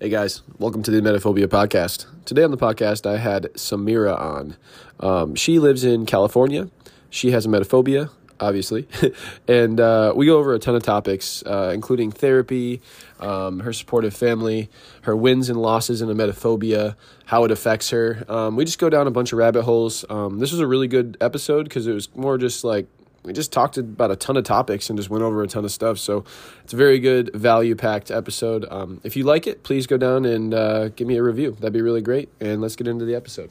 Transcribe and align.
Hey 0.00 0.10
guys, 0.10 0.42
welcome 0.60 0.84
to 0.84 0.92
the 0.92 1.00
Emetophobia 1.00 1.48
podcast. 1.48 2.06
Today 2.24 2.44
on 2.44 2.52
the 2.52 2.56
podcast, 2.56 3.04
I 3.04 3.16
had 3.16 3.52
Semira 3.54 4.16
on. 4.16 4.56
Um, 5.00 5.34
she 5.34 5.58
lives 5.58 5.82
in 5.82 6.06
California. 6.06 6.70
She 7.10 7.32
has 7.32 7.48
emetophobia, 7.48 8.08
obviously, 8.38 8.86
and 9.48 9.80
uh, 9.80 10.12
we 10.14 10.26
go 10.26 10.38
over 10.38 10.54
a 10.54 10.60
ton 10.60 10.76
of 10.76 10.84
topics, 10.84 11.42
uh, 11.44 11.72
including 11.74 12.12
therapy, 12.12 12.80
um, 13.18 13.58
her 13.58 13.72
supportive 13.72 14.14
family, 14.14 14.70
her 15.02 15.16
wins 15.16 15.50
and 15.50 15.60
losses 15.60 16.00
in 16.00 16.08
emetophobia, 16.08 16.94
how 17.24 17.42
it 17.42 17.50
affects 17.50 17.90
her. 17.90 18.22
Um, 18.28 18.54
we 18.54 18.64
just 18.64 18.78
go 18.78 18.88
down 18.88 19.08
a 19.08 19.10
bunch 19.10 19.32
of 19.32 19.38
rabbit 19.40 19.64
holes. 19.64 20.04
Um, 20.08 20.38
this 20.38 20.52
was 20.52 20.60
a 20.60 20.66
really 20.68 20.86
good 20.86 21.16
episode 21.20 21.64
because 21.64 21.88
it 21.88 21.92
was 21.92 22.14
more 22.14 22.38
just 22.38 22.62
like 22.62 22.86
we 23.24 23.32
just 23.32 23.52
talked 23.52 23.76
about 23.76 24.10
a 24.10 24.16
ton 24.16 24.36
of 24.36 24.44
topics 24.44 24.88
and 24.88 24.98
just 24.98 25.10
went 25.10 25.22
over 25.22 25.42
a 25.42 25.46
ton 25.46 25.64
of 25.64 25.72
stuff. 25.72 25.98
So 25.98 26.24
it's 26.64 26.72
a 26.72 26.76
very 26.76 26.98
good 26.98 27.34
value 27.34 27.74
packed 27.74 28.10
episode. 28.10 28.64
Um, 28.70 29.00
if 29.04 29.16
you 29.16 29.24
like 29.24 29.46
it, 29.46 29.62
please 29.62 29.86
go 29.86 29.96
down 29.96 30.24
and 30.24 30.54
uh, 30.54 30.88
give 30.88 31.06
me 31.06 31.16
a 31.16 31.22
review. 31.22 31.52
That'd 31.52 31.72
be 31.72 31.82
really 31.82 32.02
great. 32.02 32.30
And 32.40 32.60
let's 32.60 32.76
get 32.76 32.86
into 32.86 33.04
the 33.04 33.14
episode. 33.14 33.50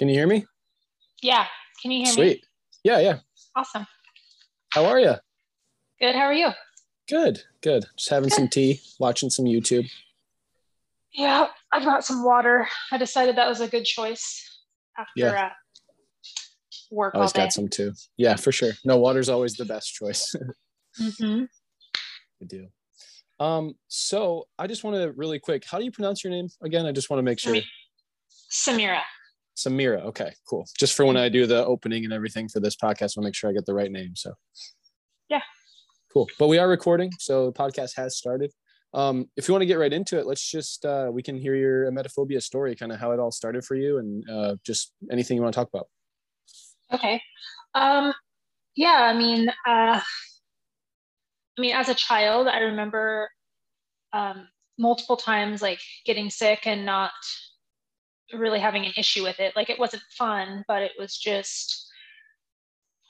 Can 0.00 0.08
you 0.08 0.14
hear 0.14 0.26
me? 0.26 0.46
Yeah. 1.20 1.44
Can 1.82 1.90
you 1.90 1.98
hear 1.98 2.06
me? 2.06 2.12
Sweet. 2.14 2.46
Yeah, 2.82 3.00
yeah. 3.00 3.18
Awesome. 3.54 3.86
How 4.70 4.86
are 4.86 4.98
you? 4.98 5.16
Good. 6.00 6.14
How 6.14 6.22
are 6.22 6.32
you? 6.32 6.48
Good, 7.06 7.42
good. 7.60 7.84
Just 7.98 8.08
having 8.08 8.30
some 8.30 8.48
tea, 8.48 8.80
watching 8.98 9.28
some 9.28 9.44
YouTube. 9.44 9.90
Yeah, 11.12 11.48
I 11.70 11.84
brought 11.84 12.02
some 12.02 12.24
water. 12.24 12.66
I 12.90 12.96
decided 12.96 13.36
that 13.36 13.46
was 13.46 13.60
a 13.60 13.68
good 13.68 13.84
choice 13.84 14.62
after 14.96 15.10
Yeah. 15.16 15.32
uh, 15.32 15.48
work 16.90 17.14
all 17.14 17.20
Always 17.20 17.34
got 17.34 17.52
some 17.52 17.68
too. 17.68 17.92
Yeah, 18.16 18.36
for 18.36 18.52
sure. 18.52 18.72
No, 18.86 18.96
water's 18.96 19.28
always 19.28 19.56
the 19.56 19.66
best 19.66 19.92
choice. 19.92 20.34
mm-hmm. 20.98 21.44
Good 22.38 22.48
deal. 22.48 22.68
Um, 23.38 23.74
so 23.88 24.48
I 24.58 24.66
just 24.66 24.82
want 24.82 24.96
to 24.96 25.12
really 25.12 25.40
quick. 25.40 25.64
How 25.70 25.76
do 25.76 25.84
you 25.84 25.92
pronounce 25.92 26.24
your 26.24 26.30
name 26.30 26.48
again? 26.62 26.86
I 26.86 26.92
just 26.92 27.10
want 27.10 27.18
to 27.18 27.22
make 27.22 27.38
sure. 27.38 27.54
Semira. 28.50 29.02
Semira. 29.56 30.02
Okay, 30.06 30.32
cool. 30.48 30.66
Just 30.78 30.94
for 30.94 31.04
when 31.04 31.16
I 31.16 31.28
do 31.28 31.46
the 31.46 31.64
opening 31.64 32.04
and 32.04 32.12
everything 32.12 32.48
for 32.48 32.60
this 32.60 32.76
podcast, 32.76 33.14
I'll 33.16 33.24
make 33.24 33.34
sure 33.34 33.50
I 33.50 33.52
get 33.52 33.66
the 33.66 33.74
right 33.74 33.90
name. 33.90 34.16
So, 34.16 34.34
Yeah. 35.28 35.42
cool. 36.12 36.28
But 36.38 36.48
we 36.48 36.58
are 36.58 36.68
recording, 36.68 37.10
so 37.18 37.46
the 37.46 37.52
podcast 37.52 37.96
has 37.96 38.16
started. 38.16 38.52
Um, 38.92 39.30
if 39.36 39.46
you 39.46 39.54
want 39.54 39.62
to 39.62 39.66
get 39.66 39.78
right 39.78 39.92
into 39.92 40.18
it, 40.18 40.26
let's 40.26 40.48
just 40.50 40.84
uh, 40.84 41.10
we 41.12 41.22
can 41.22 41.36
hear 41.36 41.54
your 41.54 41.90
emetophobia 41.90 42.42
story, 42.42 42.74
kind 42.74 42.90
of 42.90 42.98
how 42.98 43.12
it 43.12 43.20
all 43.20 43.30
started 43.30 43.64
for 43.64 43.76
you, 43.76 43.98
and 43.98 44.28
uh, 44.28 44.56
just 44.64 44.92
anything 45.12 45.36
you 45.36 45.42
want 45.42 45.54
to 45.54 45.60
talk 45.60 45.68
about. 45.68 45.86
Okay. 46.92 47.22
Um, 47.74 48.12
yeah. 48.74 49.02
I 49.02 49.16
mean, 49.16 49.48
uh, 49.48 50.00
I 51.58 51.60
mean, 51.60 51.74
as 51.74 51.88
a 51.88 51.94
child, 51.94 52.48
I 52.48 52.58
remember 52.58 53.30
um, 54.12 54.48
multiple 54.78 55.16
times 55.16 55.62
like 55.62 55.80
getting 56.04 56.30
sick 56.30 56.66
and 56.66 56.84
not 56.84 57.12
really 58.34 58.60
having 58.60 58.84
an 58.84 58.92
issue 58.96 59.22
with 59.22 59.40
it. 59.40 59.54
Like 59.56 59.70
it 59.70 59.78
wasn't 59.78 60.02
fun, 60.16 60.64
but 60.68 60.82
it 60.82 60.92
was 60.98 61.16
just, 61.16 61.88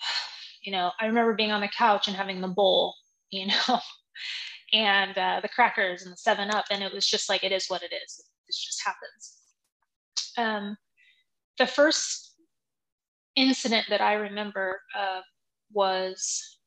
you 0.63 0.73
know, 0.73 0.91
I 1.01 1.07
remember 1.07 1.35
being 1.35 1.53
on 1.53 1.61
the 1.61 1.69
couch 1.69 2.09
and 2.09 2.17
having 2.17 2.41
the 2.41 2.49
bowl, 2.49 2.95
you 3.31 3.47
know, 3.47 3.79
and 4.73 5.17
uh, 5.17 5.41
the 5.41 5.49
crackers 5.49 6.03
and 6.03 6.13
the 6.13 6.17
Seven 6.17 6.51
Up, 6.51 6.67
and 6.71 6.83
it 6.83 6.93
was 6.93 7.07
just 7.07 7.29
like 7.29 7.45
it 7.45 7.53
is 7.53 7.67
what 7.69 7.83
it 7.83 7.93
is. 7.93 8.25
It 8.49 8.55
just 8.55 8.83
happens. 8.85 9.37
Um, 10.37 10.77
the 11.59 11.67
first 11.67 12.35
incident 13.37 13.87
that 13.89 14.01
I 14.01 14.15
remember 14.15 14.81
uh, 14.99 15.21
was 15.73 16.59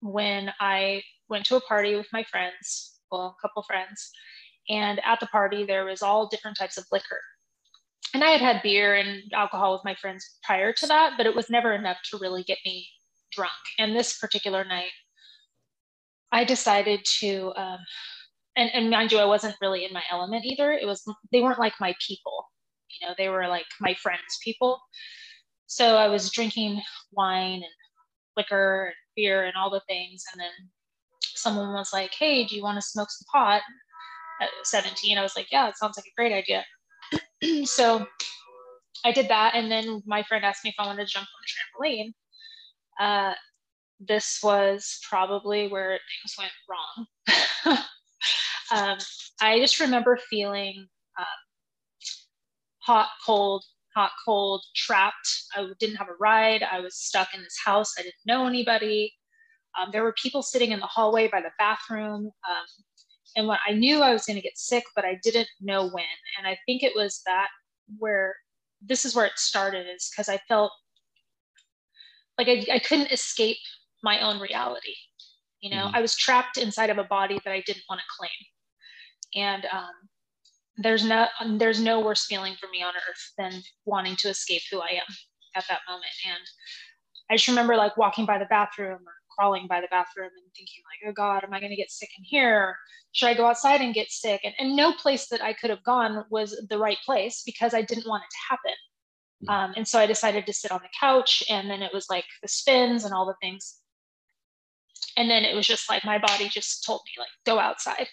when 0.00 0.52
I 0.60 1.02
went 1.28 1.46
to 1.46 1.56
a 1.56 1.60
party 1.60 1.96
with 1.96 2.06
my 2.12 2.24
friends, 2.24 3.00
well, 3.10 3.36
a 3.38 3.40
couple 3.46 3.62
friends, 3.62 4.10
and 4.68 5.00
at 5.04 5.20
the 5.20 5.26
party 5.26 5.64
there 5.64 5.84
was 5.84 6.02
all 6.02 6.28
different 6.28 6.56
types 6.56 6.76
of 6.76 6.84
liquor. 6.92 7.20
And 8.14 8.24
I 8.24 8.30
had 8.30 8.40
had 8.40 8.62
beer 8.62 8.94
and 8.94 9.22
alcohol 9.34 9.72
with 9.72 9.84
my 9.84 9.94
friends 9.94 10.38
prior 10.42 10.72
to 10.72 10.86
that, 10.86 11.14
but 11.16 11.26
it 11.26 11.34
was 11.34 11.50
never 11.50 11.74
enough 11.74 11.98
to 12.10 12.18
really 12.18 12.44
get 12.44 12.58
me 12.64 12.88
drunk. 13.32 13.52
And 13.78 13.94
this 13.94 14.18
particular 14.18 14.64
night, 14.64 14.92
I 16.32 16.44
decided 16.44 17.04
to, 17.20 17.52
um, 17.56 17.78
and, 18.56 18.70
and 18.72 18.90
mind 18.90 19.12
you, 19.12 19.18
I 19.18 19.24
wasn't 19.24 19.56
really 19.60 19.84
in 19.84 19.92
my 19.92 20.02
element 20.10 20.44
either. 20.44 20.72
It 20.72 20.86
was, 20.86 21.02
they 21.32 21.42
weren't 21.42 21.58
like 21.58 21.74
my 21.80 21.94
people, 22.06 22.46
you 22.90 23.06
know, 23.06 23.14
they 23.18 23.28
were 23.28 23.48
like 23.48 23.66
my 23.80 23.94
friends' 23.94 24.38
people. 24.42 24.80
So 25.66 25.96
I 25.96 26.08
was 26.08 26.30
drinking 26.30 26.80
wine 27.12 27.54
and 27.54 27.64
liquor 28.36 28.86
and 28.86 28.94
beer 29.16 29.44
and 29.44 29.54
all 29.56 29.70
the 29.70 29.82
things. 29.88 30.24
And 30.32 30.40
then 30.40 30.70
someone 31.22 31.72
was 31.72 31.92
like, 31.92 32.14
Hey, 32.14 32.44
do 32.44 32.56
you 32.56 32.62
want 32.62 32.76
to 32.76 32.82
smoke 32.86 33.10
some 33.10 33.26
pot? 33.32 33.62
At 34.40 34.48
17, 34.64 35.18
I 35.18 35.22
was 35.22 35.34
like, 35.36 35.50
Yeah, 35.50 35.68
it 35.68 35.76
sounds 35.76 35.96
like 35.96 36.06
a 36.06 36.16
great 36.16 36.32
idea. 36.32 36.64
so 37.64 38.06
I 39.04 39.12
did 39.12 39.28
that. 39.28 39.54
And 39.54 39.70
then 39.70 40.02
my 40.06 40.22
friend 40.22 40.44
asked 40.44 40.64
me 40.64 40.70
if 40.70 40.76
I 40.78 40.86
wanted 40.86 41.06
to 41.06 41.12
jump 41.12 41.26
on 41.26 41.42
the 41.42 41.84
trampoline. 41.98 42.12
Uh, 42.98 43.34
this 44.00 44.40
was 44.42 44.98
probably 45.08 45.68
where 45.68 45.98
things 45.98 46.34
went 46.38 46.52
wrong. 46.68 47.78
um, 48.72 48.98
I 49.40 49.58
just 49.60 49.80
remember 49.80 50.18
feeling 50.28 50.86
um, 51.18 51.24
hot, 52.80 53.08
cold, 53.24 53.64
hot, 53.94 54.10
cold, 54.24 54.62
trapped. 54.74 55.44
I 55.54 55.66
didn't 55.78 55.96
have 55.96 56.08
a 56.08 56.16
ride. 56.20 56.62
I 56.62 56.80
was 56.80 56.96
stuck 56.96 57.34
in 57.34 57.42
this 57.42 57.58
house. 57.64 57.94
I 57.98 58.02
didn't 58.02 58.14
know 58.26 58.46
anybody. 58.46 59.12
Um, 59.78 59.90
there 59.92 60.02
were 60.02 60.14
people 60.20 60.42
sitting 60.42 60.72
in 60.72 60.80
the 60.80 60.86
hallway 60.86 61.28
by 61.28 61.40
the 61.40 61.50
bathroom. 61.58 62.30
And 63.36 63.46
when 63.46 63.58
I 63.68 63.72
knew 63.72 64.02
I 64.02 64.12
was 64.12 64.24
going 64.24 64.36
to 64.36 64.42
get 64.42 64.58
sick, 64.58 64.84
but 64.94 65.04
I 65.04 65.20
didn't 65.22 65.48
know 65.60 65.88
when. 65.88 66.04
And 66.38 66.46
I 66.46 66.58
think 66.66 66.82
it 66.82 66.92
was 66.96 67.22
that 67.26 67.48
where 67.98 68.34
this 68.80 69.04
is 69.04 69.14
where 69.14 69.26
it 69.26 69.38
started, 69.38 69.86
is 69.86 70.10
because 70.10 70.28
I 70.28 70.38
felt 70.48 70.72
like 72.38 72.48
I, 72.48 72.66
I 72.72 72.78
couldn't 72.78 73.12
escape 73.12 73.58
my 74.02 74.20
own 74.20 74.40
reality. 74.40 74.94
You 75.60 75.70
know, 75.70 75.88
Mhm. 75.88 75.94
I 75.94 76.00
was 76.00 76.16
trapped 76.16 76.58
inside 76.58 76.90
of 76.90 76.98
a 76.98 77.04
body 77.04 77.40
that 77.44 77.52
I 77.52 77.62
didn't 77.66 77.84
want 77.88 78.00
to 78.00 78.06
claim. 78.18 78.30
And 79.34 79.66
um, 79.66 79.92
there's 80.76 81.04
no 81.04 81.26
there's 81.58 81.80
no 81.80 82.00
worse 82.00 82.26
feeling 82.26 82.54
for 82.56 82.68
me 82.68 82.82
on 82.82 82.94
earth 82.96 83.32
than 83.38 83.62
wanting 83.84 84.16
to 84.16 84.28
escape 84.28 84.62
who 84.70 84.80
I 84.80 84.88
am 84.92 85.14
at 85.54 85.64
that 85.68 85.80
moment. 85.88 86.12
And 86.26 86.44
I 87.30 87.36
just 87.36 87.48
remember 87.48 87.76
like 87.76 87.96
walking 87.96 88.26
by 88.26 88.38
the 88.38 88.44
bathroom 88.46 89.00
or 89.06 89.14
crawling 89.36 89.66
by 89.66 89.80
the 89.80 89.88
bathroom 89.90 90.30
and 90.36 90.52
thinking 90.54 90.82
like, 90.84 91.10
oh 91.10 91.12
God, 91.12 91.44
am 91.44 91.52
I 91.52 91.60
going 91.60 91.70
to 91.70 91.76
get 91.76 91.90
sick 91.90 92.10
in 92.18 92.24
here? 92.24 92.76
Should 93.12 93.28
I 93.28 93.34
go 93.34 93.46
outside 93.46 93.80
and 93.80 93.94
get 93.94 94.10
sick? 94.10 94.40
And, 94.44 94.54
and 94.58 94.76
no 94.76 94.92
place 94.92 95.28
that 95.28 95.42
I 95.42 95.52
could 95.52 95.70
have 95.70 95.84
gone 95.84 96.24
was 96.30 96.60
the 96.68 96.78
right 96.78 96.98
place 97.04 97.42
because 97.44 97.74
I 97.74 97.82
didn't 97.82 98.08
want 98.08 98.24
it 98.24 98.30
to 98.30 98.46
happen. 98.50 98.74
Um, 99.48 99.74
and 99.76 99.86
so 99.86 99.98
I 99.98 100.06
decided 100.06 100.46
to 100.46 100.52
sit 100.52 100.72
on 100.72 100.80
the 100.82 100.88
couch 100.98 101.42
and 101.50 101.70
then 101.70 101.82
it 101.82 101.92
was 101.92 102.06
like 102.08 102.24
the 102.42 102.48
spins 102.48 103.04
and 103.04 103.12
all 103.12 103.26
the 103.26 103.36
things. 103.40 103.78
And 105.16 105.30
then 105.30 105.44
it 105.44 105.54
was 105.54 105.66
just 105.66 105.88
like 105.88 106.04
my 106.04 106.18
body 106.18 106.48
just 106.48 106.84
told 106.84 107.00
me 107.06 107.20
like, 107.20 107.28
go 107.44 107.58
outside. 107.58 108.08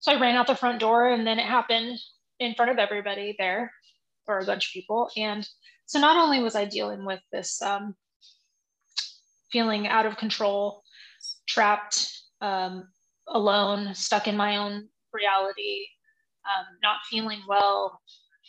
So 0.00 0.12
I 0.12 0.20
ran 0.20 0.36
out 0.36 0.46
the 0.46 0.56
front 0.56 0.80
door 0.80 1.08
and 1.08 1.26
then 1.26 1.38
it 1.38 1.46
happened 1.46 1.98
in 2.40 2.54
front 2.54 2.70
of 2.70 2.78
everybody 2.78 3.36
there 3.38 3.72
or 4.26 4.40
a 4.40 4.44
bunch 4.44 4.68
of 4.68 4.72
people. 4.72 5.10
And 5.16 5.48
so 5.86 6.00
not 6.00 6.16
only 6.16 6.40
was 6.40 6.54
I 6.54 6.64
dealing 6.64 7.04
with 7.04 7.20
this 7.32 7.60
um, 7.62 7.94
feeling 9.52 9.86
out 9.86 10.06
of 10.06 10.16
control, 10.16 10.82
trapped, 11.46 12.10
um, 12.40 12.88
alone, 13.28 13.94
stuck 13.94 14.26
in 14.26 14.36
my 14.36 14.56
own 14.56 14.88
reality, 15.12 15.86
um, 16.46 16.66
not 16.82 16.96
feeling 17.08 17.40
well, 17.46 18.00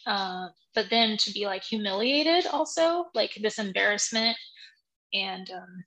uh, 0.08 0.48
but 0.74 0.90
then 0.90 1.18
to 1.18 1.32
be 1.32 1.46
like 1.46 1.64
humiliated 1.64 2.48
also, 2.48 3.06
like 3.14 3.38
this 3.42 3.60
embarrassment. 3.60 4.36
And 5.14 5.50
um, 5.52 5.84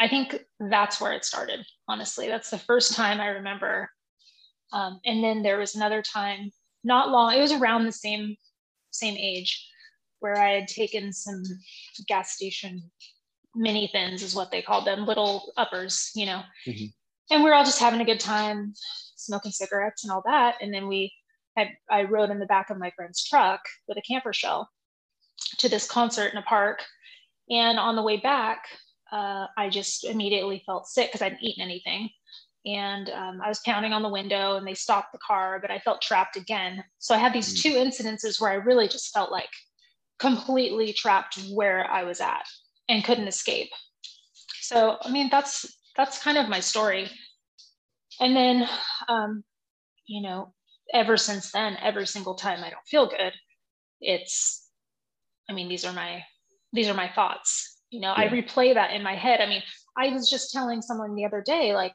I 0.00 0.08
think 0.08 0.44
that's 0.58 1.00
where 1.00 1.12
it 1.12 1.24
started, 1.24 1.64
honestly. 1.86 2.26
That's 2.26 2.50
the 2.50 2.58
first 2.58 2.94
time 2.94 3.20
I 3.20 3.28
remember. 3.28 3.90
Um, 4.72 5.00
and 5.04 5.22
then 5.22 5.42
there 5.42 5.58
was 5.58 5.74
another 5.74 6.02
time, 6.02 6.50
not 6.84 7.10
long, 7.10 7.34
it 7.34 7.40
was 7.40 7.52
around 7.52 7.84
the 7.84 7.92
same 7.92 8.36
same 8.92 9.16
age, 9.16 9.68
where 10.18 10.36
I 10.36 10.50
had 10.50 10.68
taken 10.68 11.12
some 11.12 11.42
gas 12.08 12.32
station 12.32 12.90
mini 13.54 13.88
thins, 13.88 14.22
is 14.22 14.34
what 14.34 14.50
they 14.50 14.62
called 14.62 14.84
them, 14.84 15.06
little 15.06 15.52
uppers, 15.56 16.10
you 16.14 16.26
know. 16.26 16.42
Mhm. 16.66 16.92
And 17.30 17.44
we 17.44 17.50
are 17.50 17.54
all 17.54 17.64
just 17.64 17.80
having 17.80 18.00
a 18.00 18.04
good 18.04 18.20
time, 18.20 18.74
smoking 19.16 19.52
cigarettes 19.52 20.04
and 20.04 20.12
all 20.12 20.22
that. 20.26 20.56
And 20.60 20.72
then 20.72 20.88
we 20.88 21.12
I, 21.56 21.70
I 21.90 22.04
rode 22.04 22.30
in 22.30 22.38
the 22.38 22.46
back 22.46 22.70
of 22.70 22.78
my 22.78 22.90
friend's 22.96 23.24
truck 23.24 23.60
with 23.88 23.98
a 23.98 24.02
camper 24.02 24.32
shell 24.32 24.70
to 25.58 25.68
this 25.68 25.88
concert 25.88 26.32
in 26.32 26.38
a 26.38 26.42
park. 26.42 26.82
And 27.48 27.78
on 27.78 27.96
the 27.96 28.02
way 28.02 28.18
back, 28.18 28.64
uh, 29.10 29.46
I 29.56 29.68
just 29.68 30.04
immediately 30.04 30.62
felt 30.64 30.86
sick 30.86 31.08
because 31.08 31.22
I 31.22 31.24
hadn't 31.24 31.42
eaten 31.42 31.62
anything. 31.62 32.10
And 32.66 33.08
um, 33.10 33.40
I 33.42 33.48
was 33.48 33.60
pounding 33.64 33.92
on 33.92 34.02
the 34.02 34.08
window 34.08 34.56
and 34.56 34.66
they 34.66 34.74
stopped 34.74 35.12
the 35.12 35.18
car, 35.18 35.58
but 35.60 35.70
I 35.70 35.78
felt 35.78 36.02
trapped 36.02 36.36
again. 36.36 36.84
So 36.98 37.14
I 37.14 37.18
had 37.18 37.32
these 37.32 37.54
mm. 37.54 37.62
two 37.62 37.72
incidences 37.74 38.40
where 38.40 38.50
I 38.50 38.54
really 38.54 38.86
just 38.86 39.12
felt 39.12 39.32
like 39.32 39.50
completely 40.18 40.92
trapped 40.92 41.40
where 41.52 41.90
I 41.90 42.04
was 42.04 42.20
at 42.20 42.46
and 42.90 43.04
couldn't 43.04 43.28
escape. 43.28 43.70
So, 44.60 44.98
I 45.00 45.10
mean, 45.10 45.28
that's 45.30 45.66
that's 45.96 46.22
kind 46.22 46.36
of 46.36 46.48
my 46.48 46.60
story. 46.60 47.10
And 48.20 48.36
then, 48.36 48.68
um, 49.08 49.44
you 50.06 50.22
know, 50.22 50.52
ever 50.92 51.16
since 51.16 51.52
then, 51.52 51.76
every 51.80 52.06
single 52.06 52.34
time 52.34 52.62
I 52.62 52.70
don't 52.70 52.86
feel 52.86 53.06
good, 53.08 53.32
it's, 54.00 54.68
I 55.48 55.52
mean, 55.52 55.68
these 55.68 55.84
are 55.84 55.92
my 55.92 56.22
these 56.72 56.88
are 56.88 56.94
my 56.94 57.08
thoughts. 57.08 57.78
You 57.90 58.00
know, 58.00 58.14
yeah. 58.16 58.24
I 58.24 58.28
replay 58.28 58.74
that 58.74 58.92
in 58.92 59.02
my 59.02 59.14
head. 59.14 59.40
I 59.40 59.46
mean, 59.46 59.62
I 59.96 60.08
was 60.10 60.30
just 60.30 60.52
telling 60.52 60.82
someone 60.82 61.14
the 61.14 61.24
other 61.24 61.42
day, 61.44 61.74
like, 61.74 61.92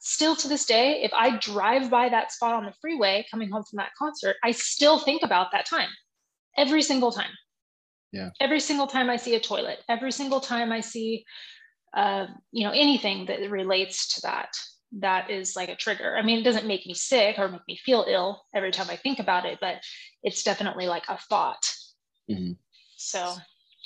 still 0.00 0.36
to 0.36 0.48
this 0.48 0.64
day, 0.64 1.02
if 1.02 1.12
I 1.12 1.38
drive 1.38 1.90
by 1.90 2.08
that 2.08 2.30
spot 2.30 2.54
on 2.54 2.64
the 2.64 2.74
freeway 2.80 3.26
coming 3.30 3.50
home 3.50 3.64
from 3.68 3.78
that 3.78 3.90
concert, 3.98 4.36
I 4.44 4.52
still 4.52 5.00
think 5.00 5.22
about 5.24 5.50
that 5.52 5.66
time 5.66 5.88
every 6.56 6.82
single 6.82 7.10
time. 7.10 7.30
Yeah. 8.12 8.30
Every 8.40 8.60
single 8.60 8.86
time 8.86 9.10
I 9.10 9.16
see 9.16 9.34
a 9.34 9.40
toilet, 9.40 9.78
every 9.88 10.12
single 10.12 10.40
time 10.40 10.72
I 10.72 10.80
see, 10.80 11.24
uh, 11.94 12.26
you 12.52 12.64
know, 12.64 12.72
anything 12.72 13.26
that 13.26 13.50
relates 13.50 14.14
to 14.14 14.20
that, 14.22 14.50
that 15.00 15.30
is 15.30 15.54
like 15.54 15.68
a 15.68 15.76
trigger. 15.76 16.16
I 16.16 16.22
mean, 16.22 16.38
it 16.38 16.44
doesn't 16.44 16.66
make 16.66 16.86
me 16.86 16.94
sick 16.94 17.38
or 17.38 17.48
make 17.48 17.66
me 17.68 17.76
feel 17.76 18.06
ill 18.08 18.42
every 18.54 18.70
time 18.70 18.88
I 18.88 18.96
think 18.96 19.18
about 19.18 19.44
it, 19.44 19.58
but 19.60 19.82
it's 20.22 20.42
definitely 20.42 20.86
like 20.86 21.04
a 21.08 21.18
thought. 21.18 21.70
Mm-hmm. 22.30 22.52
So. 22.96 23.34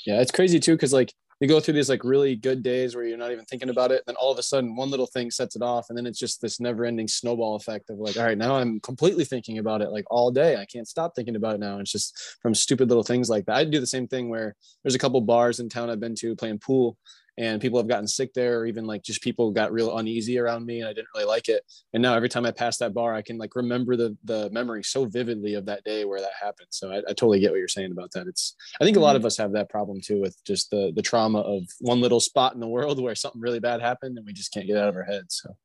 Yeah, 0.07 0.21
it's 0.21 0.33
crazy 0.33 0.61
too, 0.61 0.73
because 0.73 0.93
like 0.93 1.13
you 1.43 1.49
go 1.49 1.59
through 1.59 1.75
these 1.75 1.89
like 1.89 2.05
really 2.05 2.37
good 2.37 2.63
days 2.63 2.95
where 2.95 3.05
you're 3.05 3.19
not 3.19 3.33
even 3.33 3.45
thinking 3.45 3.69
about 3.69 3.91
it. 3.91 4.05
Then 4.07 4.15
all 4.15 4.31
of 4.31 4.39
a 4.39 4.45
sudden, 4.45 4.77
one 4.77 4.91
little 4.91 5.09
thing 5.09 5.29
sets 5.29 5.57
it 5.57 5.63
off, 5.63 5.87
and 5.89 5.99
then 5.99 6.07
it's 6.07 6.19
just 6.19 6.41
this 6.41 6.61
never-ending 6.61 7.09
snowball 7.09 7.57
effect 7.57 7.91
of 7.91 7.99
like, 7.99 8.17
all 8.17 8.25
right, 8.25 8.39
now 8.39 8.55
I'm 8.55 8.79
completely 8.79 9.25
thinking 9.25 9.59
about 9.59 9.83
it 9.83 9.91
like 9.91 10.05
all 10.09 10.31
day. 10.31 10.55
I 10.55 10.65
can't 10.67 10.87
stop 10.87 11.17
thinking 11.17 11.35
about 11.35 11.57
it 11.57 11.61
now. 11.61 11.81
It's 11.81 11.91
just 11.91 12.17
from 12.41 12.55
stupid 12.55 12.89
little 12.89 13.03
things 13.03 13.29
like 13.29 13.45
that. 13.47 13.57
I 13.57 13.65
do 13.65 13.81
the 13.81 13.87
same 13.89 14.07
thing 14.07 14.29
where 14.29 14.55
there's 14.85 14.95
a 14.95 15.01
couple 15.01 15.21
bars 15.21 15.59
in 15.59 15.69
town 15.69 15.91
I've 15.91 15.99
been 15.99 16.15
to 16.21 16.37
playing 16.37 16.61
pool, 16.61 16.97
and 17.39 17.63
people 17.63 17.79
have 17.79 17.89
gotten 17.89 18.07
sick 18.07 18.35
there 18.35 18.61
or 18.61 18.67
even 18.67 18.87
like 18.87 19.03
just 19.03 19.23
people 19.23 19.51
got 19.51 19.73
real 19.73 19.97
uneasy 19.97 20.39
around 20.39 20.67
me 20.67 20.81
and 20.81 20.89
i 20.89 20.93
didn't 20.93 21.09
really 21.15 21.27
like 21.27 21.49
it. 21.49 21.65
And 21.93 22.03
now 22.03 22.15
every 22.15 22.29
time 22.29 22.45
i 22.45 22.51
pass 22.51 22.77
that 22.79 22.95
bar 22.95 23.15
i 23.15 23.23
can 23.23 23.39
like 23.39 23.57
remember 23.57 23.97
the 23.97 24.17
the 24.25 24.51
memory 24.51 24.83
so 24.83 25.07
vividly 25.07 25.55
of 25.55 25.67
that 25.67 25.85
day 25.85 26.05
where 26.05 26.21
that 26.21 26.33
happened. 26.41 26.69
So 26.71 26.91
i, 26.93 26.99
I 26.99 27.13
totally 27.13 27.41
get 27.41 27.51
what 27.51 27.59
you're 27.59 27.69
saying 27.69 27.93
about 27.93 28.11
that. 28.13 28.27
It's 28.27 28.55
i 28.81 28.85
think 28.85 28.97
a 28.97 29.01
lot 29.01 29.11
mm-hmm. 29.11 29.17
of 29.17 29.27
us 29.27 29.37
have 29.39 29.53
that 29.53 29.71
problem 29.71 30.01
too 30.01 30.21
with 30.21 30.37
just 30.45 30.71
the 30.71 30.93
the 30.95 31.03
trauma 31.03 31.41
of 31.41 31.65
one 31.81 32.01
little 32.01 32.21
spot 32.21 32.55
in 32.55 32.61
the 32.61 32.69
world 32.69 33.01
where 33.01 33.15
something 33.15 33.41
really 33.41 33.61
bad 33.61 33.81
happened 33.81 34.19
and 34.19 34.27
we 34.27 34.33
just 34.33 34.53
can't 34.53 34.67
get 34.67 34.77
out 34.77 34.89
of 34.89 34.97
our 34.97 35.05
heads 35.05 35.41
so. 35.43 35.57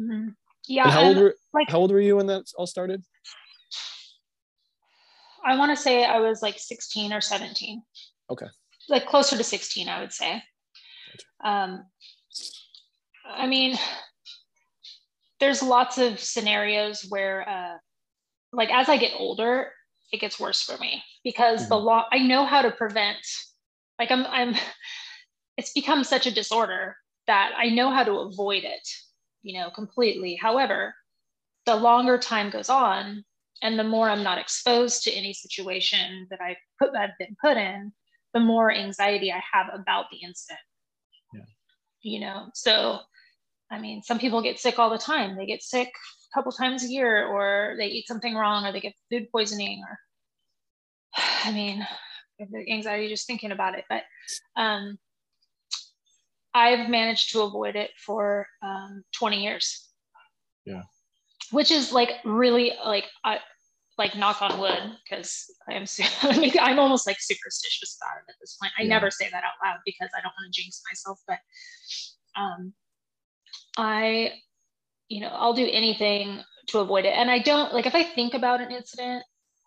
Mm-hmm. 0.00 0.28
yeah 0.68 0.84
and 0.84 0.92
how 0.92 1.04
old 1.04 1.18
were 1.18 1.34
like 1.52 1.70
how 1.70 1.78
old 1.78 1.92
were 1.92 2.00
you 2.00 2.16
when 2.16 2.26
that 2.26 2.44
all 2.56 2.66
started? 2.66 3.02
I 5.44 5.58
want 5.58 5.76
to 5.76 5.82
say 5.82 6.04
i 6.04 6.20
was 6.20 6.40
like 6.40 6.58
16 6.58 7.12
or 7.12 7.20
17 7.20 7.82
okay. 8.30 8.46
Like 8.88 9.06
closer 9.06 9.36
to 9.36 9.44
16 9.44 9.88
i 9.88 10.00
would 10.00 10.12
say 10.12 10.42
um, 11.44 11.84
I 13.26 13.46
mean, 13.46 13.78
there's 15.40 15.62
lots 15.62 15.98
of 15.98 16.20
scenarios 16.20 17.06
where, 17.08 17.48
uh, 17.48 17.76
like, 18.52 18.70
as 18.70 18.88
I 18.88 18.96
get 18.96 19.12
older, 19.18 19.72
it 20.12 20.20
gets 20.20 20.38
worse 20.38 20.62
for 20.62 20.76
me 20.78 21.02
because 21.24 21.60
mm-hmm. 21.60 21.68
the 21.70 21.78
law, 21.78 22.06
I 22.12 22.18
know 22.18 22.44
how 22.44 22.62
to 22.62 22.70
prevent, 22.70 23.18
like, 23.98 24.10
I'm, 24.10 24.26
I'm, 24.26 24.54
it's 25.56 25.72
become 25.72 26.04
such 26.04 26.26
a 26.26 26.34
disorder 26.34 26.96
that 27.26 27.52
I 27.56 27.70
know 27.70 27.90
how 27.90 28.04
to 28.04 28.18
avoid 28.18 28.64
it, 28.64 28.88
you 29.42 29.58
know, 29.58 29.70
completely. 29.70 30.36
However, 30.36 30.94
the 31.66 31.76
longer 31.76 32.18
time 32.18 32.50
goes 32.50 32.68
on 32.68 33.24
and 33.62 33.78
the 33.78 33.84
more 33.84 34.08
I'm 34.08 34.24
not 34.24 34.38
exposed 34.38 35.04
to 35.04 35.12
any 35.12 35.32
situation 35.32 36.26
that 36.30 36.40
I've 36.40 36.56
put, 36.78 36.96
I've 36.96 37.16
been 37.18 37.36
put 37.40 37.56
in, 37.56 37.92
the 38.34 38.40
more 38.40 38.72
anxiety 38.72 39.32
I 39.32 39.42
have 39.52 39.66
about 39.72 40.06
the 40.10 40.18
incident 40.18 40.60
you 42.02 42.20
know? 42.20 42.48
So 42.54 42.98
i 43.70 43.78
mean 43.80 44.02
some 44.02 44.18
people 44.18 44.42
get 44.42 44.58
sick 44.58 44.78
all 44.78 44.90
the 44.90 44.98
time. 44.98 45.36
They 45.36 45.46
get 45.46 45.62
sick 45.62 45.88
a 45.88 46.34
couple 46.34 46.52
times 46.52 46.84
a 46.84 46.88
year 46.88 47.26
or 47.26 47.74
they 47.78 47.86
eat 47.86 48.06
something 48.06 48.34
wrong 48.34 48.66
or 48.66 48.72
they 48.72 48.80
get 48.80 48.94
food 49.10 49.28
poisoning 49.32 49.82
or 49.88 49.98
i 51.44 51.52
mean 51.52 51.86
anxiety 52.68 53.08
just 53.08 53.26
thinking 53.26 53.52
about 53.52 53.78
it. 53.78 53.84
But 53.88 54.02
um, 54.56 54.98
i've 56.54 56.88
managed 56.88 57.32
to 57.32 57.42
avoid 57.42 57.76
it 57.76 57.90
for 57.96 58.46
um, 58.62 59.04
20 59.14 59.42
years. 59.42 59.88
Yeah. 60.64 60.82
Which 61.50 61.70
is 61.70 61.92
like 61.92 62.10
really 62.24 62.72
like 62.84 63.06
I, 63.24 63.38
like 63.98 64.16
knock 64.16 64.40
on 64.40 64.58
wood 64.58 64.96
because 65.04 65.44
I 65.68 65.74
am 65.74 65.84
I 66.22 66.38
mean, 66.38 66.52
I'm 66.60 66.78
almost 66.78 67.06
like 67.06 67.20
superstitious 67.20 67.98
about 68.00 68.18
it 68.18 68.30
at 68.30 68.36
this 68.40 68.56
point. 68.60 68.72
I 68.78 68.82
yeah. 68.82 68.88
never 68.88 69.10
say 69.10 69.28
that 69.30 69.44
out 69.44 69.64
loud 69.64 69.78
because 69.84 70.10
I 70.16 70.22
don't 70.22 70.32
want 70.38 70.52
to 70.52 70.60
jinx 70.60 70.82
myself, 70.90 71.20
but 71.26 71.38
um, 72.36 72.72
I, 73.76 74.32
you 75.08 75.20
know, 75.20 75.28
I'll 75.28 75.54
do 75.54 75.68
anything 75.70 76.40
to 76.68 76.78
avoid 76.78 77.04
it. 77.04 77.14
And 77.14 77.30
I 77.30 77.38
don't 77.38 77.72
like 77.74 77.86
if 77.86 77.94
I 77.94 78.02
think 78.02 78.34
about 78.34 78.60
an 78.60 78.70
incident, 78.70 79.24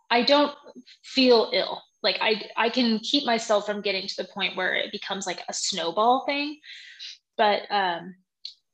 I 0.10 0.24
don't 0.24 0.56
feel 1.04 1.52
ill. 1.54 1.82
Like 2.02 2.18
I 2.22 2.50
I 2.58 2.70
can 2.70 3.00
keep 3.00 3.26
myself 3.26 3.66
from 3.66 3.82
getting 3.82 4.08
to 4.08 4.16
the 4.18 4.30
point 4.34 4.56
where 4.56 4.76
it 4.76 4.92
becomes 4.92 5.26
like 5.26 5.42
a 5.50 5.54
snowball 5.54 6.26
thing. 6.26 6.60
But 7.38 7.64
um, 7.70 8.16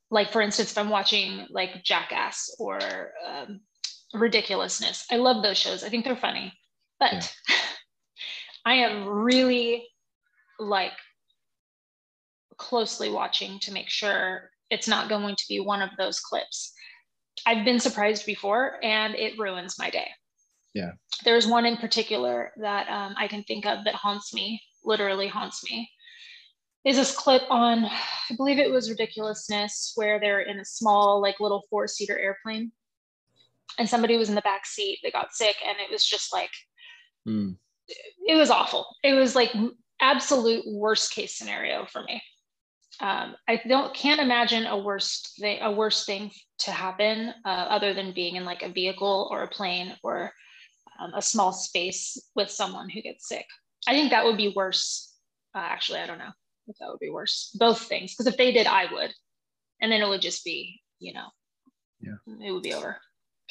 like 0.10 0.32
for 0.32 0.42
instance, 0.42 0.72
if 0.72 0.78
I'm 0.78 0.90
watching 0.90 1.48
like 1.50 1.84
Jackass 1.84 2.56
or 2.60 2.80
um, 3.26 3.62
ridiculousness. 4.14 5.06
I 5.12 5.18
love 5.18 5.44
those 5.44 5.58
shows. 5.58 5.84
I 5.84 5.90
think 5.90 6.06
they're 6.06 6.16
funny. 6.16 6.54
But 7.00 7.34
yeah. 7.50 7.56
I 8.66 8.74
am 8.76 9.08
really 9.08 9.88
like 10.60 10.94
closely 12.58 13.10
watching 13.10 13.60
to 13.60 13.74
make 13.74 13.90
sure 13.90 14.52
it's 14.70 14.88
not 14.88 15.10
going 15.10 15.36
to 15.36 15.46
be 15.50 15.60
one 15.60 15.82
of 15.82 15.90
those 15.98 16.20
clips. 16.20 16.74
I've 17.46 17.66
been 17.66 17.80
surprised 17.80 18.26
before 18.26 18.76
and 18.84 19.16
it 19.16 19.40
ruins 19.40 19.80
my 19.80 19.90
day. 19.90 20.08
Yeah. 20.74 20.92
There's 21.26 21.48
one 21.48 21.66
in 21.66 21.78
particular 21.78 22.52
that 22.58 22.88
um, 22.88 23.16
I 23.18 23.28
can 23.28 23.44
think 23.44 23.66
of 23.66 23.84
that 23.86 23.96
haunts 23.96 24.34
me, 24.34 24.62
literally 24.84 25.28
haunts 25.28 25.64
me. 25.70 25.90
Is 26.86 26.96
this 26.96 27.16
clip 27.16 27.44
on, 27.50 27.86
I 27.86 28.36
believe 28.38 28.58
it 28.58 28.72
was 28.72 28.90
Ridiculousness, 28.90 29.94
where 29.96 30.20
they're 30.20 30.42
in 30.42 30.60
a 30.60 30.66
small, 30.66 31.22
like 31.22 31.40
little 31.40 31.64
four 31.70 31.88
seater 31.88 32.18
airplane 32.18 32.72
and 33.78 33.90
somebody 33.90 34.18
was 34.18 34.30
in 34.30 34.36
the 34.36 34.42
back 34.42 34.66
seat 34.66 35.00
they 35.04 35.12
got 35.12 35.34
sick 35.34 35.56
and 35.68 35.78
it 35.80 35.92
was 35.92 36.06
just 36.06 36.34
like 36.34 36.52
mm. 37.28 37.56
it 38.26 38.36
was 38.36 38.50
awful. 38.50 38.86
It 39.04 39.14
was 39.14 39.36
like 39.36 39.52
absolute 40.00 40.64
worst 40.68 41.14
case 41.14 41.38
scenario 41.38 41.86
for 41.86 42.04
me. 42.04 42.22
Um, 43.00 43.36
i 43.48 43.60
don't 43.68 43.96
can't 43.96 44.22
imagine 44.22 44.68
a 44.68 44.78
worst 44.78 45.36
thing 45.40 45.60
a 45.62 45.72
worse 45.72 46.06
thing 46.06 46.30
to 46.60 46.72
happen 46.72 47.34
uh, 47.46 47.66
other 47.70 47.94
than 47.94 48.14
being 48.14 48.36
in 48.36 48.46
like 48.46 48.62
a 48.62 48.70
vehicle 48.70 49.28
or 49.32 49.42
a 49.42 49.48
plane 49.48 49.96
or 50.04 50.32
um, 51.00 51.12
a 51.16 51.22
small 51.22 51.52
space 51.52 52.22
with 52.36 52.52
someone 52.52 52.90
who 52.90 53.02
gets 53.02 53.28
sick. 53.28 53.48
I 53.88 53.94
think 53.94 54.12
that 54.12 54.26
would 54.26 54.38
be 54.38 54.54
worse. 54.56 55.16
Uh, 55.56 55.60
actually 55.60 56.00
i 56.00 56.06
don't 56.06 56.20
know 56.20 56.32
if 56.68 56.78
that 56.80 56.90
would 56.90 57.00
be 57.00 57.10
worse. 57.10 57.56
Both 57.58 57.82
things 57.84 58.14
because 58.14 58.28
if 58.28 58.38
they 58.38 58.52
did 58.52 58.68
i 58.68 58.92
would. 58.92 59.14
And 59.82 59.92
then 59.92 60.02
it 60.02 60.08
would 60.08 60.22
just 60.22 60.44
be 60.44 60.82
you 61.00 61.14
know 61.14 61.28
yeah. 62.02 62.48
it 62.48 62.52
would 62.52 62.64
be 62.64 62.74
over 62.74 62.98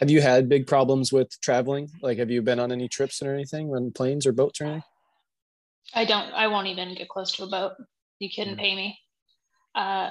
have 0.00 0.11
you 0.11 0.23
had 0.23 0.49
big 0.49 0.66
problems 0.66 1.12
with 1.12 1.28
traveling? 1.42 1.90
Like, 2.00 2.19
have 2.19 2.30
you 2.30 2.40
been 2.40 2.59
on 2.59 2.73
any 2.73 2.88
trips 2.88 3.23
or 3.23 3.35
anything 3.35 3.69
on 3.69 3.92
planes 3.92 4.26
or 4.26 4.33
boats 4.33 4.61
or 4.61 4.64
anything? 4.64 4.83
I 5.95 6.07
don't, 6.07 6.33
I 6.33 6.49
won't 6.49 6.69
even 6.69 6.95
get 6.95 7.11
close 7.11 7.33
to 7.33 7.45
a 7.45 7.49
boat. 7.49 7.73
You 8.19 8.30
couldn't 8.35 8.57
pay 8.57 8.75
me. 8.75 8.99
Uh, 9.75 10.11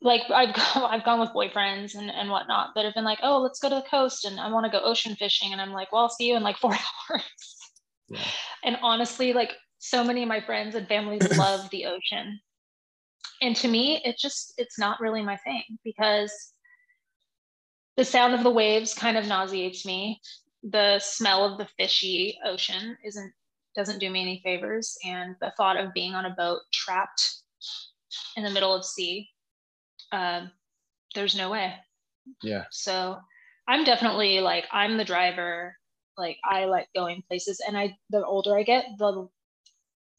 like 0.00 0.22
I've 0.30 0.54
gone, 0.74 0.88
I've 0.88 1.04
gone 1.04 1.18
with 1.18 1.30
boyfriends 1.30 1.96
and, 1.96 2.10
and 2.10 2.30
whatnot 2.30 2.70
that 2.76 2.84
have 2.84 2.94
been 2.94 3.04
like, 3.04 3.18
oh, 3.24 3.40
let's 3.40 3.58
go 3.58 3.68
to 3.68 3.74
the 3.74 3.90
coast 3.90 4.24
and 4.24 4.38
I 4.38 4.48
want 4.52 4.66
to 4.66 4.72
go 4.72 4.84
ocean 4.84 5.16
fishing. 5.16 5.50
And 5.50 5.60
I'm 5.60 5.72
like, 5.72 5.90
well, 5.90 6.02
I'll 6.02 6.10
see 6.10 6.28
you 6.28 6.36
in 6.36 6.44
like 6.44 6.56
four 6.58 6.72
hours. 6.72 7.22
Yeah. 8.08 8.20
And 8.62 8.78
honestly, 8.82 9.32
like 9.32 9.52
so 9.78 10.04
many 10.04 10.22
of 10.22 10.28
my 10.28 10.42
friends 10.42 10.76
and 10.76 10.86
families 10.86 11.26
love 11.38 11.68
the 11.70 11.86
ocean. 11.86 12.38
And 13.42 13.56
to 13.56 13.66
me, 13.66 14.00
it 14.04 14.16
just, 14.16 14.54
it's 14.58 14.78
not 14.78 15.00
really 15.00 15.22
my 15.22 15.36
thing 15.38 15.64
because 15.82 16.52
the 17.96 18.04
sound 18.04 18.34
of 18.34 18.42
the 18.42 18.50
waves 18.50 18.94
kind 18.94 19.16
of 19.16 19.26
nauseates 19.26 19.84
me. 19.86 20.20
The 20.62 20.98
smell 20.98 21.44
of 21.44 21.58
the 21.58 21.68
fishy 21.78 22.38
ocean 22.44 22.96
isn't 23.04 23.32
doesn't 23.76 23.98
do 23.98 24.08
me 24.08 24.22
any 24.22 24.40
favors, 24.44 24.96
and 25.04 25.34
the 25.40 25.52
thought 25.56 25.76
of 25.76 25.92
being 25.92 26.14
on 26.14 26.26
a 26.26 26.34
boat 26.36 26.60
trapped 26.72 27.42
in 28.36 28.44
the 28.44 28.50
middle 28.50 28.74
of 28.74 28.84
sea, 28.84 29.28
uh, 30.12 30.46
there's 31.14 31.36
no 31.36 31.50
way. 31.50 31.74
Yeah. 32.42 32.64
So 32.70 33.18
I'm 33.68 33.84
definitely 33.84 34.40
like 34.40 34.64
I'm 34.72 34.96
the 34.96 35.04
driver. 35.04 35.76
Like 36.16 36.38
I 36.44 36.66
like 36.66 36.88
going 36.94 37.22
places, 37.28 37.60
and 37.66 37.76
I 37.76 37.96
the 38.10 38.24
older 38.24 38.56
I 38.56 38.62
get, 38.62 38.86
the 38.98 39.28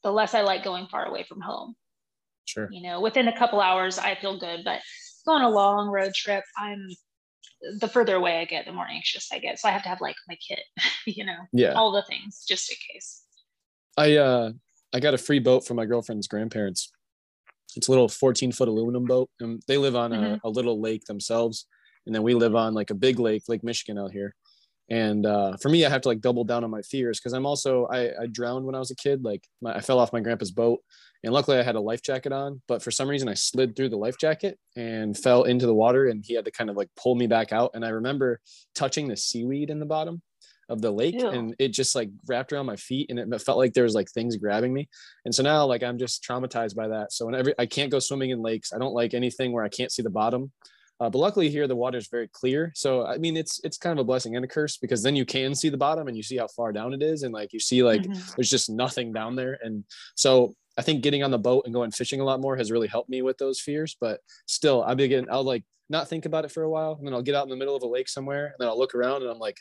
the 0.03 0.11
less 0.11 0.33
I 0.33 0.41
like 0.41 0.63
going 0.63 0.87
far 0.87 1.05
away 1.05 1.23
from 1.23 1.41
home. 1.41 1.75
Sure. 2.45 2.69
You 2.71 2.83
know, 2.83 3.01
within 3.01 3.27
a 3.27 3.37
couple 3.37 3.59
hours, 3.59 3.97
I 3.97 4.15
feel 4.15 4.39
good, 4.39 4.61
but 4.63 4.81
going 5.25 5.43
a 5.43 5.49
long 5.49 5.89
road 5.89 6.13
trip, 6.13 6.43
I'm 6.57 6.87
the 7.79 7.87
further 7.87 8.15
away 8.15 8.39
I 8.39 8.45
get, 8.45 8.65
the 8.65 8.71
more 8.73 8.87
anxious 8.87 9.29
I 9.31 9.39
get. 9.39 9.59
So 9.59 9.67
I 9.67 9.71
have 9.71 9.83
to 9.83 9.89
have 9.89 10.01
like 10.01 10.15
my 10.27 10.35
kit, 10.47 10.59
you 11.07 11.25
know, 11.25 11.37
Yeah. 11.53 11.73
all 11.73 11.91
the 11.91 12.03
things 12.03 12.43
just 12.47 12.69
in 12.71 12.77
case. 12.91 13.23
I 13.97 14.17
uh 14.17 14.51
I 14.93 14.99
got 14.99 15.13
a 15.13 15.17
free 15.17 15.39
boat 15.39 15.65
from 15.65 15.77
my 15.77 15.85
girlfriend's 15.85 16.27
grandparents. 16.27 16.91
It's 17.75 17.87
a 17.87 17.91
little 17.91 18.07
14 18.07 18.51
foot 18.53 18.67
aluminum 18.69 19.05
boat, 19.05 19.29
and 19.39 19.61
they 19.67 19.77
live 19.77 19.95
on 19.95 20.13
a, 20.13 20.17
Mhm. 20.17 20.39
a 20.43 20.49
little 20.49 20.79
lake 20.79 21.05
themselves, 21.05 21.65
and 22.05 22.13
then 22.15 22.23
we 22.23 22.33
live 22.33 22.55
on 22.55 22.73
like 22.73 22.89
a 22.91 22.95
big 22.95 23.19
lake, 23.19 23.43
Lake 23.49 23.63
Michigan 23.63 23.97
out 23.97 24.11
here. 24.11 24.33
And 24.89 25.25
uh, 25.25 25.57
for 25.57 25.69
me, 25.69 25.83
I 25.83 25.89
have 25.89 26.01
to 26.01 26.09
like 26.09 26.21
double 26.21 26.43
down 26.43 26.63
on 26.63 26.69
my 26.69 26.81
fears 26.81 27.19
because 27.19 27.33
I'm 27.33 27.45
also 27.45 27.87
I, 27.87 28.11
I 28.21 28.27
drowned 28.31 28.65
when 28.65 28.75
I 28.75 28.79
was 28.79 28.91
a 28.91 28.95
kid. 28.95 29.23
Like 29.23 29.43
my, 29.61 29.75
I 29.75 29.79
fell 29.81 29.99
off 29.99 30.13
my 30.13 30.19
grandpa's 30.19 30.51
boat, 30.51 30.79
and 31.23 31.33
luckily 31.33 31.57
I 31.57 31.63
had 31.63 31.75
a 31.75 31.81
life 31.81 32.03
jacket 32.03 32.31
on. 32.31 32.61
But 32.67 32.83
for 32.83 32.91
some 32.91 33.09
reason, 33.09 33.27
I 33.27 33.33
slid 33.33 33.75
through 33.75 33.89
the 33.89 33.97
life 33.97 34.17
jacket 34.19 34.59
and 34.75 35.17
fell 35.17 35.43
into 35.43 35.65
the 35.65 35.73
water, 35.73 36.07
and 36.07 36.23
he 36.23 36.35
had 36.35 36.45
to 36.45 36.51
kind 36.51 36.69
of 36.69 36.75
like 36.75 36.89
pull 36.95 37.15
me 37.15 37.25
back 37.25 37.51
out. 37.51 37.71
And 37.73 37.83
I 37.83 37.89
remember 37.89 38.39
touching 38.75 39.07
the 39.07 39.17
seaweed 39.17 39.69
in 39.71 39.79
the 39.79 39.85
bottom 39.85 40.21
of 40.69 40.81
the 40.81 40.91
lake 40.91 41.19
Ew. 41.19 41.29
and 41.29 41.55
it 41.59 41.69
just 41.69 41.95
like 41.95 42.09
wrapped 42.27 42.51
around 42.51 42.65
my 42.65 42.75
feet 42.75 43.09
and 43.09 43.19
it 43.19 43.41
felt 43.41 43.57
like 43.57 43.73
there 43.73 43.83
was 43.83 43.93
like 43.93 44.09
things 44.09 44.35
grabbing 44.35 44.73
me 44.73 44.89
and 45.23 45.35
so 45.35 45.43
now 45.43 45.63
like 45.63 45.83
i'm 45.83 45.97
just 45.97 46.23
traumatized 46.23 46.75
by 46.75 46.87
that 46.87 47.11
so 47.11 47.25
whenever 47.25 47.53
i 47.59 47.67
can't 47.67 47.91
go 47.91 47.99
swimming 47.99 48.31
in 48.31 48.41
lakes 48.41 48.73
i 48.73 48.79
don't 48.79 48.93
like 48.93 49.13
anything 49.13 49.51
where 49.51 49.63
i 49.63 49.69
can't 49.69 49.91
see 49.91 50.01
the 50.01 50.09
bottom 50.09 50.51
uh, 50.99 51.09
but 51.09 51.19
luckily 51.19 51.49
here 51.49 51.67
the 51.67 51.75
water 51.75 51.97
is 51.97 52.07
very 52.07 52.27
clear. 52.27 52.71
So 52.75 53.05
i 53.05 53.17
mean 53.17 53.35
it's 53.37 53.59
it's 53.63 53.77
kind 53.77 53.97
of 53.97 54.01
a 54.03 54.07
blessing 54.07 54.35
and 54.35 54.45
a 54.45 54.47
curse 54.47 54.77
because 54.77 55.01
then 55.03 55.15
you 55.15 55.25
can 55.25 55.53
see 55.55 55.69
the 55.69 55.77
bottom 55.77 56.07
and 56.07 56.15
you 56.17 56.23
see 56.23 56.37
how 56.37 56.47
far 56.47 56.71
down 56.71 56.93
it 56.93 57.03
is. 57.03 57.23
And 57.23 57.33
like 57.33 57.51
you 57.53 57.59
see 57.59 57.83
like 57.83 58.03
Mhm. 58.03 58.35
there's 58.35 58.49
just 58.49 58.69
nothing 58.69 59.11
down 59.13 59.35
there. 59.35 59.57
And 59.63 59.83
so 60.15 60.55
i 60.77 60.81
think 60.81 61.03
getting 61.03 61.23
on 61.23 61.31
the 61.31 61.37
boat 61.49 61.63
and 61.65 61.73
going 61.73 61.91
fishing 61.91 62.19
a 62.19 62.23
lot 62.25 62.41
more 62.41 62.55
has 62.57 62.69
really 62.71 62.87
helped 62.87 63.09
me 63.09 63.21
with 63.21 63.37
those 63.37 63.59
fears. 63.59 63.95
But 63.99 64.19
still 64.47 64.83
I'll 64.83 64.95
be 64.95 65.07
getting 65.07 65.29
i'll 65.29 65.43
like 65.43 65.63
not 65.89 66.07
think 66.09 66.25
about 66.25 66.45
it 66.45 66.51
for 66.51 66.63
a 66.63 66.69
while. 66.69 66.93
And 66.97 67.05
then 67.05 67.13
i'll 67.13 67.21
get 67.29 67.35
out 67.35 67.43
in 67.43 67.49
the 67.49 67.55
middle 67.61 67.75
of 67.75 67.83
a 67.83 67.87
lake 67.87 68.09
somewhere 68.09 68.45
and 68.47 68.55
then 68.59 68.67
i'll 68.69 68.77
look 68.79 68.95
around 68.95 69.21
and 69.21 69.31
i'm 69.31 69.39
like 69.39 69.59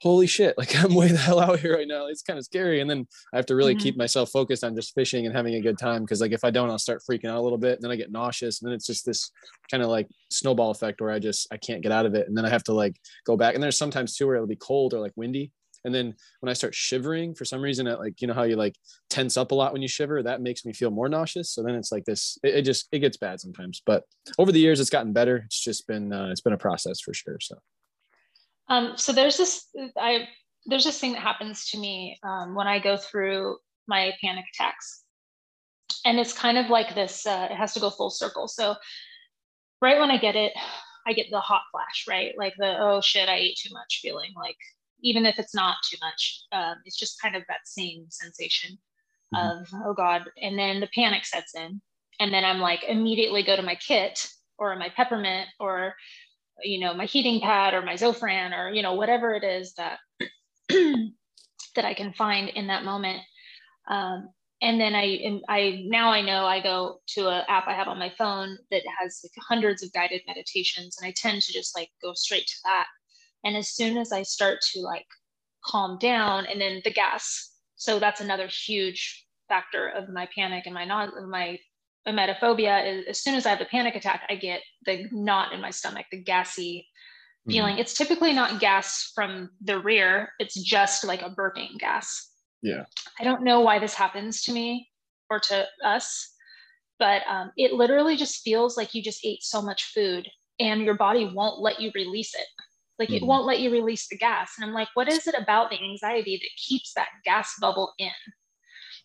holy 0.00 0.26
shit 0.28 0.56
like 0.56 0.76
i'm 0.82 0.94
way 0.94 1.08
the 1.08 1.18
hell 1.18 1.40
out 1.40 1.58
here 1.60 1.74
right 1.74 1.88
now. 1.88 2.06
It's 2.06 2.22
kind 2.22 2.38
of 2.38 2.44
scary. 2.44 2.80
And 2.80 2.88
then 2.88 3.06
i 3.32 3.36
have 3.36 3.46
to 3.46 3.56
really 3.56 3.74
Mhm. 3.74 3.80
keep 3.80 3.96
myself 3.96 4.30
focused 4.30 4.62
on 4.64 4.74
just 4.76 4.94
fishing 4.94 5.26
and 5.26 5.34
having 5.34 5.54
a 5.56 5.60
good 5.60 5.76
time 5.78 6.02
because 6.02 6.20
like 6.20 6.32
if 6.32 6.44
i 6.44 6.50
don't 6.50 6.70
i'll 6.70 6.78
start 6.78 7.02
freaking 7.08 7.28
out 7.30 7.38
a 7.38 7.40
little 7.42 7.58
bit 7.58 7.74
and 7.74 7.82
then 7.82 7.90
i 7.90 7.96
get 7.96 8.12
nauseous 8.12 8.60
and 8.60 8.68
then 8.68 8.74
it's 8.74 8.86
just 8.86 9.04
this 9.04 9.30
kind 9.70 9.82
of 9.82 9.88
like 9.88 10.08
snowball 10.30 10.70
effect 10.70 11.00
where 11.00 11.10
i 11.10 11.18
just 11.18 11.48
i 11.52 11.56
can't 11.56 11.82
get 11.82 11.90
out 11.92 12.06
of 12.06 12.14
it 12.14 12.28
and 12.28 12.36
then 12.36 12.44
i 12.44 12.48
have 12.48 12.64
to 12.64 12.72
like 12.72 12.96
go 13.26 13.36
back. 13.36 13.54
And 13.54 13.62
there's 13.62 13.76
sometimes 13.78 14.14
too 14.16 14.26
where 14.26 14.36
it'll 14.36 14.46
be 14.46 14.56
cold 14.56 14.94
or 14.94 15.00
like 15.00 15.12
windy 15.16 15.50
and 15.84 15.94
then 15.94 16.14
when 16.40 16.50
i 16.50 16.52
start 16.52 16.74
shivering 16.74 17.34
for 17.34 17.44
some 17.44 17.60
reason 17.60 17.86
it 17.86 17.98
like 17.98 18.20
you 18.20 18.26
know 18.28 18.34
how 18.34 18.42
you 18.44 18.56
like 18.56 18.74
tense 19.10 19.36
up 19.36 19.52
a 19.52 19.54
lot 19.54 19.72
when 19.72 19.80
you 19.82 19.88
shiver? 19.88 20.22
That 20.22 20.40
makes 20.42 20.64
me 20.64 20.72
feel 20.72 20.90
more 20.90 21.08
nauseous. 21.08 21.50
So 21.52 21.62
then 21.62 21.74
it's 21.76 21.90
like 21.92 22.04
this 22.04 22.36
it, 22.42 22.56
it 22.56 22.62
just 22.62 22.88
it 22.92 22.98
gets 22.98 23.16
bad 23.16 23.40
sometimes. 23.40 23.80
But 23.86 24.02
over 24.38 24.50
the 24.52 24.60
years 24.60 24.80
it's 24.80 24.90
gotten 24.90 25.12
better. 25.12 25.38
It's 25.46 25.60
just 25.60 25.86
been 25.86 26.12
uh, 26.12 26.28
it's 26.30 26.40
been 26.40 26.52
a 26.52 26.58
process 26.58 27.00
for 27.00 27.14
sure 27.14 27.38
so 27.40 27.56
Um, 28.68 28.96
so 28.96 29.12
there's 29.12 29.36
this 29.36 29.66
I 29.96 30.28
there's 30.66 30.84
this 30.84 31.00
thing 31.00 31.12
that 31.12 31.22
happens 31.22 31.70
to 31.70 31.78
me 31.78 32.18
um, 32.22 32.54
when 32.54 32.66
I 32.66 32.78
go 32.78 32.96
through 32.96 33.56
my 33.86 34.12
panic 34.22 34.44
attacks, 34.52 35.04
and 36.04 36.18
it's 36.18 36.32
kind 36.32 36.58
of 36.58 36.68
like 36.68 36.94
this. 36.94 37.26
Uh, 37.26 37.48
it 37.50 37.54
has 37.54 37.72
to 37.74 37.80
go 37.80 37.90
full 37.90 38.10
circle. 38.10 38.48
So 38.48 38.76
right 39.80 39.98
when 39.98 40.10
I 40.10 40.18
get 40.18 40.36
it, 40.36 40.52
I 41.06 41.12
get 41.12 41.26
the 41.30 41.40
hot 41.40 41.62
flash, 41.72 42.04
right? 42.08 42.34
Like 42.36 42.54
the 42.58 42.76
oh 42.78 43.00
shit, 43.00 43.28
I 43.28 43.36
ate 43.36 43.56
too 43.56 43.72
much 43.72 44.00
feeling. 44.02 44.32
Like 44.36 44.56
even 45.02 45.24
if 45.24 45.38
it's 45.38 45.54
not 45.54 45.76
too 45.88 45.96
much, 46.02 46.42
um, 46.52 46.76
it's 46.84 46.98
just 46.98 47.20
kind 47.22 47.36
of 47.36 47.42
that 47.48 47.66
same 47.66 48.06
sensation 48.10 48.78
Mhm. 49.34 49.60
of 49.60 49.68
oh 49.84 49.94
god, 49.94 50.24
and 50.40 50.58
then 50.58 50.80
the 50.80 50.88
panic 50.94 51.24
sets 51.24 51.54
in, 51.54 51.80
and 52.20 52.32
then 52.32 52.44
I'm 52.44 52.60
like 52.60 52.82
immediately 52.84 53.42
go 53.42 53.56
to 53.56 53.62
my 53.62 53.74
kit 53.76 54.26
or 54.58 54.74
my 54.76 54.88
peppermint 54.88 55.48
or 55.60 55.94
you 56.62 56.80
know 56.80 56.94
my 56.94 57.04
heating 57.04 57.40
pad 57.40 57.74
or 57.74 57.82
my 57.82 57.94
zofran 57.94 58.56
or 58.56 58.70
you 58.70 58.82
know 58.82 58.94
whatever 58.94 59.34
it 59.34 59.44
is 59.44 59.74
that 59.74 59.98
that 60.68 61.84
i 61.84 61.94
can 61.94 62.12
find 62.12 62.48
in 62.50 62.66
that 62.66 62.84
moment. 62.84 63.20
Um, 63.88 64.28
and 64.60 64.80
then 64.80 64.94
i 64.94 65.04
and 65.04 65.42
i 65.48 65.84
now 65.86 66.10
i 66.10 66.20
know 66.20 66.44
i 66.44 66.60
go 66.60 66.98
to 67.06 67.28
an 67.28 67.44
app 67.48 67.68
i 67.68 67.74
have 67.74 67.88
on 67.88 67.98
my 67.98 68.12
phone 68.18 68.58
that 68.70 68.82
has 69.00 69.20
like 69.22 69.32
hundreds 69.48 69.82
of 69.82 69.92
guided 69.92 70.20
meditations 70.26 70.98
and 70.98 71.08
i 71.08 71.14
tend 71.16 71.40
to 71.42 71.52
just 71.52 71.76
like 71.76 71.90
go 72.02 72.12
straight 72.14 72.46
to 72.46 72.56
that. 72.64 72.86
And 73.44 73.56
as 73.56 73.70
soon 73.70 73.96
as 73.96 74.12
i 74.12 74.22
start 74.22 74.58
to 74.72 74.80
like 74.80 75.06
calm 75.64 75.98
down 75.98 76.46
and 76.46 76.60
then 76.60 76.80
the 76.84 76.92
gas. 76.92 77.52
So 77.76 77.98
that's 77.98 78.20
another 78.20 78.48
huge 78.48 79.26
factor 79.48 79.88
of 79.88 80.08
my 80.08 80.28
panic 80.34 80.64
and 80.66 80.74
my 80.74 80.84
not 80.84 81.10
my 81.28 81.58
emetophobia 82.08 82.86
is 82.86 83.06
as 83.06 83.20
soon 83.22 83.34
as 83.34 83.46
I 83.46 83.50
have 83.50 83.60
a 83.60 83.66
panic 83.66 83.94
attack, 83.94 84.22
I 84.28 84.36
get 84.36 84.62
the 84.86 85.08
knot 85.12 85.52
in 85.52 85.60
my 85.60 85.70
stomach, 85.70 86.06
the 86.10 86.22
gassy 86.22 86.88
Mhm. 87.46 87.52
feeling. 87.52 87.78
It's 87.78 87.94
typically 87.94 88.32
not 88.32 88.60
gas 88.60 89.12
from 89.14 89.50
the 89.60 89.78
rear, 89.78 90.32
it's 90.38 90.54
just 90.54 91.04
like 91.04 91.22
a 91.22 91.30
burping 91.30 91.78
gas. 91.78 92.30
Yeah. 92.62 92.84
I 93.20 93.24
don't 93.24 93.42
know 93.42 93.60
why 93.60 93.78
this 93.78 93.94
happens 93.94 94.42
to 94.42 94.52
me 94.52 94.90
or 95.30 95.38
to 95.40 95.66
us, 95.84 96.34
but 96.98 97.22
um, 97.28 97.52
it 97.56 97.72
literally 97.72 98.16
just 98.16 98.42
feels 98.42 98.76
like 98.76 98.94
you 98.94 99.02
just 99.02 99.24
ate 99.24 99.42
so 99.42 99.62
much 99.62 99.92
food 99.92 100.28
and 100.58 100.82
your 100.82 100.94
body 100.94 101.30
won't 101.32 101.60
let 101.60 101.80
you 101.80 101.90
release 101.94 102.34
it. 102.34 102.46
Like 102.98 103.12
it 103.12 103.22
Mhm. 103.22 103.26
won't 103.26 103.46
let 103.46 103.60
you 103.60 103.70
release 103.70 104.08
the 104.08 104.18
gas. 104.18 104.54
And 104.58 104.66
I'm 104.66 104.74
like, 104.74 104.88
what 104.94 105.08
is 105.08 105.26
it 105.26 105.34
about 105.38 105.70
the 105.70 105.80
anxiety 105.82 106.36
that 106.36 106.50
keeps 106.56 106.92
that 106.94 107.08
gas 107.24 107.54
bubble 107.60 107.92
in? 107.98 108.10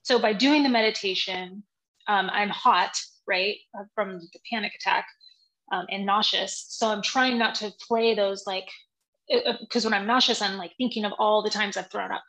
So 0.02 0.20
by 0.20 0.34
doing 0.34 0.64
the 0.64 0.70
meditation, 0.70 1.64
um, 2.08 2.30
I'm 2.32 2.50
hot, 2.50 2.92
right, 3.28 3.58
uh, 3.78 3.84
from 3.96 4.20
the 4.20 4.40
panic 4.52 4.74
attack 4.76 5.06
um, 5.72 5.86
and 5.90 6.06
nauseous. 6.06 6.66
So 6.70 6.88
I'm 6.88 7.02
trying 7.02 7.38
not 7.38 7.56
to 7.56 7.72
play 7.88 8.14
those 8.16 8.44
like, 8.46 8.68
because 9.62 9.86
when 9.86 9.94
I'm 9.94 10.08
nauseous, 10.08 10.42
I'm 10.42 10.58
like 10.58 10.72
thinking 10.78 11.06
of 11.06 11.14
all 11.18 11.42
the 11.42 11.50
times 11.50 11.78
I've 11.78 11.90
thrown 11.90 12.12
up, 12.12 12.24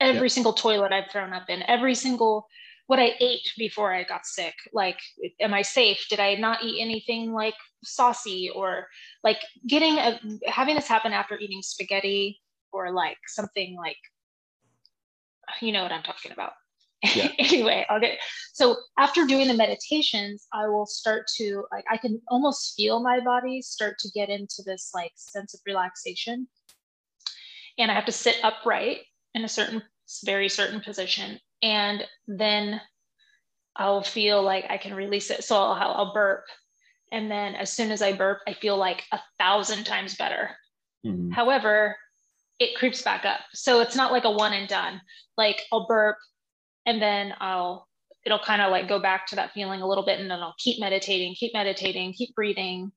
every 0.00 0.28
single 0.28 0.52
toilet 0.52 0.92
I've 0.92 1.10
thrown 1.10 1.32
up 1.32 1.48
in, 1.48 1.62
every 1.62 1.94
single 1.94 2.46
what 2.86 3.00
I 3.00 3.14
ate 3.18 3.52
before 3.58 3.92
I 3.92 4.04
got 4.04 4.26
sick. 4.26 4.54
Like, 4.72 4.98
am 5.40 5.52
I 5.52 5.62
safe? 5.62 6.06
Did 6.08 6.20
I 6.20 6.34
not 6.36 6.62
eat 6.62 6.80
anything 6.80 7.32
like 7.32 7.54
saucy 7.82 8.50
or 8.54 8.86
like 9.24 9.40
getting 9.66 9.98
a 9.98 10.20
having 10.46 10.76
this 10.76 10.86
happen 10.86 11.12
after 11.12 11.36
eating 11.38 11.62
spaghetti 11.62 12.40
or 12.72 12.92
like 12.92 13.18
something 13.26 13.76
like, 13.76 13.96
you 15.60 15.72
know 15.72 15.82
what 15.82 15.92
I'm 15.92 16.02
talking 16.02 16.32
about. 16.32 16.52
Yeah. 17.02 17.28
anyway, 17.38 17.86
I'll 17.88 18.00
get 18.00 18.18
so 18.52 18.76
after 18.98 19.26
doing 19.26 19.48
the 19.48 19.54
meditations, 19.54 20.46
I 20.52 20.68
will 20.68 20.86
start 20.86 21.26
to 21.36 21.64
like 21.70 21.84
I 21.90 21.96
can 21.96 22.20
almost 22.28 22.74
feel 22.76 23.02
my 23.02 23.20
body 23.20 23.62
start 23.62 23.98
to 24.00 24.10
get 24.10 24.28
into 24.28 24.62
this 24.64 24.90
like 24.94 25.12
sense 25.16 25.54
of 25.54 25.60
relaxation. 25.66 26.48
And 27.78 27.90
I 27.90 27.94
have 27.94 28.06
to 28.06 28.12
sit 28.12 28.36
upright 28.42 29.00
in 29.34 29.44
a 29.44 29.48
certain 29.48 29.82
very 30.24 30.48
certain 30.48 30.80
position. 30.80 31.38
And 31.62 32.04
then 32.26 32.80
I'll 33.76 34.02
feel 34.02 34.42
like 34.42 34.64
I 34.70 34.78
can 34.78 34.94
release 34.94 35.30
it. 35.30 35.44
So 35.44 35.56
I'll, 35.56 35.92
I'll 35.92 36.14
burp. 36.14 36.44
And 37.12 37.30
then 37.30 37.54
as 37.54 37.72
soon 37.72 37.90
as 37.90 38.02
I 38.02 38.12
burp, 38.12 38.38
I 38.48 38.54
feel 38.54 38.76
like 38.76 39.04
a 39.12 39.20
thousand 39.38 39.84
times 39.84 40.16
better. 40.16 40.50
Mhm. 41.04 41.32
However, 41.32 41.96
it 42.58 42.76
creeps 42.76 43.02
back 43.02 43.24
up. 43.24 43.40
So 43.52 43.80
it's 43.80 43.96
not 43.96 44.12
like 44.12 44.24
a 44.24 44.30
one 44.30 44.54
and 44.54 44.68
done. 44.68 45.00
Like 45.36 45.60
I'll 45.72 45.86
burp 45.86 46.16
and 46.86 47.02
then 47.02 47.34
I'll, 47.40 47.88
it'll 48.24 48.38
kind 48.38 48.62
of 48.62 48.70
like 48.70 48.88
go 48.88 48.98
back 48.98 49.26
to 49.28 49.36
that 49.36 49.52
feeling 49.52 49.82
a 49.82 49.86
little 49.86 50.04
bit 50.04 50.20
and 50.20 50.30
then 50.30 50.40
I'll 50.40 50.54
keep 50.58 50.80
meditating, 50.80 51.34
keep 51.34 51.52
meditating, 51.52 52.12
keep 52.12 52.34
breathing. 52.34 52.92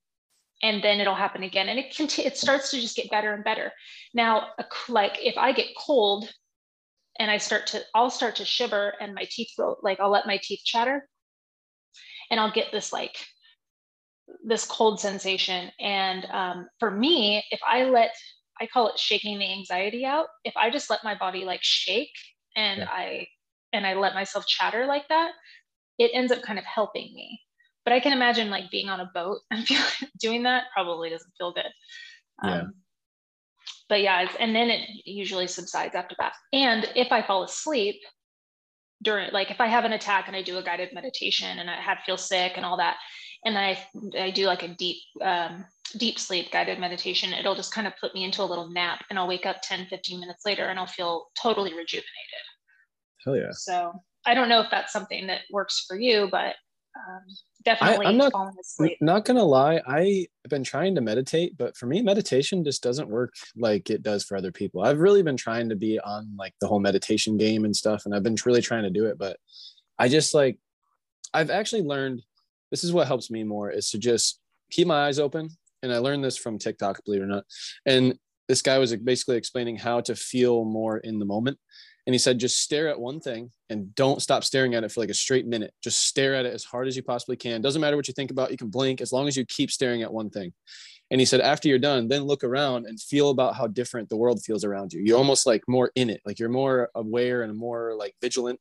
And 0.62 0.84
then 0.84 1.00
it'll 1.00 1.16
happen 1.16 1.44
again. 1.44 1.70
And 1.70 1.80
it 1.80 1.96
can, 1.96 2.08
it 2.18 2.38
starts 2.38 2.72
to 2.72 2.82
just 2.82 2.96
get 2.96 3.10
better 3.10 3.34
and 3.34 3.44
better. 3.44 3.72
Now, 4.14 4.50
like 4.88 5.18
if 5.20 5.38
I 5.38 5.52
get 5.52 5.68
cold 5.78 6.30
and 7.18 7.32
I 7.32 7.38
start 7.38 7.68
to, 7.68 7.82
I'll 7.96 8.10
start 8.10 8.36
to 8.38 8.46
shiver 8.46 8.94
and 9.00 9.14
my 9.14 9.28
teeth 9.30 9.52
will, 9.58 9.78
like 9.82 10.00
I'll 10.00 10.12
let 10.12 10.28
my 10.28 10.40
teeth 10.42 10.62
chatter 10.66 11.08
and 12.30 12.40
I'll 12.40 12.52
get 12.52 12.72
this 12.72 12.94
like, 12.94 13.18
this 14.46 14.66
cold 14.66 15.00
sensation. 15.00 15.72
And 15.80 16.26
um, 16.26 16.68
for 16.80 16.92
me, 16.92 17.44
if 17.52 17.60
I 17.68 17.86
let, 17.86 18.12
I 18.62 18.68
call 18.68 18.90
it 18.90 19.00
shaking 19.00 19.40
the 19.40 19.52
anxiety 19.52 20.06
out. 20.06 20.28
If 20.44 20.56
I 20.58 20.70
just 20.70 20.90
let 20.90 21.04
my 21.04 21.16
body 21.16 21.46
like 21.46 21.64
shake 21.64 22.14
and 22.56 22.82
Yeah. 22.82 22.90
I, 22.92 23.28
and 23.74 23.86
I 23.86 23.94
let 23.94 24.14
myself 24.14 24.46
chatter 24.48 24.86
like 24.86 25.08
that, 25.10 25.32
it 25.98 26.12
ends 26.14 26.32
up 26.32 26.42
kind 26.42 26.60
of 26.60 26.66
helping 26.66 27.14
me. 27.14 27.40
But 27.86 27.94
I 27.94 28.00
can 28.00 28.14
imagine 28.14 28.50
like 28.50 28.72
being 28.72 28.90
on 28.90 29.00
a 29.00 29.12
boat 29.14 29.40
and 29.52 29.66
feel, 29.68 29.82
doing 30.20 30.44
that 30.44 30.66
probably 30.74 31.10
doesn't 31.10 31.34
feel 31.38 31.54
good. 31.54 31.72
Yeah. 32.44 32.62
Um, 32.62 32.74
but 33.90 34.02
yeah, 34.02 34.22
it's, 34.22 34.36
and 34.40 34.56
then 34.56 34.70
it 34.70 34.88
usually 35.06 35.48
subsides 35.48 35.96
after 35.96 36.16
that. 36.20 36.34
And 36.54 36.90
if 36.96 37.12
I 37.12 37.24
fall 37.24 37.44
asleep 37.44 37.96
during, 39.02 39.32
like 39.34 39.50
if 39.50 39.60
I 39.60 39.68
have 39.68 39.84
an 39.84 39.94
attack 39.94 40.28
and 40.28 40.36
I 40.36 40.44
do 40.44 40.58
a 40.58 40.64
guided 40.64 40.94
meditation 40.94 41.58
and 41.58 41.70
I 41.70 41.82
have 41.82 41.98
feel 42.06 42.18
sick 42.18 42.54
and 42.56 42.66
all 42.66 42.78
that, 42.78 42.98
and 43.46 43.58
I 43.58 43.80
I 44.20 44.32
do 44.32 44.46
like 44.46 44.64
a 44.64 44.68
deep 44.68 44.98
um, 45.22 45.66
deep 45.98 46.20
sleep 46.20 46.52
guided 46.52 46.80
meditation, 46.80 47.34
it'll 47.34 47.56
just 47.56 47.74
kind 47.74 47.88
of 47.88 47.94
put 48.00 48.14
me 48.14 48.24
into 48.24 48.44
a 48.44 48.46
little 48.46 48.70
nap 48.70 49.04
and 49.10 49.18
I'll 49.18 49.28
wake 49.28 49.46
up 49.46 49.58
10, 49.64 49.88
15 49.88 50.20
minutes 50.20 50.46
later 50.46 50.66
and 50.66 50.78
I'll 50.78 50.86
feel 50.86 51.28
totally 51.42 51.72
rejuvenated. 51.72 52.06
Hell 53.26 53.36
yeah. 53.36 53.52
So 53.52 53.94
I 54.26 54.34
don't 54.34 54.50
know 54.50 54.62
if 54.62 54.70
that's 54.70 54.94
something 54.94 55.28
that 55.28 55.42
works 55.52 55.86
for 55.88 56.00
you, 56.00 56.28
but 56.32 56.56
um, 56.96 57.22
definitely 57.64 58.08
I, 58.08 58.10
am 58.10 58.18
not, 58.18 58.32
falling 58.32 58.56
asleep. 58.60 58.98
Not 59.02 59.26
gonna 59.26 59.44
lie, 59.44 59.82
I've 59.88 60.28
been 60.50 60.64
trying 60.64 60.96
to 60.96 61.02
meditate, 61.02 61.58
but 61.58 61.78
for 61.78 61.86
me, 61.86 62.02
meditation 62.02 62.64
just 62.64 62.84
doesn't 62.84 63.10
work 63.10 63.34
like 63.56 63.90
it 63.90 64.02
does 64.02 64.24
for 64.24 64.36
other 64.36 64.52
people. 64.52 64.82
I've 64.82 65.00
really 65.00 65.24
been 65.24 65.38
trying 65.38 65.70
to 65.70 65.76
be 65.76 66.00
on 66.00 66.36
like 66.38 66.54
the 66.62 66.68
whole 66.68 66.80
meditation 66.80 67.38
game 67.38 67.66
and 67.66 67.76
stuff, 67.76 68.04
and 68.06 68.16
I've 68.16 68.24
been 68.24 68.38
really 68.46 68.62
trying 68.62 68.84
to 68.84 68.90
do 68.90 69.06
it, 69.06 69.18
but 69.18 69.38
I 69.98 70.08
just 70.08 70.34
like 70.34 70.58
I've 71.34 71.50
actually 71.52 71.84
learned 71.84 72.24
this 72.72 72.84
is 72.84 72.94
what 72.94 73.08
helps 73.08 73.32
me 73.32 73.44
more 73.44 73.72
is 73.72 73.90
to 73.92 73.98
just 73.98 74.40
keep 74.72 74.88
my 74.88 75.08
eyes 75.08 75.20
open. 75.20 75.50
And 75.82 75.94
I 75.94 75.98
learned 76.00 76.24
this 76.24 76.38
from 76.38 76.58
TikTok, 76.58 77.04
believe 77.06 77.22
it 77.22 77.26
or 77.26 77.28
not. 77.28 77.46
And 77.86 78.18
this 78.48 78.62
guy 78.62 78.78
was 78.78 78.96
basically 78.96 79.38
explaining 79.38 79.78
how 79.78 80.02
to 80.02 80.16
feel 80.16 80.66
more 80.66 80.98
in 80.98 81.20
the 81.20 81.26
moment. 81.26 81.58
And 82.10 82.14
he 82.16 82.18
said, 82.18 82.40
just 82.40 82.64
stare 82.64 82.88
at 82.88 83.00
one 83.00 83.20
thing 83.20 83.52
and 83.70 83.94
don't 83.94 84.20
stop 84.20 84.44
staring 84.44 84.74
at 84.74 84.84
it 84.84 84.92
for 84.92 85.00
like 85.00 85.12
a 85.12 85.14
straight 85.14 85.46
minute. 85.46 85.76
Just 85.84 86.08
stare 86.08 86.34
at 86.34 86.44
it 86.44 86.56
as 86.56 86.64
hard 86.64 86.88
as 86.88 86.96
you 86.96 87.04
possibly 87.04 87.36
can. 87.36 87.62
Doesn't 87.62 87.80
matter 87.80 87.96
what 87.96 88.08
you 88.08 88.16
think 88.16 88.32
about, 88.32 88.50
you 88.50 88.58
can 88.58 88.70
blink 88.70 89.00
as 89.00 89.14
long 89.14 89.28
as 89.28 89.38
you 89.38 89.46
keep 89.46 89.70
staring 89.70 90.02
at 90.02 90.12
one 90.12 90.32
thing. 90.32 90.52
And 91.12 91.22
he 91.22 91.26
said, 91.26 91.40
after 91.40 91.68
you're 91.68 91.78
done, 91.78 92.08
then 92.08 92.24
look 92.24 92.44
around 92.44 92.88
and 92.88 93.00
feel 93.00 93.30
about 93.30 93.56
how 93.56 93.68
different 93.68 94.10
the 94.10 94.18
world 94.18 94.42
feels 94.44 94.64
around 94.64 94.92
you. 94.92 95.04
You're 95.04 95.20
almost 95.20 95.46
like 95.46 95.62
more 95.68 95.92
in 95.94 96.10
it, 96.10 96.20
like 96.26 96.40
you're 96.40 96.50
more 96.50 96.90
aware 96.96 97.44
and 97.44 97.56
more 97.56 97.94
like 97.94 98.16
vigilant. 98.24 98.60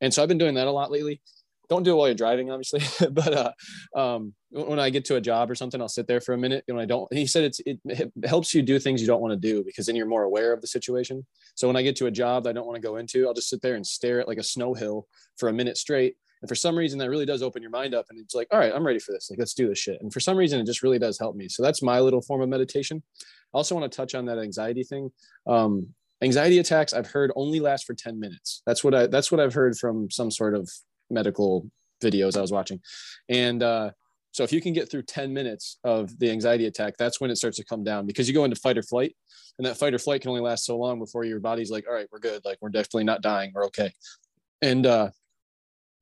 And 0.00 0.14
so 0.14 0.22
I've 0.22 0.28
been 0.30 0.38
doing 0.38 0.54
that 0.54 0.66
a 0.66 0.72
lot 0.72 0.90
lately 0.90 1.20
don't 1.68 1.82
do 1.82 1.92
it 1.92 1.94
while 1.94 2.08
you're 2.08 2.14
driving, 2.14 2.50
obviously. 2.50 2.80
but 3.10 3.32
uh, 3.32 3.98
um, 3.98 4.34
when 4.50 4.78
I 4.78 4.90
get 4.90 5.04
to 5.06 5.16
a 5.16 5.20
job 5.20 5.50
or 5.50 5.54
something, 5.54 5.80
I'll 5.80 5.88
sit 5.88 6.06
there 6.06 6.20
for 6.20 6.32
a 6.32 6.38
minute. 6.38 6.64
When 6.66 6.78
I 6.78 6.84
don't, 6.84 7.12
he 7.12 7.26
said 7.26 7.44
it's 7.44 7.60
it, 7.66 7.78
it 7.84 8.12
helps 8.24 8.54
you 8.54 8.62
do 8.62 8.78
things 8.78 9.00
you 9.00 9.06
don't 9.06 9.20
want 9.20 9.32
to 9.32 9.48
do 9.48 9.64
because 9.64 9.86
then 9.86 9.96
you're 9.96 10.06
more 10.06 10.24
aware 10.24 10.52
of 10.52 10.60
the 10.60 10.66
situation. 10.66 11.26
So 11.54 11.66
when 11.66 11.76
I 11.76 11.82
get 11.82 11.96
to 11.96 12.06
a 12.06 12.10
job 12.10 12.44
that 12.44 12.50
I 12.50 12.52
don't 12.52 12.66
want 12.66 12.76
to 12.76 12.86
go 12.86 12.96
into, 12.96 13.26
I'll 13.26 13.34
just 13.34 13.48
sit 13.48 13.62
there 13.62 13.74
and 13.74 13.86
stare 13.86 14.20
at 14.20 14.28
like 14.28 14.38
a 14.38 14.42
snow 14.42 14.74
hill 14.74 15.06
for 15.36 15.48
a 15.48 15.52
minute 15.52 15.76
straight. 15.76 16.16
And 16.42 16.48
for 16.48 16.54
some 16.54 16.76
reason, 16.76 16.98
that 16.98 17.08
really 17.08 17.24
does 17.24 17.42
open 17.42 17.62
your 17.62 17.70
mind 17.70 17.94
up, 17.94 18.06
and 18.10 18.20
it's 18.20 18.34
like, 18.34 18.46
all 18.52 18.58
right, 18.58 18.72
I'm 18.74 18.86
ready 18.86 18.98
for 18.98 19.12
this. 19.12 19.30
Like, 19.30 19.38
let's 19.38 19.54
do 19.54 19.68
this 19.68 19.78
shit. 19.78 20.00
And 20.02 20.12
for 20.12 20.20
some 20.20 20.36
reason, 20.36 20.60
it 20.60 20.66
just 20.66 20.82
really 20.82 20.98
does 20.98 21.18
help 21.18 21.34
me. 21.34 21.48
So 21.48 21.62
that's 21.62 21.82
my 21.82 21.98
little 21.98 22.20
form 22.20 22.42
of 22.42 22.48
meditation. 22.50 23.02
I 23.54 23.56
also 23.56 23.74
want 23.74 23.90
to 23.90 23.96
touch 23.96 24.14
on 24.14 24.26
that 24.26 24.38
anxiety 24.38 24.84
thing. 24.84 25.10
Um, 25.46 25.94
anxiety 26.22 26.58
attacks 26.58 26.92
I've 26.92 27.06
heard 27.06 27.32
only 27.36 27.60
last 27.60 27.86
for 27.86 27.94
10 27.94 28.18
minutes. 28.20 28.62
That's 28.66 28.84
what 28.84 28.94
I 28.94 29.06
that's 29.06 29.30
what 29.30 29.40
I've 29.40 29.54
heard 29.54 29.76
from 29.76 30.10
some 30.10 30.30
sort 30.30 30.54
of 30.54 30.70
medical 31.10 31.68
videos 32.02 32.36
I 32.36 32.40
was 32.40 32.52
watching. 32.52 32.80
And 33.28 33.62
uh, 33.62 33.90
so 34.32 34.42
if 34.44 34.52
you 34.52 34.60
can 34.60 34.72
get 34.72 34.90
through 34.90 35.02
10 35.02 35.32
minutes 35.32 35.78
of 35.84 36.18
the 36.18 36.30
anxiety 36.30 36.66
attack, 36.66 36.94
that's 36.98 37.20
when 37.20 37.30
it 37.30 37.36
starts 37.36 37.56
to 37.56 37.64
come 37.64 37.82
down 37.84 38.06
because 38.06 38.28
you 38.28 38.34
go 38.34 38.44
into 38.44 38.56
fight 38.56 38.76
or 38.78 38.82
flight. 38.82 39.16
And 39.58 39.66
that 39.66 39.78
fight 39.78 39.94
or 39.94 39.98
flight 39.98 40.20
can 40.20 40.28
only 40.28 40.42
last 40.42 40.66
so 40.66 40.76
long 40.76 40.98
before 40.98 41.24
your 41.24 41.40
body's 41.40 41.70
like, 41.70 41.86
all 41.88 41.94
right, 41.94 42.06
we're 42.12 42.18
good. 42.18 42.44
Like 42.44 42.58
we're 42.60 42.68
definitely 42.68 43.04
not 43.04 43.22
dying. 43.22 43.52
We're 43.54 43.64
okay. 43.66 43.90
And 44.60 44.84
uh, 44.84 45.10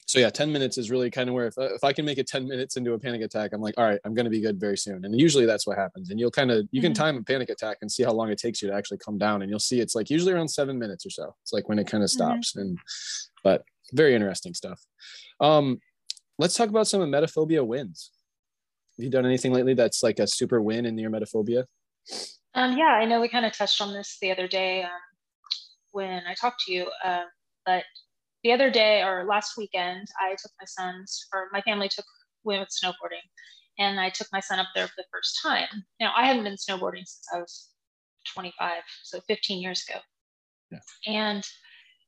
so 0.06 0.18
yeah, 0.18 0.30
10 0.30 0.52
minutes 0.52 0.76
is 0.76 0.90
really 0.90 1.11
kind 1.11 1.28
of 1.28 1.34
where 1.34 1.46
if, 1.46 1.54
if 1.56 1.84
I 1.84 1.92
can 1.92 2.04
make 2.04 2.18
it 2.18 2.26
10 2.26 2.49
minutes 2.49 2.76
into 2.76 2.92
a 2.92 2.99
panic 2.99 3.23
attack, 3.23 3.52
I'm 3.52 3.61
like, 3.61 3.75
all 3.78 3.84
right, 3.84 4.00
I'm 4.04 4.14
going 4.14 4.25
to 4.25 4.30
be 4.30 4.40
good 4.40 4.58
very 4.58 4.76
soon. 4.76 5.04
And 5.04 5.18
usually 5.18 5.46
that's 5.46 5.66
what 5.66 5.78
happens. 5.78 6.11
And 6.11 6.18
you'll 6.18 6.30
kind 6.32 6.50
of, 6.50 6.66
you 6.73 6.82
can 6.82 6.92
Mhm. 6.92 6.96
time 6.96 7.16
a 7.16 7.23
panic 7.23 7.49
attack 7.50 7.78
and 7.80 7.90
see 7.90 8.02
how 8.02 8.12
long 8.12 8.30
it 8.30 8.38
takes 8.38 8.61
you 8.61 8.68
to 8.68 8.75
actually 8.75 8.99
come 8.99 9.16
down. 9.16 9.42
And 9.42 9.50
you'll 9.50 9.61
see 9.61 9.80
it's 9.80 9.94
like 9.94 10.11
usually 10.11 10.32
around 10.32 10.49
seven 10.49 10.78
minutes 10.78 11.06
or 11.06 11.11
so. 11.11 11.34
It's 11.42 11.52
like 11.52 11.68
when 11.68 11.78
it 11.78 11.87
kind 11.87 12.02
of 12.02 12.11
stops 12.11 12.56
and, 12.56 12.76
but 13.44 13.64
very 13.94 14.14
interesting 14.14 14.54
stuff. 14.54 14.80
Um, 15.40 15.78
let's 16.38 16.56
talk 16.56 16.68
about 16.68 16.86
some 16.86 17.00
of 17.00 17.08
metaphobia 17.08 17.66
wins. 17.66 18.10
Have 18.98 19.04
you 19.04 19.10
done 19.10 19.26
anything 19.26 19.52
lately 19.52 19.74
that's 19.74 20.02
like 20.02 20.18
a 20.18 20.26
super 20.26 20.60
win 20.60 20.86
in 20.86 20.98
your 20.98 21.10
emetophobia? 21.10 21.64
Um, 22.54 22.76
yeah, 22.76 22.98
I 23.00 23.04
know 23.04 23.20
we 23.20 23.28
kind 23.28 23.46
of 23.46 23.56
touched 23.56 23.80
on 23.80 23.92
this 23.92 24.18
the 24.20 24.30
other 24.30 24.46
day 24.46 24.82
um, 24.82 24.90
when 25.90 26.22
I 26.28 26.34
talked 26.34 26.62
to 26.66 26.72
you, 26.72 26.86
uh, 27.04 27.24
but 27.66 27.84
the 28.44 28.52
other 28.52 28.70
day 28.70 29.02
or 29.02 29.24
last 29.24 29.56
weekend, 29.56 30.06
I 30.20 30.30
took 30.32 30.52
my 30.60 30.66
sons, 30.66 31.26
or 31.33 31.48
my 31.52 31.62
family 31.62 31.88
took 31.88 32.04
went 32.44 32.61
with 32.61 32.68
snowboarding, 32.68 33.24
and 33.78 33.98
I 33.98 34.11
took 34.11 34.28
my 34.33 34.40
son 34.40 34.59
up 34.59 34.68
there 34.74 34.87
for 34.87 34.92
the 34.98 35.07
first 35.11 35.40
time. 35.42 35.85
Now, 35.98 36.12
I 36.16 36.26
haven't 36.26 36.44
been 36.44 36.57
snowboarding 36.57 37.07
since 37.07 37.26
I 37.35 37.38
was 37.38 37.70
25, 38.35 38.83
so 39.02 39.20
15 39.26 39.62
years 39.62 39.85
ago. 39.88 40.00
Yeah. 40.70 40.78
And 41.07 41.44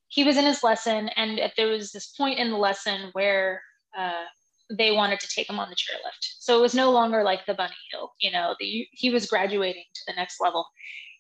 he 0.09 0.25
was 0.25 0.37
in 0.37 0.45
his 0.45 0.63
lesson, 0.63 1.09
and 1.17 1.41
there 1.57 1.69
was 1.69 1.93
this 1.93 2.09
point 2.09 2.39
in 2.39 2.51
the 2.51 2.57
lesson 2.57 3.11
where 3.13 3.61
uh, 3.97 4.25
they 4.71 4.93
wanted 4.93 5.21
to 5.21 5.29
take 5.29 5.49
him 5.49 5.59
on 5.59 5.69
the 5.69 5.77
chairlift. 5.77 6.35
So 6.39 6.59
it 6.59 6.63
was 6.63 6.75
no 6.75 6.91
longer 6.91 7.23
like 7.23 7.47
the 7.47 7.55
bunny 7.55 7.75
hill, 7.91 8.13
you 8.21 8.31
know, 8.31 8.55
the, 8.59 8.87
he 8.93 9.11
was 9.11 9.27
graduating 9.27 9.85
to 9.95 10.01
the 10.07 10.15
next 10.15 10.41
level. 10.41 10.67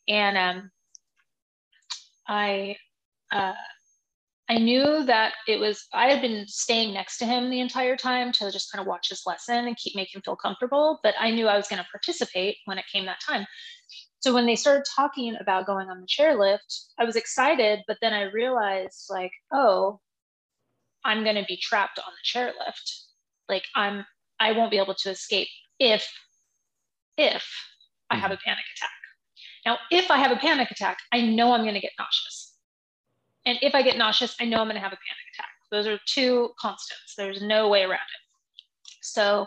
And 0.09 0.37
um, 0.37 0.71
I, 2.29 2.77
uh, 3.33 3.55
I 4.49 4.59
knew 4.59 5.05
that 5.05 5.35
it 5.49 5.59
was, 5.59 5.87
I 5.93 6.09
had 6.09 6.23
been 6.23 6.47
staying 6.47 6.95
next 6.95 7.19
to 7.19 7.27
him 7.27 7.51
the 7.51 7.61
entire 7.61 7.97
time 7.97 8.31
to 8.33 8.51
just 8.53 8.71
kind 8.71 8.81
of 8.81 8.87
watch 8.87 9.09
his 9.09 9.23
lesson 9.27 9.67
and 9.67 9.77
keep 9.77 9.97
making 9.97 10.19
him 10.19 10.23
feel 10.25 10.37
comfortable. 10.37 11.01
But 11.03 11.15
I 11.19 11.31
knew 11.33 11.49
I 11.49 11.57
was 11.57 11.67
going 11.67 11.83
to 11.83 11.89
participate 11.91 12.57
when 12.67 12.79
it 12.79 12.85
came 12.93 13.07
that 13.07 13.21
time. 13.21 13.47
So 14.27 14.35
when 14.35 14.47
they 14.47 14.57
started 14.57 14.83
talking 14.93 15.37
about 15.39 15.67
going 15.67 15.89
on 15.89 16.01
the 16.01 16.07
chairlift, 16.09 16.87
I 16.99 17.05
was 17.05 17.15
excited, 17.15 17.85
but 17.87 17.99
then 18.03 18.13
I 18.13 18.23
realized, 18.23 19.07
like, 19.09 19.31
oh, 19.53 20.01
I'm 21.05 21.23
going 21.23 21.37
to 21.37 21.45
be 21.47 21.57
trapped 21.57 22.01
on 22.01 22.13
the 22.13 22.41
chairlift. 22.41 23.05
Like 23.49 23.63
I'm, 23.77 24.05
I 24.41 24.51
won't 24.51 24.73
be 24.73 24.79
able 24.79 24.97
to 24.97 25.11
escape 25.11 25.47
if, 25.79 26.13
if 27.17 27.47
I 28.11 28.17
have 28.17 28.33
a 28.33 28.35
mm-hmm. 28.35 28.43
panic 28.45 28.65
attack. 28.77 28.91
Now, 29.65 29.79
if 29.93 30.11
I 30.11 30.19
have 30.19 30.33
a 30.33 30.41
panic 30.41 30.73
attack, 30.73 30.99
I 31.13 31.21
know 31.21 31.53
I'm 31.53 31.63
going 31.63 31.75
to 31.75 31.81
get 31.81 31.93
nauseous. 31.97 32.53
And 33.45 33.59
if 33.63 33.77
I 33.77 33.83
get 33.83 33.97
nauseous, 33.97 34.35
I 34.41 34.45
know 34.45 34.59
I'm 34.59 34.67
going 34.67 34.75
to 34.75 34.81
have 34.81 34.93
a 34.93 34.97
panic 34.97 35.35
attack. 35.35 35.51
Those 35.71 35.87
are 35.87 36.01
two 36.05 36.51
constants. 36.59 37.15
There's 37.17 37.43
no 37.43 37.69
way 37.69 37.83
around 37.83 37.93
it. 37.93 38.65
So 39.03 39.47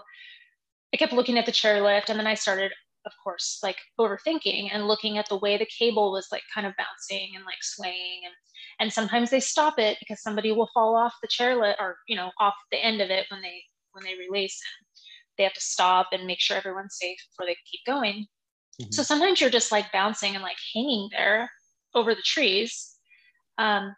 I 0.94 0.98
kept 0.98 1.12
looking 1.12 1.38
at 1.38 1.46
the 1.46 1.52
chairlift 1.52 2.08
and 2.08 2.18
then 2.18 2.28
I 2.28 2.36
started, 2.36 2.72
of 3.06 3.12
course, 3.24 3.60
like 3.64 3.78
overthinking 4.00 4.70
and 4.72 4.88
looking 4.88 5.18
at 5.18 5.28
the 5.30 5.38
way 5.38 5.58
the 5.58 5.66
cable 5.78 6.12
was 6.12 6.28
like 6.32 6.44
kind 6.54 6.68
of 6.68 6.74
bouncing 6.78 7.32
and 7.36 7.46
like 7.46 7.62
swaying 7.62 8.22
and 8.26 8.34
and 8.82 8.94
sometimes 8.94 9.30
they 9.30 9.40
stop 9.40 9.80
it 9.80 9.98
because 10.00 10.22
somebody 10.22 10.52
will 10.52 10.70
fall 10.74 10.96
off 10.96 11.14
the 11.22 11.28
chairlift 11.28 11.76
or 11.80 11.98
you 12.08 12.16
know 12.16 12.32
off 12.40 12.56
the 12.72 12.84
end 12.84 13.02
of 13.02 13.10
it 13.10 13.26
when 13.30 13.42
they 13.42 13.62
when 13.94 14.04
they 14.04 14.16
release 14.16 14.60
and 14.64 14.88
they 15.38 15.44
have 15.44 15.54
to 15.54 15.62
stop 15.62 16.08
and 16.12 16.28
make 16.28 16.40
sure 16.40 16.58
everyone's 16.58 16.98
safe 17.00 17.20
before 17.32 17.48
they 17.48 17.58
keep 17.70 17.82
going. 17.86 18.26
Mhm. 18.82 18.94
so 18.94 19.04
sometimes 19.04 19.42
you're 19.42 19.50
just 19.50 19.72
like 19.72 19.92
bouncing 19.92 20.36
and 20.36 20.44
like 20.44 20.58
hanging 20.74 21.10
there 21.12 21.50
over 21.96 22.14
the 22.16 22.22
trees. 22.22 22.96
Um, 23.58 23.96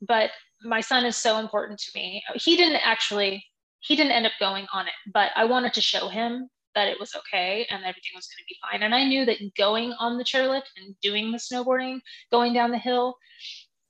but 0.00 0.30
my 0.62 0.80
son 0.80 1.04
is 1.04 1.16
so 1.16 1.38
important 1.38 1.78
to 1.80 1.90
me. 1.94 2.22
He 2.34 2.56
didn't 2.56 2.80
actually 2.84 3.44
he 3.86 3.96
didn't 3.96 4.12
end 4.12 4.26
up 4.26 4.32
going 4.40 4.66
on 4.72 4.86
it 4.86 4.94
but 5.12 5.30
i 5.36 5.44
wanted 5.44 5.72
to 5.74 5.80
show 5.80 6.08
him 6.08 6.48
that 6.74 6.88
it 6.88 6.98
was 6.98 7.14
okay 7.14 7.66
and 7.70 7.82
everything 7.82 8.12
was 8.14 8.26
going 8.26 8.38
to 8.38 8.48
be 8.48 8.56
fine 8.60 8.82
and 8.82 8.94
i 8.94 9.04
knew 9.04 9.24
that 9.24 9.38
going 9.56 9.92
on 9.98 10.18
the 10.18 10.24
chairlift 10.24 10.68
and 10.76 10.94
doing 11.02 11.30
the 11.30 11.38
snowboarding 11.38 12.00
going 12.30 12.52
down 12.52 12.70
the 12.70 12.78
hill 12.78 13.16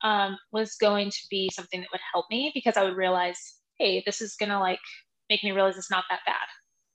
um, 0.05 0.37
was 0.53 0.77
going 0.77 1.11
to 1.11 1.20
be 1.31 1.51
something 1.51 1.81
that 1.81 1.88
would 1.90 2.01
help 2.12 2.27
me 2.31 2.53
because 2.55 2.77
I 2.77 2.85
would 2.85 2.97
realize, 2.97 3.55
hey, 3.79 4.03
this 4.05 4.20
is 4.20 4.37
gonna 4.38 4.61
like 4.61 4.79
make 5.31 5.42
me 5.42 5.51
realize 5.51 5.77
it's 5.77 5.90
not 5.90 6.05
that 6.11 6.20
bad. 6.27 6.47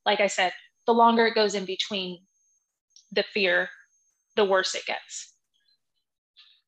Like 0.06 0.22
I 0.22 0.28
said, 0.28 0.54
the 0.86 0.94
longer 0.94 1.26
it 1.26 1.36
goes 1.36 1.56
in 1.56 1.66
between 1.66 2.20
the 3.12 3.24
fear, 3.34 3.68
the 4.36 4.46
worse 4.46 4.76
it 4.76 4.86
gets. 4.86 5.34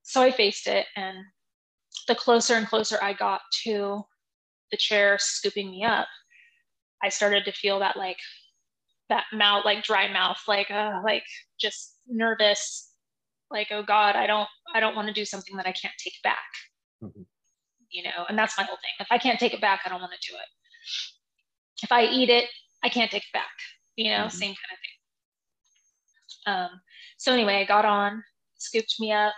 So 0.01 0.21
I 0.21 0.31
faced 0.31 0.67
it, 0.67 0.87
and 0.95 1.17
the 2.07 2.15
closer 2.15 2.55
and 2.55 2.67
closer 2.67 2.97
I 3.01 3.13
got 3.13 3.41
to 3.63 4.03
the 4.71 4.77
chair 4.77 5.17
scooping 5.19 5.69
me 5.69 5.83
up, 5.83 6.07
I 7.03 7.09
started 7.09 7.45
to 7.45 7.51
feel 7.51 7.79
that 7.79 7.97
like 7.97 8.17
that 9.11 9.25
mouth, 9.33 9.63
like 9.65 9.83
dry 9.83 10.11
mouth, 10.11 10.41
like 10.47 10.71
uh, 10.71 10.99
like 11.05 11.23
just 11.59 11.99
nervous, 12.07 12.87
like 13.51 13.67
oh 13.71 13.83
god 13.83 14.15
i 14.15 14.25
don't 14.25 14.47
i 14.73 14.79
don't 14.79 14.95
want 14.95 15.07
to 15.07 15.13
do 15.13 15.25
something 15.25 15.55
that 15.57 15.67
i 15.67 15.71
can't 15.73 15.93
take 16.03 16.15
back. 16.23 16.49
Mhm. 17.03 17.25
you 17.89 18.03
know 18.03 18.25
and 18.29 18.37
that's 18.39 18.57
my 18.57 18.63
whole 18.63 18.77
thing. 18.77 18.95
If 18.99 19.07
i 19.11 19.17
can't 19.17 19.39
take 19.39 19.53
it 19.53 19.61
back 19.61 19.81
i 19.85 19.89
don't 19.89 19.99
want 20.01 20.13
to 20.13 20.31
do 20.31 20.35
it. 20.37 20.47
If 21.83 21.91
i 21.91 22.05
eat 22.05 22.29
it 22.29 22.45
i 22.83 22.89
can't 22.89 23.11
take 23.11 23.23
it 23.23 23.33
back. 23.33 23.51
You 23.97 24.11
know 24.11 24.25
Mhm. 24.27 24.31
same 24.31 24.55
kind 24.61 24.73
of 24.75 24.79
thing. 24.83 24.97
Um, 26.53 26.81
so 27.17 27.33
anyway 27.33 27.55
i 27.55 27.65
got 27.65 27.85
on 27.85 28.23
scooped 28.57 28.95
me 28.99 29.11
up 29.11 29.33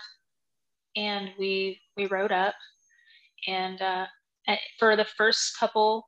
and 0.96 1.32
we 1.40 1.82
we 1.98 2.06
rode 2.06 2.32
up. 2.32 2.56
And 3.48 3.82
uh, 3.82 4.06
for 4.80 4.96
the 4.96 5.06
first 5.06 5.58
couple 5.60 6.08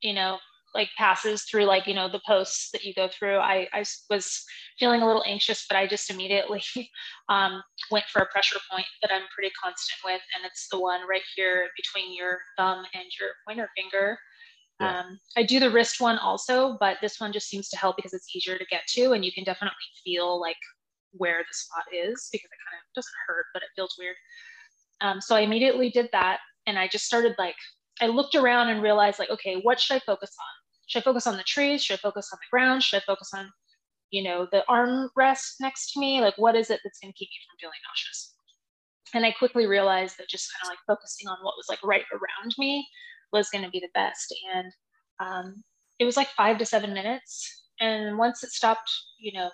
you 0.00 0.14
know 0.14 0.38
like 0.74 0.88
passes 0.96 1.44
through 1.44 1.64
like 1.64 1.86
you 1.86 1.94
know 1.94 2.08
the 2.08 2.20
posts 2.26 2.70
that 2.72 2.84
you 2.84 2.94
go 2.94 3.08
through 3.08 3.36
i 3.36 3.68
i 3.72 3.84
was 4.10 4.44
feeling 4.78 5.02
a 5.02 5.06
little 5.06 5.24
anxious 5.26 5.66
but 5.68 5.76
i 5.76 5.86
just 5.86 6.10
immediately 6.10 6.62
um, 7.28 7.62
went 7.90 8.04
for 8.12 8.22
a 8.22 8.26
pressure 8.32 8.58
point 8.70 8.86
that 9.02 9.12
i'm 9.12 9.26
pretty 9.34 9.52
constant 9.62 9.98
with 10.04 10.22
and 10.36 10.44
it's 10.46 10.68
the 10.70 10.78
one 10.80 11.00
right 11.08 11.22
here 11.36 11.68
between 11.76 12.16
your 12.16 12.38
thumb 12.56 12.84
and 12.94 13.04
your 13.20 13.30
pointer 13.46 13.68
finger 13.76 14.18
Yeah. 14.80 15.00
Um, 15.00 15.18
I 15.36 15.42
do 15.44 15.60
the 15.60 15.70
wrist 15.70 16.00
one 16.00 16.18
also, 16.18 16.76
but 16.80 16.98
this 17.00 17.20
one 17.20 17.32
just 17.32 17.48
seems 17.48 17.68
to 17.70 17.76
help 17.76 17.96
because 17.96 18.12
it's 18.12 18.34
easier 18.34 18.58
to 18.58 18.64
get 18.66 18.82
to, 18.94 19.12
and 19.12 19.24
you 19.24 19.32
can 19.32 19.44
definitely 19.44 19.76
feel 20.04 20.40
like 20.40 20.56
where 21.12 21.38
the 21.40 21.54
spot 21.54 21.84
is 21.92 22.28
because 22.32 22.50
it 22.50 22.58
kind 22.70 22.80
of 22.80 22.94
doesn't 22.94 23.14
hurt, 23.26 23.46
but 23.54 23.62
it 23.62 23.68
feels 23.76 23.94
weird. 23.98 24.16
Um, 25.00 25.20
so 25.20 25.36
I 25.36 25.40
immediately 25.40 25.90
did 25.90 26.08
that, 26.12 26.40
and 26.66 26.78
I 26.78 26.88
just 26.88 27.04
started 27.04 27.34
like 27.38 27.56
I 28.00 28.06
looked 28.06 28.34
around 28.34 28.68
and 28.70 28.82
realized 28.82 29.18
like, 29.18 29.30
okay, 29.30 29.60
what 29.62 29.80
should 29.80 29.96
I 29.96 30.00
focus 30.00 30.30
on? 30.40 30.61
Should 30.92 31.00
I 31.00 31.04
focus 31.04 31.26
on 31.26 31.38
the 31.38 31.42
trees? 31.42 31.82
Should 31.82 31.94
I 31.94 32.02
focus 32.02 32.28
on 32.34 32.38
the 32.38 32.50
ground? 32.50 32.82
Should 32.82 32.98
I 32.98 33.04
focus 33.06 33.30
on, 33.34 33.50
you 34.10 34.22
know, 34.22 34.46
the 34.52 34.62
armrest 34.68 35.54
next 35.58 35.92
to 35.92 36.00
me? 36.00 36.20
Like, 36.20 36.36
what 36.36 36.54
is 36.54 36.68
it 36.68 36.80
that's 36.84 36.98
going 36.98 37.10
to 37.10 37.16
keep 37.16 37.30
me 37.30 37.36
from 37.48 37.56
feeling 37.58 37.80
nauseous? 37.88 38.34
And 39.14 39.24
I 39.24 39.32
quickly 39.32 39.64
realized 39.64 40.18
that 40.18 40.28
just 40.28 40.50
kind 40.52 40.66
of 40.66 40.68
like 40.68 40.84
focusing 40.86 41.28
on 41.28 41.38
what 41.40 41.54
was 41.56 41.64
like 41.70 41.82
right 41.82 42.04
around 42.12 42.54
me 42.58 42.86
was 43.32 43.48
going 43.48 43.64
to 43.64 43.70
be 43.70 43.80
the 43.80 43.88
best. 43.94 44.34
And 44.54 44.70
um, 45.18 45.64
it 45.98 46.04
was 46.04 46.18
like 46.18 46.28
five 46.36 46.58
to 46.58 46.66
seven 46.66 46.92
minutes. 46.92 47.62
And 47.80 48.18
once 48.18 48.44
it 48.44 48.50
stopped, 48.50 48.90
you 49.18 49.32
know, 49.32 49.48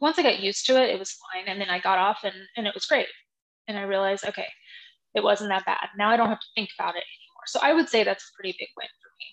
once 0.00 0.18
I 0.18 0.22
got 0.22 0.40
used 0.40 0.64
to 0.66 0.82
it, 0.82 0.88
it 0.88 0.98
was 0.98 1.18
fine. 1.34 1.48
And 1.48 1.60
then 1.60 1.68
I 1.68 1.80
got 1.80 1.98
off 1.98 2.20
and, 2.24 2.34
and 2.56 2.66
it 2.66 2.72
was 2.72 2.86
great. 2.86 3.08
And 3.68 3.76
I 3.76 3.82
realized, 3.82 4.24
okay, 4.24 4.48
it 5.14 5.22
wasn't 5.22 5.50
that 5.50 5.66
bad. 5.66 5.88
Now 5.98 6.08
I 6.08 6.16
don't 6.16 6.30
have 6.30 6.40
to 6.40 6.46
think 6.54 6.70
about 6.78 6.96
it 6.96 7.04
anymore. 7.04 7.44
So 7.44 7.60
I 7.62 7.74
would 7.74 7.90
say 7.90 8.04
that's 8.04 8.24
a 8.24 8.34
pretty 8.34 8.56
big 8.58 8.68
win 8.74 8.88
for 9.02 9.10
me. 9.20 9.26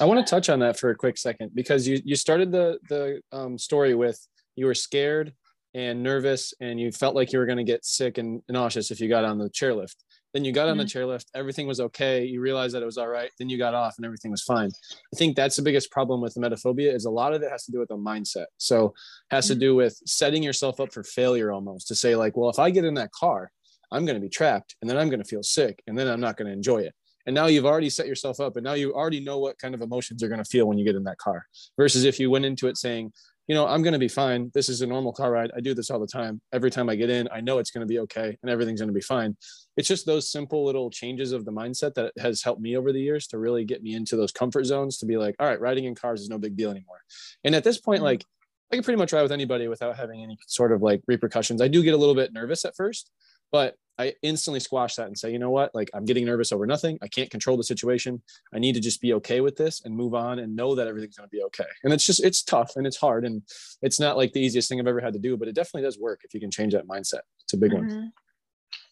I 0.00 0.06
want 0.06 0.26
to 0.26 0.28
touch 0.28 0.48
on 0.48 0.60
that 0.60 0.78
for 0.78 0.90
a 0.90 0.94
quick 0.94 1.18
second 1.18 1.50
because 1.54 1.86
you 1.86 2.00
you 2.04 2.16
started 2.16 2.50
the 2.50 2.78
the 2.88 3.20
um, 3.32 3.58
story 3.58 3.94
with 3.94 4.26
you 4.56 4.66
were 4.66 4.74
scared 4.74 5.34
and 5.74 6.02
nervous 6.02 6.52
and 6.60 6.80
you 6.80 6.90
felt 6.90 7.14
like 7.14 7.32
you 7.32 7.38
were 7.38 7.46
going 7.46 7.58
to 7.58 7.64
get 7.64 7.84
sick 7.84 8.18
and 8.18 8.42
nauseous 8.48 8.90
if 8.90 9.00
you 9.00 9.08
got 9.08 9.24
on 9.24 9.38
the 9.38 9.48
chairlift. 9.50 9.96
Then 10.32 10.44
you 10.44 10.52
got 10.52 10.68
on 10.68 10.78
the 10.78 10.84
chairlift, 10.84 11.26
everything 11.34 11.66
was 11.66 11.80
okay. 11.80 12.24
You 12.24 12.40
realized 12.40 12.74
that 12.74 12.82
it 12.82 12.86
was 12.86 12.98
all 12.98 13.08
right. 13.08 13.30
Then 13.38 13.48
you 13.48 13.58
got 13.58 13.74
off 13.74 13.94
and 13.96 14.06
everything 14.06 14.30
was 14.30 14.42
fine. 14.42 14.70
I 15.12 15.16
think 15.16 15.34
that's 15.34 15.56
the 15.56 15.62
biggest 15.62 15.90
problem 15.90 16.20
with 16.20 16.34
emetophobia 16.34 16.94
is 16.94 17.04
a 17.04 17.10
lot 17.10 17.34
of 17.34 17.42
it 17.42 17.50
has 17.50 17.64
to 17.64 17.72
do 17.72 17.80
with 17.80 17.88
the 17.88 17.96
mindset. 17.96 18.46
So 18.56 18.94
has 19.30 19.48
to 19.48 19.56
do 19.56 19.74
with 19.74 20.00
setting 20.06 20.42
yourself 20.42 20.78
up 20.78 20.92
for 20.92 21.02
failure 21.02 21.50
almost 21.50 21.88
to 21.88 21.96
say 21.96 22.14
like, 22.14 22.36
well, 22.36 22.48
if 22.48 22.60
I 22.60 22.70
get 22.70 22.84
in 22.84 22.94
that 22.94 23.10
car, 23.10 23.50
I'm 23.90 24.04
going 24.06 24.14
to 24.14 24.20
be 24.20 24.28
trapped 24.28 24.76
and 24.80 24.88
then 24.88 24.96
I'm 24.96 25.08
going 25.08 25.22
to 25.22 25.28
feel 25.28 25.42
sick 25.42 25.82
and 25.88 25.98
then 25.98 26.06
I'm 26.06 26.20
not 26.20 26.36
going 26.36 26.46
to 26.46 26.52
enjoy 26.52 26.78
it. 26.78 26.94
And 27.26 27.34
now 27.34 27.46
you've 27.46 27.66
already 27.66 27.90
set 27.90 28.06
yourself 28.06 28.40
up 28.40 28.56
and 28.56 28.64
now 28.64 28.74
you 28.74 28.94
already 28.94 29.20
know 29.20 29.38
what 29.38 29.58
kind 29.58 29.74
of 29.74 29.82
emotions 29.82 30.20
you're 30.20 30.30
going 30.30 30.42
to 30.42 30.48
feel 30.48 30.66
when 30.66 30.78
you 30.78 30.84
get 30.84 30.96
in 30.96 31.04
that 31.04 31.18
car 31.18 31.46
versus 31.76 32.04
if 32.04 32.18
you 32.18 32.30
went 32.30 32.44
into 32.44 32.66
it 32.66 32.76
saying, 32.76 33.12
you 33.46 33.54
know, 33.54 33.66
I'm 33.66 33.82
going 33.82 33.94
to 33.94 33.98
be 33.98 34.06
fine. 34.06 34.50
This 34.54 34.68
is 34.68 34.80
a 34.80 34.86
normal 34.86 35.12
car 35.12 35.32
ride. 35.32 35.50
I 35.56 35.60
do 35.60 35.74
this 35.74 35.90
all 35.90 35.98
the 35.98 36.06
time. 36.06 36.40
Every 36.52 36.70
time 36.70 36.88
I 36.88 36.94
get 36.94 37.10
in, 37.10 37.28
I 37.32 37.40
know 37.40 37.58
it's 37.58 37.72
going 37.72 37.80
to 37.80 37.86
be 37.86 37.98
okay 38.00 38.38
and 38.42 38.50
everything's 38.50 38.80
going 38.80 38.90
to 38.90 38.94
be 38.94 39.00
fine. 39.00 39.36
It's 39.76 39.88
just 39.88 40.06
those 40.06 40.30
simple 40.30 40.64
little 40.64 40.88
changes 40.88 41.32
of 41.32 41.44
the 41.44 41.50
mindset 41.50 41.94
that 41.94 42.12
has 42.18 42.42
helped 42.42 42.60
me 42.60 42.76
over 42.76 42.92
the 42.92 43.00
years 43.00 43.26
to 43.28 43.38
really 43.38 43.64
get 43.64 43.82
me 43.82 43.94
into 43.94 44.16
those 44.16 44.30
comfort 44.30 44.66
zones 44.66 44.98
to 44.98 45.06
be 45.06 45.16
like, 45.16 45.34
all 45.40 45.48
right, 45.48 45.60
riding 45.60 45.86
in 45.86 45.96
cars 45.96 46.20
is 46.20 46.28
no 46.28 46.38
big 46.38 46.56
deal 46.56 46.70
anymore. 46.70 47.00
And 47.42 47.54
at 47.56 47.64
this 47.64 47.80
point, 47.80 48.02
like 48.02 48.24
I 48.72 48.76
can 48.76 48.84
pretty 48.84 48.98
much 48.98 49.12
ride 49.12 49.22
with 49.22 49.32
anybody 49.32 49.66
without 49.66 49.96
having 49.96 50.22
any 50.22 50.38
sort 50.46 50.70
of 50.70 50.80
like 50.80 51.02
repercussions. 51.08 51.60
I 51.60 51.66
do 51.66 51.82
get 51.82 51.94
a 51.94 51.96
little 51.96 52.14
bit 52.14 52.32
nervous 52.32 52.64
at 52.64 52.76
first, 52.76 53.10
but 53.50 53.74
I 53.98 54.14
instantly 54.22 54.60
squash 54.60 54.94
that 54.96 55.08
and 55.08 55.18
say, 55.18 55.30
you 55.30 55.38
know 55.38 55.50
what? 55.50 55.74
Like 55.74 55.90
I'm 55.92 56.04
getting 56.04 56.24
nervous 56.24 56.52
over 56.52 56.66
nothing. 56.66 56.98
I 57.02 57.08
can't 57.08 57.30
control 57.30 57.56
the 57.56 57.64
situation. 57.64 58.22
I 58.54 58.58
need 58.58 58.74
to 58.74 58.80
just 58.80 59.00
be 59.00 59.12
okay 59.14 59.40
with 59.40 59.56
this 59.56 59.82
and 59.84 59.94
move 59.94 60.14
on 60.14 60.38
and 60.38 60.56
know 60.56 60.74
that 60.74 60.86
everything's 60.86 61.16
going 61.16 61.28
to 61.28 61.36
be 61.36 61.42
okay. 61.44 61.68
And 61.84 61.92
it's 61.92 62.06
just 62.06 62.24
it's 62.24 62.42
tough 62.42 62.76
and 62.76 62.86
it's 62.86 62.96
hard 62.96 63.24
and 63.24 63.42
it's 63.82 64.00
not 64.00 64.16
like 64.16 64.32
the 64.32 64.40
easiest 64.40 64.68
thing 64.68 64.80
I've 64.80 64.86
ever 64.86 65.00
had 65.00 65.12
to 65.12 65.18
do, 65.18 65.36
but 65.36 65.48
it 65.48 65.54
definitely 65.54 65.86
does 65.86 65.98
work 65.98 66.22
if 66.24 66.32
you 66.32 66.40
can 66.40 66.50
change 66.50 66.72
that 66.72 66.88
mindset. 66.88 67.20
It's 67.44 67.52
a 67.52 67.58
big 67.58 67.72
one. 67.72 67.90
Mhm. 67.90 68.12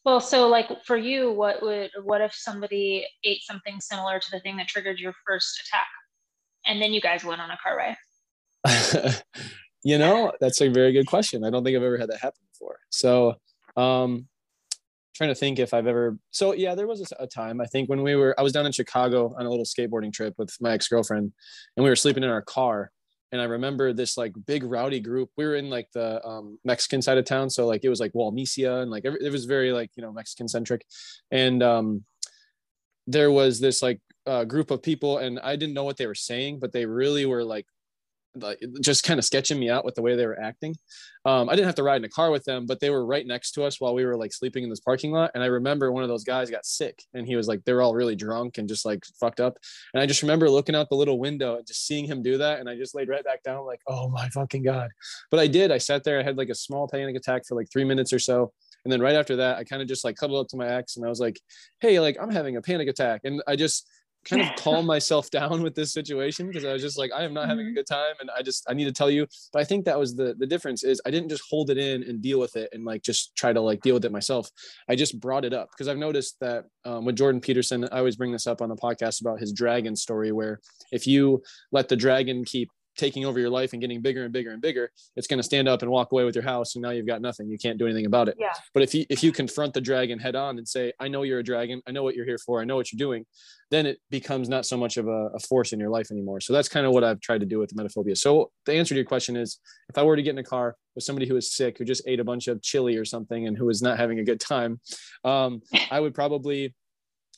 Well, 0.05 0.21
so 0.21 0.49
like 0.49 0.69
for 0.85 0.97
you, 0.97 1.33
what 1.33 1.63
would 1.63 1.91
what 2.03 2.21
if 2.21 2.35
somebody 2.35 3.07
ate 3.25 3.43
something 3.43 3.81
similar 3.81 4.19
to 4.19 4.31
the 4.31 4.41
thing 4.41 4.57
that 4.57 4.69
triggered 4.69 4.99
your 4.99 5.15
first 5.27 5.61
attack, 5.67 5.89
and 6.67 6.81
then 6.81 6.93
you 6.93 7.01
guys 7.01 7.25
went 7.25 7.41
on 7.41 7.51
a 7.51 7.59
car 7.63 7.77
ride? 7.77 7.97
you 9.85 9.99
know, 9.99 10.33
that's 10.41 10.61
a 10.61 10.69
very 10.69 10.93
good 10.93 11.07
question. 11.07 11.45
I 11.45 11.51
don't 11.51 11.65
think 11.65 11.77
I've 11.77 11.83
ever 11.83 11.99
had 11.99 12.11
that 12.11 12.21
happen 12.21 12.41
before. 12.53 12.79
So, 12.91 13.37
um, 13.77 14.29
trying 15.19 15.31
to 15.31 15.35
think 15.35 15.59
if 15.59 15.75
I've 15.75 15.89
ever. 15.89 16.17
So 16.31 16.55
yeah, 16.55 16.75
there 16.75 16.87
was 16.87 17.13
a, 17.19 17.27
time 17.27 17.61
I 17.61 17.67
think 17.67 17.91
when 17.91 18.03
we 18.03 18.15
were. 18.15 18.39
I 18.39 18.43
was 18.43 18.53
down 18.53 18.65
in 18.65 18.73
Chicago 18.73 19.35
on 19.37 19.45
a 19.45 19.51
little 19.51 19.65
skateboarding 19.65 20.13
trip 20.13 20.35
with 20.39 20.57
my 20.61 20.73
ex 20.73 20.89
girlfriend, 20.89 21.33
and 21.77 21.85
we 21.85 21.91
were 21.91 21.97
sleeping 21.97 22.23
in 22.23 22.31
our 22.31 22.41
car. 22.41 22.93
And 23.33 23.43
I 23.43 23.45
remember 23.45 23.93
this 23.93 24.17
like 24.17 24.33
big 24.47 24.65
rowdy 24.65 25.01
group. 25.01 25.31
We 25.37 25.45
were 25.45 25.57
in 25.57 25.69
like 25.69 25.89
the 25.93 26.25
um, 26.27 26.59
Mexican 26.65 27.03
side 27.03 27.19
of 27.19 27.27
town, 27.27 27.51
so 27.51 27.67
like 27.67 27.85
it 27.85 27.91
was 27.91 28.01
like 28.01 28.13
Walmesia 28.13 28.81
and 28.81 28.91
like 28.91 29.05
every, 29.05 29.19
it 29.21 29.33
was 29.33 29.45
very 29.45 29.73
like 29.73 29.91
you 29.97 30.03
know 30.03 30.13
Mexican 30.13 30.49
centric, 30.49 30.87
and 31.33 31.63
um, 31.63 32.05
there 33.07 33.33
was 33.33 33.59
this 33.59 33.83
like 33.83 34.01
uh, 34.25 34.45
group 34.45 34.71
of 34.71 34.83
people, 34.83 35.19
and 35.19 35.41
I 35.41 35.57
didn't 35.57 35.75
know 35.75 35.85
what 35.85 35.97
they 35.97 36.07
were 36.07 36.15
saying, 36.15 36.61
but 36.61 36.73
they 36.73 36.87
really 36.87 37.27
were 37.27 37.45
like 37.45 37.67
like 38.43 38.63
just 38.81 39.05
kind 39.05 39.19
of 39.19 39.25
sketching 39.25 39.59
me 39.59 39.71
out 39.71 39.85
with 39.85 39.95
the 39.95 40.03
way 40.03 40.17
they 40.17 40.27
were 40.27 40.41
acting. 40.41 40.77
Um, 41.25 41.49
I 41.49 41.55
didn't 41.55 41.67
have 41.67 41.75
to 41.77 41.83
ride 41.83 41.97
in 41.97 42.05
a 42.05 42.09
car 42.09 42.31
with 42.31 42.45
them, 42.45 42.67
but 42.67 42.81
they 42.81 42.91
were 42.91 43.05
right 43.05 43.27
next 43.27 43.53
to 43.53 43.65
us 43.65 43.81
while 43.81 43.95
we 43.95 44.05
were 44.05 44.17
like 44.17 44.33
sleeping 44.33 44.65
in 44.65 44.71
this 44.71 44.81
parking 44.81 45.13
lot. 45.13 45.31
And 45.35 45.43
I 45.43 45.47
remember 45.47 45.93
one 45.93 46.03
of 46.03 46.09
those 46.09 46.25
guys 46.25 46.51
got 46.51 46.65
sick 46.65 47.03
and 47.15 47.27
he 47.27 47.37
was 47.37 47.49
like, 47.49 47.65
they 47.65 47.73
were 47.73 47.83
all 47.83 47.95
really 47.95 48.17
drunk 48.17 48.59
and 48.59 48.69
just 48.69 48.85
like 48.85 49.05
fucked 49.21 49.41
up. 49.41 49.59
And 49.93 50.03
I 50.03 50.07
just 50.07 50.23
remember 50.23 50.49
looking 50.49 50.75
out 50.75 50.89
the 50.89 50.97
little 50.97 51.19
window 51.19 51.57
and 51.57 51.67
just 51.67 51.87
seeing 51.87 52.07
him 52.07 52.23
do 52.23 52.39
that. 52.39 52.61
And 52.61 52.69
I 52.69 52.77
just 52.77 52.95
laid 52.95 53.09
right 53.09 53.25
back 53.25 53.43
down, 53.43 53.67
like, 53.67 53.83
oh 53.87 54.09
my 54.09 54.29
fucking 54.31 54.63
God. 54.63 54.91
But 55.31 55.41
I 55.41 55.47
did. 55.47 55.71
I 55.71 55.79
sat 55.79 56.05
there, 56.05 56.21
I 56.21 56.23
had 56.23 56.39
like 56.39 56.49
a 56.49 56.55
small 56.55 56.89
panic 56.89 57.17
attack 57.17 57.47
for 57.47 57.55
like 57.55 57.71
three 57.71 57.85
minutes 57.85 58.13
or 58.13 58.19
so. 58.19 58.53
And 58.85 58.93
then 58.93 59.01
right 59.01 59.17
after 59.17 59.37
that, 59.37 59.59
I 59.59 59.65
kind 59.65 59.83
of 59.83 59.89
just 59.89 60.05
like 60.05 60.17
cuddled 60.17 60.41
up 60.45 60.49
to 60.49 60.57
my 60.57 60.69
ex 60.69 60.97
and 60.97 61.05
I 61.05 61.09
was 61.09 61.21
like, 61.21 61.41
hey, 61.81 62.01
like 62.01 62.17
I'm 62.21 62.31
having 62.31 62.57
a 62.57 62.63
panic 62.63 62.89
attack. 62.89 63.23
And 63.25 63.43
I 63.47 63.57
just, 63.57 63.89
kind 64.29 64.43
of 64.43 64.55
calm 64.57 64.87
myself 64.95 65.31
down 65.31 65.63
with 65.63 65.75
this 65.75 65.93
situation 65.93 66.49
because 66.49 66.65
I 66.65 66.73
was 66.73 66.83
just 66.83 66.99
like, 66.99 67.11
I 67.15 67.25
am 67.25 67.35
not 67.35 67.49
having 67.49 67.67
a 67.67 67.73
good 67.73 67.87
time, 67.87 68.15
and 68.21 68.31
I 68.37 68.43
just 68.43 68.65
I 68.69 68.75
need 68.75 68.85
to 68.85 68.93
tell 68.93 69.11
you. 69.11 69.27
But 69.53 69.63
I 69.63 69.65
think 69.65 69.85
that 69.85 69.99
was 69.99 70.15
the 70.15 70.35
the 70.39 70.47
difference 70.47 70.85
is 70.85 71.01
I 71.07 71.11
didn't 71.11 71.29
just 71.29 71.45
hold 71.49 71.71
it 71.71 71.79
in 71.79 72.03
and 72.05 72.21
deal 72.21 72.39
with 72.39 72.57
it 72.57 72.71
and 72.73 72.85
like 72.85 73.03
just 73.03 73.35
try 73.37 73.53
to 73.53 73.61
like 73.61 73.81
deal 73.81 73.95
with 73.95 74.05
it 74.05 74.13
myself. 74.13 74.51
I 74.89 74.97
just 74.97 75.19
brought 75.21 75.45
it 75.45 75.53
up 75.53 75.71
because 75.71 75.89
I've 75.89 75.99
noticed 75.99 76.37
that 76.41 76.65
um, 76.85 77.05
with 77.05 77.17
Jordan 77.17 77.41
Peterson, 77.41 77.89
I 77.91 77.99
always 77.99 78.17
bring 78.17 78.33
this 78.33 78.47
up 78.47 78.63
on 78.63 78.69
the 78.69 78.77
podcast 78.77 79.21
about 79.21 79.41
his 79.41 79.53
dragon 79.53 79.97
story, 79.97 80.33
where 80.33 80.61
if 80.93 81.07
you 81.07 81.43
let 81.73 81.89
the 81.89 81.97
dragon 81.97 82.45
keep 82.45 82.71
taking 82.99 83.25
over 83.25 83.39
your 83.39 83.49
life 83.49 83.73
and 83.73 83.81
getting 83.81 84.03
bigger 84.03 84.25
and 84.25 84.33
bigger 84.33 84.51
and 84.51 84.61
bigger, 84.61 84.91
it's 85.17 85.27
going 85.27 85.39
to 85.39 85.43
stand 85.43 85.69
up 85.69 85.83
and 85.83 85.91
walk 85.91 86.13
away 86.13 86.25
with 86.25 86.35
your 86.35 86.45
house, 86.45 86.75
and 86.75 86.83
now 86.83 86.91
you've 86.91 87.07
got 87.07 87.23
nothing. 87.23 87.49
You 87.49 87.57
can't 87.57 87.79
do 87.79 87.87
anything 87.87 88.07
about 88.07 88.29
it. 88.29 88.37
Yeah. 88.39 88.53
But 88.75 88.83
if 88.83 88.95
you 88.95 89.07
if 89.09 89.23
you 89.23 89.33
confront 89.33 89.73
the 89.73 89.81
dragon 89.81 90.19
head 90.19 90.37
on 90.37 90.59
and 90.59 90.69
say, 90.69 90.93
"I 91.01 91.09
know 91.09 91.23
you're 91.23 91.39
a 91.39 91.45
dragon. 91.45 91.81
I 91.87 91.93
know 91.93 92.03
what 92.03 92.15
you're 92.15 92.27
here 92.27 92.39
for. 92.39 92.61
I 92.61 92.65
know 92.65 92.77
what 92.77 92.93
you're 92.93 92.99
doing," 92.99 93.25
then 93.71 93.87
it 93.87 93.99
becomes 94.11 94.49
not 94.49 94.67
so 94.67 94.77
much 94.77 94.97
of 94.97 95.07
a, 95.07 95.29
a 95.35 95.41
force 95.41 95.73
in 95.73 95.81
your 95.81 95.91
life 95.91 96.11
anymore. 96.11 96.41
So 96.41 96.53
that's 96.53 96.69
kind 96.69 96.87
of 96.87 96.93
what 96.93 97.05
I've 97.05 97.21
tried 97.21 97.41
to 97.41 97.47
do 97.47 97.59
with 97.59 97.75
emetophobia. 97.75 98.17
So 98.17 98.51
the 98.67 98.75
answer 98.75 98.95
to 98.95 98.97
your 98.97 99.05
question 99.05 99.37
is, 99.37 99.59
if 99.89 99.97
I 99.97 100.03
were 100.03 100.17
to 100.17 100.23
get 100.23 100.31
in 100.31 100.39
a 100.39 100.45
car 100.45 100.77
with 100.95 101.05
somebody 101.05 101.29
who 101.29 101.37
is 101.37 101.55
sick, 101.55 101.79
who 101.79 101.85
just 101.85 102.03
ate 102.07 102.21
a 102.21 102.25
bunch 102.25 102.49
of 102.49 102.61
chili 102.63 102.97
or 102.97 103.05
something, 103.05 103.47
and 103.47 103.57
who 103.57 103.69
is 103.69 103.81
not 103.81 103.99
having 103.99 104.19
a 104.19 104.25
good 104.25 104.41
time, 104.41 104.81
um, 105.25 105.63
I 105.91 106.01
would 106.01 106.15
probably 106.15 106.75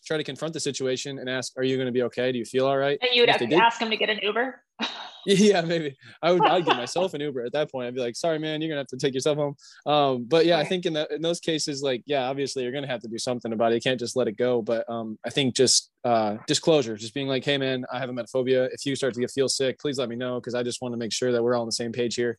try 0.05 0.17
to 0.17 0.25
confront 0.25 0.55
the 0.55 0.61
situation 0.61 1.19
and 1.19 1.29
ask, 1.29 1.53
"Are 1.57 1.63
you 1.65 1.77
going 1.77 1.87
to 1.87 1.93
be 1.93 2.03
okay? 2.05 2.33
Do 2.33 2.39
you 2.39 2.45
feel 2.45 2.67
all 2.67 2.79
right?" 2.79 2.99
And 3.03 3.11
you 3.15 3.23
would 3.23 3.29
If 3.29 3.37
have 3.37 3.41
to 3.41 3.47
did- 3.47 3.59
ask 3.61 3.79
them 3.81 3.91
to 3.91 3.97
get 3.97 4.11
an 4.11 4.19
Uber. 4.23 4.63
yeah 5.27 5.61
maybe. 5.61 5.95
I 6.23 6.33
would 6.33 6.43
i'd 6.47 6.65
give 6.65 6.77
myself 6.85 7.13
an 7.13 7.21
uber 7.21 7.45
at 7.45 7.53
that 7.53 7.71
point. 7.71 7.87
I'd 7.87 7.95
be 7.95 8.01
like 8.01 8.17
sorry 8.17 8.39
man 8.39 8.63
you're 8.63 8.71
gonna 8.71 8.81
have 8.81 8.87
to 8.87 8.97
take 8.97 9.13
yourself 9.13 9.37
home. 9.37 9.55
Um 9.85 10.25
but 10.27 10.47
yeah 10.47 10.59
i 10.59 10.65
think 10.65 10.87
in 10.87 10.95
that 10.95 11.11
in 11.11 11.21
those 11.21 11.41
cases 11.41 11.83
like 11.83 12.03
yeah 12.07 12.23
obviously 12.31 12.63
you're 12.63 12.73
gonna 12.73 12.87
have 12.87 13.03
to 13.03 13.09
do 13.09 13.19
something 13.19 13.53
about 13.53 13.73
it. 13.73 13.75
You 13.75 13.81
can't 13.83 14.01
just 14.01 14.17
let 14.17 14.29
it 14.29 14.39
go. 14.39 14.63
But 14.63 14.89
um 14.89 15.19
i 15.27 15.29
think 15.29 15.55
just 15.55 15.91
uh 16.05 16.39
disclosure 16.47 16.97
just 16.97 17.13
being 17.13 17.29
like 17.29 17.45
hey 17.45 17.59
man 17.59 17.85
i 17.93 17.99
have 17.99 18.09
a 18.09 18.13
metaphobia. 18.15 18.71
If 18.73 18.87
you 18.87 18.97
start 18.97 19.13
to 19.13 19.21
get 19.21 19.31
feel 19.31 19.51
sick 19.51 19.79
please 19.79 19.99
let 19.99 20.09
me 20.09 20.17
know 20.17 20.41
because 20.41 20.55
i 20.55 20.63
just 20.63 20.81
want 20.81 20.95
to 20.95 20.99
make 20.99 21.13
sure 21.13 21.31
that 21.33 21.43
we're 21.43 21.55
all 21.55 21.63
on 21.63 21.69
the 21.69 21.73
same 21.73 21.93
page 21.93 22.15
here. 22.15 22.39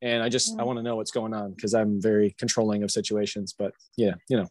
And 0.00 0.22
i 0.22 0.28
just 0.28 0.54
i 0.60 0.62
Mm. 0.62 0.66
want 0.66 0.78
to 0.78 0.84
know 0.84 0.94
what's 0.94 1.10
going 1.10 1.34
on 1.34 1.54
because 1.54 1.74
i'm 1.74 2.00
very 2.00 2.36
controlling 2.38 2.84
of 2.84 2.92
situations. 2.92 3.52
But 3.58 3.72
yeah 3.96 4.14
you 4.28 4.36
know 4.36 4.46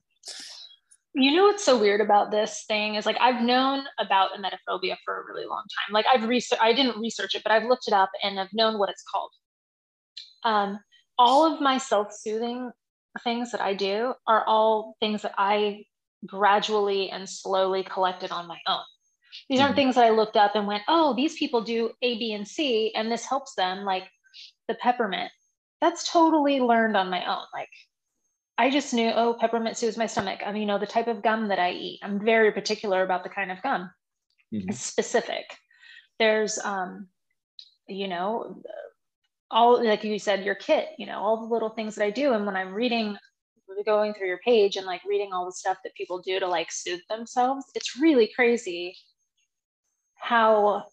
You 1.15 1.35
know 1.35 1.45
what's 1.45 1.65
so 1.65 1.77
weird 1.77 2.01
about 2.01 2.31
this 2.31 2.65
thing 2.67 2.95
is 2.95 3.05
like 3.05 3.17
I've 3.19 3.41
known 3.41 3.83
about 3.99 4.31
emetophobia 4.33 4.95
for 5.03 5.21
a 5.21 5.25
really 5.25 5.45
long 5.45 5.63
time. 5.63 5.93
Like 5.93 6.05
I've 6.05 6.27
researched, 6.27 6.61
I 6.61 6.71
didn't 6.71 6.99
research 6.99 7.35
it, 7.35 7.41
but 7.43 7.51
I've 7.51 7.63
looked 7.67 7.87
it 7.87 7.93
up 7.93 8.11
and 8.23 8.39
I've 8.39 8.53
known 8.53 8.77
what 8.77 8.89
it's 8.89 9.03
called. 9.11 9.31
Um, 10.43 10.79
all 11.17 11.51
of 11.51 11.61
my 11.61 11.77
self-soothing 11.77 12.71
things 13.23 13.51
that 13.51 13.59
I 13.59 13.73
do 13.73 14.13
are 14.27 14.45
all 14.45 14.95
things 14.99 15.23
that 15.23 15.33
I 15.37 15.83
gradually 16.25 17.09
and 17.09 17.27
slowly 17.27 17.83
collected 17.83 18.31
on 18.31 18.47
my 18.47 18.59
own. 18.67 18.83
These 19.49 19.59
aren't 19.59 19.73
Mhm. 19.73 19.77
things 19.77 19.95
that 19.95 20.05
I 20.05 20.11
looked 20.11 20.37
up 20.37 20.55
and 20.55 20.67
went, 20.67 20.83
oh, 20.87 21.13
these 21.13 21.37
people 21.37 21.61
do 21.61 21.91
A, 22.01 22.17
B, 22.17 22.33
and 22.33 22.47
C, 22.47 22.93
and 22.95 23.11
this 23.11 23.25
helps 23.25 23.55
them, 23.55 23.83
like 23.83 24.09
the 24.67 24.75
peppermint. 24.75 25.31
That's 25.81 26.09
totally 26.09 26.59
learned 26.59 26.95
on 26.95 27.09
my 27.09 27.25
own. 27.25 27.45
Like 27.53 27.69
I 28.59 28.69
just 28.69 28.93
knew, 28.93 29.09
oh, 29.15 29.37
peppermint 29.39 29.77
soothes 29.77 29.97
my 29.97 30.05
stomach. 30.05 30.41
I 30.45 30.51
mean, 30.51 30.63
you 30.63 30.67
know, 30.67 30.77
the 30.77 30.85
type 30.85 31.07
of 31.07 31.23
gum 31.23 31.47
that 31.47 31.59
I 31.59 31.71
eat. 31.71 32.01
I'm 32.03 32.19
very 32.19 32.51
particular 32.51 33.03
about 33.03 33.23
the 33.23 33.29
kind 33.29 33.51
of 33.53 33.61
gum. 33.61 33.89
Mhm. 34.53 34.69
It's 34.69 34.81
specific. 34.81 35.45
There's, 36.17 36.59
um, 36.59 37.07
you 37.87 38.09
know, 38.09 38.61
all 39.49 39.81
like 39.81 40.03
you 40.03 40.19
said, 40.19 40.43
your 40.43 40.55
kit. 40.55 40.89
You 40.97 41.05
know, 41.05 41.19
all 41.19 41.37
the 41.37 41.53
little 41.53 41.69
things 41.69 41.95
that 41.95 42.03
I 42.03 42.09
do. 42.09 42.33
And 42.33 42.45
when 42.45 42.57
I'm 42.57 42.73
reading, 42.73 43.17
going 43.85 44.13
through 44.13 44.27
your 44.27 44.39
page 44.39 44.75
and 44.75 44.85
like 44.85 45.01
reading 45.05 45.31
all 45.31 45.45
the 45.45 45.53
stuff 45.53 45.77
that 45.85 45.95
people 45.95 46.19
do 46.21 46.37
to 46.37 46.47
like 46.47 46.69
soothe 46.69 46.99
themselves, 47.09 47.65
it's 47.75 47.97
really 47.97 48.29
crazy 48.35 48.93
how 50.15 50.83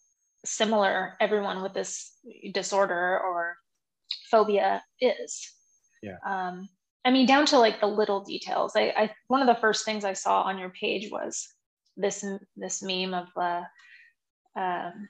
similar 0.44 1.16
everyone 1.20 1.62
with 1.62 1.74
this 1.74 2.12
disorder 2.52 3.18
or 3.18 3.56
phobia 4.30 4.84
is. 5.00 5.52
Yeah. 6.00 6.18
Um, 6.24 6.68
I 7.06 7.10
mean, 7.12 7.24
down 7.24 7.46
to 7.46 7.58
like 7.58 7.80
the 7.80 7.86
little 7.86 8.20
details. 8.20 8.72
I, 8.74 8.92
I 8.96 9.10
one 9.28 9.40
of 9.40 9.46
the 9.46 9.60
first 9.60 9.84
things 9.84 10.04
I 10.04 10.12
saw 10.12 10.42
on 10.42 10.58
your 10.58 10.70
page 10.70 11.08
was 11.10 11.48
this 11.96 12.24
this 12.56 12.82
meme 12.82 13.14
of 13.14 13.28
uh, 13.36 13.62
um, 14.58 15.08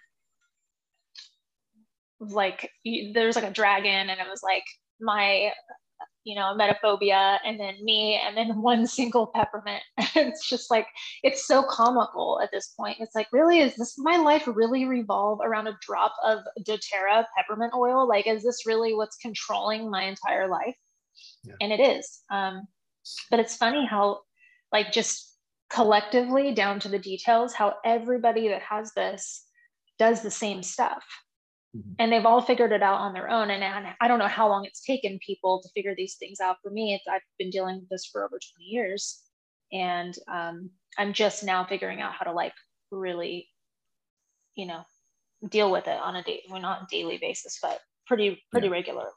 like 2.20 2.70
there's 3.14 3.34
like 3.34 3.46
a 3.46 3.50
dragon, 3.50 4.10
and 4.10 4.20
it 4.20 4.26
was 4.28 4.42
like 4.42 4.64
my 5.00 5.52
you 6.26 6.34
know, 6.34 6.56
emetophobia, 6.58 7.38
and 7.46 7.58
then 7.58 7.76
me, 7.82 8.20
and 8.22 8.36
then 8.36 8.60
one 8.60 8.86
single 8.86 9.28
peppermint. 9.28 9.82
it's 10.16 10.48
just 10.48 10.70
like, 10.72 10.86
it's 11.22 11.46
so 11.46 11.62
comical 11.62 12.40
at 12.42 12.50
this 12.50 12.74
point. 12.76 12.96
It's 13.00 13.14
like, 13.14 13.28
really, 13.32 13.60
is 13.60 13.76
this 13.76 13.94
my 13.96 14.16
life 14.16 14.42
really 14.46 14.86
revolve 14.86 15.38
around 15.42 15.68
a 15.68 15.78
drop 15.80 16.12
of 16.24 16.40
doTERRA 16.66 17.24
peppermint 17.36 17.72
oil? 17.74 18.08
Like, 18.08 18.26
is 18.26 18.42
this 18.42 18.66
really 18.66 18.92
what's 18.92 19.16
controlling 19.16 19.88
my 19.88 20.02
entire 20.02 20.48
life? 20.48 20.74
Yeah. 21.46 21.54
And 21.60 21.72
it 21.72 21.80
is. 21.80 22.22
Um, 22.30 22.66
but 23.30 23.40
it's 23.40 23.56
funny 23.56 23.86
how, 23.86 24.20
like, 24.72 24.92
just 24.92 25.36
collectively 25.70 26.54
down 26.54 26.80
to 26.80 26.88
the 26.88 26.98
details, 26.98 27.54
how 27.54 27.74
everybody 27.84 28.48
that 28.48 28.62
has 28.62 28.92
this 28.94 29.44
does 29.98 30.22
the 30.22 30.30
same 30.30 30.62
stuff. 30.62 31.04
Mm-hmm. 31.76 31.92
And 31.98 32.12
they've 32.12 32.26
all 32.26 32.40
figured 32.40 32.72
it 32.72 32.82
out 32.82 33.00
on 33.00 33.12
their 33.12 33.28
own. 33.28 33.50
And, 33.50 33.62
and 33.62 33.86
I 34.00 34.08
don't 34.08 34.18
know 34.18 34.28
how 34.28 34.48
long 34.48 34.64
it's 34.64 34.84
taken 34.84 35.18
people 35.24 35.60
to 35.62 35.68
figure 35.74 35.94
these 35.96 36.16
things 36.16 36.40
out. 36.40 36.56
For 36.62 36.70
me, 36.70 37.00
I've 37.10 37.20
been 37.38 37.50
dealing 37.50 37.80
with 37.80 37.88
this 37.88 38.06
for 38.06 38.24
over 38.24 38.38
20 38.38 38.64
years. 38.64 39.22
And 39.72 40.14
um, 40.28 40.70
I'm 40.98 41.12
just 41.12 41.44
now 41.44 41.64
figuring 41.64 42.00
out 42.00 42.12
how 42.12 42.24
to 42.24 42.32
like 42.32 42.54
really, 42.90 43.48
you 44.54 44.66
know, 44.66 44.82
deal 45.48 45.70
with 45.70 45.86
it 45.86 45.98
on 45.98 46.16
a 46.16 46.22
day, 46.22 46.42
well, 46.48 46.60
not 46.60 46.88
daily 46.88 47.18
basis, 47.18 47.58
but 47.60 47.80
pretty, 48.06 48.42
pretty 48.52 48.68
yeah. 48.68 48.72
regularly 48.72 49.10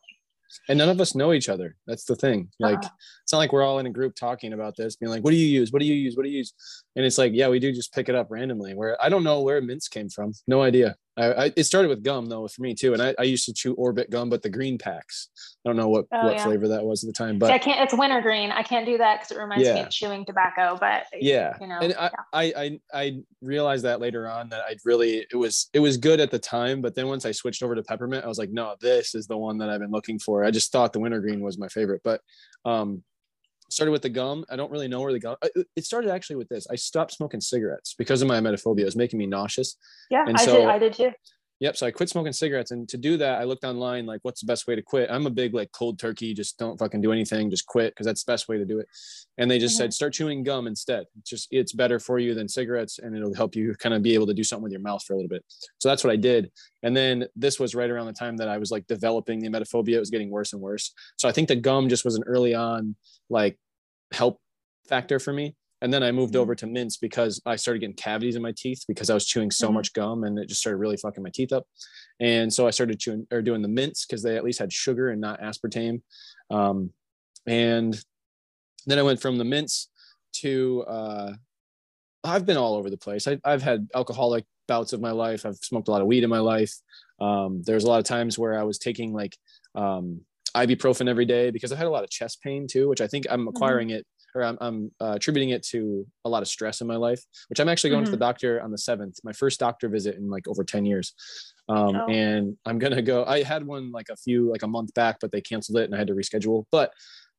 and 0.68 0.78
none 0.78 0.90
of 0.90 1.00
us 1.00 1.16
know 1.16 1.34
each 1.34 1.50
other 1.50 1.76
that's 1.88 2.06
the 2.06 2.16
thing 2.16 2.50
like 2.60 2.78
uh-huh. 2.80 2.90
It's 3.30 3.34
not 3.34 3.38
like 3.38 3.54
we're 3.54 3.62
all 3.62 3.78
in 3.78 3.86
a 3.86 3.92
group 3.92 4.15
talking 4.15 4.54
about 4.54 4.76
this 4.76 4.96
being 4.96 5.12
like 5.12 5.24
what 5.24 5.30
do 5.30 5.38
you 5.38 5.46
use 5.46 5.72
what 5.72 5.80
do 5.80 5.86
you 5.86 5.94
use 5.94 6.18
what 6.18 6.24
do 6.24 6.30
you 6.30 6.39
use 6.39 6.52
and 6.96 7.06
it's 7.06 7.20
like 7.20 7.32
yeah 7.32 7.48
we 7.48 7.60
do 7.60 7.72
just 7.72 7.94
pick 7.94 8.10
it 8.10 8.15
up 8.15 8.26
randomly 8.32 8.74
where 8.74 8.98
i 9.00 9.08
don't 9.08 9.24
know 9.24 9.42
where 9.42 9.62
mints 9.62 9.88
came 9.88 10.10
from 10.10 10.34
no 10.48 10.63
idea 10.63 10.96
I, 11.20 11.46
I, 11.46 11.54
it 11.56 11.65
started 11.65 11.89
with 11.89 12.04
gum 12.04 12.28
though 12.28 12.48
for 12.48 12.62
me 12.62 12.74
too, 12.74 12.94
and 12.94 13.02
I, 13.02 13.13
I, 13.20 13.24
used 13.24 13.46
to 13.46 13.54
chew 13.54 13.74
Orbit 13.74 14.10
gum, 14.10 14.30
but 14.30 14.42
the 14.42 14.50
green 14.50 14.78
packs. 14.78 15.30
I 15.65 15.70
don't 15.70 15.76
know 15.76 15.89
what 15.89 16.06
oh, 16.13 16.26
what 16.26 16.36
yeah. 16.36 16.44
flavor 16.44 16.70
that 16.70 16.86
was 16.86 17.04
at 17.04 17.08
the 17.08 17.13
time, 17.13 17.38
but 17.38 17.48
See, 17.48 17.54
I 17.54 17.58
can't. 17.58 17.82
It's 17.82 17.94
wintergreen. 17.94 18.52
I 18.52 18.63
can't 18.63 18.86
do 18.86 18.98
that 18.98 19.20
because 19.20 19.32
it 19.32 19.39
reminds 19.39 19.65
yeah. 19.65 19.74
me 19.74 19.80
of 19.82 19.89
chewing 19.89 20.26
tobacco. 20.26 20.78
But 20.80 21.08
yeah, 21.20 21.58
you 21.60 21.68
know, 21.68 21.80
and 21.82 21.94
I, 21.96 22.10
I, 22.32 22.54
I 22.56 22.80
I 22.94 23.18
realized 23.42 23.84
that 23.84 24.00
later 24.00 24.30
on 24.30 24.50
that 24.50 24.62
I 24.62 24.78
really 24.86 25.26
it 25.30 25.36
was 25.36 25.70
it 25.74 25.80
was 25.80 25.98
good 25.98 26.22
at 26.22 26.32
the 26.32 26.39
time, 26.39 26.82
but 26.82 26.96
then 26.96 27.08
once 27.08 27.26
I 27.26 27.32
switched 27.32 27.63
over 27.63 27.76
to 27.76 27.84
peppermint, 27.84 28.24
I 28.24 28.28
was 28.28 28.38
like, 28.38 28.52
no, 28.52 28.76
this 28.80 29.13
is 29.13 29.28
the 29.28 29.38
one 29.38 29.58
that 29.58 29.70
I've 29.70 29.82
been 29.82 29.92
looking 29.92 30.20
for. 30.20 30.46
I 30.46 30.52
just 30.52 30.72
thought 30.72 30.94
the 30.94 31.00
wintergreen 31.00 31.42
was 31.42 31.58
my 31.58 31.68
favorite, 31.68 32.02
but 32.04 32.22
um, 32.63 33.04
started 33.70 33.92
with 33.92 34.02
the 34.02 34.10
gum. 34.10 34.46
I 34.50 34.56
don't 34.56 34.72
really 34.72 34.88
know 34.88 35.02
where 35.02 35.14
the 35.14 35.20
gum. 35.20 35.36
It 35.76 35.86
started 35.86 36.12
actually 36.12 36.38
with 36.38 36.50
this. 36.50 36.68
I 36.70 36.76
stopped 36.76 37.12
smoking 37.12 37.42
cigarettes 37.42 37.96
because 37.98 38.22
of 38.22 38.28
my 38.28 38.40
emetophobia. 38.40 38.82
It 38.82 38.86
was 38.86 38.96
making 38.96 39.20
me 39.20 39.26
nauseous. 39.26 39.78
Yeah, 40.10 40.26
and 40.28 40.38
I 40.38 40.46
so, 40.46 40.58
did. 40.58 40.66
I 40.66 40.80
did 40.80 40.94
too. 40.94 41.12
Yep. 41.60 41.76
So 41.76 41.86
I 41.86 41.91
quit 41.91 42.10
smoking 42.10 42.32
cigarettes, 42.32 42.72
and 42.72 42.88
to 42.88 42.98
do 42.98 43.17
that, 43.17 43.41
I 43.41 43.43
looked 43.43 43.65
online 43.65 44.06
like, 44.06 44.22
what's 44.24 44.39
the 44.39 44.48
best 44.48 44.65
way 44.65 44.76
to 44.76 44.82
quit? 44.82 45.10
I'm 45.12 45.26
a 45.26 45.30
big 45.30 45.54
like 45.54 45.72
cold 45.74 46.00
turkey, 46.00 46.34
just 46.34 46.58
don't 46.58 46.78
fucking 46.78 47.02
do 47.02 47.12
anything, 47.12 47.50
just 47.50 47.65
quit 47.65 47.93
because 47.93 48.06
that's 48.06 48.24
the 48.24 48.32
best 48.32 48.48
way 48.48 48.58
to 48.58 48.65
do 48.65 48.80
it. 48.80 48.88
And 49.38 49.52
they 49.52 49.60
just 49.60 49.76
mm-hmm. 49.76 49.84
said 49.84 49.93
start 49.93 50.13
chewing 50.13 50.43
gum 50.43 50.67
instead. 50.67 51.06
It's 51.19 51.30
just 51.30 51.48
it's 51.52 51.74
better 51.74 52.00
for 52.00 52.17
you 52.17 52.34
than 52.34 52.48
cigarettes, 52.48 53.00
and 53.00 53.15
it'll 53.15 53.34
help 53.34 53.56
you 53.56 53.76
kind 53.76 53.93
of 53.93 54.02
be 54.02 54.13
able 54.13 54.28
to 54.28 54.34
do 54.34 54.43
something 54.43 54.63
with 54.63 54.72
your 54.72 54.82
mouth 54.82 55.04
for 55.04 55.13
a 55.13 55.15
little 55.17 55.30
bit. 55.30 55.43
So 55.80 55.89
that's 55.89 56.04
what 56.04 56.13
I 56.13 56.15
did. 56.15 56.50
And 56.84 56.95
then 56.95 57.28
this 57.36 57.60
was 57.60 57.76
right 57.76 57.89
around 57.89 58.08
the 58.08 58.13
time 58.13 58.38
that 58.38 58.48
I 58.48 58.58
was 58.58 58.72
like 58.72 58.88
developing 58.88 59.39
the 59.39 59.50
emetophobia. 59.50 59.95
It 59.95 60.00
was 60.00 60.10
getting 60.10 60.30
worse 60.30 60.54
and 60.54 60.62
worse. 60.62 60.93
So 61.17 61.28
I 61.28 61.34
think 61.34 61.50
the 61.50 61.58
gum 61.58 61.89
just 61.89 62.06
was 62.06 62.15
an 62.15 62.24
early 62.26 62.56
on 62.56 62.95
like 63.30 63.58
help 64.12 64.39
factor 64.88 65.19
for 65.19 65.34
me. 65.34 65.56
And 65.82 65.94
then 65.94 66.04
I 66.04 66.12
moved 66.12 66.34
mm-hmm. 66.34 66.42
over 66.42 66.56
to 66.56 66.68
mints 66.68 66.98
because 66.98 67.42
I 67.46 67.56
started 67.56 67.80
getting 67.80 67.96
cavities 67.96 68.36
in 68.36 68.42
my 68.42 68.54
teeth 68.56 68.84
because 68.88 69.10
I 69.10 69.13
was 69.13 69.26
chewing 69.26 69.52
so 69.52 69.68
mm-hmm. 69.68 69.76
much 69.76 69.94
gum 69.94 70.24
and 70.24 70.38
it 70.38 70.50
just 70.50 70.62
started 70.62 70.78
really 70.78 70.98
fucking 70.98 71.24
my 71.24 71.30
teeth 71.34 71.54
up. 71.54 71.65
And 72.20 72.54
so 72.54 72.68
I 72.68 72.72
started 72.72 73.00
chewing 73.00 73.28
or 73.32 73.42
doing 73.42 73.62
the 73.62 73.68
mints 73.68 74.06
because 74.06 74.22
they 74.22 74.36
at 74.36 74.44
least 74.44 74.60
had 74.60 74.74
sugar 74.74 75.10
and 75.10 75.22
not 75.22 75.42
aspartame. 75.42 76.02
Um, 76.50 76.92
and 77.48 77.98
then 78.86 79.00
I 79.00 79.04
went 79.04 79.22
from 79.22 79.38
the 79.38 79.46
mints 79.46 79.89
to 80.34 80.84
uh, 80.88 81.34
I've 82.24 82.46
been 82.46 82.58
all 82.58 82.76
over 82.76 82.89
the 82.89 82.98
place. 82.98 83.28
I, 83.28 83.39
have 83.46 83.63
had 83.63 83.88
alcoholic 83.96 84.46
bouts 84.68 84.94
of 84.94 85.02
my 85.02 85.12
life. 85.12 85.46
I've 85.46 85.58
smoked 85.58 85.88
a 85.88 85.92
lot 85.92 86.02
of 86.02 86.08
weed 86.08 86.24
in 86.24 86.30
my 86.30 86.39
life. 86.39 86.74
Um, 87.20 87.62
there's 87.63 87.86
a 87.86 87.88
lot 87.88 88.00
of 88.00 88.06
times 88.06 88.38
where 88.38 88.60
I 88.60 88.63
was 88.63 88.78
taking 88.78 89.13
like 89.13 89.36
um, 89.76 90.22
ibuprofen 90.56 91.08
every 91.08 91.26
day 91.26 91.52
because 91.52 91.72
I 91.72 91.78
had 91.78 91.88
a 91.88 91.89
lot 91.89 92.04
of 92.04 92.10
chest 92.10 92.42
pain 92.42 92.68
too, 92.68 92.89
which 92.89 93.02
I 93.02 93.08
think 93.08 93.26
I'm 93.30 93.42
mm-hmm. 93.42 93.50
acquiring 93.50 93.88
mm-hmm. 93.89 93.98
it 93.98 94.08
or 94.36 94.44
I'm, 94.44 94.58
I'm 94.62 94.92
uh, 95.02 95.13
attributing 95.15 95.50
it 95.50 95.63
to 95.68 96.06
a 96.26 96.30
lot 96.30 96.42
of 96.42 96.48
stress 96.48 96.82
in 96.82 96.88
my 96.88 96.96
life, 96.96 97.24
which 97.50 97.60
I'm 97.60 97.70
actually 97.70 97.92
going 97.92 98.04
mm-hmm. 98.04 98.12
to 98.13 98.18
the 98.18 98.24
mm-hmm. 98.24 98.30
doctor 98.30 98.62
on 98.62 98.72
the 98.72 98.78
seventh, 98.78 99.20
my 99.24 99.34
first 99.34 99.60
doctor 99.60 99.89
visit 99.89 100.15
in 100.15 100.30
like 100.30 100.48
over 100.48 100.63
10 100.63 100.86
years. 100.86 101.13
Um, 101.68 101.96
oh. 101.96 102.08
And 102.08 102.58
I'm 102.65 102.80
going 102.80 102.96
to 102.96 103.02
go, 103.02 103.26
I 103.26 103.44
had 103.44 103.65
one 103.65 103.92
like 103.92 104.10
a 104.10 104.15
few, 104.15 104.50
like 104.50 104.63
a 104.63 104.68
month 104.68 104.94
back, 104.94 105.18
but 105.22 105.32
they 105.32 105.42
canceled 105.42 105.78
it 105.78 105.86
and 105.86 105.96
I 105.96 105.98
had 105.98 106.08
to 106.08 106.13
reschedule. 106.13 106.65
But 106.72 106.92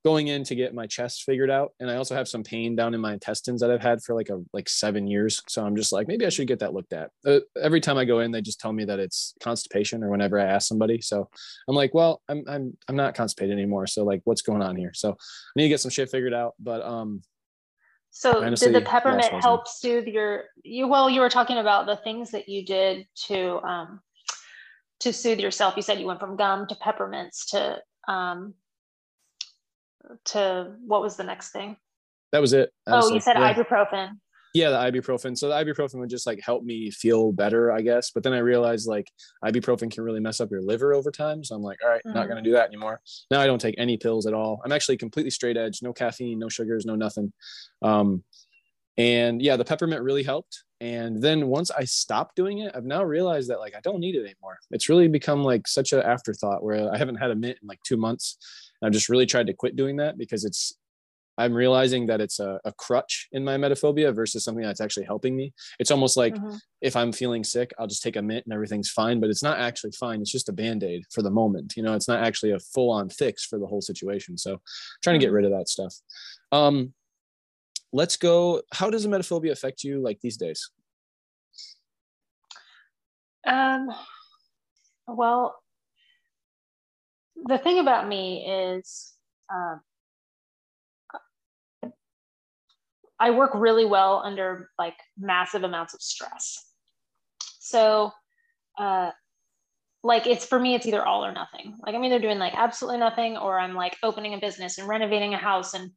going 0.04 0.28
in 0.28 0.44
to 0.44 0.54
get 0.54 0.74
my 0.74 0.86
chest 0.86 1.24
figured 1.24 1.50
out. 1.50 1.72
And 1.80 1.90
i 1.90 1.96
also 1.96 2.14
have 2.14 2.28
some 2.28 2.42
pain 2.42 2.74
down 2.74 2.94
in 2.94 3.00
my 3.00 3.12
intestines 3.12 3.60
that 3.60 3.70
i've 3.70 3.82
had 3.82 4.02
for 4.02 4.14
like 4.14 4.28
a 4.30 4.40
like 4.52 4.68
seven 4.68 5.06
years. 5.06 5.42
So 5.48 5.64
i'm 5.64 5.76
just 5.76 5.92
like 5.92 6.08
maybe 6.08 6.26
i 6.26 6.28
should 6.28 6.48
get 6.48 6.60
that 6.60 6.74
looked 6.74 6.92
at. 6.92 7.10
Uh, 7.26 7.40
every 7.60 7.80
time 7.80 7.98
i 7.98 8.04
go 8.04 8.20
in 8.20 8.30
they 8.30 8.40
just 8.40 8.60
tell 8.60 8.72
me 8.72 8.84
that 8.84 8.98
it's 8.98 9.34
constipation 9.42 10.02
or 10.02 10.10
whenever 10.10 10.38
i 10.38 10.44
ask 10.44 10.68
somebody. 10.68 11.00
So 11.00 11.28
i'm 11.68 11.74
like 11.74 11.94
well 11.94 12.22
i'm 12.28 12.44
i'm, 12.48 12.76
I'm 12.88 12.96
not 12.96 13.14
constipated 13.14 13.56
anymore. 13.56 13.86
So 13.86 14.04
like 14.04 14.22
what's 14.24 14.42
going 14.42 14.62
on 14.62 14.76
here? 14.76 14.92
So 14.94 15.10
i 15.10 15.14
need 15.56 15.64
to 15.64 15.68
get 15.68 15.80
some 15.80 15.90
shit 15.90 16.10
figured 16.10 16.34
out. 16.34 16.54
But 16.58 16.82
um 16.82 17.22
so 18.12 18.42
honestly, 18.42 18.72
did 18.72 18.82
the 18.82 18.88
peppermint 18.88 19.32
help 19.34 19.68
soothe 19.68 20.06
your 20.06 20.44
you 20.64 20.88
well 20.88 21.08
you 21.08 21.20
were 21.20 21.28
talking 21.28 21.58
about 21.58 21.86
the 21.86 21.96
things 21.96 22.32
that 22.32 22.48
you 22.48 22.64
did 22.64 23.06
to 23.26 23.58
um 23.62 24.00
to 25.00 25.12
soothe 25.12 25.40
yourself. 25.40 25.76
You 25.76 25.82
said 25.82 26.00
you 26.00 26.06
went 26.06 26.20
from 26.20 26.36
gum 26.36 26.66
to 26.66 26.74
peppermints 26.74 27.50
to 27.50 27.78
um 28.08 28.54
to 30.26 30.72
what 30.86 31.02
was 31.02 31.16
the 31.16 31.24
next 31.24 31.50
thing? 31.50 31.76
That 32.32 32.40
was 32.40 32.52
it. 32.52 32.70
oh, 32.86 33.08
you 33.08 33.14
like, 33.14 33.22
said 33.22 33.36
yeah. 33.36 33.54
ibuprofen. 33.54 34.10
Yeah, 34.52 34.70
the 34.70 34.76
ibuprofen. 34.76 35.38
So 35.38 35.48
the 35.48 35.54
ibuprofen 35.54 36.00
would 36.00 36.10
just 36.10 36.26
like 36.26 36.40
help 36.42 36.64
me 36.64 36.90
feel 36.90 37.32
better, 37.32 37.70
I 37.70 37.82
guess. 37.82 38.10
But 38.10 38.24
then 38.24 38.32
I 38.32 38.38
realized 38.38 38.88
like 38.88 39.08
ibuprofen 39.44 39.92
can 39.92 40.02
really 40.02 40.20
mess 40.20 40.40
up 40.40 40.50
your 40.50 40.62
liver 40.62 40.92
over 40.92 41.10
time. 41.10 41.44
So 41.44 41.54
I'm 41.54 41.62
like, 41.62 41.78
all 41.84 41.90
right, 41.90 42.02
mm-hmm. 42.04 42.16
not 42.16 42.28
gonna 42.28 42.42
do 42.42 42.52
that 42.52 42.68
anymore. 42.68 43.00
Now 43.30 43.40
I 43.40 43.46
don't 43.46 43.60
take 43.60 43.76
any 43.78 43.96
pills 43.96 44.26
at 44.26 44.34
all. 44.34 44.60
I'm 44.64 44.72
actually 44.72 44.96
completely 44.96 45.30
straight 45.30 45.56
edge, 45.56 45.82
no 45.82 45.92
caffeine, 45.92 46.38
no 46.38 46.48
sugars, 46.48 46.84
no 46.84 46.96
nothing. 46.96 47.32
Um, 47.82 48.24
and 48.98 49.40
yeah, 49.40 49.56
the 49.56 49.64
peppermint 49.64 50.02
really 50.02 50.24
helped. 50.24 50.64
And 50.80 51.22
then 51.22 51.46
once 51.46 51.70
I 51.70 51.84
stopped 51.84 52.36
doing 52.36 52.58
it, 52.58 52.72
I've 52.74 52.84
now 52.84 53.04
realized 53.04 53.50
that 53.50 53.60
like 53.60 53.76
I 53.76 53.80
don't 53.80 54.00
need 54.00 54.16
it 54.16 54.24
anymore. 54.24 54.58
It's 54.70 54.88
really 54.88 55.08
become 55.08 55.44
like 55.44 55.68
such 55.68 55.92
an 55.92 56.00
afterthought 56.00 56.64
where 56.64 56.92
I 56.92 56.98
haven't 56.98 57.16
had 57.16 57.30
a 57.30 57.36
mint 57.36 57.58
in 57.62 57.68
like 57.68 57.82
two 57.82 57.96
months. 57.96 58.36
I've 58.83 58.93
just 58.93 59.09
really 59.09 59.27
tried 59.27 59.47
to 59.49 59.55
quit 59.55 59.77
doing 59.77 59.97
that 59.97 60.19
because 60.19 60.45
it's 60.45 60.75
I'm 61.40 61.55
realizing 61.55 62.07
that 62.07 62.21
it's 62.21 62.38
a, 62.38 62.61
a, 62.66 62.73
crutch 62.73 63.29
in 63.33 63.43
my 63.43 63.57
emetophobia 63.57 64.14
versus 64.14 64.45
something 64.45 64.62
that's 64.62 64.81
actually 64.81 65.07
helping 65.07 65.35
me. 65.35 65.55
It's 65.79 65.90
almost 65.90 66.19
like 66.19 66.35
mm-hmm. 66.35 66.57
if 66.83 66.97
I'm 66.97 67.12
feeling 67.12 67.45
sick, 67.45 67.73
I'll 67.79 67.87
just 67.87 68.03
take 68.03 68.16
a 68.16 68.23
mint 68.23 68.45
and 68.45 68.53
everything's 68.53 68.90
fine, 68.90 69.21
but 69.21 69.31
it's 69.31 69.43
not 69.43 69.59
actually 69.59 69.93
fine. 69.93 70.21
It's 70.21 70.31
just 70.31 70.51
a 70.51 70.53
band-aid 70.53 71.05
for 71.11 71.23
the 71.23 71.31
moment. 71.31 71.75
You 71.77 71.83
know, 71.83 71.95
it's 71.95 72.09
not 72.09 72.23
actually 72.23 72.51
a 72.51 72.59
full-on 72.59 73.09
fix 73.09 73.47
for 73.47 73.59
the 73.59 73.66
whole 73.66 73.81
situation. 73.81 74.37
So 74.37 74.53
I'm 74.53 74.61
trying 75.03 75.19
to 75.19 75.25
get 75.25 75.33
rid 75.33 75.47
of 75.47 75.53
that 75.53 75.71
stuff. 75.71 75.95
Um, 76.53 76.93
let's 77.90 78.16
go. 78.16 78.61
How 78.75 78.90
does 78.90 79.07
emetophobia 79.07 79.53
affect 79.53 79.83
you 79.83 80.03
like 80.03 80.21
these 80.21 80.37
days? 80.37 80.71
Um, 83.47 83.88
well, 85.07 85.57
the 87.44 87.59
thing 87.59 87.79
about 87.79 88.09
me 88.09 88.46
is 88.46 89.12
um, 89.53 89.81
I 93.18 93.31
work 93.31 93.50
really 93.55 93.85
well 93.85 94.22
under 94.24 94.70
like 94.79 94.96
massive 95.18 95.62
amounts 95.62 95.94
of 95.94 96.00
stress. 96.00 96.64
So, 97.59 98.12
uh, 98.79 99.11
like 100.03 100.26
it's 100.26 100.46
for 100.46 100.59
me, 100.59 100.74
it's 100.74 100.87
either 100.87 101.05
all 101.05 101.24
or 101.24 101.33
nothing. 101.33 101.76
Like 101.85 101.94
I'm 101.94 102.05
either 102.05 102.18
doing 102.18 102.38
like 102.38 102.55
absolutely 102.57 103.00
nothing, 103.00 103.37
or 103.37 103.59
I'm 103.59 103.74
like 103.74 103.96
opening 104.03 104.33
a 104.33 104.38
business 104.38 104.79
and 104.79 104.88
renovating 104.88 105.35
a 105.35 105.38
house 105.38 105.74
and 105.74 105.90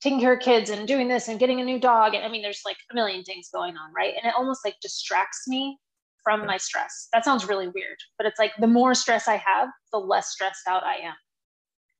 taking 0.00 0.20
care 0.20 0.32
of 0.32 0.40
kids 0.40 0.70
and 0.70 0.88
doing 0.88 1.08
this 1.08 1.28
and 1.28 1.38
getting 1.38 1.60
a 1.60 1.64
new 1.64 1.78
dog. 1.78 2.14
And 2.14 2.24
I 2.24 2.28
mean, 2.28 2.40
there's 2.40 2.62
like 2.64 2.78
a 2.90 2.94
million 2.94 3.22
things 3.22 3.50
going 3.52 3.76
on, 3.76 3.92
right? 3.94 4.14
And 4.16 4.26
it 4.26 4.34
almost 4.34 4.64
like 4.64 4.76
distracts 4.80 5.46
me 5.46 5.78
from 6.22 6.46
my 6.46 6.56
stress. 6.56 7.08
That 7.12 7.24
sounds 7.24 7.48
really 7.48 7.68
weird, 7.68 7.98
but 8.16 8.26
it's 8.26 8.38
like 8.38 8.52
the 8.58 8.66
more 8.66 8.94
stress 8.94 9.28
I 9.28 9.36
have, 9.36 9.68
the 9.92 9.98
less 9.98 10.30
stressed 10.30 10.66
out 10.68 10.84
I 10.84 10.96
am 10.96 11.14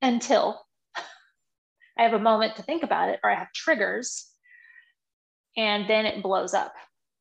until 0.01 0.61
I 1.97 2.03
have 2.03 2.13
a 2.13 2.19
moment 2.19 2.55
to 2.55 2.63
think 2.63 2.83
about 2.83 3.09
it 3.09 3.19
or 3.23 3.29
I 3.29 3.35
have 3.35 3.51
triggers 3.53 4.27
and 5.57 5.89
then 5.89 6.05
it 6.05 6.23
blows 6.23 6.53
up. 6.53 6.73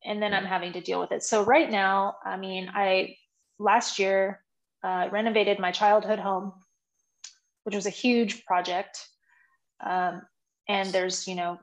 and 0.04 0.22
then 0.22 0.32
I'm 0.32 0.46
having 0.46 0.72
to 0.72 0.80
deal 0.80 0.98
with 0.98 1.12
it. 1.12 1.22
So 1.22 1.44
right 1.44 1.70
now, 1.70 2.16
I 2.24 2.36
mean, 2.38 2.70
I 2.72 3.16
last 3.58 3.98
year 3.98 4.42
uh, 4.82 5.08
renovated 5.12 5.58
my 5.58 5.72
childhood 5.72 6.18
home, 6.18 6.52
which 7.64 7.74
was 7.74 7.86
a 7.86 7.90
huge 7.90 8.44
project. 8.46 9.06
Um, 9.84 10.22
and 10.68 10.88
there's, 10.90 11.28
you 11.28 11.34
know, 11.34 11.58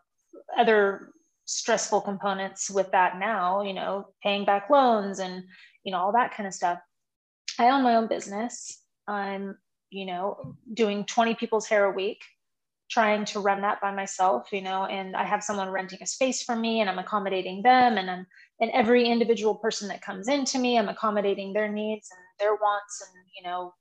other 0.56 1.10
stressful 1.48 2.02
components 2.02 2.70
with 2.70 2.92
that 2.92 3.18
now, 3.18 3.64
you 3.64 3.74
know, 3.74 4.10
paying 4.22 4.46
back 4.46 4.70
loans 4.70 5.20
and, 5.20 5.44
you 5.84 5.92
know, 5.92 5.98
all 5.98 6.12
that 6.12 6.36
kind 6.36 6.46
of 6.46 6.54
stuff. 6.54 6.78
I 7.58 7.70
own 7.70 7.84
my 7.84 7.96
own 7.96 8.08
business. 8.08 8.82
I'm, 9.08 9.58
you 9.90 10.06
know, 10.06 10.56
doing 10.74 11.06
20 11.06 11.36
people's 11.36 11.66
hair 11.66 11.86
a 11.86 11.96
week, 11.96 12.22
trying 12.92 13.24
to 13.26 13.40
run 13.40 13.62
that 13.62 13.80
by 13.80 13.96
myself, 13.96 14.52
you 14.52 14.62
know, 14.62 14.86
and 14.86 15.16
I 15.16 15.24
have 15.24 15.42
someone 15.42 15.70
renting 15.70 16.00
a 16.02 16.06
space 16.06 16.44
for 16.44 16.56
me 16.56 16.82
and 16.82 16.90
I'm 16.90 17.00
accommodating 17.00 17.64
them 17.64 17.98
and 17.98 18.12
I'm 18.12 18.28
and 18.60 18.72
every 18.72 19.08
individual 19.08 19.56
person 19.56 19.88
that 19.88 20.02
comes 20.02 20.28
into 20.28 20.60
me, 20.60 20.78
I'm 20.78 20.90
accommodating 20.90 21.54
their 21.54 21.72
needs 21.72 22.10
and 22.12 22.20
their 22.40 22.56
wants 22.56 23.02
and, 23.08 23.24
you 23.38 23.50
know, 23.50 23.74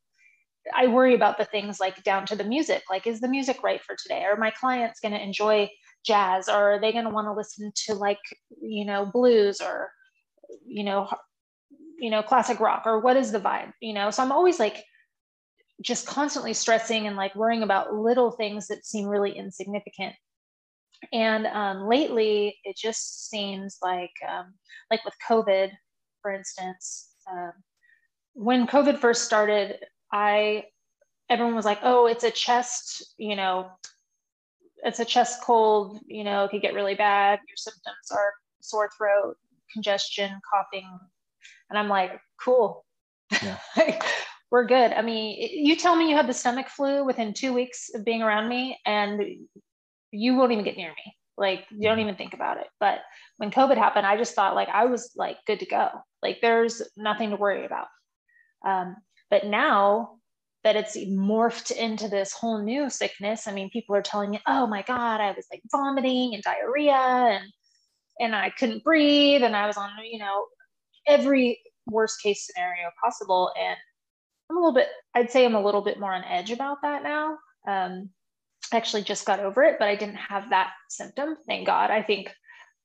I 0.74 0.86
worry 0.86 1.14
about 1.14 1.38
the 1.38 1.44
things 1.44 1.80
like 1.80 2.02
down 2.04 2.26
to 2.26 2.36
the 2.36 2.44
music. 2.44 2.82
Like, 2.90 3.06
is 3.06 3.20
the 3.20 3.28
music 3.28 3.62
right 3.62 3.82
for 3.82 3.96
today? 3.96 4.24
Are 4.24 4.36
my 4.36 4.50
clients 4.50 5.00
going 5.00 5.14
to 5.14 5.22
enjoy 5.22 5.70
jazz? 6.06 6.48
Or 6.48 6.74
are 6.74 6.80
they 6.80 6.92
going 6.92 7.04
to 7.04 7.10
want 7.10 7.26
to 7.26 7.32
listen 7.32 7.72
to 7.86 7.94
like, 7.94 8.20
you 8.60 8.84
know, 8.84 9.06
blues 9.06 9.60
or, 9.60 9.90
you 10.66 10.84
know, 10.84 11.08
you 11.98 12.10
know, 12.10 12.22
classic 12.22 12.60
rock? 12.60 12.82
Or 12.86 13.00
what 13.00 13.16
is 13.16 13.32
the 13.32 13.40
vibe? 13.40 13.72
You 13.80 13.94
know, 13.94 14.10
so 14.10 14.22
I'm 14.22 14.32
always 14.32 14.58
like 14.58 14.84
just 15.82 16.06
constantly 16.06 16.54
stressing 16.54 17.06
and 17.06 17.16
like 17.16 17.34
worrying 17.34 17.62
about 17.62 17.94
little 17.94 18.30
things 18.30 18.68
that 18.68 18.86
seem 18.86 19.06
really 19.06 19.32
insignificant. 19.32 20.14
And 21.12 21.46
um, 21.46 21.86
lately, 21.86 22.56
it 22.64 22.76
just 22.76 23.28
seems 23.28 23.78
like, 23.82 24.12
um, 24.26 24.54
like 24.90 25.04
with 25.04 25.14
COVID, 25.28 25.70
for 26.22 26.32
instance, 26.32 27.10
um, 27.30 27.52
when 28.32 28.66
COVID 28.66 28.98
first 28.98 29.24
started, 29.24 29.76
I 30.12 30.64
everyone 31.28 31.54
was 31.54 31.64
like, 31.64 31.80
oh, 31.82 32.06
it's 32.06 32.24
a 32.24 32.30
chest, 32.30 33.14
you 33.18 33.36
know, 33.36 33.68
it's 34.84 35.00
a 35.00 35.04
chest 35.04 35.42
cold, 35.42 36.00
you 36.06 36.24
know, 36.24 36.44
it 36.44 36.50
could 36.50 36.62
get 36.62 36.74
really 36.74 36.94
bad. 36.94 37.40
Your 37.48 37.56
symptoms 37.56 38.10
are 38.10 38.34
sore 38.60 38.90
throat, 38.96 39.36
congestion, 39.72 40.30
coughing. 40.50 40.88
And 41.70 41.78
I'm 41.78 41.88
like, 41.88 42.20
cool. 42.40 42.84
Yeah. 43.42 43.58
We're 44.50 44.66
good. 44.66 44.92
I 44.92 45.02
mean, 45.02 45.36
you 45.66 45.74
tell 45.74 45.96
me 45.96 46.08
you 46.08 46.16
had 46.16 46.28
the 46.28 46.32
stomach 46.32 46.68
flu 46.68 47.04
within 47.04 47.34
two 47.34 47.52
weeks 47.52 47.90
of 47.94 48.04
being 48.04 48.22
around 48.22 48.48
me, 48.48 48.78
and 48.86 49.20
you 50.12 50.36
won't 50.36 50.52
even 50.52 50.64
get 50.64 50.76
near 50.76 50.90
me. 50.90 51.16
Like, 51.36 51.66
you 51.70 51.82
don't 51.82 51.94
mm-hmm. 51.94 52.02
even 52.02 52.14
think 52.14 52.32
about 52.32 52.58
it. 52.58 52.68
But 52.78 53.00
when 53.38 53.50
COVID 53.50 53.76
happened, 53.76 54.06
I 54.06 54.16
just 54.16 54.34
thought 54.34 54.54
like 54.54 54.68
I 54.68 54.86
was 54.86 55.12
like 55.16 55.38
good 55.46 55.60
to 55.60 55.66
go. 55.66 55.90
Like, 56.22 56.38
there's 56.40 56.80
nothing 56.96 57.30
to 57.30 57.36
worry 57.36 57.66
about. 57.66 57.88
Um, 58.64 58.96
but 59.30 59.46
now 59.46 60.15
that 60.66 60.74
it's 60.74 60.96
morphed 60.96 61.70
into 61.70 62.08
this 62.08 62.32
whole 62.32 62.60
new 62.60 62.90
sickness, 62.90 63.46
I 63.46 63.52
mean, 63.52 63.70
people 63.70 63.94
are 63.94 64.02
telling 64.02 64.30
me, 64.30 64.40
oh 64.48 64.66
my 64.66 64.82
God, 64.82 65.20
I 65.20 65.30
was 65.30 65.46
like 65.48 65.62
vomiting 65.70 66.34
and 66.34 66.42
diarrhea 66.42 66.92
and 66.92 67.44
and 68.18 68.34
I 68.34 68.50
couldn't 68.50 68.82
breathe 68.82 69.44
and 69.44 69.54
I 69.54 69.68
was 69.68 69.76
on, 69.76 69.90
you 70.10 70.18
know, 70.18 70.46
every 71.06 71.60
worst 71.86 72.20
case 72.20 72.48
scenario 72.50 72.90
possible. 73.00 73.52
And 73.56 73.76
I'm 74.50 74.56
a 74.56 74.58
little 74.58 74.74
bit, 74.74 74.88
I'd 75.14 75.30
say 75.30 75.44
I'm 75.44 75.54
a 75.54 75.62
little 75.62 75.82
bit 75.82 76.00
more 76.00 76.12
on 76.12 76.24
edge 76.24 76.50
about 76.50 76.78
that 76.82 77.04
now. 77.04 77.38
Um, 77.68 78.10
actually 78.72 79.02
just 79.02 79.24
got 79.24 79.38
over 79.38 79.62
it, 79.62 79.76
but 79.78 79.86
I 79.86 79.94
didn't 79.94 80.16
have 80.16 80.50
that 80.50 80.72
symptom. 80.88 81.36
Thank 81.46 81.66
God. 81.66 81.92
I 81.92 82.02
think 82.02 82.34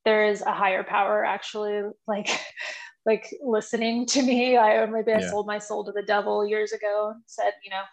there 0.06 0.28
is 0.28 0.44
a 0.44 0.54
higher 0.54 0.84
power 0.84 1.26
actually 1.26 1.82
like 2.08 2.30
like 3.06 3.34
listening 3.44 4.06
to 4.08 4.22
me. 4.22 4.58
I 4.58 4.86
maybe 4.86 5.14
I 5.14 5.20
yeah. 5.20 5.30
sold 5.30 5.48
my 5.48 5.60
soul 5.60 5.84
to 5.86 5.92
the 5.92 6.04
devil 6.04 6.46
years 6.46 6.72
ago. 6.72 7.14
Said, 7.26 7.54
you 7.64 7.70
know, 7.70 7.84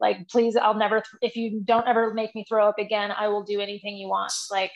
like 0.00 0.28
please, 0.28 0.56
I'll 0.56 0.74
never. 0.74 0.96
Th- 0.96 1.30
if 1.30 1.36
you 1.36 1.62
don't 1.64 1.86
ever 1.86 2.14
make 2.14 2.34
me 2.34 2.44
throw 2.48 2.68
up 2.68 2.78
again, 2.78 3.12
I 3.12 3.28
will 3.28 3.42
do 3.42 3.60
anything 3.60 3.96
you 3.96 4.08
want. 4.08 4.32
Like 4.50 4.72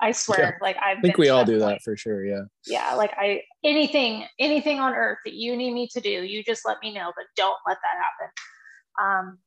I 0.00 0.12
swear, 0.12 0.40
yeah. 0.40 0.64
like 0.64 0.76
I 0.76 1.00
think 1.00 1.18
we 1.18 1.28
all 1.28 1.44
do 1.44 1.58
point. 1.58 1.76
that 1.76 1.82
for 1.82 1.96
sure. 1.96 2.24
Yeah. 2.24 2.42
Yeah, 2.66 2.94
like 2.94 3.12
I 3.16 3.42
anything 3.64 4.26
anything 4.38 4.78
on 4.78 4.94
earth 4.94 5.18
that 5.24 5.34
you 5.34 5.56
need 5.56 5.72
me 5.72 5.88
to 5.92 6.00
do, 6.00 6.08
you 6.08 6.44
just 6.44 6.62
let 6.66 6.78
me 6.82 6.94
know, 6.94 7.12
but 7.16 7.26
don't 7.36 7.58
let 7.66 7.78
that 7.82 7.98
happen. 7.98 9.28
Um, 9.28 9.38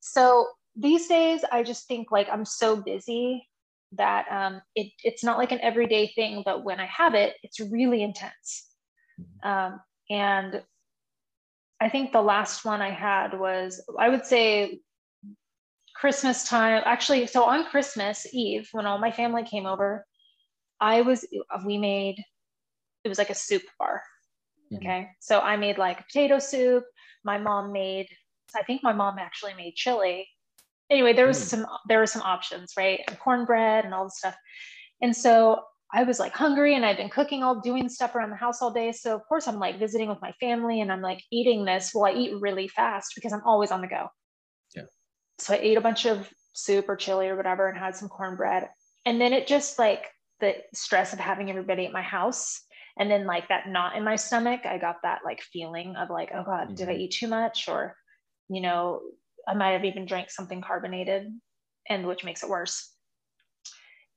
so 0.00 0.48
these 0.76 1.06
days, 1.06 1.44
I 1.52 1.62
just 1.62 1.86
think 1.86 2.10
like 2.10 2.28
I'm 2.30 2.44
so 2.44 2.76
busy 2.76 3.46
that 3.92 4.26
um, 4.30 4.60
it, 4.74 4.88
it's 5.02 5.22
not 5.22 5.38
like 5.38 5.52
an 5.52 5.60
everyday 5.60 6.08
thing, 6.14 6.42
but 6.44 6.64
when 6.64 6.80
I 6.80 6.86
have 6.86 7.14
it, 7.14 7.36
it's 7.42 7.60
really 7.60 8.02
intense. 8.02 8.73
Um, 9.44 9.80
and 10.10 10.62
I 11.80 11.88
think 11.88 12.12
the 12.12 12.22
last 12.22 12.64
one 12.64 12.80
I 12.80 12.90
had 12.90 13.38
was, 13.38 13.82
I 13.98 14.08
would 14.08 14.24
say, 14.24 14.80
Christmas 15.94 16.48
time. 16.48 16.82
Actually, 16.84 17.26
so 17.26 17.44
on 17.44 17.66
Christmas 17.66 18.26
Eve, 18.32 18.68
when 18.72 18.86
all 18.86 18.98
my 18.98 19.10
family 19.10 19.44
came 19.44 19.66
over, 19.66 20.04
I 20.80 21.02
was, 21.02 21.24
we 21.64 21.78
made, 21.78 22.16
it 23.04 23.08
was 23.08 23.18
like 23.18 23.30
a 23.30 23.34
soup 23.34 23.62
bar. 23.78 24.02
Mm-hmm. 24.72 24.76
Okay. 24.76 25.08
So 25.20 25.40
I 25.40 25.56
made 25.56 25.78
like 25.78 26.06
potato 26.06 26.38
soup. 26.38 26.84
My 27.24 27.38
mom 27.38 27.72
made, 27.72 28.08
I 28.56 28.62
think 28.62 28.82
my 28.82 28.92
mom 28.92 29.18
actually 29.18 29.54
made 29.54 29.74
chili. 29.74 30.26
Anyway, 30.90 31.12
there 31.12 31.26
was 31.26 31.38
mm. 31.38 31.48
some, 31.48 31.66
there 31.88 31.98
were 31.98 32.06
some 32.06 32.22
options, 32.22 32.72
right? 32.76 33.00
And 33.08 33.18
cornbread 33.18 33.84
and 33.84 33.94
all 33.94 34.04
the 34.04 34.10
stuff. 34.10 34.36
And 35.00 35.14
so 35.16 35.62
I 35.94 36.02
was 36.02 36.18
like 36.18 36.34
hungry 36.34 36.74
and 36.74 36.84
I've 36.84 36.96
been 36.96 37.08
cooking 37.08 37.44
all 37.44 37.60
doing 37.60 37.88
stuff 37.88 38.16
around 38.16 38.30
the 38.30 38.36
house 38.36 38.60
all 38.60 38.72
day. 38.72 38.90
So 38.90 39.14
of 39.14 39.24
course 39.28 39.46
I'm 39.46 39.60
like 39.60 39.78
visiting 39.78 40.08
with 40.08 40.20
my 40.20 40.32
family 40.40 40.80
and 40.80 40.90
I'm 40.90 41.00
like 41.00 41.22
eating 41.30 41.64
this. 41.64 41.92
Well, 41.94 42.12
I 42.12 42.16
eat 42.16 42.40
really 42.40 42.66
fast 42.66 43.12
because 43.14 43.32
I'm 43.32 43.44
always 43.46 43.70
on 43.70 43.80
the 43.80 43.86
go. 43.86 44.08
Yeah. 44.74 44.82
So 45.38 45.54
I 45.54 45.58
ate 45.58 45.78
a 45.78 45.80
bunch 45.80 46.04
of 46.04 46.28
soup 46.52 46.88
or 46.88 46.96
chili 46.96 47.28
or 47.28 47.36
whatever 47.36 47.68
and 47.68 47.78
had 47.78 47.94
some 47.94 48.08
cornbread. 48.08 48.68
And 49.06 49.20
then 49.20 49.32
it 49.32 49.46
just 49.46 49.78
like 49.78 50.10
the 50.40 50.56
stress 50.74 51.12
of 51.12 51.20
having 51.20 51.48
everybody 51.48 51.86
at 51.86 51.92
my 51.92 52.02
house 52.02 52.60
and 52.98 53.08
then 53.08 53.24
like 53.24 53.48
that 53.48 53.68
knot 53.68 53.96
in 53.96 54.02
my 54.02 54.16
stomach, 54.16 54.66
I 54.66 54.78
got 54.78 54.96
that 55.04 55.20
like 55.24 55.42
feeling 55.42 55.94
of 55.96 56.10
like, 56.10 56.30
oh 56.34 56.42
God, 56.44 56.66
mm-hmm. 56.66 56.74
did 56.74 56.88
I 56.88 56.92
mm-hmm. 56.92 57.00
eat 57.02 57.12
too 57.12 57.28
much? 57.28 57.68
Or, 57.68 57.94
you 58.48 58.60
know, 58.60 59.00
I 59.46 59.54
might 59.54 59.72
have 59.72 59.84
even 59.84 60.06
drank 60.06 60.30
something 60.30 60.60
carbonated 60.60 61.28
and 61.88 62.06
which 62.06 62.24
makes 62.24 62.42
it 62.42 62.48
worse. 62.48 62.93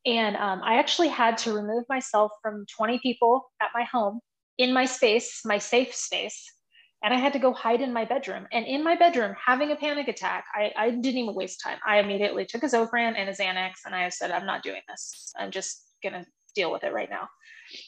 And 0.08 0.38
um, 0.38 0.62
I 0.64 0.80
actually 0.80 1.10
had 1.10 1.38
to 1.40 1.54
remove 1.54 1.84
myself 1.90 2.32
from 2.42 2.66
20 2.76 3.00
people 3.00 3.52
at 3.62 3.68
my 3.76 3.84
home 3.84 4.22
in 4.58 4.74
my 4.74 4.86
space, 4.86 5.42
my 5.44 5.58
safe 5.58 5.94
space. 5.94 6.44
And 7.04 7.14
I 7.14 7.18
had 7.18 7.34
to 7.34 7.40
go 7.40 7.54
hide 7.54 7.82
in 7.82 7.94
my 7.94 8.06
bedroom. 8.06 8.48
And 8.54 8.66
in 8.66 8.84
my 8.84 8.96
bedroom, 8.96 9.36
having 9.46 9.72
a 9.72 9.76
panic 9.76 10.08
attack, 10.08 10.46
I, 10.56 10.72
I 10.78 10.90
didn't 10.90 11.20
even 11.20 11.36
waste 11.36 11.62
time. 11.62 11.78
I 11.86 12.00
immediately 12.00 12.46
took 12.46 12.64
a 12.64 12.68
Zofran 12.68 13.16
and 13.18 13.30
a 13.30 13.34
Xanax, 13.34 13.74
and 13.86 13.94
I 13.94 14.10
said, 14.10 14.32
I'm 14.32 14.48
not 14.48 14.64
doing 14.64 14.82
this. 14.88 15.32
I'm 15.38 15.52
just 15.52 15.84
going 16.02 16.14
to 16.14 16.26
deal 16.56 16.72
with 16.72 16.84
it 16.84 16.94
right 16.94 17.10
now. 17.10 17.30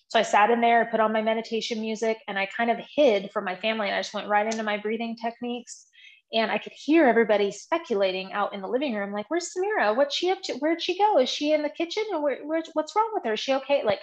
So 0.09 0.19
I 0.19 0.23
sat 0.23 0.51
in 0.51 0.61
there, 0.61 0.89
put 0.91 0.99
on 0.99 1.13
my 1.13 1.21
meditation 1.21 1.81
music, 1.81 2.17
and 2.27 2.37
I 2.37 2.47
kind 2.55 2.69
of 2.69 2.77
hid 2.95 3.31
from 3.31 3.45
my 3.45 3.55
family. 3.55 3.87
And 3.87 3.95
I 3.95 3.99
just 3.99 4.13
went 4.13 4.27
right 4.27 4.45
into 4.45 4.61
my 4.61 4.77
breathing 4.77 5.15
techniques 5.15 5.87
and 6.33 6.51
I 6.51 6.57
could 6.57 6.73
hear 6.73 7.07
everybody 7.07 7.51
speculating 7.51 8.33
out 8.33 8.53
in 8.53 8.61
the 8.61 8.67
living 8.67 8.93
room, 8.95 9.11
like, 9.11 9.29
"Where's 9.29 9.51
Semira? 9.53 9.95
What's 9.95 10.15
she 10.15 10.29
up 10.31 10.41
to? 10.43 10.53
Where'd 10.55 10.81
she 10.81 10.97
go? 10.97 11.19
Is 11.19 11.29
she 11.29 11.53
in 11.53 11.63
the 11.63 11.69
kitchen? 11.69 12.03
Where, 12.11 12.43
where, 12.45 12.63
what's 12.73 12.95
wrong 12.95 13.09
with 13.13 13.23
her? 13.25 13.33
Is 13.33 13.39
she 13.39 13.53
okay?" 13.53 13.83
Like, 13.83 14.01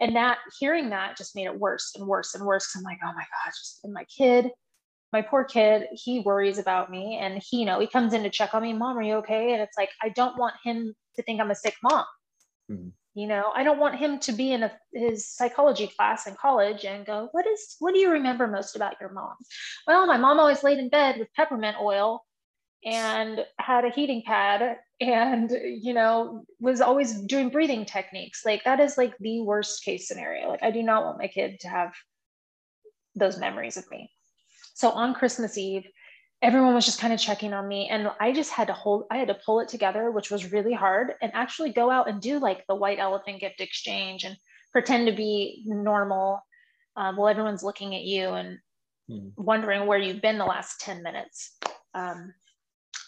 and 0.00 0.16
that 0.16 0.38
hearing 0.58 0.90
that 0.90 1.16
just 1.16 1.36
made 1.36 1.46
it 1.46 1.58
worse 1.58 1.92
and 1.96 2.06
worse 2.06 2.34
and 2.34 2.44
worse. 2.44 2.74
I'm 2.76 2.82
like, 2.82 2.98
"Oh 3.04 3.12
my 3.12 3.24
gosh!" 3.44 3.54
And 3.84 3.92
my 3.92 4.04
kid, 4.04 4.50
my 5.12 5.22
poor 5.22 5.44
kid, 5.44 5.86
he 5.92 6.20
worries 6.20 6.58
about 6.58 6.90
me, 6.90 7.18
and 7.20 7.42
he, 7.44 7.60
you 7.60 7.66
know, 7.66 7.80
he 7.80 7.86
comes 7.86 8.12
in 8.14 8.22
to 8.24 8.30
check 8.30 8.54
on 8.54 8.62
me. 8.62 8.72
Mom, 8.72 8.98
are 8.98 9.02
you 9.02 9.14
okay? 9.16 9.52
And 9.52 9.62
it's 9.62 9.78
like, 9.78 9.90
I 10.02 10.10
don't 10.10 10.38
want 10.38 10.54
him 10.64 10.94
to 11.16 11.22
think 11.22 11.40
I'm 11.40 11.50
a 11.50 11.54
sick 11.54 11.74
mom. 11.82 12.04
Mm-hmm 12.70 12.88
you 13.14 13.26
know 13.26 13.50
i 13.54 13.62
don't 13.62 13.78
want 13.78 13.96
him 13.96 14.18
to 14.18 14.32
be 14.32 14.52
in 14.52 14.62
a, 14.62 14.72
his 14.92 15.28
psychology 15.28 15.86
class 15.96 16.26
in 16.26 16.34
college 16.34 16.84
and 16.84 17.06
go 17.06 17.28
what 17.32 17.46
is 17.46 17.76
what 17.78 17.94
do 17.94 18.00
you 18.00 18.10
remember 18.10 18.46
most 18.46 18.76
about 18.76 19.00
your 19.00 19.10
mom? 19.10 19.34
Well 19.86 20.06
my 20.06 20.16
mom 20.16 20.38
always 20.38 20.62
laid 20.62 20.78
in 20.78 20.88
bed 20.88 21.18
with 21.18 21.32
peppermint 21.34 21.76
oil 21.80 22.24
and 22.84 23.44
had 23.58 23.84
a 23.84 23.90
heating 23.90 24.22
pad 24.24 24.76
and 25.00 25.50
you 25.50 25.94
know 25.94 26.44
was 26.60 26.80
always 26.80 27.20
doing 27.22 27.48
breathing 27.48 27.84
techniques. 27.84 28.44
Like 28.44 28.64
that 28.64 28.80
is 28.80 28.96
like 28.98 29.14
the 29.18 29.40
worst 29.42 29.84
case 29.84 30.06
scenario. 30.06 30.48
Like 30.48 30.62
i 30.62 30.70
do 30.70 30.82
not 30.82 31.04
want 31.04 31.18
my 31.18 31.28
kid 31.28 31.60
to 31.60 31.68
have 31.68 31.92
those 33.14 33.38
memories 33.38 33.76
of 33.76 33.90
me. 33.90 34.10
So 34.74 34.90
on 34.90 35.14
christmas 35.14 35.58
eve 35.58 35.86
everyone 36.42 36.74
was 36.74 36.84
just 36.84 37.00
kind 37.00 37.12
of 37.12 37.18
checking 37.18 37.52
on 37.52 37.66
me 37.66 37.88
and 37.90 38.08
i 38.20 38.32
just 38.32 38.52
had 38.52 38.66
to 38.66 38.72
hold 38.72 39.04
i 39.10 39.16
had 39.16 39.28
to 39.28 39.38
pull 39.44 39.60
it 39.60 39.68
together 39.68 40.10
which 40.10 40.30
was 40.30 40.52
really 40.52 40.72
hard 40.72 41.14
and 41.20 41.32
actually 41.34 41.72
go 41.72 41.90
out 41.90 42.08
and 42.08 42.20
do 42.20 42.38
like 42.38 42.64
the 42.68 42.74
white 42.74 42.98
elephant 42.98 43.40
gift 43.40 43.60
exchange 43.60 44.24
and 44.24 44.36
pretend 44.72 45.06
to 45.06 45.12
be 45.12 45.62
normal 45.66 46.40
um, 46.96 47.16
while 47.16 47.28
everyone's 47.28 47.62
looking 47.62 47.94
at 47.94 48.02
you 48.02 48.28
and 48.30 48.58
mm. 49.10 49.32
wondering 49.36 49.86
where 49.86 49.98
you've 49.98 50.22
been 50.22 50.38
the 50.38 50.44
last 50.44 50.80
10 50.80 51.02
minutes 51.02 51.56
um, 51.94 52.32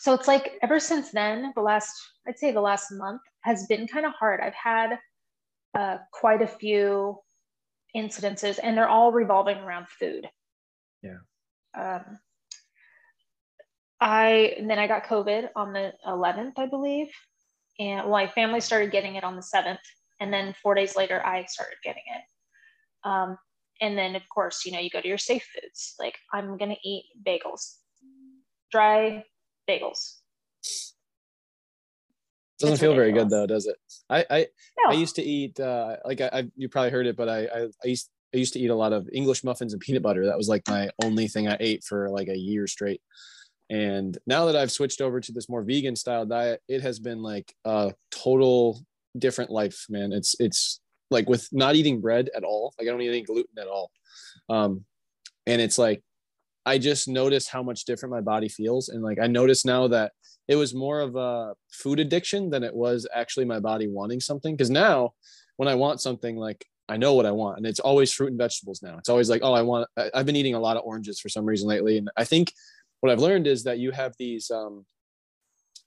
so 0.00 0.14
it's 0.14 0.26
like 0.26 0.58
ever 0.62 0.80
since 0.80 1.10
then 1.10 1.52
the 1.54 1.62
last 1.62 1.94
i'd 2.26 2.38
say 2.38 2.50
the 2.50 2.60
last 2.60 2.90
month 2.92 3.20
has 3.42 3.66
been 3.66 3.86
kind 3.86 4.06
of 4.06 4.12
hard 4.12 4.40
i've 4.40 4.54
had 4.54 4.98
uh, 5.78 5.98
quite 6.12 6.42
a 6.42 6.46
few 6.46 7.18
incidences, 7.96 8.58
and 8.62 8.76
they're 8.76 8.88
all 8.88 9.12
revolving 9.12 9.58
around 9.58 9.88
food. 9.88 10.28
Yeah. 11.02 11.18
Um, 11.78 12.18
I 14.00 14.54
and 14.58 14.68
then 14.68 14.78
I 14.78 14.86
got 14.86 15.04
COVID 15.04 15.48
on 15.54 15.72
the 15.72 15.92
11th, 16.06 16.58
I 16.58 16.66
believe, 16.66 17.08
and 17.78 18.04
well, 18.04 18.12
my 18.12 18.26
family 18.28 18.60
started 18.60 18.90
getting 18.90 19.16
it 19.16 19.24
on 19.24 19.36
the 19.36 19.42
7th, 19.42 19.78
and 20.20 20.32
then 20.32 20.54
four 20.62 20.74
days 20.74 20.96
later, 20.96 21.24
I 21.24 21.44
started 21.44 21.76
getting 21.84 22.02
it. 22.14 23.08
Um, 23.08 23.36
and 23.80 23.96
then, 23.96 24.14
of 24.16 24.22
course, 24.28 24.64
you 24.64 24.72
know, 24.72 24.78
you 24.78 24.90
go 24.90 25.00
to 25.00 25.08
your 25.08 25.18
safe 25.18 25.46
foods. 25.54 25.94
Like 25.98 26.16
I'm 26.32 26.56
gonna 26.56 26.76
eat 26.84 27.04
bagels, 27.26 27.76
dry 28.70 29.24
bagels. 29.68 30.16
Doesn't 32.58 32.74
It's 32.74 32.80
feel 32.80 32.94
very 32.94 33.12
good 33.12 33.30
though, 33.30 33.46
does 33.46 33.66
it? 33.66 33.76
I 34.10 34.26
I, 34.30 34.46
No. 34.84 34.92
I 34.92 34.94
used 34.94 35.16
to 35.16 35.22
eat 35.22 35.58
uh, 35.58 35.96
like 36.04 36.20
I, 36.20 36.30
I 36.32 36.50
you 36.56 36.68
probably 36.68 36.90
heard 36.90 37.06
it, 37.06 37.16
but 37.16 37.28
I, 37.28 37.44
I 37.46 37.68
I 37.84 37.88
used 37.88 38.10
I 38.34 38.36
used 38.36 38.52
to 38.52 38.60
eat 38.60 38.68
a 38.68 38.74
lot 38.74 38.92
of 38.92 39.08
English 39.12 39.44
muffins 39.44 39.72
and 39.72 39.80
peanut 39.80 40.02
butter. 40.02 40.26
That 40.26 40.36
was 40.36 40.48
like 40.48 40.62
my 40.68 40.90
only 41.02 41.26
thing 41.26 41.48
I 41.48 41.56
ate 41.58 41.84
for 41.84 42.10
like 42.10 42.28
a 42.28 42.36
year 42.36 42.66
straight. 42.66 43.00
And 43.70 44.18
now 44.26 44.46
that 44.46 44.56
I've 44.56 44.72
switched 44.72 45.00
over 45.00 45.20
to 45.20 45.32
this 45.32 45.48
more 45.48 45.62
vegan 45.62 45.94
style 45.94 46.26
diet, 46.26 46.60
it 46.68 46.82
has 46.82 46.98
been 46.98 47.22
like 47.22 47.54
a 47.64 47.94
total 48.10 48.84
different 49.16 49.50
life, 49.50 49.86
man. 49.88 50.12
It's 50.12 50.34
it's 50.40 50.80
like 51.10 51.28
with 51.28 51.48
not 51.52 51.76
eating 51.76 52.00
bread 52.00 52.30
at 52.36 52.42
all. 52.42 52.74
Like 52.78 52.88
I 52.88 52.90
don't 52.90 53.00
eat 53.00 53.08
any 53.08 53.22
gluten 53.22 53.58
at 53.58 53.68
all. 53.68 53.92
Um, 54.48 54.84
and 55.46 55.60
it's 55.60 55.78
like 55.78 56.02
I 56.66 56.78
just 56.78 57.08
noticed 57.08 57.48
how 57.48 57.62
much 57.62 57.84
different 57.84 58.12
my 58.12 58.20
body 58.20 58.48
feels. 58.48 58.88
And 58.88 59.02
like 59.02 59.18
I 59.20 59.28
notice 59.28 59.64
now 59.64 59.88
that 59.88 60.12
it 60.48 60.56
was 60.56 60.74
more 60.74 61.00
of 61.00 61.14
a 61.14 61.54
food 61.70 62.00
addiction 62.00 62.50
than 62.50 62.64
it 62.64 62.74
was 62.74 63.06
actually 63.14 63.44
my 63.44 63.60
body 63.60 63.88
wanting 63.88 64.20
something. 64.20 64.56
Cause 64.56 64.70
now 64.70 65.12
when 65.56 65.68
I 65.68 65.76
want 65.76 66.00
something, 66.00 66.36
like 66.36 66.66
I 66.88 66.96
know 66.96 67.14
what 67.14 67.24
I 67.24 67.30
want 67.30 67.58
and 67.58 67.66
it's 67.66 67.78
always 67.78 68.12
fruit 68.12 68.30
and 68.30 68.38
vegetables 68.38 68.82
now. 68.82 68.98
It's 68.98 69.08
always 69.08 69.30
like, 69.30 69.42
oh, 69.44 69.52
I 69.52 69.62
want, 69.62 69.88
I've 70.12 70.26
been 70.26 70.36
eating 70.36 70.54
a 70.54 70.60
lot 70.60 70.76
of 70.76 70.82
oranges 70.84 71.20
for 71.20 71.28
some 71.28 71.44
reason 71.44 71.68
lately. 71.68 71.98
And 71.98 72.10
I 72.16 72.24
think 72.24 72.52
what 73.00 73.10
I've 73.12 73.20
learned 73.20 73.46
is 73.46 73.64
that 73.64 73.78
you 73.78 73.90
have 73.90 74.14
these, 74.18 74.50
um, 74.50 74.84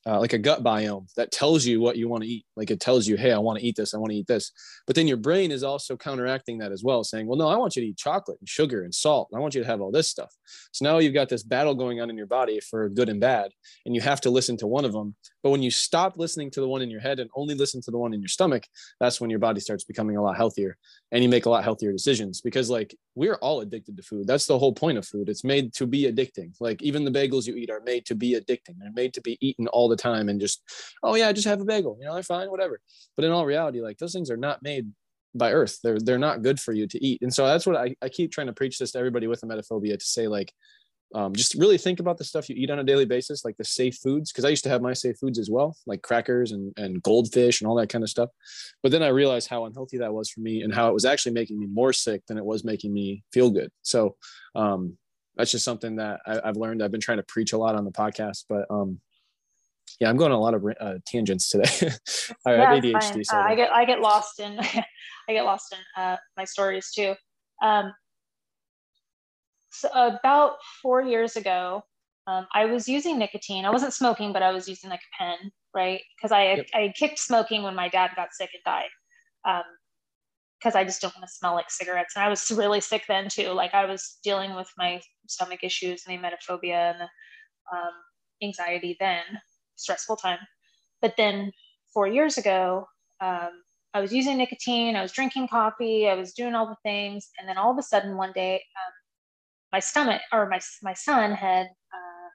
uh, 0.06 0.20
like 0.20 0.34
a 0.34 0.38
gut 0.38 0.64
biome 0.64 1.08
that 1.16 1.32
tells 1.32 1.66
you 1.66 1.80
what 1.80 1.96
you 1.96 2.10
want 2.10 2.24
to 2.24 2.30
eat. 2.30 2.46
Like 2.58 2.70
it 2.72 2.82
tells 2.82 3.08
you, 3.08 3.16
hey, 3.16 3.32
I 3.32 3.38
want 3.38 3.60
to 3.60 3.66
eat 3.66 3.78
this, 3.78 3.94
I 3.94 3.98
want 3.98 4.12
to 4.12 4.18
eat 4.18 4.28
this. 4.28 4.52
But 4.86 4.96
then 4.96 5.08
your 5.08 5.18
brain 5.18 5.52
is 5.52 5.64
also 5.64 5.96
counteracting 5.96 6.58
that 6.58 6.74
as 6.74 6.84
well, 6.84 7.04
saying, 7.04 7.26
well, 7.26 7.38
no, 7.38 7.48
I 7.48 7.56
want 7.56 7.76
you 7.76 7.82
to 7.82 7.88
eat 7.88 7.98
chocolate 7.98 8.38
and 8.40 8.50
sugar 8.50 8.84
and 8.84 8.94
salt. 8.94 9.30
I 9.34 9.40
want 9.40 9.56
you 9.56 9.62
to 9.62 9.68
have 9.68 9.80
all 9.80 9.92
this 9.92 10.10
stuff. 10.10 10.34
So 10.72 10.84
now 10.84 10.98
you've 10.98 11.14
got 11.14 11.30
this 11.30 11.44
battle 11.44 11.74
going 11.74 12.02
on 12.02 12.10
in 12.10 12.18
your 12.18 12.28
body 12.28 12.60
for 12.60 12.90
good 12.90 13.08
and 13.08 13.22
bad, 13.22 13.52
and 13.86 13.96
you 13.96 14.02
have 14.02 14.20
to 14.22 14.30
listen 14.30 14.58
to 14.58 14.68
one 14.68 14.84
of 14.84 14.92
them. 14.92 15.16
But 15.42 15.52
when 15.52 15.62
you 15.62 15.72
stop 15.72 16.18
listening 16.18 16.52
to 16.52 16.62
the 16.62 16.68
one 16.68 16.82
in 16.82 16.90
your 16.90 17.02
head 17.02 17.20
and 17.20 17.30
only 17.36 17.56
listen 17.56 17.82
to 17.84 17.92
the 17.92 17.98
one 17.98 18.14
in 18.14 18.22
your 18.22 18.28
stomach, 18.28 18.64
that's 19.00 19.22
when 19.22 19.30
your 19.30 19.40
body 19.40 19.62
starts 19.62 19.86
becoming 19.86 20.18
a 20.18 20.22
lot 20.22 20.36
healthier 20.36 20.78
and 21.12 21.24
you 21.24 21.30
make 21.30 21.46
a 21.46 21.50
lot 21.50 21.64
healthier 21.64 21.92
decisions 21.92 22.42
because 22.42 22.70
like 22.70 22.96
we're 23.16 23.36
all 23.36 23.62
addicted 23.62 23.96
to 23.98 24.04
food. 24.04 24.28
That's 24.28 24.48
the 24.48 24.58
whole 24.58 24.74
point 24.74 24.98
of 24.98 25.06
food. 25.06 25.30
It's 25.30 25.44
made 25.44 25.74
to 25.76 25.86
be 25.86 26.12
addicting. 26.12 26.54
Like 26.60 26.82
even 26.82 27.06
the 27.06 27.12
bagels 27.12 27.46
you 27.46 27.56
eat 27.56 27.70
are 27.70 27.82
made 27.82 28.06
to 28.08 28.16
be 28.16 28.34
addicting. 28.34 28.76
They're 28.80 28.92
made 28.94 29.14
to 29.14 29.22
be 29.22 29.38
eaten 29.40 29.68
all 29.68 29.88
the 29.88 29.96
time 29.96 30.30
and 30.30 30.40
just, 30.40 30.64
oh 31.04 31.16
yeah, 31.16 31.32
just 31.32 31.48
have 31.48 31.62
a 31.62 31.66
bagel. 31.66 31.98
You 32.00 32.08
know, 32.08 32.14
they're 32.14 32.24
fine, 32.24 32.50
whatever. 32.50 32.80
But 33.16 33.26
in 33.26 33.32
all 33.32 33.46
reality, 33.46 33.82
like 33.82 34.00
those 34.00 34.14
things 34.14 34.32
are 34.32 34.38
not 34.38 34.64
made 34.64 34.92
by 35.36 35.52
earth. 35.52 35.80
They're 35.84 36.00
they're 36.00 36.18
not 36.18 36.44
good 36.44 36.60
for 36.60 36.74
you 36.74 36.88
to 36.88 37.06
eat. 37.06 37.22
And 37.22 37.34
so 37.34 37.46
that's 37.46 37.66
what 37.66 37.76
I, 37.76 37.96
I 38.02 38.10
keep 38.10 38.32
trying 38.32 38.48
to 38.48 38.54
preach 38.54 38.80
this 38.80 38.92
to 38.92 39.00
everybody 39.00 39.28
with 39.28 39.42
emetophobia 39.42 39.98
to 39.98 40.06
say 40.06 40.28
like 40.28 40.52
um, 41.14 41.34
just 41.34 41.54
really 41.56 41.78
think 41.78 42.00
about 42.00 42.18
the 42.18 42.24
stuff 42.24 42.50
you 42.50 42.56
eat 42.58 42.72
on 42.72 42.80
a 42.80 42.84
daily 42.84 43.06
basis, 43.06 43.46
like 43.46 43.56
the 43.58 43.64
safe 43.64 43.98
foods. 43.98 44.32
Cause 44.32 44.46
I 44.46 44.50
used 44.50 44.64
to 44.64 44.70
have 44.70 44.82
my 44.82 44.94
safe 44.94 45.18
foods 45.18 45.38
as 45.38 45.50
well, 45.50 45.76
like 45.86 46.02
crackers 46.02 46.52
and, 46.52 46.74
and 46.78 47.02
goldfish 47.04 47.62
and 47.62 47.68
all 47.68 47.76
that 47.76 47.90
kind 47.90 48.04
of 48.04 48.10
stuff. 48.10 48.30
But 48.82 48.92
then 48.92 49.04
I 49.04 49.10
realized 49.10 49.48
how 49.48 49.66
unhealthy 49.66 50.00
that 50.00 50.14
was 50.14 50.30
for 50.30 50.42
me 50.42 50.62
and 50.64 50.74
how 50.74 50.90
it 50.90 50.94
was 50.94 51.06
actually 51.06 51.34
making 51.34 51.60
me 51.60 51.68
more 51.68 51.94
sick 51.94 52.24
than 52.28 52.38
it 52.38 52.46
was 52.46 52.64
making 52.64 52.94
me 52.94 53.24
feel 53.32 53.52
good. 53.52 53.72
So 53.84 54.16
um, 54.56 54.98
that's 55.36 55.52
just 55.52 55.66
something 55.66 55.98
that 55.98 56.20
I, 56.26 56.42
I've 56.44 56.58
learned. 56.58 56.84
I've 56.84 56.92
been 56.92 57.02
trying 57.02 57.18
to 57.18 57.24
preach 57.24 57.54
a 57.54 57.58
lot 57.58 57.76
on 57.76 57.86
the 57.86 57.92
podcast, 57.92 58.46
but 58.50 58.66
um, 58.70 59.00
yeah, 60.00 60.10
I'm 60.10 60.18
going 60.18 60.32
on 60.32 60.38
a 60.38 60.42
lot 60.42 60.54
of 60.54 60.66
uh, 60.80 60.96
tangents 61.06 61.50
today. 61.50 61.70
I 62.46 62.52
have 62.52 62.84
Yeah, 62.84 62.94
ADHD. 62.94 63.26
So 63.26 63.38
Uh, 63.38 63.42
I 63.42 63.56
get 63.56 63.72
I 63.72 63.86
get 63.86 64.00
lost 64.02 64.40
in 64.40 64.60
I 65.30 65.34
get 65.34 65.46
lost 65.46 65.74
in 65.74 66.02
uh, 66.02 66.18
my 66.36 66.44
stories 66.44 66.92
too. 66.92 67.14
Um, 67.62 67.94
so 69.74 69.90
about 69.94 70.58
four 70.82 71.02
years 71.02 71.36
ago, 71.36 71.84
um, 72.28 72.48
I 72.54 72.66
was 72.66 72.88
using 72.88 73.20
nicotine. 73.20 73.66
I 73.66 73.72
wasn't 73.72 73.94
smoking, 73.94 74.32
but 74.32 74.44
I 74.44 74.52
was 74.52 74.68
using 74.70 74.90
like 74.90 75.02
a 75.02 75.24
pen, 75.24 75.52
right? 75.76 76.02
Because 76.18 76.32
I 76.32 76.44
Yep. 76.56 76.68
I 76.74 76.94
kicked 76.98 77.20
smoking 77.20 77.64
when 77.64 77.76
my 77.76 77.90
dad 77.90 78.12
got 78.16 78.34
sick 78.34 78.52
and 78.54 78.64
died. 78.64 78.90
Um, 79.46 79.64
because 80.60 80.76
I 80.76 80.86
just 80.86 81.02
don't 81.02 81.14
want 81.16 81.28
to 81.28 81.34
smell 81.34 81.56
like 81.56 81.70
cigarettes. 81.70 82.16
And 82.16 82.24
I 82.24 82.30
was 82.30 82.50
really 82.52 82.80
sick 82.80 83.04
then 83.08 83.28
too. 83.30 83.50
Like 83.50 83.74
I 83.74 83.86
was 83.86 84.20
dealing 84.24 84.56
with 84.56 84.70
my 84.78 85.02
stomach 85.28 85.62
issues 85.64 86.06
and 86.08 86.18
the 86.18 86.22
emetophobia 86.26 86.92
and 86.94 87.02
the 87.02 87.78
um, 87.78 87.92
anxiety 88.42 88.96
then, 89.00 89.24
stressful 89.76 90.16
time. 90.18 90.40
But 91.02 91.16
then 91.18 91.52
four 91.94 92.08
years 92.08 92.38
ago, 92.38 92.88
um, 93.22 93.50
I 93.94 94.00
was 94.00 94.14
using 94.14 94.38
nicotine, 94.38 94.96
I 94.96 95.02
was 95.02 95.12
drinking 95.12 95.50
coffee, 95.50 96.08
I 96.08 96.16
was 96.16 96.34
doing 96.34 96.56
all 96.56 96.66
the 96.66 96.78
things. 96.84 97.30
And 97.38 97.48
then 97.48 97.58
all 97.58 97.72
of 97.72 97.78
a 97.78 97.84
sudden 97.84 98.16
one 98.16 98.32
day, 98.34 98.56
um, 98.56 98.94
my 99.74 99.80
stomach 99.80 100.22
or 100.32 100.48
my, 100.48 100.60
my 100.84 100.94
son 100.94 101.34
had 101.34 101.66
uh, 101.66 102.30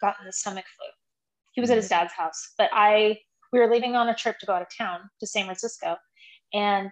gotten 0.00 0.26
the 0.26 0.32
stomach 0.32 0.64
flu. 0.76 0.88
He 1.52 1.60
was 1.60 1.70
at 1.70 1.76
his 1.76 1.88
dad's 1.88 2.14
house, 2.14 2.54
but 2.56 2.70
I, 2.72 3.18
we 3.52 3.60
were 3.60 3.70
leaving 3.70 3.94
on 3.94 4.08
a 4.08 4.14
trip 4.14 4.38
to 4.38 4.46
go 4.46 4.54
out 4.54 4.62
of 4.62 4.68
town 4.76 5.00
to 5.20 5.26
San 5.26 5.44
Francisco. 5.44 5.96
And 6.54 6.90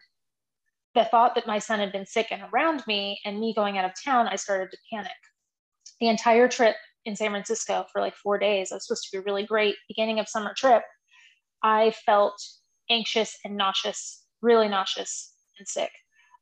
the 0.94 1.06
thought 1.06 1.34
that 1.34 1.46
my 1.46 1.58
son 1.58 1.78
had 1.78 1.92
been 1.92 2.06
sick 2.06 2.28
and 2.30 2.42
around 2.52 2.86
me 2.86 3.18
and 3.24 3.40
me 3.40 3.54
going 3.54 3.78
out 3.78 3.86
of 3.86 3.92
town, 4.04 4.28
I 4.28 4.36
started 4.36 4.70
to 4.70 4.78
panic. 4.92 5.12
The 6.00 6.08
entire 6.08 6.46
trip 6.46 6.76
in 7.06 7.16
San 7.16 7.30
Francisco 7.30 7.86
for 7.90 8.02
like 8.02 8.14
four 8.16 8.38
days, 8.38 8.70
it 8.70 8.74
was 8.74 8.86
supposed 8.86 9.04
to 9.04 9.16
be 9.16 9.20
a 9.22 9.24
really 9.24 9.46
great 9.46 9.76
beginning 9.88 10.18
of 10.18 10.28
summer 10.28 10.52
trip. 10.54 10.82
I 11.62 11.92
felt 12.04 12.38
anxious 12.90 13.36
and 13.44 13.56
nauseous, 13.56 14.24
really 14.42 14.68
nauseous 14.68 15.32
and 15.58 15.66
sick. 15.66 15.90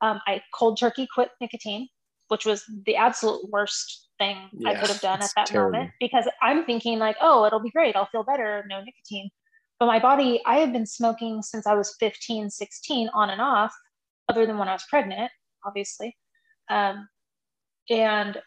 Um, 0.00 0.20
I 0.26 0.42
cold 0.54 0.78
turkey 0.78 1.06
quit 1.12 1.30
nicotine, 1.40 1.88
which 2.28 2.46
was 2.46 2.64
the 2.86 2.96
absolute 2.96 3.48
worst 3.50 4.08
thing 4.18 4.36
I 4.64 4.74
could 4.74 4.88
have 4.88 5.00
done 5.00 5.22
at 5.22 5.30
that 5.36 5.46
terrible. 5.46 5.72
moment 5.72 5.90
because 6.00 6.26
I'm 6.42 6.64
thinking 6.64 6.98
like, 6.98 7.16
oh, 7.20 7.44
it'll 7.44 7.60
be 7.60 7.70
great. 7.70 7.96
I'll 7.96 8.06
feel 8.06 8.24
better. 8.24 8.64
No 8.68 8.80
nicotine. 8.80 9.30
But 9.78 9.86
my 9.86 9.98
body, 9.98 10.40
I 10.46 10.56
have 10.58 10.72
been 10.72 10.86
smoking 10.86 11.42
since 11.42 11.66
I 11.66 11.74
was 11.74 11.96
15, 12.00 12.48
16 12.50 13.08
on 13.12 13.30
and 13.30 13.40
off, 13.40 13.74
other 14.28 14.46
than 14.46 14.56
when 14.58 14.68
I 14.68 14.72
was 14.72 14.84
pregnant, 14.88 15.30
obviously. 15.66 16.16
Um, 16.70 17.08
and 17.90 18.40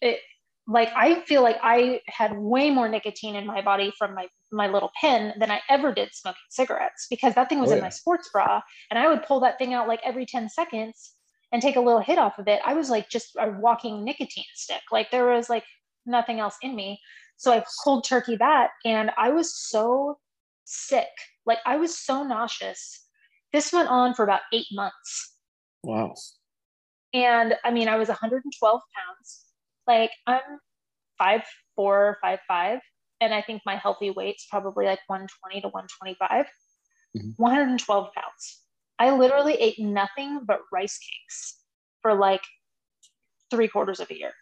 it, 0.00 0.20
like, 0.66 0.90
I 0.96 1.20
feel 1.22 1.42
like 1.42 1.58
I 1.62 2.00
had 2.06 2.36
way 2.36 2.70
more 2.70 2.88
nicotine 2.88 3.36
in 3.36 3.46
my 3.46 3.60
body 3.62 3.92
from 3.98 4.14
my, 4.14 4.28
my 4.50 4.66
little 4.66 4.90
pen 5.00 5.34
than 5.38 5.50
I 5.50 5.60
ever 5.68 5.92
did 5.92 6.10
smoking 6.12 6.40
cigarettes 6.50 7.06
because 7.08 7.34
that 7.34 7.48
thing 7.48 7.60
was 7.60 7.70
Oh, 7.70 7.74
in 7.74 7.78
yeah. 7.78 7.84
my 7.84 7.90
sports 7.90 8.30
bra. 8.32 8.60
And 8.90 8.98
I 8.98 9.08
would 9.08 9.22
pull 9.22 9.40
that 9.40 9.58
thing 9.58 9.72
out 9.74 9.88
like 9.88 10.00
every 10.04 10.26
10 10.26 10.48
seconds 10.48 11.14
and 11.52 11.62
take 11.62 11.76
a 11.76 11.80
little 11.80 12.00
hit 12.00 12.18
off 12.18 12.38
of 12.38 12.48
it. 12.48 12.60
I 12.64 12.74
was 12.74 12.90
like 12.90 13.08
just 13.08 13.30
a 13.38 13.50
walking 13.50 14.04
nicotine 14.04 14.44
stick. 14.54 14.82
Like 14.92 15.10
there 15.10 15.26
was 15.26 15.48
like 15.48 15.64
nothing 16.06 16.40
else 16.40 16.56
in 16.62 16.74
me. 16.74 17.00
So 17.36 17.52
I 17.52 17.64
cold 17.84 18.04
turkey 18.04 18.36
that 18.36 18.70
and 18.84 19.10
I 19.16 19.30
was 19.30 19.56
so 19.56 20.18
sick. 20.64 21.08
Like 21.46 21.58
I 21.64 21.76
was 21.76 21.98
so 21.98 22.22
nauseous. 22.22 23.06
This 23.52 23.72
went 23.72 23.88
on 23.88 24.14
for 24.14 24.24
about 24.24 24.40
eight 24.52 24.66
months. 24.72 25.36
Wow. 25.82 26.14
And 27.14 27.54
I 27.64 27.70
mean, 27.70 27.88
I 27.88 27.96
was 27.96 28.08
112 28.08 28.80
pounds. 28.94 29.44
Like 29.86 30.10
I'm 30.26 30.40
five 31.16 31.42
four, 31.74 32.18
five 32.20 32.40
five, 32.46 32.80
and 33.20 33.32
I 33.32 33.40
think 33.40 33.62
my 33.64 33.76
healthy 33.76 34.10
weight's 34.10 34.46
probably 34.50 34.84
like 34.84 35.00
120 35.06 35.62
to 35.62 35.68
125. 35.68 36.46
Mhm. 37.16 37.34
112 37.36 38.08
pounds. 38.14 38.62
I 38.98 39.10
literally 39.16 39.54
ate 39.54 39.78
nothing 39.78 40.40
but 40.46 40.60
rice 40.72 40.98
cakes 40.98 41.58
for 42.02 42.14
like 42.14 42.42
three 43.50 43.68
quarters 43.68 44.00
of 44.00 44.10
a 44.10 44.18
year. 44.18 44.32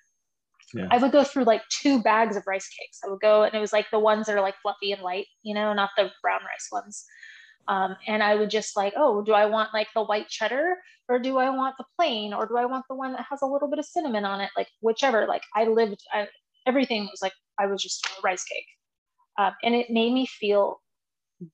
Yeah. 0.75 0.89
I 0.91 0.99
would 0.99 1.13
go 1.13 1.23
through 1.23 1.45
like 1.45 1.63
two 1.71 2.03
bags 2.03 2.37
of 2.37 2.47
rice 2.47 2.69
cakes. 2.69 3.01
I 3.05 3.11
would 3.11 3.21
go, 3.21 3.45
and 3.45 3.55
it 3.55 3.61
was 3.61 3.73
like 3.73 3.87
the 3.91 4.01
ones 4.01 4.27
that 4.27 4.37
are 4.37 4.41
like 4.41 4.57
fluffy 4.63 4.93
and 4.93 5.03
light, 5.03 5.27
you 5.43 5.55
know, 5.55 5.73
not 5.73 5.91
the 5.97 6.11
brown 6.23 6.41
rice 6.41 6.69
ones. 6.73 7.05
Um, 7.69 7.97
and 8.07 8.23
I 8.23 8.35
would 8.35 8.51
just 8.51 8.77
like, 8.77 8.95
oh, 8.97 9.23
do 9.23 9.33
I 9.33 9.47
want 9.47 9.75
like 9.75 9.89
the 9.95 10.03
white 10.03 10.29
cheddar 10.29 10.77
or 11.09 11.19
do 11.19 11.39
I 11.39 11.51
want 11.51 11.77
the 11.79 11.85
plain 11.97 12.33
or 12.33 12.47
do 12.47 12.57
I 12.57 12.65
want 12.65 12.85
the 12.89 12.95
one 12.95 13.13
that 13.13 13.27
has 13.29 13.43
a 13.43 13.47
little 13.47 13.69
bit 13.69 13.79
of 13.79 13.85
cinnamon 13.85 14.25
on 14.25 14.41
it? 14.41 14.51
Like 14.57 14.69
whichever. 14.81 15.27
Like 15.27 15.43
I 15.55 15.65
lived, 15.65 16.01
I, 16.13 16.29
everything 16.67 17.05
was 17.05 17.21
like 17.23 17.33
I 17.59 17.67
was 17.67 17.83
just 17.83 18.07
a 18.07 18.21
rice 18.23 18.45
cake, 18.45 18.67
um, 19.39 19.53
and 19.63 19.75
it 19.75 19.91
made 19.91 20.13
me 20.13 20.27
feel 20.27 20.81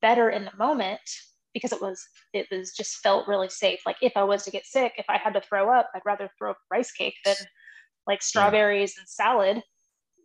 better 0.01 0.29
in 0.29 0.45
the 0.45 0.57
moment 0.57 1.01
because 1.53 1.71
it 1.71 1.81
was 1.81 2.05
it 2.33 2.47
was 2.51 2.73
just 2.73 2.97
felt 2.97 3.27
really 3.27 3.49
safe. 3.49 3.81
Like 3.85 3.97
if 4.01 4.13
I 4.15 4.23
was 4.23 4.43
to 4.45 4.51
get 4.51 4.65
sick, 4.65 4.93
if 4.97 5.05
I 5.09 5.17
had 5.17 5.33
to 5.33 5.41
throw 5.41 5.69
up, 5.69 5.89
I'd 5.93 6.01
rather 6.05 6.29
throw 6.37 6.51
up 6.51 6.57
rice 6.71 6.91
cake 6.91 7.15
than 7.25 7.35
like 8.07 8.21
strawberries 8.21 8.95
and 8.97 9.07
salad 9.07 9.61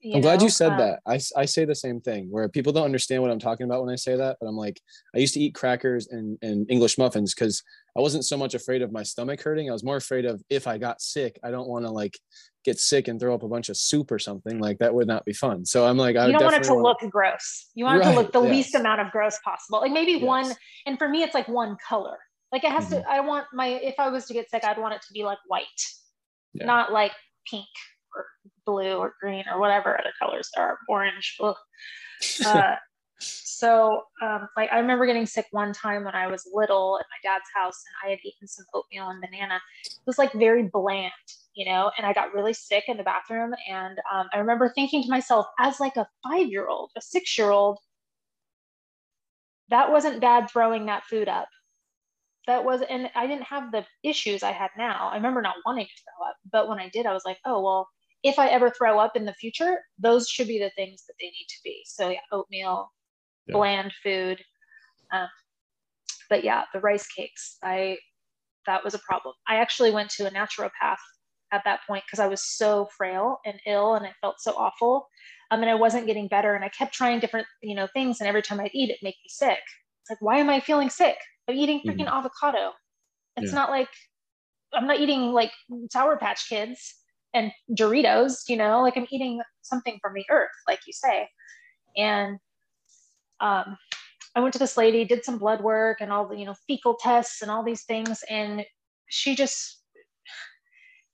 you 0.00 0.14
I'm 0.14 0.20
glad 0.20 0.38
know? 0.40 0.44
you 0.44 0.50
said 0.50 0.72
Um, 0.72 0.78
that. 0.78 1.00
I 1.06 1.44
say 1.44 1.64
the 1.64 1.74
same 1.74 2.00
thing 2.00 2.28
where 2.30 2.48
people 2.48 2.72
don't 2.72 2.84
understand 2.84 3.22
what 3.22 3.30
I'm 3.30 3.38
talking 3.38 3.64
about 3.64 3.82
when 3.84 3.92
I 3.92 3.96
say 3.96 4.16
that. 4.16 4.36
But 4.40 4.46
I'm 4.46 4.56
like, 4.56 4.80
I 5.14 5.18
used 5.18 5.34
to 5.34 5.40
eat 5.40 5.54
crackers 5.54 6.08
and, 6.08 6.38
and 6.42 6.70
English 6.70 6.98
muffins 6.98 7.34
because 7.34 7.62
I 7.96 8.00
wasn't 8.00 8.24
so 8.24 8.36
much 8.36 8.54
afraid 8.54 8.82
of 8.82 8.92
my 8.92 9.02
stomach 9.02 9.42
hurting. 9.42 9.68
I 9.68 9.72
was 9.72 9.82
more 9.84 9.96
afraid 9.96 10.24
of 10.24 10.42
if 10.50 10.66
I 10.66 10.78
got 10.78 11.00
sick, 11.00 11.38
I 11.42 11.50
don't 11.50 11.68
want 11.68 11.84
to 11.84 11.90
like 11.90 12.16
get 12.64 12.78
sick 12.78 13.08
and 13.08 13.18
throw 13.18 13.34
up 13.34 13.42
a 13.42 13.48
bunch 13.48 13.68
of 13.70 13.76
soup 13.76 14.10
or 14.12 14.18
something. 14.18 14.58
Like 14.60 14.78
that 14.78 14.94
would 14.94 15.06
not 15.08 15.24
be 15.24 15.32
fun. 15.32 15.64
So 15.66 15.86
I'm 15.86 15.96
like, 15.96 16.16
I 16.16 16.26
you 16.26 16.32
don't 16.32 16.44
want 16.44 16.56
it 16.56 16.62
to 16.64 16.74
wanna- 16.74 16.82
look 16.84 16.98
gross. 17.10 17.66
You 17.74 17.84
want 17.86 18.00
it 18.00 18.04
to 18.04 18.12
look 18.14 18.32
the 18.32 18.42
yes. 18.42 18.50
least 18.50 18.74
amount 18.74 19.00
of 19.00 19.10
gross 19.10 19.38
possible. 19.44 19.80
Like 19.80 19.92
maybe 19.92 20.16
one, 20.24 20.52
and 20.86 20.98
for 20.98 21.08
me, 21.08 21.22
it's 21.22 21.34
like 21.34 21.48
one 21.48 21.76
color. 21.88 22.18
Like 22.52 22.64
it 22.64 22.70
has 22.72 22.84
Mm-hmm. 22.86 23.02
to. 23.02 23.10
I 23.10 23.20
want 23.20 23.46
my. 23.52 23.66
If 23.66 23.94
I 23.98 24.08
was 24.10 24.26
to 24.26 24.32
get 24.34 24.48
sick, 24.50 24.64
I'd 24.64 24.78
want 24.78 24.94
it 24.94 25.02
to 25.02 25.12
be 25.12 25.24
like 25.24 25.38
white, 25.48 25.66
Yeah. 26.54 26.66
not 26.66 26.92
like 26.92 27.12
pink 27.50 27.66
or 28.14 28.24
blue 28.68 28.96
or 28.96 29.14
green 29.20 29.44
or 29.50 29.58
whatever 29.58 29.98
other 29.98 30.12
colors 30.20 30.50
there 30.54 30.64
are. 30.64 30.78
Orange. 30.88 31.38
Uh, 32.44 32.74
so 33.20 34.02
um, 34.22 34.48
like 34.56 34.70
I 34.72 34.78
remember 34.78 35.06
getting 35.06 35.26
sick 35.26 35.46
one 35.50 35.72
time 35.72 36.04
when 36.04 36.14
I 36.14 36.26
was 36.26 36.48
little 36.52 36.98
at 36.98 37.06
my 37.10 37.30
dad's 37.30 37.48
house, 37.54 37.82
and 37.86 38.08
I 38.08 38.10
had 38.10 38.18
eaten 38.24 38.46
some 38.46 38.64
oatmeal 38.74 39.08
and 39.08 39.20
banana. 39.20 39.60
It 39.84 40.06
was 40.06 40.18
like 40.18 40.32
very 40.32 40.64
bland, 40.72 41.12
you 41.54 41.64
know, 41.64 41.90
and 41.96 42.06
I 42.06 42.12
got 42.12 42.34
really 42.34 42.52
sick 42.52 42.84
in 42.88 42.96
the 42.96 43.02
bathroom. 43.02 43.54
And 43.68 43.98
um, 44.12 44.26
I 44.32 44.38
remember 44.38 44.68
thinking 44.68 45.02
to 45.02 45.08
myself, 45.08 45.46
as 45.58 45.80
like 45.80 45.96
a 45.96 46.08
five 46.24 46.48
year 46.48 46.66
old, 46.66 46.90
a 46.96 47.00
six 47.00 47.36
year 47.36 47.50
old, 47.50 47.78
that 49.70 49.90
wasn't 49.90 50.20
dad 50.20 50.48
throwing 50.50 50.86
that 50.86 51.04
food 51.04 51.28
up. 51.28 51.48
That 52.46 52.64
was, 52.64 52.82
and 52.88 53.10
I 53.14 53.26
didn't 53.26 53.44
have 53.44 53.72
the 53.72 53.84
issues 54.02 54.42
I 54.42 54.52
had 54.52 54.70
now. 54.78 55.10
I 55.12 55.16
remember 55.16 55.42
not 55.42 55.56
wanting 55.66 55.84
to 55.84 56.02
throw 56.02 56.28
up, 56.28 56.36
but 56.50 56.68
when 56.68 56.78
I 56.78 56.88
did, 56.88 57.04
I 57.04 57.12
was 57.12 57.24
like, 57.26 57.38
oh, 57.44 57.62
well, 57.62 57.88
if 58.22 58.38
I 58.38 58.48
ever 58.48 58.70
throw 58.70 58.98
up 58.98 59.16
in 59.16 59.24
the 59.24 59.34
future, 59.34 59.78
those 59.98 60.28
should 60.28 60.48
be 60.48 60.58
the 60.58 60.70
things 60.70 61.04
that 61.06 61.14
they 61.20 61.26
need 61.26 61.46
to 61.48 61.58
be. 61.64 61.82
So, 61.86 62.08
yeah, 62.10 62.18
oatmeal, 62.32 62.92
Yeah. 63.46 63.54
bland 63.54 63.92
food. 64.02 64.42
Um, 65.12 65.28
but 66.28 66.44
yeah, 66.44 66.64
the 66.72 66.80
rice 66.80 67.06
cakes, 67.06 67.56
I, 67.62 67.98
that 68.66 68.84
was 68.84 68.94
a 68.94 68.98
problem. 69.00 69.34
I 69.46 69.56
actually 69.56 69.90
went 69.92 70.10
to 70.10 70.26
a 70.26 70.30
naturopath 70.30 70.98
at 71.52 71.62
that 71.64 71.80
point 71.86 72.04
because 72.06 72.18
I 72.18 72.26
was 72.26 72.42
so 72.42 72.88
frail 72.96 73.38
and 73.46 73.58
ill 73.66 73.94
and 73.94 74.04
it 74.04 74.12
felt 74.20 74.40
so 74.40 74.52
awful. 74.52 75.06
Um, 75.50 75.60
and 75.62 75.70
I 75.70 75.74
wasn't 75.74 76.06
getting 76.06 76.28
better. 76.28 76.54
And 76.54 76.64
I 76.64 76.68
kept 76.68 76.92
trying 76.92 77.20
different, 77.20 77.46
you 77.62 77.74
know, 77.74 77.86
things. 77.94 78.20
And 78.20 78.28
every 78.28 78.42
time 78.42 78.60
I'd 78.60 78.74
eat, 78.74 78.90
it 78.90 78.98
make 79.02 79.14
me 79.14 79.28
sick. 79.28 79.60
It's 80.02 80.10
like, 80.10 80.20
why 80.20 80.38
am 80.38 80.50
I 80.50 80.60
feeling 80.60 80.90
sick? 80.90 81.16
I'm 81.48 81.56
eating 81.56 81.80
freaking 81.86 82.06
avocado. 82.06 82.72
It's 83.36 83.52
Yeah. 83.52 83.54
not 83.54 83.70
like 83.70 83.88
I'm 84.74 84.86
not 84.86 85.00
eating 85.00 85.32
like 85.32 85.52
Sour 85.90 86.18
Patch 86.18 86.48
Kids 86.48 86.94
and 87.34 87.52
Doritos, 87.70 88.48
you 88.48 88.56
know, 88.56 88.82
like 88.82 88.96
I'm 88.96 89.06
eating 89.10 89.40
something 89.62 89.98
from 90.00 90.14
the 90.14 90.24
earth, 90.30 90.50
like 90.66 90.80
you 90.86 90.92
say. 90.92 91.28
And 91.96 92.38
um, 93.40 93.76
I 94.34 94.40
went 94.40 94.52
to 94.54 94.58
this 94.58 94.76
lady, 94.76 95.04
did 95.04 95.24
some 95.24 95.38
blood 95.38 95.62
work 95.62 95.98
and 96.00 96.12
all 96.12 96.26
the, 96.28 96.36
you 96.36 96.44
know, 96.44 96.54
fecal 96.66 96.94
tests 96.94 97.42
and 97.42 97.50
all 97.50 97.62
these 97.62 97.84
things. 97.84 98.22
And 98.30 98.64
she 99.08 99.34
just, 99.34 99.82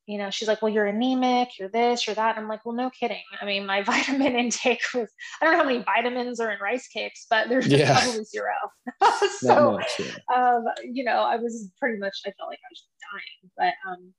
you 0.07 0.19
know, 0.19 0.29
she's 0.31 0.49
like, 0.49 0.61
well, 0.61 0.73
you're 0.73 0.87
anemic, 0.87 1.59
you're 1.59 1.71
this, 1.71 2.07
you're 2.07 2.15
that. 2.17 2.37
I'm 2.37 2.49
like, 2.49 2.65
well, 2.65 2.75
no 2.75 2.91
kidding. 2.91 3.23
I 3.41 3.47
mean, 3.47 3.65
my 3.67 3.83
vitamin 3.85 4.37
intake 4.37 4.83
was, 4.95 5.09
I 5.41 5.45
don't 5.45 5.55
know 5.55 5.61
how 5.61 5.69
many 5.69 5.83
vitamins 5.83 6.41
are 6.41 6.51
in 6.51 6.61
rice 6.61 6.87
cakes, 6.89 7.27
but 7.31 7.49
there's 7.49 7.67
just 7.67 7.79
Yeah. 7.79 8.01
probably 8.01 8.25
zero. 8.25 8.53
So, 9.41 9.73
much, 9.73 10.01
yeah. 10.01 10.13
um, 10.35 10.65
you 10.91 11.05
know, 11.05 11.19
I 11.19 11.37
was 11.37 11.71
pretty 11.79 11.99
much, 11.99 12.15
I 12.27 12.31
felt 12.39 12.49
like 12.51 12.59
I 12.59 12.71
was 12.71 12.85
dying. 13.13 13.51
But 13.57 13.91
um, 13.91 14.15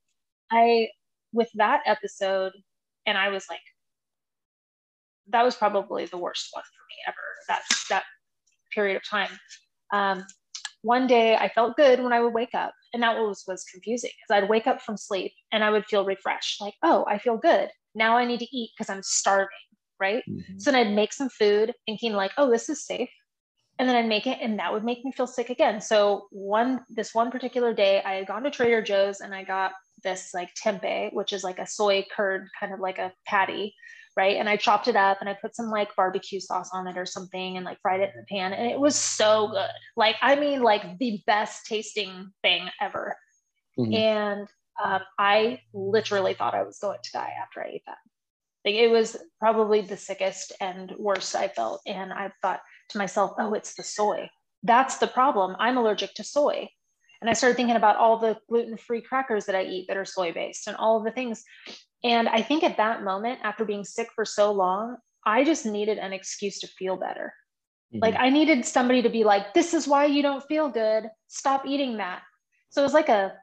I, 0.52 0.88
with 1.36 1.50
that 1.56 1.82
episode, 1.86 2.54
and 3.06 3.18
I 3.18 3.30
was 3.30 3.46
like, 3.50 3.60
that 5.28 5.44
was 5.44 5.56
probably 5.56 6.06
the 6.06 6.18
worst 6.18 6.50
one 6.54 6.64
for 6.64 6.84
me 6.90 6.96
ever. 7.08 7.18
That 7.50 7.62
that 7.90 8.04
period 8.74 8.96
of 8.96 9.04
time. 9.08 9.30
Um, 9.94 10.26
one 10.82 11.08
day 11.08 11.36
I 11.36 11.50
felt 11.50 11.76
good 11.78 12.00
when 12.00 12.14
I 12.14 12.22
would 12.22 12.34
wake 12.34 12.54
up, 12.54 12.74
and 12.94 13.04
that 13.04 13.18
was 13.18 13.44
was 13.48 13.64
confusing 13.66 14.12
because 14.16 14.44
I'd 14.44 14.50
wake 14.50 14.68
up 14.68 14.82
from 14.82 14.98
sleep 14.98 15.34
and 15.52 15.64
I 15.64 15.70
would 15.72 15.86
feel 15.86 16.06
refreshed, 16.06 16.62
like, 16.62 16.76
oh, 16.84 17.06
I 17.08 17.18
feel 17.18 17.38
good. 17.38 17.70
Now 17.96 18.18
I 18.18 18.26
need 18.26 18.40
to 18.40 18.58
eat 18.58 18.72
because 18.78 18.90
I'm 18.90 19.04
starving, 19.04 19.50
right? 20.00 20.24
Mhm. 20.30 20.62
So 20.62 20.72
then 20.72 20.88
I'd 20.88 20.94
make 20.96 21.14
some 21.14 21.30
food, 21.30 21.74
thinking 21.86 22.14
like, 22.14 22.32
oh, 22.38 22.50
this 22.52 22.70
is 22.70 22.86
safe. 22.86 23.10
And 23.78 23.90
then 23.90 23.96
I'd 23.96 24.08
make 24.08 24.26
it, 24.26 24.38
and 24.42 24.58
that 24.60 24.72
would 24.72 24.86
make 24.86 25.04
me 25.04 25.12
feel 25.12 25.28
sick 25.28 25.50
again. 25.50 25.82
So 25.82 26.28
one 26.32 26.86
this 26.90 27.14
one 27.14 27.30
particular 27.30 27.74
day, 27.74 28.02
I 28.04 28.14
had 28.14 28.28
gone 28.28 28.44
to 28.44 28.52
Trader 28.52 28.82
Joe's 28.82 29.20
and 29.20 29.36
I 29.36 29.44
got 29.44 29.74
this 30.04 30.34
like 30.34 30.50
tempeh, 30.64 31.12
which 31.14 31.34
is 31.34 31.44
like 31.44 31.60
a 31.60 31.68
soy 31.68 32.06
curd, 32.16 32.48
kind 32.58 32.74
of 32.74 32.80
like 32.80 33.00
a 33.00 33.12
patty, 33.28 33.76
right? 34.16 34.38
And 34.38 34.48
I 34.48 34.56
chopped 34.56 34.88
it 34.88 34.96
up 34.96 35.18
and 35.20 35.30
I 35.30 35.34
put 35.34 35.56
some 35.56 35.70
like 35.70 35.96
barbecue 35.96 36.40
sauce 36.40 36.70
on 36.72 36.88
it 36.88 36.98
or 36.98 37.06
something 37.06 37.58
and 37.58 37.66
like 37.66 37.80
fried 37.82 38.00
it 38.00 38.12
in 38.16 38.22
the 38.22 38.26
pan. 38.34 38.54
And 38.54 38.72
it 38.72 38.80
was 38.80 38.96
so 38.96 39.50
good. 39.50 39.70
Like, 39.98 40.16
I 40.22 40.36
mean, 40.38 40.62
like 40.64 40.98
the 41.00 41.22
best 41.28 41.66
tasting 41.66 42.32
thing 42.42 42.70
ever. 42.82 43.18
Mhm. 43.78 43.94
And 43.94 44.48
um, 44.84 45.02
I 45.20 45.60
literally 45.74 46.34
thought 46.34 46.56
I 46.56 46.64
was 46.64 46.80
going 46.80 47.00
to 47.04 47.12
die 47.12 47.34
after 47.42 47.62
I 47.62 47.72
ate 47.74 47.84
that. 47.88 47.98
Like, 48.64 48.76
it 48.76 48.90
was 48.90 49.18
probably 49.40 49.82
the 49.82 49.98
sickest 49.98 50.54
and 50.60 50.94
worst 50.98 51.36
I 51.36 51.50
felt. 51.50 51.82
And 51.86 52.12
I 52.12 52.32
thought 52.42 52.62
to 52.90 52.98
myself, 52.98 53.34
oh, 53.40 53.54
it's 53.54 53.76
the 53.76 53.84
soy. 53.84 54.30
That's 54.64 54.98
the 54.98 55.08
problem. 55.08 55.56
I'm 55.60 55.78
allergic 55.78 56.14
to 56.16 56.24
soy. 56.24 56.70
And 57.22 57.30
I 57.30 57.34
started 57.34 57.56
thinking 57.56 57.76
about 57.76 57.96
all 57.96 58.18
the 58.18 58.38
gluten 58.50 58.78
free 58.78 59.02
crackers 59.02 59.46
that 59.46 59.56
I 59.56 59.64
eat 59.64 59.88
that 59.88 59.98
are 59.98 60.06
soy 60.06 60.32
based 60.34 60.68
and 60.68 60.76
all 60.78 60.98
of 60.98 61.04
the 61.04 61.12
things. 61.12 61.44
And 62.04 62.28
I 62.28 62.42
think 62.42 62.64
at 62.64 62.78
that 62.78 63.04
moment, 63.04 63.40
after 63.44 63.66
being 63.66 63.84
sick 63.84 64.10
for 64.14 64.26
so 64.26 64.52
long, 64.52 64.98
I 65.26 65.44
just 65.44 65.66
needed 65.66 65.98
an 65.98 66.14
excuse 66.14 66.60
to 66.60 66.68
feel 66.68 66.98
better. 66.98 67.34
Mm-hmm. 67.94 68.04
Like 68.04 68.16
I 68.18 68.30
needed 68.30 68.66
somebody 68.66 69.02
to 69.02 69.10
be 69.10 69.24
like, 69.24 69.54
this 69.54 69.74
is 69.74 69.88
why 69.88 70.06
you 70.06 70.22
don't 70.22 70.44
feel 70.44 70.70
good. 70.70 71.10
Stop 71.28 71.66
eating 71.66 71.98
that. 71.98 72.22
So 72.70 72.82
it 72.82 72.86
was 72.86 72.94
like 72.94 73.10
a 73.10 73.34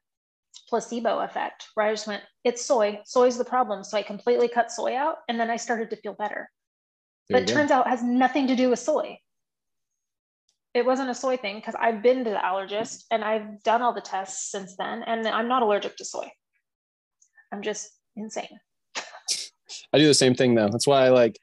placebo 0.68 1.20
effect 1.20 1.68
where 1.74 1.86
I 1.86 1.92
just 1.92 2.06
went, 2.06 2.22
it's 2.44 2.64
soy. 2.64 3.00
Soy's 3.04 3.38
the 3.38 3.44
problem. 3.44 3.82
So 3.82 3.96
I 3.96 4.02
completely 4.02 4.48
cut 4.48 4.70
soy 4.70 4.96
out 4.96 5.16
and 5.28 5.40
then 5.40 5.50
I 5.50 5.56
started 5.56 5.90
to 5.90 5.96
feel 5.96 6.14
better. 6.14 6.50
There 7.28 7.40
but 7.40 7.48
it 7.48 7.52
turns 7.52 7.70
out 7.70 7.86
it 7.86 7.90
has 7.90 8.02
nothing 8.02 8.46
to 8.48 8.56
do 8.56 8.70
with 8.70 8.78
soy. 8.78 9.18
It 10.74 10.86
wasn't 10.86 11.10
a 11.10 11.14
soy 11.14 11.36
thing 11.36 11.56
because 11.56 11.74
I've 11.78 12.02
been 12.02 12.24
to 12.24 12.30
the 12.30 12.36
allergist 12.36 13.04
and 13.10 13.22
I've 13.22 13.62
done 13.62 13.82
all 13.82 13.92
the 13.92 14.00
tests 14.00 14.50
since 14.50 14.74
then 14.76 15.02
and 15.02 15.26
I'm 15.28 15.48
not 15.48 15.62
allergic 15.62 15.96
to 15.96 16.04
soy. 16.04 16.30
I'm 17.52 17.62
just 17.62 17.90
insane. 18.16 18.58
I 19.92 19.98
do 19.98 20.06
the 20.06 20.14
same 20.14 20.34
thing 20.34 20.54
though. 20.54 20.68
That's 20.68 20.86
why 20.86 21.04
I 21.04 21.10
like 21.10 21.38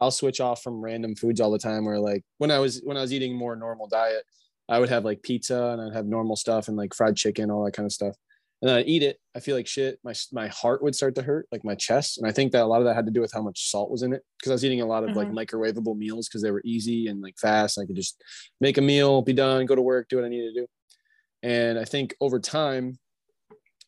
I'll 0.00 0.10
switch 0.10 0.40
off 0.40 0.62
from 0.62 0.80
random 0.80 1.14
foods 1.14 1.40
all 1.40 1.52
the 1.52 1.58
time. 1.58 1.84
Where 1.84 2.00
like 2.00 2.24
when 2.38 2.50
I 2.50 2.58
was 2.58 2.80
when 2.82 2.96
I 2.96 3.02
was 3.02 3.12
eating 3.12 3.36
more 3.36 3.54
normal 3.54 3.86
diet, 3.86 4.24
I 4.68 4.80
would 4.80 4.88
have 4.88 5.04
like 5.04 5.22
pizza 5.22 5.70
and 5.70 5.80
I'd 5.80 5.96
have 5.96 6.06
normal 6.06 6.34
stuff 6.34 6.66
and 6.66 6.76
like 6.76 6.92
fried 6.92 7.16
chicken, 7.16 7.50
all 7.50 7.64
that 7.64 7.74
kind 7.74 7.86
of 7.86 7.92
stuff. 7.92 8.16
And 8.62 8.68
then 8.68 8.76
I 8.78 8.82
eat 8.82 9.02
it, 9.02 9.18
I 9.34 9.40
feel 9.40 9.56
like 9.56 9.66
shit. 9.66 9.98
My 10.04 10.14
my 10.30 10.46
heart 10.46 10.84
would 10.84 10.94
start 10.94 11.16
to 11.16 11.22
hurt, 11.22 11.48
like 11.50 11.64
my 11.64 11.74
chest. 11.74 12.18
And 12.18 12.28
I 12.28 12.32
think 12.32 12.52
that 12.52 12.62
a 12.62 12.66
lot 12.66 12.80
of 12.80 12.84
that 12.84 12.94
had 12.94 13.06
to 13.06 13.12
do 13.12 13.20
with 13.20 13.32
how 13.32 13.42
much 13.42 13.68
salt 13.68 13.90
was 13.90 14.02
in 14.02 14.12
it. 14.12 14.22
Because 14.38 14.50
I 14.50 14.54
was 14.54 14.64
eating 14.64 14.80
a 14.80 14.86
lot 14.86 15.02
of 15.02 15.16
like 15.16 15.28
microwavable 15.28 15.96
meals 15.96 16.28
because 16.28 16.42
they 16.42 16.52
were 16.52 16.62
easy 16.64 17.08
and 17.08 17.20
like 17.20 17.34
fast. 17.40 17.76
I 17.76 17.86
could 17.86 17.96
just 17.96 18.22
make 18.60 18.78
a 18.78 18.80
meal, 18.80 19.20
be 19.20 19.32
done, 19.32 19.66
go 19.66 19.74
to 19.74 19.82
work, 19.82 20.08
do 20.08 20.16
what 20.16 20.24
I 20.24 20.28
needed 20.28 20.54
to 20.54 20.60
do. 20.60 20.66
And 21.42 21.76
I 21.76 21.84
think 21.84 22.14
over 22.20 22.38
time, 22.38 23.00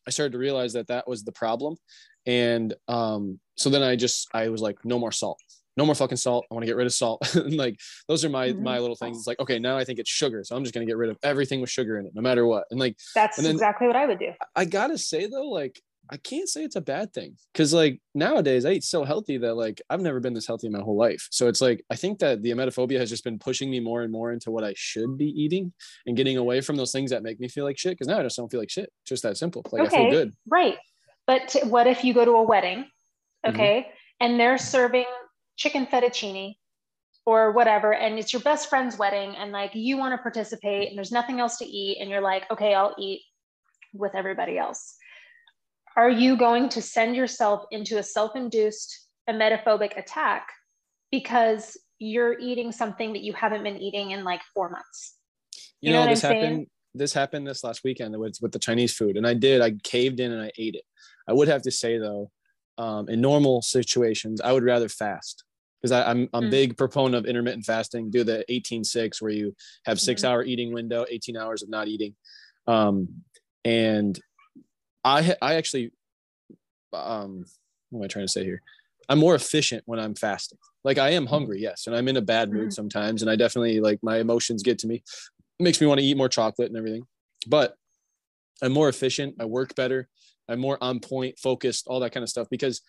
I 0.05 0.11
started 0.11 0.33
to 0.33 0.39
realize 0.39 0.73
that 0.73 0.87
that 0.87 1.07
was 1.07 1.23
the 1.23 1.31
problem. 1.31 1.77
And 2.25 2.73
um, 2.89 3.39
so 3.55 3.69
then 3.69 3.81
I 3.81 3.95
just 3.95 4.27
I 4.33 4.49
was 4.49 4.61
like, 4.61 4.83
no 4.83 4.99
more 4.99 5.13
salt, 5.13 5.39
no 5.77 5.85
more 5.85 5.95
fucking 5.95 6.17
salt. 6.17 6.45
I 6.49 6.53
want 6.53 6.63
to 6.63 6.67
get 6.67 6.75
rid 6.75 6.85
of 6.87 6.93
salt. 6.93 7.21
like 7.49 7.79
those 8.07 8.23
are 8.25 8.29
my 8.29 8.49
Mhm. 8.49 8.61
my 8.61 8.79
little 8.79 8.95
things. 8.95 9.17
It's 9.17 9.27
like 9.27 9.39
okay, 9.39 9.59
now 9.59 9.77
I 9.77 9.83
think 9.83 9.99
it's 9.99 10.09
sugar, 10.09 10.43
so 10.43 10.55
I'm 10.55 10.63
just 10.63 10.73
gonna 10.73 10.85
get 10.85 10.97
rid 10.97 11.09
of 11.09 11.17
everything 11.23 11.61
with 11.61 11.69
sugar 11.69 11.97
in 11.99 12.05
it, 12.05 12.13
no 12.15 12.21
matter 12.21 12.45
what. 12.45 12.65
And 12.71 12.79
like 12.79 12.97
That's 13.13 13.37
And 13.37 13.45
then- 13.45 13.53
exactly 13.55 13.87
what 13.87 13.95
I 13.95 14.05
would 14.05 14.19
do. 14.19 14.31
I 14.55 14.65
gotta 14.65 14.97
say 14.97 15.25
though, 15.27 15.49
like 15.49 15.81
I 16.07 16.17
can't 16.17 16.47
say 16.47 16.63
it's 16.63 16.75
a 16.75 16.81
bad 16.81 17.13
thing 17.13 17.35
because 17.51 17.73
like 17.73 17.99
nowadays 18.13 18.63
I 18.63 18.73
eat 18.73 18.83
so 18.83 19.03
healthy 19.03 19.39
that 19.39 19.55
like 19.55 19.81
I've 19.89 20.01
never 20.01 20.19
been 20.19 20.35
this 20.35 20.45
healthy 20.45 20.67
in 20.67 20.73
my 20.73 20.81
whole 20.81 20.95
life. 20.95 21.27
So 21.31 21.47
it's 21.47 21.61
like 21.61 21.83
I 21.89 21.95
think 21.95 22.19
that 22.19 22.43
the 22.43 22.51
emetophobia 22.51 22.99
has 22.99 23.09
just 23.09 23.23
been 23.23 23.39
pushing 23.39 23.71
me 23.71 23.79
more 23.79 24.03
and 24.03 24.11
more 24.11 24.31
into 24.31 24.51
what 24.51 24.63
I 24.63 24.73
should 24.77 25.17
be 25.17 25.25
eating 25.25 25.73
and 26.05 26.15
getting 26.15 26.37
away 26.37 26.61
from 26.61 26.75
those 26.75 26.91
things 26.91 27.09
that 27.09 27.23
make 27.23 27.39
me 27.39 27.47
feel 27.47 27.65
like 27.65 27.79
shit. 27.79 27.93
Because 27.93 28.07
now 28.07 28.19
I 28.19 28.23
just 28.23 28.37
don't 28.37 28.51
feel 28.51 28.59
like 28.59 28.69
shit. 28.69 28.91
Just 29.07 29.23
that 29.23 29.35
simple. 29.37 29.63
Like 29.71 29.87
I 29.87 29.89
feel 29.89 30.01
Okay. 30.01 30.11
good. 30.11 30.33
Right. 30.47 30.77
But 31.25 31.55
what 31.63 31.87
if 31.87 32.03
you 32.03 32.13
go 32.13 32.23
to 32.23 32.31
a 32.33 32.43
wedding, 32.43 32.85
Mhm. 33.43 33.49
okay, 33.55 33.87
and 34.19 34.39
they're 34.39 34.59
serving 34.59 35.05
chicken 35.55 35.85
fettuccine 35.85 36.55
or 37.25 37.51
whatever, 37.51 37.93
and 37.93 38.19
it's 38.19 38.33
your 38.33 38.41
best 38.41 38.69
friend's 38.69 38.97
wedding, 38.97 39.35
and 39.35 39.51
like 39.51 39.71
you 39.73 39.97
want 39.97 40.13
to 40.13 40.17
participate, 40.21 40.89
and 40.89 40.97
there's 40.97 41.11
nothing 41.11 41.39
else 41.39 41.57
to 41.57 41.65
eat, 41.65 41.97
and 41.99 42.09
you're 42.09 42.21
like, 42.21 42.43
okay, 42.51 42.73
I'll 42.75 42.95
eat 42.99 43.21
with 43.93 44.13
everybody 44.15 44.57
else. 44.57 44.95
Are 45.97 46.09
you 46.09 46.37
going 46.37 46.69
to 46.69 46.81
send 46.81 47.15
yourself 47.15 47.65
into 47.71 47.97
a 47.97 48.03
self 48.03 48.35
induced 48.35 49.07
emetophobic 49.29 49.97
attack 49.97 50.47
because 51.11 51.77
you're 51.99 52.37
eating 52.37 52.71
something 52.71 53.13
that 53.13 53.21
you 53.21 53.33
haven't 53.33 53.63
been 53.63 53.77
eating 53.77 54.11
in 54.11 54.23
like 54.23 54.41
four 54.53 54.69
months? 54.69 55.15
You, 55.81 55.89
You 55.89 55.93
know 55.93 56.03
know, 56.03 56.09
this 56.11 56.23
I'm 56.23 56.31
saying? 56.31 56.43
happened. 56.43 56.67
This 56.93 57.13
happened 57.13 57.47
this 57.47 57.63
last 57.63 57.83
weekend 57.83 58.17
with 58.17 58.37
with 58.41 58.51
the 58.51 58.59
Chinese 58.59 58.93
food, 58.93 59.17
and 59.17 59.25
I 59.25 59.33
did. 59.33 59.61
I 59.61 59.71
caved 59.83 60.19
in 60.19 60.31
and 60.31 60.41
I 60.41 60.51
ate 60.57 60.75
it. 60.75 60.83
I 61.27 61.33
would 61.33 61.47
have 61.47 61.61
to 61.63 61.71
say 61.71 61.97
though, 61.97 62.31
um, 62.77 63.09
in 63.09 63.21
normal 63.21 63.61
situations, 63.61 64.41
I 64.41 64.51
would 64.51 64.63
rather 64.63 64.89
fast 64.89 65.43
because 65.81 65.91
I'm 65.91 66.29
I'm 66.33 66.45
Mm. 66.45 66.51
big 66.51 66.77
proponent 66.77 67.15
of 67.15 67.25
intermittent 67.29 67.65
fasting. 67.65 68.09
Do 68.09 68.23
the 68.23 68.43
18-6 68.49 69.21
where 69.21 69.31
you 69.31 69.55
have 69.85 69.99
6 69.99 70.21
Mhm. 70.21 70.27
hour 70.27 70.43
eating 70.43 70.73
window, 70.73 71.05
18 71.09 71.37
hours 71.37 71.63
of 71.63 71.69
not 71.69 71.87
eating. 71.87 72.15
Um, 72.67 73.23
and 73.63 74.19
I 75.03 75.35
I 75.41 75.55
actually 75.55 75.91
um 76.93 77.45
what 77.89 77.99
am 77.99 78.03
I 78.03 78.07
trying 78.07 78.25
to 78.25 78.31
say 78.31 78.43
here? 78.43 78.61
I'm 79.07 79.19
more 79.19 79.35
efficient 79.35 79.83
when 79.85 79.99
I'm 79.99 80.15
fasting. 80.15 80.57
Like 80.83 80.97
I 80.97 81.11
am 81.11 81.27
hungry, 81.27 81.61
yes, 81.61 81.87
and 81.87 81.95
I'm 81.95 82.07
in 82.07 82.17
a 82.17 82.21
bad 82.21 82.51
mood 82.51 82.69
Mhm. 82.69 82.73
sometimes, 82.73 83.21
and 83.21 83.29
I 83.29 83.35
definitely 83.35 83.79
like 83.79 83.99
my 84.01 84.17
emotions 84.19 84.63
get 84.63 84.79
to 84.79 84.87
me. 84.87 84.95
It 85.59 85.63
makes 85.63 85.79
me 85.79 85.87
want 85.87 85.99
to 85.99 86.05
eat 86.05 86.17
more 86.17 86.29
chocolate 86.29 86.69
and 86.69 86.77
everything. 86.77 87.03
But 87.47 87.77
I'm 88.61 88.71
more 88.71 88.89
efficient. 88.89 89.35
I 89.39 89.45
work 89.45 89.75
better. 89.75 90.09
I'm 90.49 90.59
more 90.59 90.77
on 90.81 90.99
point, 90.99 91.37
focused, 91.39 91.87
all 91.87 91.99
that 92.01 92.11
kind 92.11 92.23
of 92.23 92.29
stuff. 92.29 92.47
Because, 92.49 92.81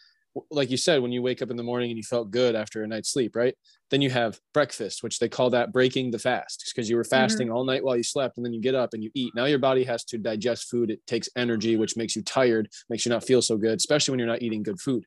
like 0.50 0.70
you 0.70 0.76
said, 0.76 1.00
when 1.00 1.12
you 1.12 1.22
wake 1.22 1.40
up 1.40 1.50
in 1.50 1.56
the 1.56 1.62
morning 1.62 1.90
and 1.90 1.96
you 1.96 2.02
felt 2.02 2.30
good 2.30 2.54
after 2.54 2.82
a 2.82 2.86
night's 2.86 3.10
sleep, 3.10 3.34
right? 3.34 3.54
Then 3.90 4.02
you 4.02 4.10
have 4.10 4.38
breakfast, 4.52 5.02
which 5.02 5.18
they 5.18 5.28
call 5.28 5.48
that 5.50 5.72
breaking 5.72 6.10
the 6.10 6.18
fast 6.18 6.70
because 6.74 6.90
you 6.90 6.96
were 6.96 7.04
fasting 7.04 7.50
all 7.50 7.64
night 7.64 7.82
while 7.82 7.96
you 7.96 8.02
slept. 8.02 8.36
And 8.36 8.44
then 8.44 8.52
you 8.52 8.60
get 8.60 8.74
up 8.74 8.92
and 8.92 9.02
you 9.02 9.10
eat. 9.14 9.32
Now 9.34 9.46
your 9.46 9.58
body 9.58 9.84
has 9.84 10.04
to 10.04 10.18
digest 10.18 10.68
food. 10.68 10.90
It 10.90 11.06
takes 11.06 11.28
energy, 11.36 11.76
which 11.76 11.96
makes 11.96 12.14
you 12.14 12.22
tired, 12.22 12.68
makes 12.90 13.06
you 13.06 13.10
not 13.10 13.24
feel 13.24 13.40
so 13.40 13.56
good, 13.56 13.78
especially 13.78 14.12
when 14.12 14.18
you're 14.18 14.28
not 14.28 14.42
eating 14.42 14.62
good 14.62 14.80
food. 14.80 15.04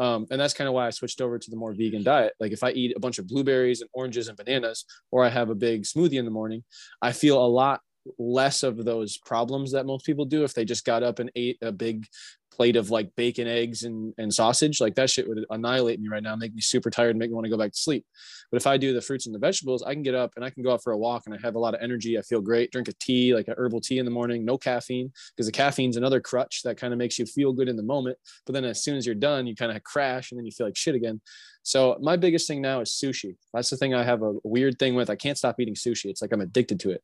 Um, 0.00 0.26
and 0.30 0.40
that's 0.40 0.54
kind 0.54 0.66
of 0.66 0.72
why 0.72 0.86
I 0.86 0.90
switched 0.90 1.20
over 1.20 1.38
to 1.38 1.50
the 1.50 1.58
more 1.58 1.74
vegan 1.74 2.02
diet. 2.02 2.32
Like 2.40 2.52
if 2.52 2.64
I 2.64 2.70
eat 2.70 2.96
a 2.96 3.00
bunch 3.00 3.18
of 3.18 3.28
blueberries 3.28 3.82
and 3.82 3.90
oranges 3.92 4.28
and 4.28 4.36
bananas, 4.36 4.86
or 5.10 5.24
I 5.24 5.28
have 5.28 5.50
a 5.50 5.54
big 5.54 5.82
smoothie 5.82 6.18
in 6.18 6.24
the 6.24 6.30
morning, 6.30 6.64
I 7.02 7.12
feel 7.12 7.44
a 7.44 7.46
lot 7.46 7.80
less 8.18 8.62
of 8.62 8.84
those 8.84 9.18
problems 9.18 9.72
that 9.72 9.86
most 9.86 10.04
people 10.04 10.24
do 10.24 10.44
if 10.44 10.54
they 10.54 10.64
just 10.64 10.84
got 10.84 11.02
up 11.02 11.18
and 11.18 11.30
ate 11.34 11.58
a 11.62 11.72
big 11.72 12.06
plate 12.50 12.76
of 12.76 12.90
like 12.90 13.14
bacon, 13.16 13.46
eggs, 13.46 13.84
and, 13.84 14.12
and 14.18 14.32
sausage. 14.32 14.80
Like 14.80 14.94
that 14.96 15.10
shit 15.10 15.28
would 15.28 15.44
annihilate 15.50 16.00
me 16.00 16.08
right 16.08 16.22
now, 16.22 16.36
make 16.36 16.54
me 16.54 16.60
super 16.60 16.90
tired, 16.90 17.10
and 17.10 17.18
make 17.18 17.30
me 17.30 17.34
want 17.34 17.44
to 17.44 17.50
go 17.50 17.56
back 17.56 17.72
to 17.72 17.78
sleep. 17.78 18.04
But 18.50 18.56
if 18.56 18.66
I 18.66 18.76
do 18.76 18.92
the 18.92 19.00
fruits 19.00 19.26
and 19.26 19.34
the 19.34 19.38
vegetables, 19.38 19.82
I 19.82 19.94
can 19.94 20.02
get 20.02 20.14
up 20.14 20.32
and 20.36 20.44
I 20.44 20.50
can 20.50 20.62
go 20.62 20.72
out 20.72 20.82
for 20.82 20.92
a 20.92 20.98
walk 20.98 21.22
and 21.26 21.34
I 21.34 21.38
have 21.42 21.54
a 21.54 21.58
lot 21.58 21.74
of 21.74 21.80
energy. 21.80 22.18
I 22.18 22.22
feel 22.22 22.40
great. 22.40 22.72
Drink 22.72 22.88
a 22.88 22.92
tea, 22.94 23.34
like 23.34 23.48
a 23.48 23.54
herbal 23.56 23.80
tea 23.80 23.98
in 23.98 24.04
the 24.04 24.10
morning, 24.10 24.44
no 24.44 24.58
caffeine, 24.58 25.12
because 25.36 25.46
the 25.46 25.52
caffeine's 25.52 25.96
another 25.96 26.20
crutch 26.20 26.62
that 26.64 26.76
kind 26.76 26.92
of 26.92 26.98
makes 26.98 27.18
you 27.18 27.26
feel 27.26 27.52
good 27.52 27.68
in 27.68 27.76
the 27.76 27.82
moment. 27.82 28.18
But 28.46 28.54
then 28.54 28.64
as 28.64 28.82
soon 28.82 28.96
as 28.96 29.06
you're 29.06 29.14
done, 29.14 29.46
you 29.46 29.54
kind 29.54 29.74
of 29.74 29.82
crash 29.84 30.32
and 30.32 30.38
then 30.38 30.44
you 30.44 30.52
feel 30.52 30.66
like 30.66 30.76
shit 30.76 30.94
again. 30.94 31.20
So 31.62 31.98
my 32.00 32.16
biggest 32.16 32.48
thing 32.48 32.62
now 32.62 32.80
is 32.80 32.90
sushi. 32.90 33.36
That's 33.52 33.70
the 33.70 33.76
thing 33.76 33.94
I 33.94 34.02
have 34.02 34.22
a 34.22 34.34
weird 34.44 34.78
thing 34.78 34.94
with. 34.94 35.10
I 35.10 35.16
can't 35.16 35.38
stop 35.38 35.60
eating 35.60 35.74
sushi. 35.74 36.06
It's 36.06 36.22
like 36.22 36.32
I'm 36.32 36.40
addicted 36.40 36.80
to 36.80 36.90
it. 36.90 37.02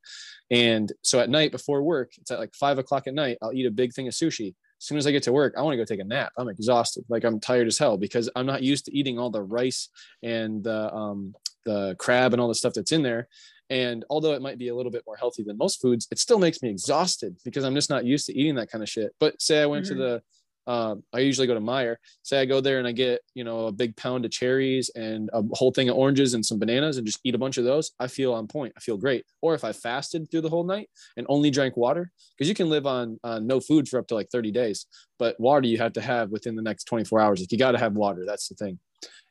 And 0.51 0.91
so 1.03 1.21
at 1.21 1.31
night 1.31 1.53
before 1.53 1.83
work, 1.83 2.13
it's 2.19 2.31
at 2.31 2.39
like 2.39 2.55
five 2.55 2.79
o'clock 2.79 3.07
at 3.07 3.15
night, 3.15 3.39
I'll 3.43 3.53
eat 3.53 3.67
a 3.67 3.71
big 3.71 3.93
thing 3.93 4.09
of 4.09 4.15
sushi. 4.15 4.55
As 4.79 4.85
soon 4.87 4.99
as 4.99 5.07
I 5.07 5.11
get 5.11 5.23
to 5.25 5.33
work, 5.33 5.55
I 5.57 5.63
want 5.63 5.73
to 5.73 5.79
go 5.79 5.85
take 5.85 6.01
a 6.01 6.05
nap. 6.05 6.33
I'm 6.37 6.49
exhausted. 6.49 7.05
Like 7.09 7.25
I'm 7.25 7.41
tired 7.41 7.67
as 7.67 7.79
hell 7.79 7.97
because 7.97 8.29
I'm 8.37 8.47
not 8.47 8.63
used 8.63 8.85
to 8.87 8.97
eating 8.97 9.19
all 9.19 9.31
the 9.31 9.43
rice 9.43 9.89
and 10.23 10.63
the 10.63 10.93
um 10.95 11.35
the 11.65 11.97
crab 11.99 12.33
and 12.33 12.41
all 12.41 12.49
the 12.49 12.55
stuff 12.55 12.75
that's 12.75 12.93
in 12.93 13.03
there. 13.03 13.29
And 13.71 14.05
although 14.11 14.35
it 14.35 14.43
might 14.43 14.59
be 14.59 14.69
a 14.69 14.75
little 14.77 14.93
bit 14.93 15.03
more 15.07 15.17
healthy 15.17 15.43
than 15.43 15.59
most 15.59 15.81
foods, 15.81 16.07
it 16.13 16.19
still 16.21 16.39
makes 16.39 16.63
me 16.63 16.69
exhausted 16.71 17.37
because 17.45 17.65
I'm 17.65 17.75
just 17.75 17.91
not 17.91 18.05
used 18.05 18.27
to 18.27 18.35
eating 18.39 18.55
that 18.57 18.71
kind 18.71 18.83
of 18.83 18.89
shit. 18.89 19.13
But 19.19 19.41
say 19.43 19.61
I 19.61 19.67
went 19.67 19.87
Mhm. 19.87 19.89
to 19.89 19.95
the 19.97 20.23
um, 20.67 21.03
I 21.13 21.21
usually 21.21 21.47
go 21.47 21.55
to 21.55 21.61
Meijer. 21.61 21.97
Say 22.23 22.41
I 22.41 22.45
go 22.45 22.61
there 22.61 22.79
and 22.79 22.87
I 22.87 22.93
get, 22.93 23.21
you 23.35 23.45
know, 23.45 23.67
a 23.67 23.73
big 23.73 23.97
pound 23.97 24.25
of 24.25 24.31
cherries 24.31 24.91
and 24.95 25.31
a 25.33 25.43
whole 25.53 25.71
thing 25.71 25.89
of 25.89 25.97
oranges 25.97 26.35
and 26.35 26.45
some 26.45 26.59
bananas 26.59 26.97
and 26.97 27.07
just 27.07 27.21
eat 27.25 27.35
a 27.35 27.39
bunch 27.39 27.57
of 27.57 27.65
those. 27.65 27.93
I 28.01 28.09
feel 28.09 28.33
on 28.33 28.49
point. 28.49 28.73
I 28.77 28.81
feel 28.81 28.97
great. 28.97 29.25
Or 29.43 29.55
if 29.55 29.65
I 29.65 29.73
fasted 29.73 30.31
through 30.31 30.41
the 30.41 30.51
whole 30.51 30.65
night 30.65 30.89
and 31.17 31.27
only 31.29 31.51
drank 31.51 31.77
water, 31.77 32.11
because 32.37 32.49
you 32.49 32.55
can 32.55 32.69
live 32.69 32.87
on 32.87 33.19
no 33.25 33.61
food 33.61 33.89
for 33.89 33.99
up 33.99 34.09
to 34.09 34.15
like 34.15 34.31
30 34.31 34.51
days, 34.51 34.87
but 35.19 35.39
water 35.39 35.67
you 35.67 35.79
have 35.79 35.93
to 35.95 36.01
have 36.01 36.31
within 36.31 36.57
the 36.57 36.63
next 36.63 36.85
24 36.85 37.21
hours. 37.21 37.41
Like 37.41 37.53
you 37.53 37.59
got 37.59 37.73
to 37.73 37.79
have 37.79 37.95
water. 37.95 38.25
That's 38.27 38.49
the 38.49 38.55
thing. 38.55 38.79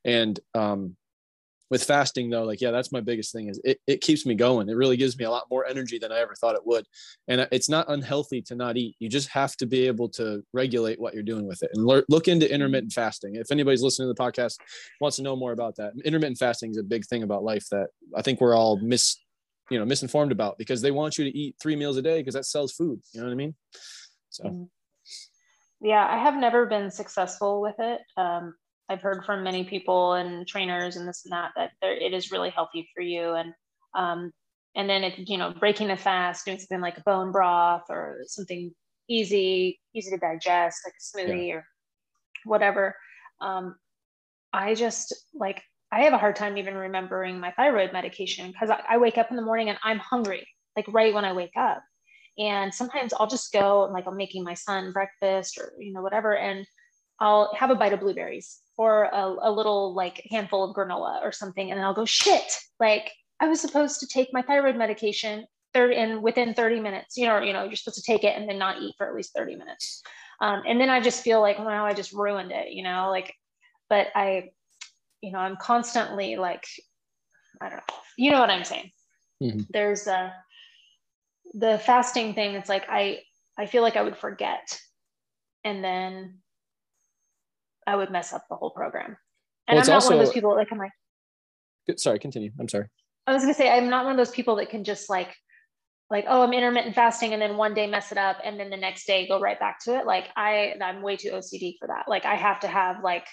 And 0.05 0.39
um, 0.53 0.95
with 1.69 1.83
fasting 1.83 2.29
though, 2.29 2.43
like, 2.43 2.61
yeah, 2.61 2.71
that's 2.71 2.91
my 2.91 3.01
biggest 3.01 3.31
thing 3.31 3.49
is 3.49 3.59
it, 3.63 3.79
it 3.87 4.01
keeps 4.01 4.25
me 4.25 4.35
going. 4.35 4.69
It 4.69 4.75
really 4.75 4.97
gives 4.97 5.17
me 5.17 5.25
a 5.25 5.31
lot 5.31 5.47
more 5.49 5.65
energy 5.65 5.97
than 5.97 6.11
I 6.11 6.19
ever 6.19 6.35
thought 6.35 6.55
it 6.55 6.65
would. 6.65 6.85
And 7.27 7.47
it's 7.51 7.69
not 7.69 7.89
unhealthy 7.89 8.41
to 8.43 8.55
not 8.55 8.77
eat. 8.77 8.95
You 8.99 9.09
just 9.09 9.29
have 9.29 9.55
to 9.57 9.65
be 9.65 9.87
able 9.87 10.09
to 10.09 10.43
regulate 10.53 10.99
what 10.99 11.13
you're 11.13 11.23
doing 11.23 11.47
with 11.47 11.63
it 11.63 11.71
and 11.73 11.85
lear- 11.85 12.05
look 12.07 12.27
into 12.27 12.51
intermittent 12.51 12.93
fasting. 12.93 13.35
If 13.35 13.51
anybody's 13.51 13.81
listening 13.81 14.07
to 14.09 14.13
the 14.13 14.21
podcast 14.21 14.57
wants 15.01 15.17
to 15.17 15.23
know 15.23 15.35
more 15.35 15.53
about 15.53 15.75
that, 15.77 15.93
intermittent 16.03 16.37
fasting 16.37 16.71
is 16.71 16.77
a 16.77 16.83
big 16.83 17.05
thing 17.05 17.23
about 17.23 17.43
life 17.43 17.67
that 17.71 17.87
I 18.15 18.21
think 18.21 18.41
we're 18.41 18.55
all 18.55 18.77
mis, 18.77 19.17
you 19.71 19.79
know, 19.79 19.85
misinformed 19.85 20.31
about 20.31 20.57
because 20.57 20.81
they 20.81 20.91
want 20.91 21.17
you 21.17 21.25
to 21.25 21.35
eat 21.35 21.55
three 21.59 21.75
meals 21.75 21.97
a 21.97 22.01
day 22.01 22.19
because 22.19 22.35
that 22.35 22.45
sells 22.45 22.73
food. 22.73 23.01
You 23.11 23.21
know 23.21 23.27
what 23.27 23.33
I 23.33 23.35
mean? 23.35 23.55
So 24.29 24.69
Yeah, 25.81 26.05
I 26.07 26.17
have 26.17 26.35
never 26.35 26.65
been 26.67 26.91
successful 26.91 27.61
with 27.61 27.75
it. 27.79 28.01
Um, 28.17 28.53
I've 28.89 29.01
heard 29.01 29.25
from 29.25 29.43
many 29.43 29.63
people 29.63 30.13
and 30.13 30.47
trainers 30.47 30.95
and 30.95 31.07
this 31.07 31.23
and 31.25 31.31
that 31.31 31.51
that 31.55 31.71
there, 31.81 31.95
it 31.95 32.13
is 32.13 32.31
really 32.31 32.49
healthy 32.49 32.87
for 32.93 33.01
you. 33.01 33.33
And 33.33 33.53
um, 33.95 34.31
and 34.75 34.89
then 34.89 35.03
it, 35.03 35.29
you 35.29 35.37
know, 35.37 35.53
breaking 35.59 35.87
the 35.87 35.95
fast, 35.95 36.45
doing 36.45 36.59
something 36.59 36.81
like 36.81 36.97
a 36.97 37.03
bone 37.03 37.31
broth 37.31 37.85
or 37.89 38.19
something 38.25 38.71
easy, 39.07 39.79
easy 39.93 40.11
to 40.11 40.17
digest, 40.17 40.81
like 40.85 40.93
a 40.93 41.17
smoothie 41.17 41.53
or 41.53 41.65
whatever. 42.43 42.95
Um, 43.41 43.75
I 44.53 44.75
just 44.75 45.13
like 45.33 45.63
I 45.91 46.03
have 46.03 46.13
a 46.13 46.17
hard 46.17 46.35
time 46.35 46.57
even 46.57 46.75
remembering 46.75 47.39
my 47.39 47.51
thyroid 47.51 47.93
medication 47.93 48.51
because 48.51 48.69
I, 48.69 48.81
I 48.89 48.97
wake 48.97 49.17
up 49.17 49.29
in 49.29 49.35
the 49.35 49.41
morning 49.41 49.69
and 49.69 49.79
I'm 49.83 49.99
hungry, 49.99 50.45
like 50.75 50.85
right 50.89 51.13
when 51.13 51.25
I 51.25 51.33
wake 51.33 51.55
up. 51.57 51.81
And 52.37 52.73
sometimes 52.73 53.13
I'll 53.13 53.27
just 53.27 53.53
go 53.53 53.85
and 53.85 53.93
like 53.93 54.05
I'm 54.05 54.17
making 54.17 54.43
my 54.43 54.53
son 54.53 54.91
breakfast 54.91 55.57
or 55.57 55.73
you 55.79 55.93
know 55.93 56.01
whatever, 56.01 56.37
and 56.37 56.67
I'll 57.19 57.51
have 57.55 57.71
a 57.71 57.75
bite 57.75 57.93
of 57.93 58.01
blueberries 58.01 58.59
or 58.77 59.03
a, 59.05 59.35
a 59.41 59.51
little 59.51 59.93
like 59.93 60.25
handful 60.29 60.63
of 60.63 60.75
granola 60.75 61.21
or 61.21 61.31
something, 61.31 61.69
and 61.69 61.77
then 61.77 61.85
I'll 61.85 61.93
go 61.93 62.05
shit. 62.05 62.51
Like 62.79 63.11
I 63.39 63.47
was 63.47 63.61
supposed 63.61 63.99
to 63.99 64.07
take 64.07 64.29
my 64.33 64.41
thyroid 64.41 64.75
medication 64.75 65.45
third 65.73 65.91
in 65.91 66.21
within 66.21 66.53
30 66.53 66.79
minutes. 66.79 67.17
You 67.17 67.27
know, 67.27 67.39
you 67.39 67.53
know 67.53 67.63
you're 67.63 67.75
supposed 67.75 68.03
to 68.03 68.11
take 68.11 68.23
it 68.23 68.37
and 68.37 68.47
then 68.49 68.57
not 68.57 68.81
eat 68.81 68.95
for 68.97 69.07
at 69.07 69.15
least 69.15 69.33
30 69.35 69.55
minutes. 69.55 70.01
Um, 70.41 70.63
and 70.67 70.79
then 70.79 70.89
I 70.89 70.99
just 70.99 71.23
feel 71.23 71.41
like 71.41 71.59
wow, 71.59 71.85
I 71.85 71.93
just 71.93 72.13
ruined 72.13 72.51
it. 72.51 72.71
You 72.71 72.83
know, 72.83 73.09
like, 73.09 73.33
but 73.89 74.07
I, 74.15 74.49
you 75.21 75.31
know, 75.31 75.39
I'm 75.39 75.57
constantly 75.57 76.35
like, 76.35 76.65
I 77.61 77.69
don't 77.69 77.77
know. 77.77 77.95
You 78.17 78.31
know 78.31 78.39
what 78.39 78.49
I'm 78.49 78.63
saying? 78.63 78.91
Mhm. 79.41 79.67
There's 79.69 80.07
a 80.07 80.33
the 81.53 81.77
fasting 81.79 82.33
thing 82.33 82.55
it's 82.55 82.69
like 82.69 82.85
i 82.89 83.19
i 83.57 83.65
feel 83.65 83.81
like 83.81 83.95
i 83.95 84.01
would 84.01 84.17
forget 84.17 84.79
and 85.63 85.83
then 85.83 86.39
i 87.87 87.95
would 87.95 88.11
mess 88.11 88.33
up 88.33 88.45
the 88.49 88.55
whole 88.55 88.71
program 88.71 89.17
and 89.67 89.77
Well, 89.77 89.83
i'm 89.83 89.87
not 89.87 90.03
one 90.03 90.13
of 90.13 90.19
those 90.19 90.33
people 90.33 90.55
like 90.55 90.71
i'm 90.71 90.77
like 90.77 90.91
sorry, 91.97 92.17
continue. 92.17 92.51
I'm 92.59 92.67
sorry. 92.67 92.87
i 93.27 93.33
was 93.33 93.43
going 93.43 93.53
to 93.53 93.57
say 93.57 93.69
i'm 93.69 93.89
not 93.89 94.05
one 94.05 94.11
of 94.11 94.17
those 94.17 94.31
people 94.35 94.55
that 94.57 94.69
can 94.69 94.83
just 94.83 95.09
like 95.09 95.35
like 96.09 96.25
oh 96.27 96.41
i'm 96.41 96.53
intermittent 96.53 96.95
fasting 96.95 97.33
and 97.33 97.41
then 97.41 97.57
one 97.57 97.73
day 97.73 97.87
mess 97.87 98.11
it 98.11 98.17
up 98.17 98.37
and 98.43 98.59
then 98.59 98.69
the 98.69 98.77
next 98.77 99.05
day 99.05 99.27
go 99.27 99.39
right 99.39 99.59
back 99.59 99.79
to 99.83 99.97
it 99.97 100.05
like 100.05 100.29
i 100.35 100.73
i'm 100.81 101.01
way 101.01 101.15
too 101.15 101.31
ocd 101.31 101.75
for 101.79 101.87
that 101.87 102.05
like 102.07 102.25
i 102.25 102.35
have 102.35 102.59
to 102.59 102.67
have 102.67 103.03
like 103.03 103.25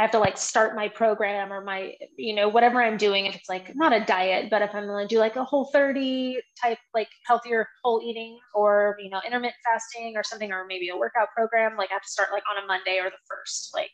I 0.00 0.04
have 0.04 0.12
to 0.12 0.18
like 0.18 0.38
start 0.38 0.74
my 0.74 0.88
program 0.88 1.52
or 1.52 1.62
my, 1.62 1.92
you 2.16 2.34
know, 2.34 2.48
whatever 2.48 2.82
I'm 2.82 2.96
doing. 2.96 3.26
If 3.26 3.36
it's 3.36 3.50
like 3.50 3.76
not 3.76 3.92
a 3.92 4.02
diet, 4.02 4.48
but 4.48 4.62
if 4.62 4.74
I'm 4.74 4.86
going 4.86 5.06
to 5.06 5.14
do 5.14 5.18
like 5.18 5.36
a 5.36 5.44
whole 5.44 5.66
30 5.66 6.40
type, 6.58 6.78
like 6.94 7.08
healthier 7.26 7.68
whole 7.84 8.00
eating 8.02 8.38
or, 8.54 8.96
you 8.98 9.10
know, 9.10 9.20
intermittent 9.26 9.56
fasting 9.62 10.14
or 10.16 10.22
something, 10.24 10.52
or 10.52 10.64
maybe 10.66 10.88
a 10.88 10.96
workout 10.96 11.28
program, 11.36 11.76
like 11.76 11.90
I 11.90 11.94
have 11.96 12.02
to 12.02 12.08
start 12.08 12.30
like 12.32 12.44
on 12.50 12.64
a 12.64 12.66
Monday 12.66 12.96
or 12.98 13.10
the 13.10 13.18
first, 13.28 13.72
like, 13.74 13.90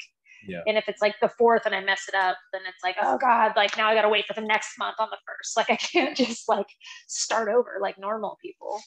Yeah. 0.47 0.61
and 0.69 0.79
if 0.79 0.89
it's 0.89 1.03
like 1.03 1.17
the 1.21 1.29
fourth 1.29 1.67
and 1.67 1.75
I 1.75 1.81
mess 1.81 2.03
it 2.07 2.15
up, 2.15 2.37
then 2.53 2.63
it's 2.69 2.85
like, 2.85 2.95
oh 3.03 3.19
God, 3.19 3.55
like 3.57 3.77
now 3.77 3.89
I 3.89 3.97
got 3.97 4.03
to 4.03 4.09
wait 4.09 4.27
for 4.27 4.35
the 4.35 4.47
next 4.47 4.79
month 4.79 4.95
on 5.01 5.09
the 5.11 5.19
first. 5.27 5.57
Like 5.57 5.71
I 5.71 5.77
can't 5.77 6.17
just 6.17 6.49
like 6.49 6.69
start 7.09 7.49
over 7.49 7.79
like 7.83 7.99
normal 7.99 8.39
people. 8.41 8.79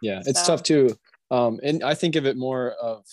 Yeah, 0.00 0.22
it's 0.24 0.46
tough 0.46 0.62
too. 0.62 0.96
Um, 1.30 1.60
and 1.62 1.84
I 1.84 1.92
think 1.92 2.16
of 2.16 2.24
it 2.24 2.38
more 2.38 2.70
of 2.80 3.04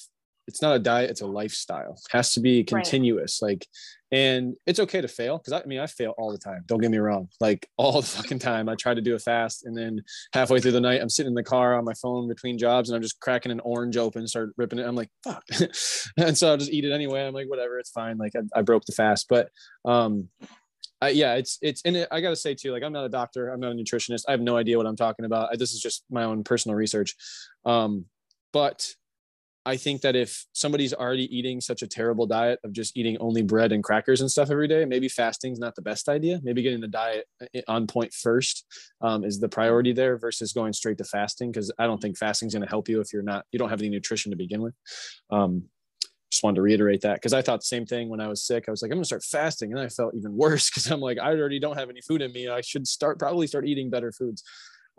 it's 0.47 0.61
not 0.61 0.75
a 0.75 0.79
diet, 0.79 1.09
it's 1.09 1.21
a 1.21 1.27
lifestyle. 1.27 1.93
It 1.93 2.11
has 2.11 2.31
to 2.33 2.39
be 2.39 2.63
continuous. 2.63 3.41
Like, 3.41 3.67
and 4.11 4.55
it's 4.67 4.79
okay 4.79 5.01
to 5.01 5.07
fail 5.07 5.37
because 5.39 5.53
I, 5.53 5.61
I 5.61 5.65
mean 5.65 5.79
I 5.79 5.87
fail 5.87 6.13
all 6.17 6.31
the 6.31 6.37
time. 6.37 6.63
Don't 6.67 6.79
get 6.79 6.91
me 6.91 6.99
wrong. 6.99 7.29
Like 7.39 7.67
all 7.77 8.01
the 8.01 8.07
fucking 8.07 8.39
time. 8.39 8.69
I 8.69 8.75
try 8.75 8.93
to 8.93 9.01
do 9.01 9.15
a 9.15 9.19
fast 9.19 9.65
and 9.65 9.75
then 9.75 10.03
halfway 10.33 10.59
through 10.59 10.73
the 10.73 10.81
night, 10.81 11.01
I'm 11.01 11.09
sitting 11.09 11.31
in 11.31 11.35
the 11.35 11.43
car 11.43 11.75
on 11.75 11.83
my 11.85 11.93
phone 11.95 12.27
between 12.27 12.57
jobs 12.57 12.89
and 12.89 12.95
I'm 12.95 13.01
just 13.01 13.19
cracking 13.19 13.51
an 13.51 13.59
orange 13.61 13.97
open, 13.97 14.27
start 14.27 14.53
ripping 14.57 14.79
it. 14.79 14.85
I'm 14.85 14.95
like, 14.95 15.09
fuck. 15.23 15.43
and 16.17 16.37
so 16.37 16.51
I'll 16.51 16.57
just 16.57 16.71
eat 16.71 16.85
it 16.85 16.91
anyway. 16.91 17.25
I'm 17.25 17.33
like, 17.33 17.49
whatever, 17.49 17.79
it's 17.79 17.91
fine. 17.91 18.17
Like 18.17 18.33
I, 18.35 18.59
I 18.59 18.61
broke 18.61 18.85
the 18.85 18.91
fast. 18.91 19.27
But 19.29 19.49
um 19.85 20.29
I, 21.01 21.09
yeah, 21.09 21.33
it's 21.33 21.57
it's 21.61 21.81
and 21.83 21.97
it, 21.97 22.07
I 22.11 22.21
got 22.21 22.29
to 22.29 22.35
say 22.35 22.55
too, 22.55 22.71
like 22.71 22.81
I'm 22.81 22.93
not 22.93 23.03
a 23.03 23.09
doctor, 23.09 23.49
I'm 23.49 23.59
not 23.59 23.73
a 23.73 23.75
nutritionist, 23.75 24.23
I 24.27 24.31
have 24.31 24.39
no 24.39 24.55
idea 24.55 24.77
what 24.77 24.87
I'm 24.87 24.95
talking 24.95 25.25
about. 25.25 25.49
I, 25.51 25.57
this 25.57 25.73
is 25.73 25.81
just 25.81 26.05
my 26.09 26.23
own 26.23 26.45
personal 26.45 26.77
research, 26.77 27.15
um, 27.65 28.05
but 28.53 28.93
I 29.65 29.77
think 29.77 30.01
that 30.01 30.15
if 30.15 30.45
somebody's 30.51 30.93
already 30.93 31.35
eating 31.35 31.61
such 31.61 31.81
a 31.81 31.87
terrible 31.87 32.27
diet 32.27 32.59
of 32.63 32.73
just 32.73 32.97
eating 32.97 33.17
only 33.19 33.41
bread 33.41 33.71
and 33.71 33.83
crackers 33.83 34.19
and 34.19 34.29
stuff 34.29 34.51
every 34.51 34.67
day, 34.67 34.83
maybe 34.83 35.07
fasting's 35.07 35.59
not 35.59 35.75
the 35.75 35.81
best 35.81 36.09
idea. 36.09 36.41
Maybe 36.43 36.61
getting 36.61 36.81
the 36.81 36.87
diet 36.87 37.25
uh, 37.41 37.61
on 37.67 37.87
point 37.87 38.13
first 38.13 38.65
um, 39.01 39.23
is 39.23 39.39
the 39.39 39.47
priority 39.47 39.93
there 39.93 40.17
versus 40.17 40.51
going 40.51 40.73
straight 40.73 40.97
to 40.97 41.05
fasting 41.05 41.51
because 41.51 41.71
I 41.79 41.87
don't 41.87 42.01
think 42.01 42.17
fasting's 42.17 42.53
going 42.53 42.63
to 42.63 42.69
help 42.69 42.89
you 42.89 42.99
if 42.99 43.13
you're 43.13 43.23
not 43.23 43.45
you 43.51 43.59
don't 43.59 43.69
have 43.69 43.79
any 43.79 43.89
nutrition 43.89 44.31
to 44.31 44.37
begin 44.37 44.61
with. 44.61 44.73
Um, 45.29 45.63
just 46.33 46.43
wanted 46.43 46.55
to 46.55 46.61
reiterate 46.63 47.01
that 47.01 47.15
because 47.15 47.33
I 47.33 47.41
thought 47.41 47.59
the 47.59 47.65
same 47.65 47.85
thing 47.85 48.09
when 48.09 48.19
I 48.19 48.27
was 48.27 48.43
sick. 48.43 48.65
I 48.67 48.71
was 48.71 48.81
like, 48.81 48.91
I'm 48.91 48.97
gonna 48.97 49.05
start 49.05 49.23
fasting, 49.23 49.71
and 49.71 49.79
I 49.79 49.87
felt 49.87 50.15
even 50.15 50.35
worse 50.37 50.69
because 50.69 50.89
I'm 50.91 50.99
like, 50.99 51.19
I 51.19 51.29
already 51.29 51.59
don't 51.59 51.77
have 51.77 51.89
any 51.89 52.01
food 52.01 52.21
in 52.21 52.33
me. 52.33 52.49
I 52.49 52.61
should 52.61 52.87
start 52.87 53.19
probably 53.19 53.47
start 53.47 53.67
eating 53.67 53.89
better 53.89 54.11
foods. 54.11 54.43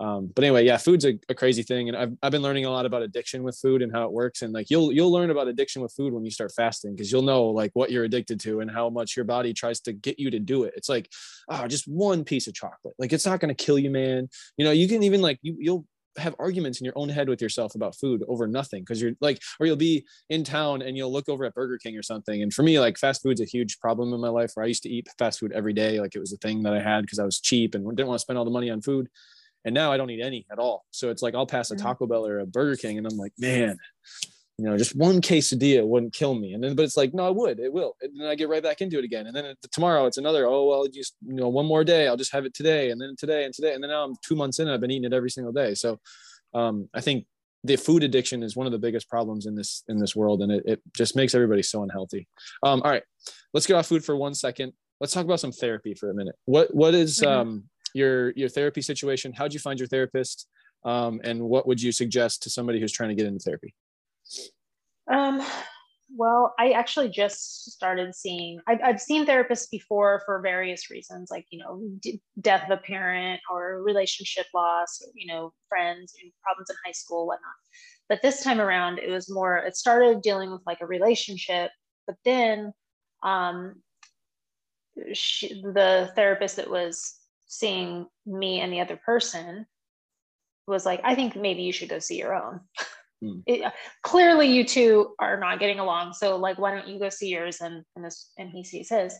Um, 0.01 0.31
but 0.35 0.43
anyway, 0.43 0.67
yeah, 0.67 0.77
food's 0.77 1.05
a, 1.05 1.19
a, 1.29 1.35
crazy 1.35 1.63
thing, 1.63 1.89
and 1.89 1.97
I've 1.97 2.13
I've 2.21 2.33
been 2.33 2.43
learning 2.43 2.65
a 2.65 2.71
lot 2.71 2.85
about 2.85 3.03
addiction 3.03 3.45
with 3.45 3.57
food 3.57 3.81
and 3.81 3.93
how 3.93 4.05
it 4.05 4.13
works. 4.13 4.43
And 4.43 4.53
like 4.53 4.69
you'll 4.69 4.93
you'll 4.93 5.13
learn 5.13 5.31
about 5.31 5.47
addiction 5.47 5.83
with 5.83 5.93
food 5.93 6.13
when 6.13 6.25
you 6.25 6.33
start 6.33 6.53
fasting 6.57 6.97
because 6.97 7.13
you'll 7.13 7.23
know 7.23 7.45
like 7.45 7.71
what 7.75 7.93
you're 7.93 8.05
addicted 8.05 8.41
to 8.41 8.59
and 8.59 8.69
how 8.69 8.91
much 8.91 9.15
your 9.15 9.25
body 9.25 9.53
tries 9.53 9.81
to 9.83 9.93
get 9.93 10.19
you 10.19 10.31
to 10.31 10.41
do 10.41 10.65
it. 10.65 10.75
It's 10.77 10.89
like, 10.89 11.09
oh, 11.49 11.69
just 11.69 11.87
one 11.87 12.25
piece 12.25 12.49
of 12.49 12.55
chocolate, 12.55 12.95
like 12.99 13.13
it's 13.13 13.27
not 13.27 13.39
gonna 13.39 13.55
kill 13.55 13.79
you, 13.79 13.91
man. 13.91 14.29
You 14.57 14.65
know, 14.65 14.73
you 14.73 14.89
can 14.89 15.05
even 15.05 15.23
like 15.23 15.39
you 15.43 15.57
you'll 15.61 15.87
have 16.17 16.35
arguments 16.39 16.81
in 16.81 16.85
your 16.85 16.97
own 16.97 17.09
head 17.09 17.29
with 17.29 17.43
yourself 17.43 17.75
about 17.75 17.97
food 17.97 18.23
over 18.29 18.47
nothing 18.47 18.83
because 18.83 19.01
you're 19.01 19.13
like 19.21 19.41
or 19.59 19.67
you'll 19.67 19.77
be 19.77 20.05
in 20.29 20.45
town 20.45 20.83
and 20.83 20.97
you'll 20.97 21.13
look 21.13 21.29
over 21.29 21.45
at 21.45 21.55
burger 21.55 21.79
king 21.79 21.97
or 21.97 22.03
something 22.03 22.43
and 22.43 22.53
for 22.53 22.63
me 22.63 22.79
like 22.79 22.97
fast 22.97 23.23
food's 23.23 23.41
a 23.41 23.45
huge 23.45 23.81
problem 23.81 24.13
in 24.13 24.21
my 24.21 24.29
life 24.29 24.53
where 24.55 24.65
i 24.65 24.69
used 24.69 24.83
to 24.83 24.89
eat 24.89 25.09
fast 25.19 25.41
food 25.41 25.53
every 25.53 25.73
day 25.73 26.01
like 26.01 26.15
it 26.15 26.21
was 26.21 26.33
a 26.33 26.37
thing 26.37 26.63
that 26.63 26.73
i 26.73 26.81
had 26.81 27.03
because 27.03 27.19
i 27.19 27.25
was 27.25 27.41
cheap 27.41 27.75
and 27.75 27.85
didn't 27.97 28.09
want 28.09 28.19
to 28.19 28.23
spend 28.23 28.39
all 28.39 28.45
the 28.45 28.51
money 28.51 28.71
on 28.71 28.81
food 28.81 29.09
and 29.65 29.75
now 29.75 29.93
i 29.93 29.97
don't 29.97 30.11
eat 30.11 30.23
any 30.23 30.47
at 30.51 30.59
all 30.59 30.85
so 30.91 31.11
it's 31.11 31.23
like 31.23 31.35
i'll 31.35 31.47
pass 31.47 31.71
a 31.71 31.77
taco 31.77 32.07
bell 32.07 32.27
or 32.27 32.41
a 32.41 32.47
burger 32.47 32.77
king 32.77 32.99
and 32.99 33.07
i'm 33.07 33.17
like 33.17 33.33
man 33.39 33.77
you 34.59 34.65
know, 34.65 34.77
just 34.77 34.95
one 34.95 35.21
quesadilla 35.21 35.87
wouldn't 35.87 36.13
kill 36.13 36.35
me. 36.35 36.53
And 36.53 36.63
then, 36.63 36.77
but 36.77 36.85
it's 36.85 36.97
like, 36.97 37.13
no, 37.13 37.27
I 37.27 37.31
would, 37.31 37.59
it 37.59 37.73
will. 37.73 37.97
And 38.01 38.21
then 38.21 38.29
I 38.29 38.37
get 38.37 38.49
right 38.49 38.63
back 38.63 38.81
into 38.81 38.99
it 38.99 39.05
again. 39.05 39.27
And 39.27 39.35
then 39.35 39.55
tomorrow 39.73 40.07
it's 40.07 40.19
another, 40.19 40.47
oh, 40.47 40.67
well, 40.67 40.87
just, 40.87 41.17
you 41.27 41.35
know, 41.35 41.49
one 41.49 41.67
more 41.67 41.83
day, 41.83 42.07
I'll 42.07 42.17
just 42.17 42.33
have 42.33 42.45
it 42.45 42.55
today. 42.55 42.91
And 42.91 43.01
then 43.01 43.17
today 43.19 43.45
and 43.45 43.53
today. 43.53 43.75
And 43.75 43.83
then 43.83 43.91
now 43.91 44.05
I'm 44.05 44.15
two 44.25 44.37
months 44.37 44.61
in, 44.61 44.69
I've 44.69 44.81
been 44.81 44.93
eating 44.93 45.11
it 45.11 45.13
every 45.13 45.31
single 45.31 45.53
day. 45.53 45.75
So 45.75 45.99
um, 46.55 46.89
I 46.95 47.01
think 47.01 47.27
the 47.65 47.75
food 47.75 48.05
addiction 48.05 48.45
is 48.45 48.55
one 48.55 48.67
of 48.67 48.73
the 48.73 48.79
biggest 48.79 49.09
problems 49.09 49.47
in 49.47 49.57
this, 49.57 49.83
in 49.89 49.99
this 49.99 50.15
world. 50.15 50.41
And 50.41 50.53
it, 50.53 50.63
it 50.67 50.83
just 50.97 51.17
makes 51.17 51.35
everybody 51.35 51.63
so 51.63 51.83
unhealthy. 51.83 52.29
Um, 52.63 52.81
all 52.83 52.93
right, 52.93 53.03
let's 53.55 53.67
get 53.67 53.75
off 53.75 53.87
food 53.87 54.05
for 54.05 54.15
one 54.15 54.35
second. 54.35 54.73
Let's 55.01 55.13
talk 55.13 55.25
about 55.25 55.41
some 55.41 55.53
therapy 55.53 55.95
for 55.95 56.11
a 56.11 56.15
minute. 56.15 56.37
What, 56.45 56.73
what 56.73 56.95
is, 56.95 57.19
mm-hmm. 57.19 57.29
um, 57.29 57.65
your, 57.95 58.33
your 58.33 58.51
therapy 58.51 58.83
situation? 58.83 59.33
How'd 59.33 59.55
you 59.55 59.61
find 59.61 59.79
your 59.79 59.89
therapist? 59.89 60.47
Um, 60.85 61.21
and 61.25 61.41
what 61.41 61.67
would 61.67 61.81
you 61.81 61.93
suggest 61.93 62.43
to 62.43 62.51
somebody 62.51 62.79
who's 62.79 62.93
trying 62.93 63.09
to 63.09 63.15
get 63.15 63.25
into 63.25 63.41
therapy? 63.41 63.75
Um, 65.11 65.43
well, 66.17 66.55
I 66.59 66.71
actually 66.71 67.09
just 67.09 67.73
started 67.73 68.15
seeing, 68.15 68.61
I've, 68.69 68.79
I've 68.85 69.01
seen 69.01 69.27
therapists 69.27 69.71
before 69.71 70.23
for 70.27 70.41
various 70.41 70.91
reasons, 70.91 71.31
like, 71.31 71.47
you 71.51 71.59
know, 71.59 71.83
d- 72.01 72.21
death 72.41 72.71
of 72.71 72.79
a 72.79 72.83
parent 72.83 73.41
or 73.51 73.83
relationship 73.83 74.47
loss, 74.55 75.01
or, 75.03 75.11
you 75.15 75.27
know, 75.27 75.53
friends, 75.69 76.15
problems 76.43 76.71
in 76.71 76.77
high 76.85 76.93
school, 76.93 77.27
whatnot. 77.27 77.55
But 78.09 78.21
this 78.23 78.45
time 78.45 78.61
around, 78.61 78.99
it 78.99 79.11
was 79.11 79.31
more, 79.31 79.57
it 79.57 79.77
started 79.77 80.21
dealing 80.21 80.53
with 80.53 80.61
like 80.67 80.83
a 80.83 80.87
relationship, 80.87 81.71
but 82.07 82.17
then 82.25 82.73
um, 83.23 83.77
she, 85.15 85.63
the 85.63 86.13
therapist 86.15 86.57
that 86.57 86.71
was 86.71 87.15
seeing 87.55 88.07
me 88.27 88.61
and 88.61 88.73
the 88.73 88.81
other 88.81 88.99
person 89.05 89.67
was 90.67 90.85
like, 90.85 91.01
I 91.05 91.15
think 91.15 91.37
maybe 91.37 91.63
you 91.63 91.73
should 91.73 91.89
go 91.89 91.99
see 91.99 92.19
your 92.19 92.35
own. 92.35 92.61
Hmm. 93.23 93.41
It, 93.47 93.73
clearly 94.03 94.49
you 94.49 94.65
two 94.65 95.15
are 95.19 95.39
not 95.39 95.61
getting 95.61 95.79
along. 95.79 96.13
So 96.13 96.37
like 96.37 96.59
why 96.59 96.73
don't 96.73 96.89
you 96.89 96.99
go 96.99 97.09
see 97.09 97.29
yours 97.29 97.61
and 97.61 97.85
and 97.95 98.05
this 98.05 98.33
and 98.39 98.51
he 98.51 98.65
sees 98.65 98.91
his. 98.91 99.15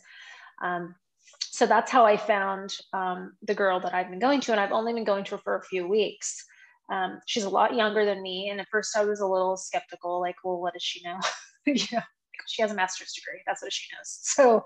Um, 0.63 0.95
so 1.41 1.65
that's 1.65 1.89
how 1.89 2.05
i 2.05 2.17
found 2.17 2.75
um, 2.93 3.33
the 3.41 3.55
girl 3.55 3.79
that 3.79 3.93
i've 3.93 4.09
been 4.09 4.19
going 4.19 4.41
to 4.41 4.51
and 4.51 4.59
i've 4.59 4.71
only 4.71 4.93
been 4.93 5.05
going 5.05 5.23
to 5.23 5.35
her 5.35 5.41
for 5.43 5.55
a 5.57 5.63
few 5.63 5.87
weeks. 5.87 6.43
Um, 6.91 7.19
she's 7.25 7.45
a 7.45 7.49
lot 7.49 7.73
younger 7.75 8.05
than 8.05 8.21
me 8.21 8.49
and 8.49 8.59
at 8.59 8.67
first 8.69 8.95
i 8.97 9.03
was 9.03 9.21
a 9.21 9.27
little 9.35 9.57
skeptical 9.57 10.19
like 10.19 10.35
well 10.43 10.61
what 10.61 10.73
does 10.73 10.83
she 10.83 11.01
know? 11.03 11.19
You 11.65 11.85
know 11.93 12.03
she 12.47 12.61
has 12.61 12.71
a 12.71 12.75
master's 12.75 13.13
degree. 13.13 13.41
That's 13.47 13.63
what 13.63 13.73
she 13.73 13.87
knows. 13.95 14.19
So 14.35 14.65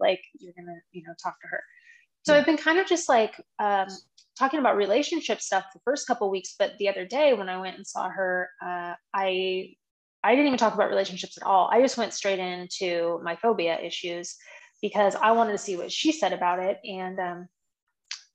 like 0.00 0.22
you're 0.40 0.54
gonna 0.58 0.78
you 0.90 1.02
know 1.06 1.14
talk 1.22 1.40
to 1.40 1.46
her 1.48 1.62
so 2.22 2.34
I've 2.34 2.46
been 2.46 2.56
kind 2.56 2.78
of 2.78 2.86
just 2.86 3.08
like 3.08 3.34
um, 3.58 3.88
talking 4.38 4.60
about 4.60 4.76
relationship 4.76 5.40
stuff 5.40 5.64
the 5.72 5.80
first 5.84 6.06
couple 6.06 6.30
weeks, 6.30 6.54
but 6.58 6.72
the 6.78 6.88
other 6.88 7.04
day 7.04 7.34
when 7.34 7.48
I 7.48 7.60
went 7.60 7.76
and 7.76 7.86
saw 7.86 8.08
her, 8.08 8.50
uh, 8.64 8.94
I 9.14 9.74
I 10.24 10.32
didn't 10.32 10.46
even 10.46 10.58
talk 10.58 10.74
about 10.74 10.88
relationships 10.88 11.36
at 11.36 11.44
all. 11.44 11.68
I 11.72 11.80
just 11.80 11.98
went 11.98 12.12
straight 12.12 12.38
into 12.38 13.20
my 13.24 13.34
phobia 13.36 13.78
issues 13.80 14.36
because 14.80 15.16
I 15.16 15.32
wanted 15.32 15.52
to 15.52 15.58
see 15.58 15.76
what 15.76 15.90
she 15.90 16.12
said 16.12 16.32
about 16.32 16.60
it. 16.60 16.78
And 16.84 17.18
um, 17.18 17.48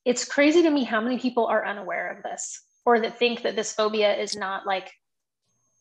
it's 0.04 0.26
crazy 0.26 0.64
to 0.64 0.70
me 0.70 0.84
how 0.84 1.00
many 1.00 1.18
people 1.18 1.46
are 1.46 1.66
unaware 1.66 2.12
of 2.12 2.24
this 2.24 2.62
or 2.86 3.00
that 3.00 3.18
think 3.18 3.44
that 3.44 3.56
this 3.56 3.74
phobia 3.74 4.16
is 4.18 4.36
not 4.36 4.66
like 4.66 4.92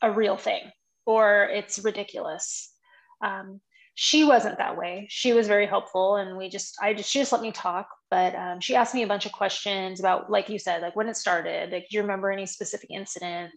a 0.02 0.10
real 0.10 0.36
thing 0.36 0.70
or 1.06 1.44
it's 1.44 1.78
ridiculous. 1.80 2.72
Um, 3.20 3.60
she 3.98 4.24
wasn't 4.24 4.58
that 4.58 4.76
way. 4.76 5.06
She 5.08 5.32
was 5.32 5.48
very 5.48 5.66
helpful, 5.66 6.16
and 6.16 6.36
we 6.36 6.50
just, 6.50 6.76
I 6.82 6.92
just, 6.92 7.10
she 7.10 7.18
just 7.18 7.32
let 7.32 7.40
me 7.40 7.50
talk. 7.50 7.88
But 8.10 8.34
um, 8.34 8.60
she 8.60 8.76
asked 8.76 8.94
me 8.94 9.02
a 9.02 9.06
bunch 9.06 9.24
of 9.24 9.32
questions 9.32 10.00
about, 10.00 10.30
like 10.30 10.50
you 10.50 10.58
said, 10.58 10.82
like 10.82 10.94
when 10.94 11.08
it 11.08 11.16
started. 11.16 11.72
Like, 11.72 11.86
do 11.88 11.96
you 11.96 12.02
remember 12.02 12.30
any 12.30 12.44
specific 12.44 12.90
incident? 12.90 13.50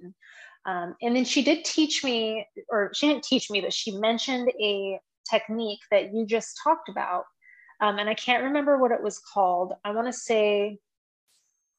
Um, 0.65 0.95
and 1.01 1.13
then 1.13 1.25
she 1.25 1.43
did 1.43 1.65
teach 1.65 2.05
me, 2.05 2.47
or 2.69 2.89
she 2.93 3.09
didn't 3.09 3.25
teach 3.25 3.51
me, 3.51 3.59
but 3.59 3.73
she 3.73 3.91
mentioned 3.91 4.49
a 4.61 4.99
technique 5.29 5.81
that 5.91 6.13
you 6.13 6.25
just 6.25 6.57
talked 6.63 6.87
about, 6.87 7.25
um, 7.81 7.99
and 7.99 8.09
I 8.09 8.13
can't 8.13 8.43
remember 8.43 8.77
what 8.77 8.91
it 8.91 9.03
was 9.03 9.19
called. 9.19 9.73
I 9.83 9.91
want 9.91 10.07
to 10.07 10.13
say 10.13 10.77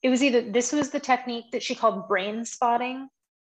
it 0.02 0.10
was 0.10 0.22
either 0.22 0.42
this 0.42 0.70
was 0.70 0.90
the 0.90 1.00
technique 1.00 1.50
that 1.52 1.62
she 1.62 1.74
called 1.74 2.08
brain 2.08 2.44
spotting 2.44 3.08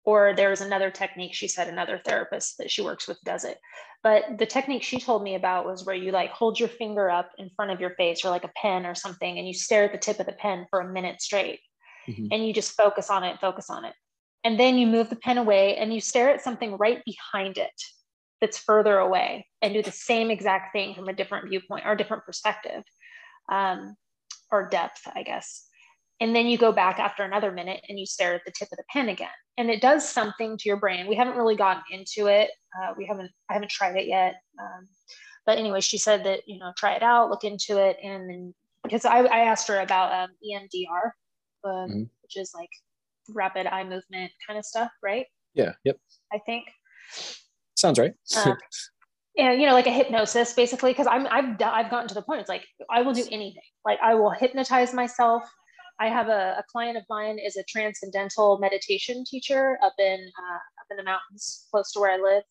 or 0.07 0.35
there 0.35 0.51
was 0.51 0.61
another 0.61 0.91
technique 0.91 1.35
she 1.35 1.49
said 1.49 1.69
another 1.69 2.01
therapist 2.05 2.57
that 2.59 2.71
she 2.71 2.81
works 2.81 3.07
with 3.07 3.21
does 3.25 3.45
it. 3.45 3.59
But 4.03 4.39
the 4.39 4.47
technique 4.47 4.85
she 4.85 5.01
told 5.01 5.23
me 5.23 5.35
about 5.35 5.67
was 5.67 5.85
where 5.85 5.97
you 5.97 6.13
like 6.13 6.31
hold 6.31 6.59
your 6.59 6.69
finger 6.69 7.11
up 7.11 7.33
in 7.39 7.51
front 7.57 7.73
of 7.73 7.81
your 7.81 7.91
face 7.91 8.25
or 8.25 8.31
like 8.31 8.45
a 8.45 8.53
pen 8.57 8.87
or 8.87 8.95
something 8.95 9.37
and 9.37 9.47
you 9.47 9.53
stare 9.53 9.85
at 9.85 9.93
the 9.93 9.99
tip 9.99 10.21
of 10.21 10.27
the 10.27 10.33
pen 10.33 10.67
for 10.71 10.81
a 10.81 10.93
minute 10.93 11.21
straight 11.21 11.61
mm-hmm. 12.09 12.29
and 12.31 12.47
you 12.47 12.55
just 12.55 12.77
focus 12.77 13.11
on 13.11 13.25
it 13.25 13.41
focus 13.41 13.69
on 13.69 13.85
it. 13.85 13.95
And 14.45 14.61
then 14.61 14.79
you 14.79 14.87
move 14.87 15.11
the 15.11 15.17
pen 15.17 15.39
away 15.39 15.77
and 15.77 15.93
you 15.93 16.01
stare 16.01 16.31
at 16.31 16.41
something 16.41 16.77
right 16.77 17.03
behind 17.05 17.59
it 17.59 17.83
that's 18.41 18.59
further 18.59 18.99
away 18.99 19.47
and 19.61 19.75
do 19.75 19.83
the 19.83 19.91
same 19.91 20.31
exact 20.31 20.73
thing 20.73 20.95
from 20.95 21.09
a 21.09 21.13
different 21.13 21.49
viewpoint 21.49 21.85
or 21.85 21.97
different 21.97 22.25
perspective 22.25 22.83
um, 23.51 23.97
or 24.51 24.69
depth 24.69 25.09
i 25.15 25.23
guess 25.23 25.67
and 26.21 26.35
then 26.35 26.47
you 26.47 26.57
go 26.57 26.73
back 26.73 26.99
after 26.99 27.25
another 27.25 27.53
minute 27.53 27.81
and 27.89 27.99
you 27.99 28.07
stare 28.07 28.35
at 28.35 28.43
the 28.47 28.53
tip 28.53 28.69
of 28.73 28.79
the 28.79 28.85
pen 28.91 29.09
again. 29.09 29.29
And 29.59 29.71
it 29.71 29.83
does 29.83 30.09
something 30.09 30.57
to 30.57 30.69
your 30.69 30.79
brain. 30.79 31.07
We 31.07 31.15
haven't 31.15 31.37
really 31.37 31.57
gotten 31.57 31.83
into 31.91 32.27
it. 32.27 32.51
Uh, 32.77 32.95
we 32.97 33.07
haven't 33.07 33.31
i 33.51 33.55
haven't 33.55 33.71
tried 33.71 33.97
it 33.97 34.07
yet. 34.07 34.37
Um, 34.59 34.87
but 35.45 35.59
anyway 35.59 35.81
she 35.81 35.99
said 35.99 36.25
that 36.25 36.41
you 36.47 36.59
know 36.59 36.73
try 36.77 36.95
it 36.95 37.03
out 37.03 37.31
look 37.31 37.45
into 37.45 37.79
it. 37.83 37.99
And 38.03 38.31
then 38.31 38.55
because 38.83 39.05
i, 39.05 39.19
I 39.19 39.41
asked 39.41 39.69
her 39.69 39.81
about 39.81 40.13
um, 40.13 40.31
emdr 40.45 41.11
um, 41.65 41.73
mm-hmm. 41.73 42.03
which 42.23 42.37
is 42.37 42.53
like 42.55 42.71
rapid 43.31 43.67
eye 43.67 43.85
movement 43.85 44.33
kind 44.47 44.59
of 44.59 44.65
stuff 44.65 44.91
right? 45.03 45.27
Yeah 45.55 45.73
yep. 45.85 45.99
I 46.33 46.39
think. 46.47 46.65
Sounds 47.75 47.99
right. 47.99 48.15
Uh, 48.35 48.55
and 49.39 49.61
you 49.61 49.67
know 49.67 49.75
like 49.75 49.87
a 49.87 49.93
hypnosis 49.93 50.55
basically 50.55 50.93
because 50.93 51.07
i'm 51.07 51.27
i've 51.27 51.61
i've 51.61 51.91
gotten 51.91 52.09
to 52.09 52.15
the 52.15 52.23
point 52.23 52.41
it's 52.41 52.49
like 52.49 52.65
i 52.91 53.03
will 53.03 53.13
do 53.13 53.25
anything. 53.31 53.63
Like 53.85 53.99
i 54.03 54.15
will 54.15 54.31
hypnotize 54.31 54.95
myself 54.95 55.43
I 55.99 56.09
have 56.09 56.29
a, 56.29 56.57
a, 56.59 56.65
client 56.71 56.97
of 56.97 57.05
mine 57.09 57.39
is 57.39 57.57
a 57.57 57.65
transcendental 57.65 58.59
meditation 58.59 59.25
teacher 59.25 59.79
up 59.83 59.95
in 59.99 60.31
uh, 60.39 60.57
up 60.57 60.87
in 60.91 60.97
the 60.97 61.03
mountains 61.03 61.67
close 61.71 61.93
to 61.93 62.01
where 62.01 62.13
I 62.13 62.23
live, 62.23 62.43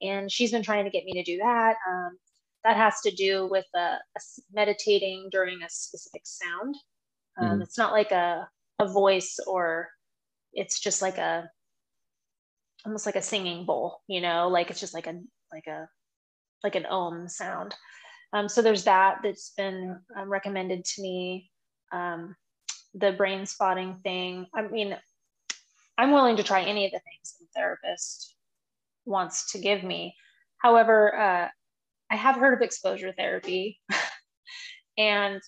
and 0.00 0.30
she's 0.30 0.52
been 0.52 0.62
trying 0.62 0.84
to 0.84 0.90
get 0.90 1.04
me 1.04 1.12
to 1.12 1.22
do 1.22 1.36
that. 1.38 1.76
Um, 1.88 2.16
that 2.64 2.76
has 2.76 3.00
to 3.02 3.10
do 3.10 3.46
with 3.50 3.66
uh, 3.76 3.96
meditating 4.52 5.28
during 5.30 5.62
a 5.62 5.68
specific 5.68 6.22
sound. 6.24 6.74
Um, 7.38 7.48
mm-hmm. 7.48 7.62
It's 7.62 7.78
not 7.78 7.92
like 7.92 8.10
a 8.10 8.48
a 8.80 8.88
voice 8.88 9.38
or 9.46 9.88
it's 10.52 10.80
just 10.80 11.02
like 11.02 11.18
a 11.18 11.48
almost 12.84 13.06
like 13.06 13.16
a 13.16 13.22
singing 13.22 13.64
bowl, 13.64 14.00
you 14.08 14.20
know, 14.20 14.48
like 14.48 14.70
it's 14.70 14.80
just 14.80 14.94
like 14.94 15.06
a 15.06 15.20
like 15.52 15.66
a 15.66 15.88
like 16.62 16.74
an 16.74 16.86
om 16.86 17.28
sound. 17.28 17.74
Um, 18.32 18.48
so 18.48 18.62
there's 18.62 18.84
that 18.84 19.18
that's 19.22 19.52
been 19.56 19.98
um, 20.16 20.28
recommended 20.28 20.84
to 20.84 21.02
me. 21.02 21.50
Um, 21.92 22.34
the 22.94 23.12
brain 23.12 23.46
spotting 23.46 23.96
thing. 24.02 24.46
I 24.54 24.62
mean, 24.62 24.96
I'm 25.98 26.12
willing 26.12 26.36
to 26.36 26.42
try 26.42 26.62
any 26.62 26.86
of 26.86 26.92
the 26.92 27.00
things 27.00 27.34
the 27.38 27.46
therapist 27.54 28.34
wants 29.04 29.52
to 29.52 29.58
give 29.58 29.82
me. 29.82 30.14
However, 30.58 31.16
uh, 31.16 31.48
I 32.10 32.16
have 32.16 32.36
heard 32.36 32.54
of 32.54 32.62
exposure 32.62 33.12
therapy, 33.12 33.80
and 34.98 35.40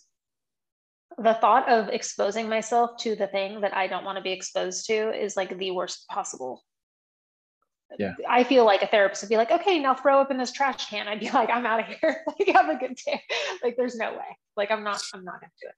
the 1.19 1.35
thought 1.35 1.69
of 1.69 1.89
exposing 1.89 2.49
myself 2.49 2.99
to 2.99 3.17
the 3.17 3.27
thing 3.27 3.61
that 3.63 3.75
I 3.75 3.87
don't 3.87 4.05
want 4.05 4.17
to 4.17 4.23
be 4.23 4.33
exposed 4.33 4.87
to 4.87 5.13
is 5.19 5.37
like 5.37 5.57
the 5.57 5.71
worst 5.71 6.07
possible. 6.09 6.63
Yeah. 7.99 8.15
I 8.29 8.45
feel 8.45 8.65
like 8.65 8.83
a 8.83 8.87
therapist 8.87 9.23
would 9.23 9.29
be 9.29 9.37
like, 9.37 9.51
okay, 9.51 9.79
now 9.79 9.95
throw 9.95 10.21
up 10.21 10.31
in 10.31 10.37
this 10.37 10.53
trash 10.53 10.91
can. 10.91 11.09
I'd 11.09 11.21
be 11.21 11.31
like, 11.31 11.49
I'm 11.51 11.65
out 11.65 11.81
of 11.81 11.87
here. 11.87 12.23
like, 12.27 12.49
have 12.49 12.69
a 12.69 12.77
good 12.77 12.99
day. 13.07 13.23
like, 13.63 13.77
there's 13.77 13.97
no 13.97 14.13
way. 14.13 14.37
Like, 14.57 14.71
I'm 14.71 14.83
not, 14.83 15.01
I'm 15.15 15.25
not 15.25 15.41
gonna 15.41 15.53
do 15.63 15.69
it. 15.69 15.75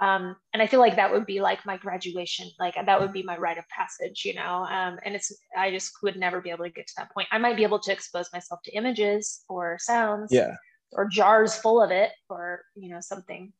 Um, 0.00 0.34
and 0.52 0.62
I 0.62 0.66
feel 0.66 0.80
like 0.80 0.96
that 0.96 1.12
would 1.12 1.26
be 1.26 1.40
like 1.40 1.64
my 1.66 1.76
graduation, 1.76 2.48
like 2.58 2.74
that 2.74 3.00
would 3.00 3.12
be 3.12 3.22
my 3.22 3.36
rite 3.36 3.58
of 3.58 3.64
passage, 3.68 4.24
you 4.24 4.34
know. 4.34 4.64
Um, 4.64 4.98
and 5.04 5.14
it's 5.14 5.30
I 5.56 5.70
just 5.70 5.92
would 6.02 6.16
never 6.16 6.40
be 6.40 6.50
able 6.50 6.64
to 6.64 6.70
get 6.70 6.86
to 6.86 6.92
that 6.98 7.12
point. 7.12 7.28
I 7.30 7.38
might 7.38 7.56
be 7.56 7.62
able 7.64 7.80
to 7.80 7.92
expose 7.92 8.28
myself 8.32 8.60
to 8.64 8.72
images 8.72 9.44
or 9.48 9.76
sounds, 9.78 10.32
Yeah. 10.32 10.54
or 10.92 11.06
jars 11.06 11.54
full 11.56 11.82
of 11.82 11.90
it, 11.90 12.10
or 12.28 12.62
you 12.74 12.90
know 12.90 13.00
something. 13.00 13.52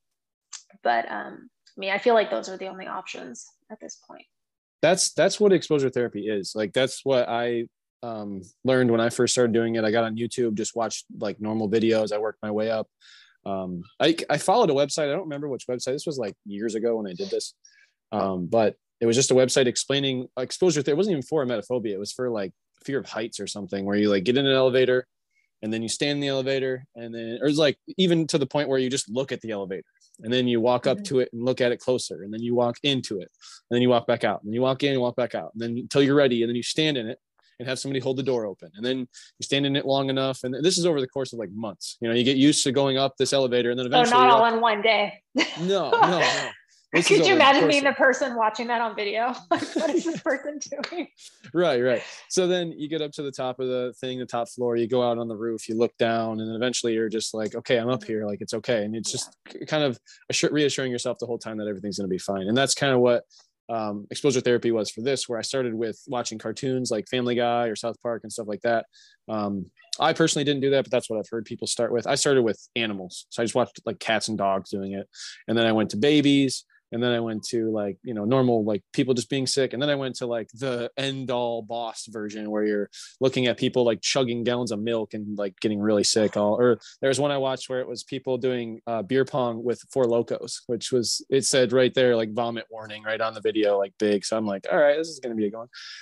But 0.83 1.11
um, 1.11 1.51
I 1.77 1.81
mean, 1.81 1.91
I 1.91 1.99
feel 1.99 2.15
like 2.15 2.31
those 2.31 2.49
are 2.49 2.57
the 2.57 2.69
only 2.69 2.87
options 2.87 3.47
at 3.71 3.79
this 3.81 3.97
point. 4.09 4.25
that's 4.83 5.13
that's 5.13 5.39
what 5.39 5.53
exposure 5.53 5.91
therapy 5.91 6.27
is 6.29 6.55
like 6.57 6.73
that's 6.73 7.05
what 7.05 7.29
i 7.29 7.67
um, 8.03 8.41
learned 8.65 8.91
when 8.91 9.01
i 9.01 9.11
first 9.11 9.35
started 9.35 9.53
doing 9.53 9.75
it 9.77 9.85
i 9.85 9.91
got 9.91 10.05
on 10.05 10.17
youtube 10.17 10.55
just 10.57 10.75
watched 10.75 11.05
like 11.19 11.39
normal 11.39 11.69
videos 11.69 12.13
i 12.13 12.19
worked 12.19 12.39
my 12.43 12.51
way 12.51 12.71
up 12.71 12.89
um, 13.47 13.83
I, 13.99 14.17
I 14.29 14.39
followed 14.39 14.71
a 14.71 14.75
website 14.75 15.05
i 15.09 15.13
don't 15.13 15.21
remember 15.23 15.49
which 15.49 15.67
website 15.67 15.93
this 15.93 16.07
was 16.07 16.19
like 16.19 16.35
years 16.45 16.75
ago 16.75 16.97
when 16.97 17.07
i 17.07 17.15
did 17.15 17.31
this 17.31 17.55
um, 18.13 18.47
but 18.47 18.77
it 19.01 19.07
was 19.07 19.17
just 19.17 19.31
a 19.31 19.35
website 19.35 19.67
explaining 19.67 20.27
exposure 20.39 20.83
therapy 20.83 20.93
it 20.93 20.97
wasn't 20.97 21.13
even 21.13 21.23
for 21.23 21.45
emetophobia 21.45 21.93
it 21.93 21.99
was 21.99 22.13
for 22.13 22.29
like 22.31 22.53
fear 22.85 22.99
of 22.99 23.07
heights 23.07 23.41
or 23.41 23.47
something 23.47 23.85
where 23.85 23.97
you 23.97 24.09
like 24.11 24.25
get 24.25 24.37
in 24.37 24.47
an 24.47 24.53
elevator 24.55 25.07
and 25.63 25.73
then 25.73 25.83
you 25.83 25.89
stand 25.89 26.17
in 26.17 26.21
the 26.21 26.29
elevator 26.29 26.85
and 26.97 27.15
then 27.15 27.39
or 27.41 27.47
it's 27.49 27.59
like 27.59 27.79
even 27.99 28.27
to 28.27 28.39
the 28.39 28.47
point 28.47 28.69
where 28.69 28.79
you 28.79 28.91
just 28.91 29.09
look 29.11 29.33
at 29.33 29.41
the 29.43 29.51
elevator 29.51 29.85
and 30.23 30.33
then 30.33 30.47
you 30.49 30.61
walk 30.61 30.87
up 30.87 30.99
Mhm. 30.99 31.05
to 31.05 31.19
it 31.21 31.31
and 31.33 31.45
look 31.45 31.61
at 31.63 31.73
it 31.73 31.79
closer 31.81 32.23
and 32.23 32.33
then 32.33 32.43
you 32.43 32.55
walk 32.55 32.77
into 32.83 33.21
it 33.21 33.29
and 33.71 33.75
then 33.77 33.81
you 33.83 33.89
walk 33.89 34.07
back 34.07 34.25
out 34.25 34.43
and 34.43 34.53
you 34.55 34.61
walk 34.61 34.83
in 34.83 34.93
and 34.93 35.01
walk 35.01 35.17
back 35.17 35.35
out 35.35 35.51
and 35.55 35.63
then 35.63 35.77
until 35.79 36.03
you're 36.03 36.15
ready 36.15 36.43
and 36.43 36.49
then 36.51 36.57
you 36.57 36.63
stand 36.63 36.97
in 36.99 37.07
it 37.09 37.19
and 37.61 37.69
have 37.69 37.79
somebody 37.79 38.01
hold 38.01 38.17
the 38.17 38.23
door 38.23 38.47
open 38.47 38.71
and 38.75 38.85
then 38.85 38.99
you 38.99 39.43
stand 39.43 39.67
in 39.67 39.77
it 39.77 39.87
long 39.87 40.11
enough 40.11 40.43
and 40.43 40.55
this 40.65 40.79
is 40.79 40.87
over 40.87 41.01
the 41.01 41.07
course 41.07 41.33
of 41.33 41.39
like 41.39 41.51
months 41.53 41.97
you 42.01 42.09
know 42.09 42.15
you 42.15 42.25
get 42.25 42.37
used 42.37 42.65
to 42.65 42.73
going 42.73 42.99
up 42.99 43.17
this 43.17 43.33
elevator 43.33 43.71
and 43.71 43.79
then 43.79 43.87
eventually. 43.87 44.17
Oh, 44.17 44.21
not 44.21 44.31
all 44.31 44.41
like, 44.41 44.55
in 44.55 44.61
one 44.61 44.83
day. 44.83 45.23
no 45.61 45.91
no 45.91 46.01
no 46.01 46.49
This 46.93 47.07
Could 47.07 47.25
you 47.25 47.35
imagine 47.35 47.69
being 47.69 47.85
the 47.85 47.93
person 47.93 48.35
watching 48.35 48.67
that 48.67 48.81
on 48.81 48.97
video? 48.97 49.33
Like, 49.51 49.63
what 49.77 49.91
is 49.91 50.05
this 50.05 50.21
person 50.25 50.59
doing? 50.59 51.07
right 51.55 51.81
right 51.83 52.03
so 52.29 52.47
then 52.47 52.73
you 52.73 52.89
get 52.89 53.03
up 53.03 53.13
to 53.13 53.23
the 53.23 53.31
top 53.31 53.61
of 53.61 53.69
the 53.69 53.93
thing 54.01 54.19
the 54.19 54.27
top 54.27 54.49
floor 54.49 54.77
you 54.77 54.87
go 54.87 55.03
out 55.03 55.19
on 55.19 55.29
the 55.29 55.37
roof 55.37 55.69
you 55.69 55.77
look 55.77 55.97
down 55.99 56.41
and 56.41 56.49
then 56.49 56.55
eventually 56.55 56.93
you're 56.93 57.09
just 57.09 57.35
like 57.35 57.55
okay 57.55 57.77
i'm 57.77 57.89
up 57.89 58.01
mm-hmm. 58.01 58.13
here 58.13 58.27
like 58.27 58.41
it's 58.41 58.55
okay 58.55 58.85
and 58.85 58.95
it's 58.95 59.11
just 59.11 59.37
kind 59.67 59.83
of 59.83 59.99
reassuring 60.51 60.93
yourself 60.93 61.19
the 61.19 61.27
whole 61.27 61.39
time 61.39 61.59
that 61.59 61.67
everything's 61.67 61.99
going 61.99 62.09
to 62.09 62.13
be 62.13 62.19
fine 62.19 62.47
and 62.47 62.57
that's 62.57 62.75
kind 62.75 62.93
of 62.93 63.01
what 63.01 63.25
um, 63.71 64.07
exposure 64.11 64.41
therapy 64.41 64.73
was 64.73 64.91
for 64.91 65.01
this 65.01 65.29
where 65.29 65.39
i 65.39 65.43
started 65.43 65.73
with 65.73 66.01
watching 66.09 66.39
cartoons 66.39 66.91
like 66.91 67.09
family 67.09 67.35
guy 67.35 67.67
or 67.67 67.77
south 67.77 67.97
park 68.03 68.23
and 68.25 68.33
stuff 68.33 68.49
like 68.49 68.61
that. 68.63 68.87
Um, 69.29 69.67
i 69.99 70.13
personally 70.13 70.45
didn't 70.45 70.63
do 70.63 70.71
that 70.71 70.85
but 70.85 70.91
that's 70.91 71.09
what 71.09 71.19
i've 71.19 71.29
heard 71.31 71.45
people 71.45 71.67
start 71.67 71.93
with. 71.93 72.07
I 72.07 72.17
started 72.17 72.43
with 72.43 72.61
animals. 72.77 73.27
So 73.31 73.43
i 73.43 73.45
just 73.45 73.55
watched 73.55 73.81
like 73.87 73.99
cats 73.99 74.29
and 74.29 74.37
dogs 74.37 74.71
doing 74.71 74.93
it. 74.93 75.09
And 75.49 75.57
then 75.57 75.67
i 75.67 75.73
went 75.73 75.91
to 75.91 75.97
babies 75.97 76.65
and 76.93 77.03
then 77.03 77.13
I 77.13 77.21
went 77.21 77.45
to 77.49 77.71
like 77.71 77.99
you 78.03 78.15
know 78.15 78.25
normal 78.25 78.65
like 78.65 78.83
people 78.93 79.15
just 79.15 79.31
being 79.31 79.47
sick, 79.47 79.73
and 79.73 79.83
then 79.83 79.91
I 79.91 79.95
went 79.95 80.17
to 80.17 80.27
like 80.27 80.49
the 80.55 80.91
end 80.97 81.31
all 81.31 81.63
boss 81.63 82.07
version 82.07 82.51
where 82.51 82.65
you're 82.65 82.91
looking 83.21 83.47
at 83.47 83.59
people 83.59 83.85
like 83.85 84.01
chugging 84.01 84.45
gallons 84.45 84.73
of 84.73 84.81
milk 84.81 85.15
and 85.15 85.39
like 85.39 85.59
getting 85.61 85.81
really 85.81 86.05
sick. 86.05 86.37
All 86.37 86.55
or 86.61 86.79
there's 87.01 87.21
one 87.21 87.31
I 87.31 87.39
watched 87.39 87.69
where 87.69 87.81
it 87.81 87.89
was 87.89 88.03
people 88.03 88.39
doing 88.39 88.81
uh, 88.87 89.03
beer 89.03 89.25
pong 89.25 89.63
with 89.63 89.81
Four 89.91 90.05
Lokos, 90.05 90.61
which 90.67 90.93
was 90.93 91.25
it 91.31 91.45
said 91.45 91.73
right 91.73 91.95
there 91.95 92.17
like 92.17 92.33
vomit 92.33 92.67
warning 92.71 93.03
right 93.03 93.21
on 93.21 93.35
the 93.35 93.41
video 93.41 93.79
like 93.79 93.93
big. 93.99 94.25
So 94.25 94.37
I'm 94.37 94.47
like, 94.47 94.67
all 94.71 94.79
right, 94.79 94.97
this 94.97 95.09
is 95.09 95.21
gonna 95.21 95.35
be 95.35 95.47
a 95.47 95.51
good 95.51 95.61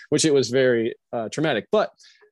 which 0.08 0.24
it 0.24 0.34
was 0.34 0.50
very 0.50 0.94
uh, 1.12 1.28
traumatic, 1.28 1.68
but 1.70 1.90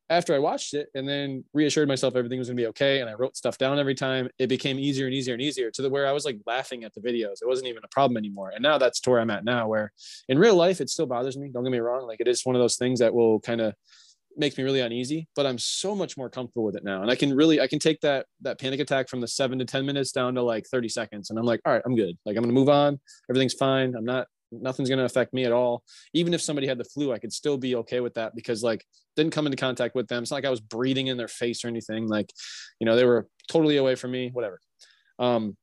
after 0.09 0.35
I 0.35 0.39
watched 0.39 0.75
it 0.75 0.89
and 0.95 1.09
then 1.09 1.45
reassured 1.53 1.89
myself 1.89 2.17
everything 2.17 2.39
was 2.39 2.49
gonna 2.49 2.57
be 2.57 2.67
okay, 2.69 3.01
and 3.01 3.11
I 3.11 3.15
wrote 3.15 3.37
stuff 3.37 3.59
down 3.59 3.79
every 3.79 3.95
time, 3.95 4.29
it 4.39 4.49
became 4.49 4.79
easier 4.79 5.07
and 5.07 5.15
easier 5.15 5.35
and 5.35 5.43
easier 5.43 5.71
to 5.71 5.83
the 5.83 5.91
where 5.91 6.07
I 6.07 6.13
was 6.13 6.25
like 6.25 6.39
laughing 6.47 6.85
at 6.85 6.95
the 6.95 7.01
videos. 7.01 7.43
It 7.43 7.47
wasn't 7.47 7.69
even 7.69 7.83
a 7.85 7.89
problem 7.89 8.17
anymore. 8.17 8.51
And 8.55 8.63
now 8.63 8.79
that's 8.79 9.01
to 9.01 9.11
where 9.11 9.21
I'm 9.21 9.31
at 9.31 9.45
now, 9.45 9.69
where 9.69 9.93
in 10.29 10.39
real 10.39 10.57
life 10.57 10.81
it 10.81 10.91
still 10.91 11.07
bothers 11.07 11.37
me. 11.37 11.51
Don't 11.53 11.65
get 11.65 11.73
me 11.73 11.79
wrong, 11.79 12.07
like 12.07 12.21
it 12.21 12.29
is 12.29 12.45
one 12.45 12.55
of 12.55 12.61
those 12.61 12.77
things 12.77 13.01
that 13.01 13.15
will 13.15 13.41
kind 13.41 13.61
of 13.61 13.75
makes 14.37 14.59
me 14.59 14.65
really 14.65 14.81
uneasy, 14.81 15.27
but 15.35 15.47
I'm 15.47 15.59
so 15.59 15.95
much 15.95 16.17
more 16.17 16.29
comfortable 16.29 16.65
with 16.65 16.77
it 16.77 16.85
now. 16.85 17.03
And 17.03 17.11
I 17.11 17.17
can 17.17 17.35
really 17.35 17.61
I 17.61 17.67
can 17.67 17.79
take 17.79 18.01
that 18.03 18.27
that 18.43 18.61
panic 18.61 18.81
attack 18.81 19.09
from 19.09 19.21
the 19.21 19.29
seven 19.29 19.59
to 19.59 19.65
10 19.65 19.87
minutes 19.87 20.13
down 20.13 20.35
to 20.35 20.43
like 20.43 20.67
30 20.67 20.89
seconds. 20.89 21.31
And 21.31 21.39
I'm 21.39 21.47
like, 21.47 21.61
all 21.65 21.73
right, 21.73 21.83
I'm 21.85 21.97
good. 21.97 22.17
Like 22.25 22.37
I'm 22.37 22.43
gonna 22.43 22.53
move 22.53 22.69
on. 22.69 23.01
Everything's 23.31 23.55
fine. 23.55 23.95
I'm 23.97 24.05
not 24.05 24.27
nothing's 24.53 24.88
going 24.88 24.99
to 24.99 25.05
affect 25.05 25.32
me 25.34 25.44
at 25.44 25.53
all. 25.53 25.82
Even 26.14 26.34
if 26.34 26.40
somebody 26.40 26.66
had 26.66 26.78
the 26.78 26.84
flu 26.84 27.12
i 27.12 27.18
could 27.18 27.32
still 27.32 27.57
be 27.57 27.74
okay 27.76 28.01
with 28.01 28.14
that 28.14 28.34
because 28.34 28.62
like 28.62 28.84
didn't 29.16 29.32
come 29.32 29.47
into 29.47 29.57
contact 29.57 29.94
with 29.94 30.09
them. 30.09 30.22
It's 30.22 30.30
not 30.30 30.38
like 30.38 30.44
i 30.44 30.51
was 30.51 30.61
breathing 30.61 31.09
in 31.09 31.16
their 31.16 31.28
face 31.28 31.64
or 31.64 31.68
anything. 31.68 32.09
Like 32.09 32.32
you 32.80 32.86
know 32.86 32.97
they 32.97 33.05
were 33.05 33.28
totally 33.49 33.76
away 33.76 33.94
from 33.94 34.11
me 34.11 34.30
whatever. 34.32 34.61
Um 35.18 35.57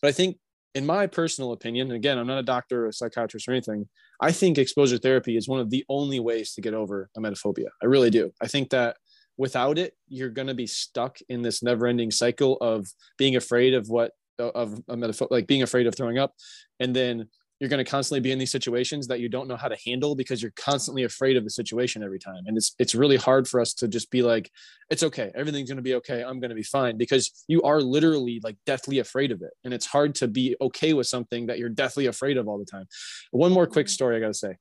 but 0.00 0.08
i 0.08 0.12
think 0.12 0.36
in 0.74 0.86
my 0.86 1.06
personal 1.06 1.52
opinion 1.52 1.88
and 1.88 1.96
again 1.96 2.18
i'm 2.18 2.26
not 2.26 2.38
a 2.38 2.44
doctor 2.44 2.84
or 2.84 2.88
a 2.88 2.92
psychiatrist 2.92 3.48
or 3.48 3.52
anything 3.52 3.88
i 4.20 4.30
think 4.30 4.56
exposure 4.56 4.98
therapy 4.98 5.36
is 5.36 5.48
one 5.48 5.60
of 5.60 5.70
the 5.70 5.84
only 5.88 6.20
ways 6.20 6.54
to 6.54 6.60
get 6.60 6.74
over 6.74 7.10
emetophobia. 7.18 7.66
I 7.82 7.86
really 7.86 8.10
do. 8.10 8.30
I 8.40 8.46
think 8.46 8.70
that 8.70 8.96
without 9.36 9.78
it 9.78 9.94
you're 10.08 10.30
going 10.30 10.48
to 10.48 10.54
be 10.54 10.66
stuck 10.66 11.18
in 11.28 11.42
this 11.42 11.62
never 11.62 11.86
ending 11.86 12.10
cycle 12.10 12.56
of 12.60 12.86
being 13.16 13.36
afraid 13.36 13.74
of 13.74 13.88
what 13.88 14.12
of 14.38 14.80
a 14.88 14.96
metaphor 14.96 15.28
like 15.30 15.46
being 15.46 15.62
afraid 15.62 15.86
of 15.86 15.94
throwing 15.94 16.18
up 16.18 16.32
and 16.78 16.94
then 16.94 17.28
you're 17.60 17.68
going 17.68 17.84
to 17.84 17.88
constantly 17.88 18.20
be 18.20 18.32
in 18.32 18.38
these 18.38 18.50
situations 18.50 19.06
that 19.06 19.20
you 19.20 19.28
don't 19.28 19.46
know 19.46 19.56
how 19.56 19.68
to 19.68 19.76
handle 19.84 20.14
because 20.14 20.42
you're 20.42 20.52
constantly 20.56 21.04
afraid 21.04 21.36
of 21.36 21.44
the 21.44 21.50
situation 21.50 22.02
every 22.02 22.18
time. 22.18 22.42
And 22.46 22.56
it's 22.56 22.74
it's 22.78 22.94
really 22.94 23.16
hard 23.16 23.46
for 23.46 23.60
us 23.60 23.74
to 23.74 23.86
just 23.86 24.10
be 24.10 24.22
like 24.22 24.50
it's 24.88 25.02
okay. 25.02 25.30
Everything's 25.34 25.68
going 25.68 25.76
to 25.76 25.82
be 25.82 25.94
okay. 25.96 26.24
I'm 26.24 26.40
going 26.40 26.48
to 26.48 26.56
be 26.56 26.62
fine. 26.62 26.96
Because 26.96 27.44
you 27.48 27.60
are 27.62 27.82
literally 27.82 28.40
like 28.42 28.56
deathly 28.64 28.98
afraid 28.98 29.30
of 29.30 29.42
it. 29.42 29.50
And 29.62 29.74
it's 29.74 29.86
hard 29.86 30.14
to 30.16 30.26
be 30.26 30.56
okay 30.60 30.94
with 30.94 31.06
something 31.06 31.46
that 31.46 31.58
you're 31.58 31.68
deathly 31.68 32.06
afraid 32.06 32.38
of 32.38 32.48
all 32.48 32.58
the 32.58 32.64
time. 32.64 32.86
One 33.30 33.52
more 33.52 33.66
quick 33.66 33.88
story 33.88 34.16
i 34.16 34.20
got 34.20 34.28
to 34.28 34.34
say. 34.34 34.56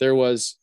There 0.00 0.14
was 0.14 0.56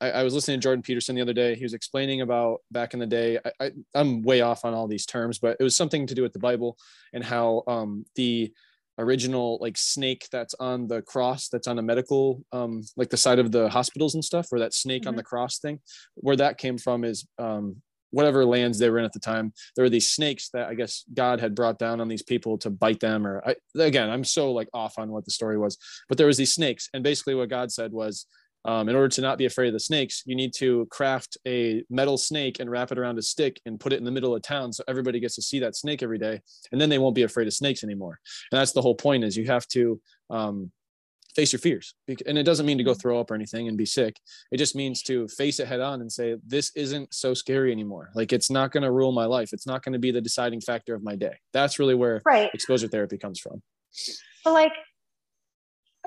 I, 0.00 0.10
I 0.10 0.22
was 0.22 0.32
listening 0.32 0.58
to 0.58 0.62
jordan 0.62 0.82
peterson 0.82 1.16
the 1.16 1.22
other 1.22 1.34
day. 1.34 1.54
He 1.54 1.64
was 1.64 1.74
explaining 1.74 2.22
about 2.22 2.62
back 2.70 2.94
in 2.94 3.00
the 3.00 3.06
day 3.06 3.38
I, 3.44 3.50
I, 3.60 3.70
i'm 3.94 4.22
way 4.22 4.40
off 4.40 4.64
on 4.64 4.74
all 4.74 4.86
these 4.86 5.06
terms 5.06 5.38
but 5.38 5.56
it 5.58 5.62
was 5.62 5.76
something 5.76 6.06
to 6.06 6.14
do 6.14 6.22
with 6.22 6.32
the 6.32 6.38
bible 6.38 6.76
and 7.12 7.24
how 7.24 7.62
um, 7.66 8.04
the 8.14 8.52
original 8.98 9.58
like 9.60 9.76
snake 9.76 10.26
that's 10.32 10.54
on 10.54 10.86
the 10.88 11.02
cross 11.02 11.48
that's 11.48 11.66
on 11.68 11.78
a 11.78 11.82
medical 11.82 12.42
um 12.52 12.82
like 12.96 13.10
the 13.10 13.16
side 13.16 13.38
of 13.38 13.52
the 13.52 13.68
hospitals 13.68 14.14
and 14.14 14.24
stuff 14.24 14.46
where 14.50 14.60
that 14.60 14.74
snake 14.74 15.06
on 15.06 15.14
Mhm. 15.14 15.18
the 15.18 15.22
cross 15.22 15.58
thing 15.58 15.80
where 16.14 16.36
that 16.36 16.58
came 16.58 16.78
from 16.78 17.04
is 17.04 17.26
um 17.38 17.76
whatever 18.10 18.44
lands 18.44 18.78
they 18.78 18.88
were 18.88 18.98
in 18.98 19.04
at 19.04 19.12
the 19.12 19.18
time 19.20 19.52
there 19.74 19.84
were 19.84 19.90
these 19.90 20.10
snakes 20.10 20.48
that 20.50 20.68
i 20.68 20.74
guess 20.74 21.04
god 21.12 21.40
had 21.40 21.54
brought 21.54 21.78
down 21.78 22.00
on 22.00 22.08
these 22.08 22.22
people 22.22 22.56
to 22.56 22.70
bite 22.70 23.00
them 23.00 23.26
or 23.26 23.42
I, 23.46 23.56
again 23.78 24.08
i'm 24.08 24.24
so 24.24 24.52
like 24.52 24.68
off 24.72 24.94
on 24.98 25.10
what 25.10 25.24
the 25.24 25.32
story 25.32 25.58
was 25.58 25.76
but 26.08 26.16
there 26.16 26.28
was 26.28 26.36
these 26.38 26.54
snakes 26.54 26.88
and 26.94 27.02
basically 27.02 27.34
what 27.34 27.50
god 27.50 27.70
said 27.72 27.92
was 27.92 28.26
um, 28.66 28.88
in 28.88 28.96
order 28.96 29.08
to 29.08 29.20
not 29.20 29.38
be 29.38 29.46
afraid 29.46 29.68
of 29.68 29.72
the 29.72 29.80
snakes, 29.80 30.22
you 30.26 30.34
need 30.34 30.52
to 30.54 30.86
craft 30.90 31.38
a 31.46 31.84
metal 31.88 32.18
snake 32.18 32.58
and 32.60 32.70
wrap 32.70 32.90
it 32.92 32.98
around 32.98 33.18
a 33.18 33.22
stick 33.22 33.60
and 33.64 33.78
put 33.78 33.92
it 33.92 33.98
in 33.98 34.04
the 34.04 34.10
middle 34.10 34.34
of 34.34 34.42
town 34.42 34.72
so 34.72 34.82
everybody 34.88 35.20
gets 35.20 35.36
to 35.36 35.42
see 35.42 35.60
that 35.60 35.76
snake 35.76 36.02
every 36.02 36.18
day, 36.18 36.40
and 36.72 36.80
then 36.80 36.88
they 36.88 36.98
won't 36.98 37.14
be 37.14 37.22
afraid 37.22 37.46
of 37.46 37.54
snakes 37.54 37.84
anymore. 37.84 38.18
And 38.50 38.60
that's 38.60 38.72
the 38.72 38.82
whole 38.82 38.94
point: 38.94 39.24
is 39.24 39.36
you 39.36 39.46
have 39.46 39.66
to 39.68 40.00
um, 40.30 40.72
face 41.34 41.52
your 41.52 41.60
fears, 41.60 41.94
and 42.26 42.36
it 42.38 42.42
doesn't 42.42 42.66
mean 42.66 42.78
to 42.78 42.84
go 42.84 42.94
throw 42.94 43.20
up 43.20 43.30
or 43.30 43.34
anything 43.34 43.68
and 43.68 43.76
be 43.76 43.86
sick. 43.86 44.16
It 44.50 44.56
just 44.56 44.74
means 44.74 45.02
to 45.04 45.28
face 45.28 45.60
it 45.60 45.68
head 45.68 45.80
on 45.80 46.00
and 46.00 46.10
say, 46.10 46.36
"This 46.44 46.72
isn't 46.74 47.14
so 47.14 47.34
scary 47.34 47.70
anymore. 47.70 48.10
Like 48.14 48.32
it's 48.32 48.50
not 48.50 48.72
going 48.72 48.82
to 48.82 48.90
rule 48.90 49.12
my 49.12 49.26
life. 49.26 49.50
It's 49.52 49.66
not 49.66 49.84
going 49.84 49.92
to 49.92 49.98
be 49.98 50.10
the 50.10 50.20
deciding 50.20 50.60
factor 50.60 50.94
of 50.94 51.04
my 51.04 51.14
day." 51.14 51.36
That's 51.52 51.78
really 51.78 51.94
where 51.94 52.22
Right. 52.24 52.50
exposure 52.52 52.88
therapy 52.88 53.18
comes 53.18 53.38
from. 53.38 53.62
But 54.44 54.52
like, 54.52 54.72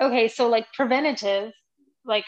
okay, 0.02 0.28
so 0.28 0.48
like 0.48 0.66
preventative, 0.72 1.52
like 2.04 2.24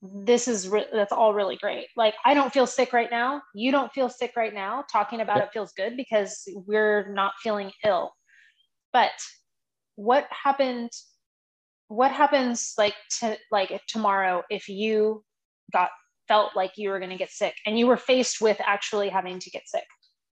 this 0.00 0.46
is 0.46 0.68
re- 0.68 0.86
that's 0.92 1.12
all 1.12 1.34
really 1.34 1.56
great. 1.56 1.88
Like 1.96 2.14
I 2.24 2.34
don't 2.34 2.52
feel 2.52 2.66
sick 2.66 2.92
right 2.92 3.10
now. 3.10 3.42
You 3.54 3.72
don't 3.72 3.92
feel 3.92 4.08
sick 4.08 4.32
right 4.36 4.54
now. 4.54 4.84
Talking 4.90 5.20
about 5.20 5.38
Yep. 5.38 5.46
it 5.48 5.52
feels 5.52 5.72
good 5.72 5.96
because 5.96 6.42
we're 6.66 7.12
not 7.12 7.32
feeling 7.42 7.72
ill. 7.84 8.12
But 8.92 9.10
what 9.96 10.26
happened? 10.30 10.90
What 11.88 12.12
happens 12.12 12.74
like 12.78 12.94
to 13.20 13.36
like 13.50 13.70
if 13.70 13.84
tomorrow 13.86 14.42
if 14.50 14.68
you 14.68 15.24
got 15.72 15.90
felt 16.28 16.54
like 16.54 16.72
you 16.76 16.90
were 16.90 16.98
going 16.98 17.10
to 17.10 17.16
get 17.16 17.30
sick 17.30 17.54
and 17.66 17.78
you 17.78 17.86
were 17.86 17.96
faced 17.96 18.40
with 18.40 18.58
actually 18.60 19.08
having 19.08 19.38
to 19.40 19.50
get 19.50 19.62
sick? 19.66 19.84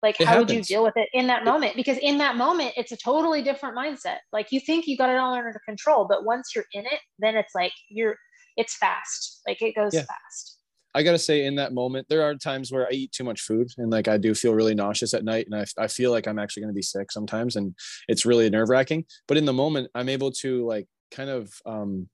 Like 0.03 0.19
It 0.19 0.27
how 0.27 0.37
would 0.37 0.51
you 0.51 0.61
deal 0.61 0.83
with 0.83 0.95
it 0.97 1.09
in 1.13 1.27
that 1.27 1.43
moment? 1.45 1.75
Because 1.75 1.97
in 1.97 2.19
that 2.19 2.35
moment 2.35 2.73
it's 2.77 2.91
a 2.91 2.97
totally 2.97 3.41
different 3.41 3.75
mindset. 3.75 4.17
Like 4.31 4.51
you 4.51 4.59
think 4.59 4.85
you 4.85 4.97
got 4.97 5.09
it 5.09 5.17
all 5.17 5.33
under 5.33 5.59
control, 5.65 6.05
but 6.07 6.23
once 6.25 6.51
you're 6.55 6.65
in 6.73 6.85
it, 6.85 6.99
then 7.17 7.35
it's 7.35 7.55
like 7.55 7.71
you're 7.89 8.15
it's 8.57 8.75
fast. 8.75 9.41
Like 9.47 9.61
it 9.61 9.75
goes 9.75 9.93
Yeah. 9.93 10.03
fast. 10.03 10.59
I 10.93 11.03
gotta 11.03 11.19
say, 11.19 11.45
in 11.45 11.55
that 11.55 11.73
moment, 11.73 12.07
there 12.07 12.21
are 12.23 12.35
times 12.35 12.71
where 12.71 12.87
I 12.87 12.91
eat 12.91 13.11
too 13.11 13.25
much 13.25 13.41
food 13.41 13.67
and 13.77 13.91
like 13.91 14.07
I 14.07 14.17
do 14.17 14.33
feel 14.33 14.53
really 14.53 14.73
nauseous 14.73 15.13
at 15.13 15.25
night, 15.25 15.45
and 15.45 15.55
I, 15.55 15.65
I 15.77 15.87
feel 15.87 16.11
like 16.11 16.25
I'm 16.25 16.39
actually 16.39 16.61
gonna 16.61 16.73
be 16.73 16.81
sick 16.81 17.11
sometimes, 17.11 17.57
and 17.57 17.75
it's 18.07 18.25
really 18.25 18.49
nerve 18.49 18.69
wracking. 18.69 19.03
But 19.27 19.37
in 19.37 19.43
the 19.45 19.53
moment, 19.53 19.89
I'm 19.93 20.07
able 20.07 20.31
to 20.31 20.65
like 20.65 20.87
kind 21.11 21.29
of 21.29 21.51
um, 21.65 22.07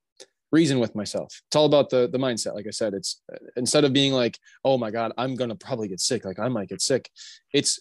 reason 0.51 0.79
with 0.79 0.95
myself. 0.95 1.41
It's 1.47 1.55
all 1.55 1.67
about 1.67 1.91
the 1.91 2.09
the 2.11 2.17
mindset. 2.17 2.55
Like 2.55 2.65
I 2.67 2.71
said, 2.71 2.95
it's 2.95 3.21
instead 3.55 3.83
of 3.83 3.93
being 3.93 4.13
like, 4.13 4.39
oh 4.65 4.79
my 4.79 4.89
god, 4.89 5.11
I'm 5.15 5.35
gonna 5.35 5.55
probably 5.55 5.87
get 5.87 5.99
sick, 5.99 6.25
like 6.25 6.39
I 6.39 6.47
might 6.47 6.69
get 6.69 6.81
sick. 6.81 7.07
It's 7.53 7.79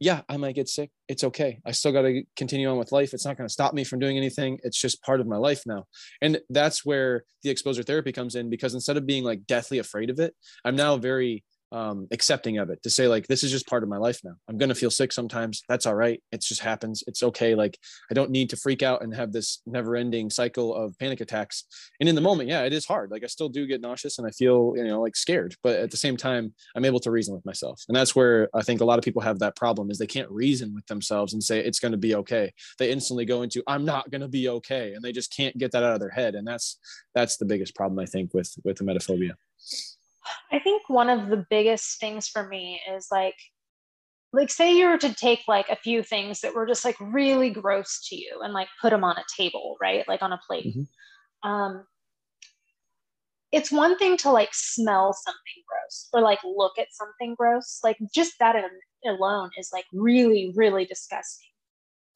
yeah, 0.00 0.22
I 0.28 0.36
might 0.36 0.54
get 0.54 0.68
sick. 0.68 0.90
It's 1.08 1.24
okay. 1.24 1.58
I 1.66 1.72
still 1.72 1.92
got 1.92 2.02
to 2.02 2.22
continue 2.36 2.70
on 2.70 2.78
with 2.78 2.92
life. 2.92 3.12
It's 3.14 3.24
not 3.24 3.36
going 3.36 3.48
to 3.48 3.52
stop 3.52 3.74
me 3.74 3.82
from 3.82 3.98
doing 3.98 4.16
anything. 4.16 4.58
It's 4.62 4.80
just 4.80 5.02
part 5.02 5.20
of 5.20 5.26
my 5.26 5.36
life 5.36 5.62
now. 5.66 5.84
And 6.22 6.40
that's 6.50 6.84
where 6.84 7.24
the 7.42 7.50
exposure 7.50 7.82
therapy 7.82 8.12
comes 8.12 8.36
in 8.36 8.48
because 8.48 8.74
instead 8.74 8.96
of 8.96 9.06
being 9.06 9.24
like 9.24 9.46
deathly 9.46 9.78
afraid 9.78 10.10
of 10.10 10.20
it, 10.20 10.34
I'm 10.64 10.76
now 10.76 10.96
very 10.96 11.44
um, 11.72 12.08
accepting 12.10 12.58
of 12.58 12.70
it 12.70 12.82
to 12.82 12.90
say 12.90 13.08
like 13.08 13.26
this 13.26 13.44
is 13.44 13.50
just 13.50 13.66
part 13.66 13.82
of 13.82 13.88
my 13.88 13.98
life 13.98 14.20
now. 14.24 14.34
I'm 14.48 14.56
to 14.68 14.74
feel 14.74 14.90
sick 14.90 15.12
sometimes. 15.12 15.62
That's 15.68 15.86
all 15.86 15.94
right. 15.94 16.22
It 16.32 16.40
just 16.40 16.60
happens. 16.60 17.04
It's 17.06 17.22
okay. 17.22 17.54
Like 17.54 17.78
i 18.10 18.14
don't 18.14 18.30
need 18.30 18.50
to 18.50 18.56
freak 18.56 18.82
out 18.82 19.02
and 19.02 19.14
have 19.14 19.32
this 19.32 19.60
never 19.66 19.96
ending 19.96 20.30
cycle 20.30 20.74
of 20.74 20.98
panic 20.98 21.20
attacks. 21.20 21.64
And 22.00 22.08
in 22.08 22.14
the 22.14 22.20
moment 22.20 22.48
yeah 22.48 22.62
it 22.62 22.72
is 22.72 22.86
hard. 22.86 23.10
Like 23.10 23.24
i 23.24 23.26
still 23.26 23.48
do 23.48 23.66
get 23.66 23.80
nauseous 23.80 24.18
and 24.18 24.26
i 24.26 24.30
feel 24.30 24.74
you 24.76 24.84
know 24.84 25.00
like 25.00 25.16
scared 25.16 25.54
but 25.62 25.78
at 25.78 25.90
the 25.90 25.96
same 25.96 26.16
time 26.16 26.54
i'm 26.74 26.84
able 26.84 27.00
to 27.00 27.10
reason 27.10 27.34
with 27.34 27.44
myself. 27.44 27.82
And 27.88 27.96
that's 27.96 28.16
where 28.16 28.48
i 28.54 28.62
think 28.62 28.80
a 28.80 28.84
lot 28.84 28.98
of 28.98 29.04
people 29.04 29.22
have 29.22 29.38
that 29.40 29.56
problem 29.56 29.90
is 29.90 29.98
they 29.98 30.06
can't 30.06 30.30
reason 30.30 30.74
with 30.74 30.86
themselves 30.86 31.32
and 31.32 31.42
say 31.42 31.58
it's 31.60 31.80
to 31.92 31.98
be 31.98 32.14
okay. 32.14 32.52
They 32.78 32.90
instantly 32.90 33.24
go 33.24 33.42
into 33.42 33.62
i'm 33.66 33.84
not 33.84 34.10
to 34.22 34.28
be 34.28 34.48
okay. 34.48 34.94
And 34.94 35.02
they 35.02 35.12
just 35.12 35.34
can't 35.34 35.56
get 35.58 35.72
that 35.72 35.82
out 35.82 35.94
of 35.94 36.00
their 36.00 36.10
head. 36.10 36.34
And 36.34 36.46
that's 36.46 36.78
that's 37.14 37.36
the 37.36 37.44
biggest 37.44 37.74
problem 37.74 37.98
i 37.98 38.06
think 38.06 38.32
with 38.32 38.54
with 38.64 38.78
emetophobia 38.78 39.32
I 40.52 40.58
think 40.58 40.88
one 40.88 41.10
of 41.10 41.28
the 41.28 41.44
biggest 41.50 42.00
things 42.00 42.28
for 42.28 42.46
me 42.46 42.80
is 42.94 43.08
like, 43.10 43.36
like 44.32 44.50
say 44.50 44.76
you 44.76 44.88
were 44.88 44.98
to 44.98 45.14
take 45.14 45.40
like 45.48 45.68
a 45.68 45.76
few 45.76 46.02
things 46.02 46.40
that 46.40 46.54
were 46.54 46.66
just 46.66 46.84
like 46.84 46.96
really 47.00 47.50
gross 47.50 48.06
to 48.08 48.16
you 48.16 48.40
and 48.42 48.52
like 48.52 48.68
put 48.80 48.90
them 48.90 49.04
on 49.04 49.16
a 49.16 49.24
table, 49.36 49.76
right? 49.80 50.06
Like 50.06 50.22
on 50.22 50.32
a 50.32 50.40
plate. 50.46 50.66
Mm-hmm. 50.66 51.48
Um, 51.48 51.84
it's 53.52 53.72
one 53.72 53.96
thing 53.96 54.16
to 54.18 54.30
like 54.30 54.50
smell 54.52 55.14
something 55.14 55.62
gross 55.66 56.08
or 56.12 56.20
like 56.20 56.40
look 56.44 56.78
at 56.78 56.88
something 56.92 57.34
gross. 57.34 57.80
Like 57.82 57.96
just 58.14 58.34
that 58.40 58.56
alone 59.06 59.50
is 59.58 59.70
like 59.72 59.86
really, 59.92 60.52
really 60.54 60.84
disgusting. 60.84 61.48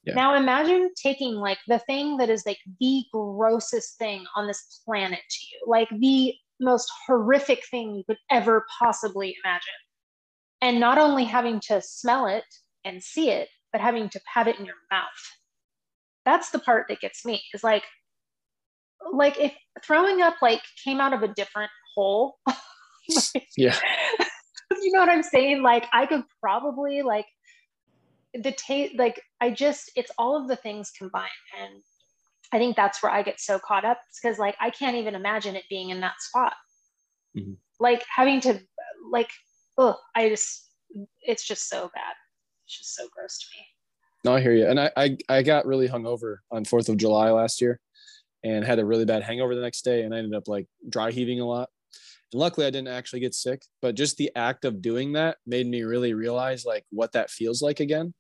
Yeah. 0.05 0.15
Now 0.15 0.35
imagine 0.35 0.91
taking 1.01 1.37
like 1.37 1.59
the 1.69 1.79
thing 1.79 2.17
that 2.19 2.29
is 2.29 2.45
like 2.45 2.59
the 2.81 3.05
grossest 3.13 3.99
thing 3.99 4.25
on 4.37 4.47
this 4.47 4.83
planet 4.85 5.21
to 5.21 5.47
you, 5.53 5.65
like 5.67 5.89
the 5.91 6.35
most 6.63 6.91
horrific 7.07 7.63
thing 7.71 7.95
you 7.95 8.05
could 8.05 8.19
ever 8.31 8.65
possibly 8.79 9.35
imagine. 9.45 9.69
And 10.61 10.79
not 10.81 10.99
only 10.99 11.25
having 11.25 11.61
to 11.69 11.83
smell 11.83 12.27
it 12.27 12.45
and 12.85 13.03
see 13.03 13.31
it, 13.31 13.49
but 13.73 13.81
having 13.81 14.09
to 14.11 14.21
have 14.33 14.49
it 14.49 14.59
in 14.59 14.65
your 14.65 14.77
mouth. 14.91 15.09
That's 16.25 16.51
the 16.51 16.59
part 16.59 16.87
that 16.89 17.01
gets 17.01 17.25
me 17.25 17.43
is 17.53 17.65
like, 17.65 17.83
like 19.13 19.39
if 19.41 19.53
throwing 19.85 20.23
up 20.23 20.37
like 20.41 20.63
came 20.85 21.01
out 21.01 21.13
of 21.13 21.23
a 21.23 21.35
different 21.35 21.71
hole. 21.95 22.37
like, 23.35 23.49
yeah. 23.57 23.77
You 24.81 24.91
know 24.91 25.01
what 25.01 25.11
I'm 25.11 25.23
saying? 25.23 25.63
Like 25.63 25.85
I 25.93 26.07
could 26.07 26.25
probably 26.41 27.03
like 27.03 27.27
the 28.35 28.53
taste, 28.53 28.95
like 28.97 29.21
I 29.41 29.51
just, 29.51 29.93
it's 29.95 30.11
all 30.19 30.41
of 30.41 30.49
the 30.49 30.57
things 30.57 30.91
combined. 30.97 31.29
And 31.61 31.83
I 32.53 32.59
think 32.59 32.77
that's 32.77 33.03
where 33.03 33.11
I 33.11 33.23
get 33.23 33.41
so 33.41 33.59
caught 33.59 33.85
up 33.85 33.99
because 34.23 34.39
like 34.39 34.57
I 34.61 34.71
can't 34.71 34.97
even 34.97 35.15
imagine 35.15 35.57
it 35.57 35.65
being 35.71 35.91
in 35.91 36.01
that 36.01 36.21
spot. 36.21 36.55
Mm-hmm. 37.37 37.55
Like 37.81 38.05
having 38.15 38.41
to 38.43 38.61
like 39.11 39.31
oh 39.79 39.97
I 40.15 40.29
just 40.29 40.69
it's 41.23 41.47
just 41.47 41.69
so 41.69 41.91
bad. 41.95 42.15
It's 42.67 42.79
just 42.79 42.95
so 42.95 43.09
gross 43.15 43.39
to 43.39 43.47
me. 43.57 43.67
No, 44.25 44.37
I 44.37 44.41
hear 44.41 44.55
you. 44.55 44.67
And 44.67 44.79
I 44.79 44.91
I, 44.97 45.17
I 45.29 45.43
got 45.43 45.67
really 45.67 45.89
hungover 45.89 46.37
on 46.51 46.65
Fourth 46.65 46.89
of 46.89 46.99
July 46.99 47.31
last 47.31 47.61
year 47.61 47.81
and 48.45 48.65
had 48.65 48.79
a 48.79 48.85
really 48.85 49.05
bad 49.05 49.23
hangover 49.23 49.55
the 49.55 49.63
next 49.63 49.83
day 49.83 50.03
and 50.03 50.15
I 50.15 50.19
ended 50.19 50.35
up 50.35 50.47
like 50.47 50.67
dry 50.89 51.11
heaving 51.11 51.41
a 51.41 51.47
lot. 51.47 51.71
And 52.33 52.41
luckily 52.41 52.67
I 52.67 52.71
didn't 52.71 52.89
actually 52.89 53.21
get 53.21 53.35
sick, 53.35 53.63
but 53.81 53.95
just 53.95 54.17
the 54.17 54.31
act 54.37 54.65
of 54.65 54.83
doing 54.83 55.13
that 55.13 55.39
made 55.47 55.67
me 55.67 55.83
really 55.83 56.13
realize 56.13 56.65
like 56.67 56.85
what 56.91 57.13
that 57.13 57.31
feels 57.31 57.63
like 57.63 57.81
again 57.81 58.13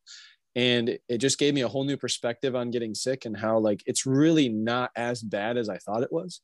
and 0.54 0.98
it 1.08 1.18
just 1.18 1.38
gave 1.38 1.54
me 1.54 1.62
a 1.62 1.68
whole 1.68 1.84
new 1.84 1.96
perspective 1.96 2.54
on 2.54 2.70
getting 2.70 2.94
sick 2.94 3.24
and 3.24 3.36
how 3.36 3.58
like 3.58 3.82
it's 3.86 4.04
really 4.04 4.48
not 4.48 4.90
as 4.96 5.22
bad 5.22 5.56
as 5.56 5.68
i 5.68 5.78
thought 5.78 6.02
it 6.02 6.12
was. 6.12 6.40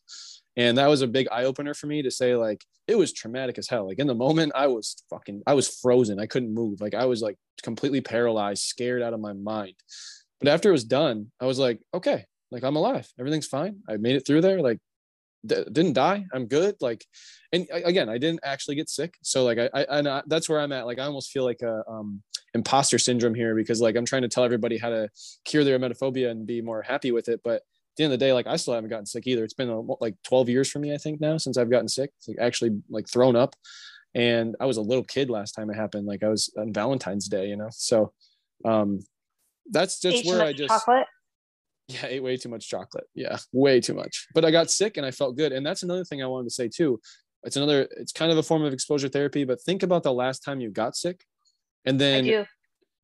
And 0.56 0.76
that 0.78 0.88
was 0.88 1.02
a 1.02 1.06
big 1.06 1.28
eye 1.30 1.44
opener 1.44 1.72
for 1.72 1.86
me 1.86 2.02
to 2.02 2.10
say 2.10 2.34
like 2.34 2.64
it 2.88 2.96
was 2.96 3.12
traumatic 3.12 3.58
as 3.58 3.68
hell. 3.68 3.86
Like 3.86 3.98
in 3.98 4.06
the 4.06 4.14
moment 4.14 4.52
i 4.54 4.66
was 4.66 5.02
fucking 5.10 5.42
i 5.46 5.54
was 5.54 5.68
frozen. 5.68 6.18
I 6.18 6.26
couldn't 6.26 6.54
move. 6.54 6.80
Like 6.80 6.94
i 6.94 7.04
was 7.04 7.20
like 7.22 7.36
completely 7.62 8.00
paralyzed 8.00 8.62
scared 8.62 9.02
out 9.02 9.14
of 9.14 9.20
my 9.20 9.32
mind. 9.34 9.74
But 10.40 10.48
after 10.48 10.70
it 10.70 10.72
was 10.72 10.84
done 10.84 11.30
i 11.40 11.46
was 11.46 11.58
like 11.58 11.80
okay 11.94 12.24
like 12.50 12.64
i'm 12.64 12.76
alive. 12.76 13.08
Everything's 13.18 13.46
fine. 13.46 13.80
I 13.88 13.96
made 13.98 14.16
it 14.16 14.26
through 14.26 14.40
there. 14.40 14.62
Like 14.62 14.78
d- 15.44 15.64
didn't 15.70 15.94
die. 15.94 16.24
I'm 16.32 16.46
good. 16.46 16.76
Like 16.80 17.04
and 17.52 17.66
again 17.72 18.08
i 18.08 18.18
didn't 18.18 18.40
actually 18.42 18.74
get 18.74 18.90
sick. 18.90 19.16
So 19.22 19.44
like 19.44 19.58
i, 19.58 19.68
I 19.74 19.98
and 19.98 20.08
I, 20.08 20.22
that's 20.26 20.48
where 20.48 20.60
i'm 20.60 20.72
at. 20.72 20.86
Like 20.86 20.98
i 20.98 21.04
almost 21.04 21.30
feel 21.30 21.44
like 21.44 21.62
a 21.62 21.82
um 21.88 22.22
imposter 22.54 22.98
syndrome 22.98 23.34
here 23.34 23.54
because 23.54 23.80
like 23.80 23.96
i'm 23.96 24.04
trying 24.04 24.22
to 24.22 24.28
tell 24.28 24.44
everybody 24.44 24.78
how 24.78 24.90
to 24.90 25.08
cure 25.44 25.64
their 25.64 25.78
emetophobia 25.78 26.30
and 26.30 26.46
be 26.46 26.60
more 26.60 26.82
happy 26.82 27.12
with 27.12 27.28
it. 27.28 27.40
But 27.44 27.56
at 27.56 27.62
the 27.96 28.04
end 28.04 28.12
of 28.12 28.18
the 28.18 28.24
day 28.24 28.32
like 28.32 28.46
i 28.46 28.56
still 28.56 28.74
haven't 28.74 28.90
gotten 28.90 29.06
sick 29.06 29.26
either. 29.26 29.44
It's 29.44 29.54
been 29.54 29.70
a, 29.70 29.80
like 29.80 30.14
12 30.24 30.48
years 30.48 30.70
for 30.70 30.78
me 30.78 30.94
i 30.94 30.98
think 30.98 31.20
now 31.20 31.36
since 31.36 31.56
i've 31.56 31.70
gotten 31.70 31.88
sick 31.88 32.10
it's 32.18 32.28
like 32.28 32.38
actually 32.40 32.80
like 32.90 33.08
thrown 33.08 33.36
up. 33.36 33.54
And 34.14 34.56
i 34.60 34.66
was 34.66 34.76
a 34.76 34.82
little 34.82 35.04
kid 35.04 35.30
last 35.30 35.52
time 35.52 35.70
it 35.70 35.76
happened. 35.76 36.06
Like 36.06 36.22
i 36.22 36.28
was 36.28 36.52
on 36.58 36.72
valentine's 36.72 37.28
day 37.28 37.48
you 37.48 37.56
know? 37.56 37.68
So 37.70 38.12
um 38.64 39.00
that's 39.70 40.00
just 40.00 40.26
where 40.26 40.42
i 40.42 40.52
just 40.52 40.68
chocolate 40.68 41.06
yeah, 41.88 42.00
I 42.04 42.08
ate 42.08 42.22
way 42.22 42.36
too 42.36 42.50
much 42.50 42.68
chocolate. 42.68 43.06
Yeah, 43.14 43.38
way 43.52 43.80
too 43.80 43.94
much. 43.94 44.26
But 44.34 44.44
I 44.44 44.50
got 44.50 44.70
sick 44.70 44.98
and 44.98 45.06
I 45.06 45.10
felt 45.10 45.36
good. 45.36 45.52
And 45.52 45.64
that's 45.64 45.82
another 45.82 46.04
thing 46.04 46.22
I 46.22 46.26
wanted 46.26 46.44
to 46.44 46.54
say 46.54 46.68
too. 46.68 47.00
It's 47.44 47.56
another, 47.56 47.88
it's 47.96 48.12
kind 48.12 48.30
of 48.30 48.36
a 48.36 48.42
form 48.42 48.62
of 48.62 48.72
exposure 48.72 49.08
therapy, 49.08 49.44
but 49.44 49.60
think 49.62 49.82
about 49.82 50.02
the 50.02 50.12
last 50.12 50.40
time 50.40 50.60
you 50.60 50.70
got 50.70 50.96
sick. 50.96 51.24
And 51.86 51.98
then, 51.98 52.46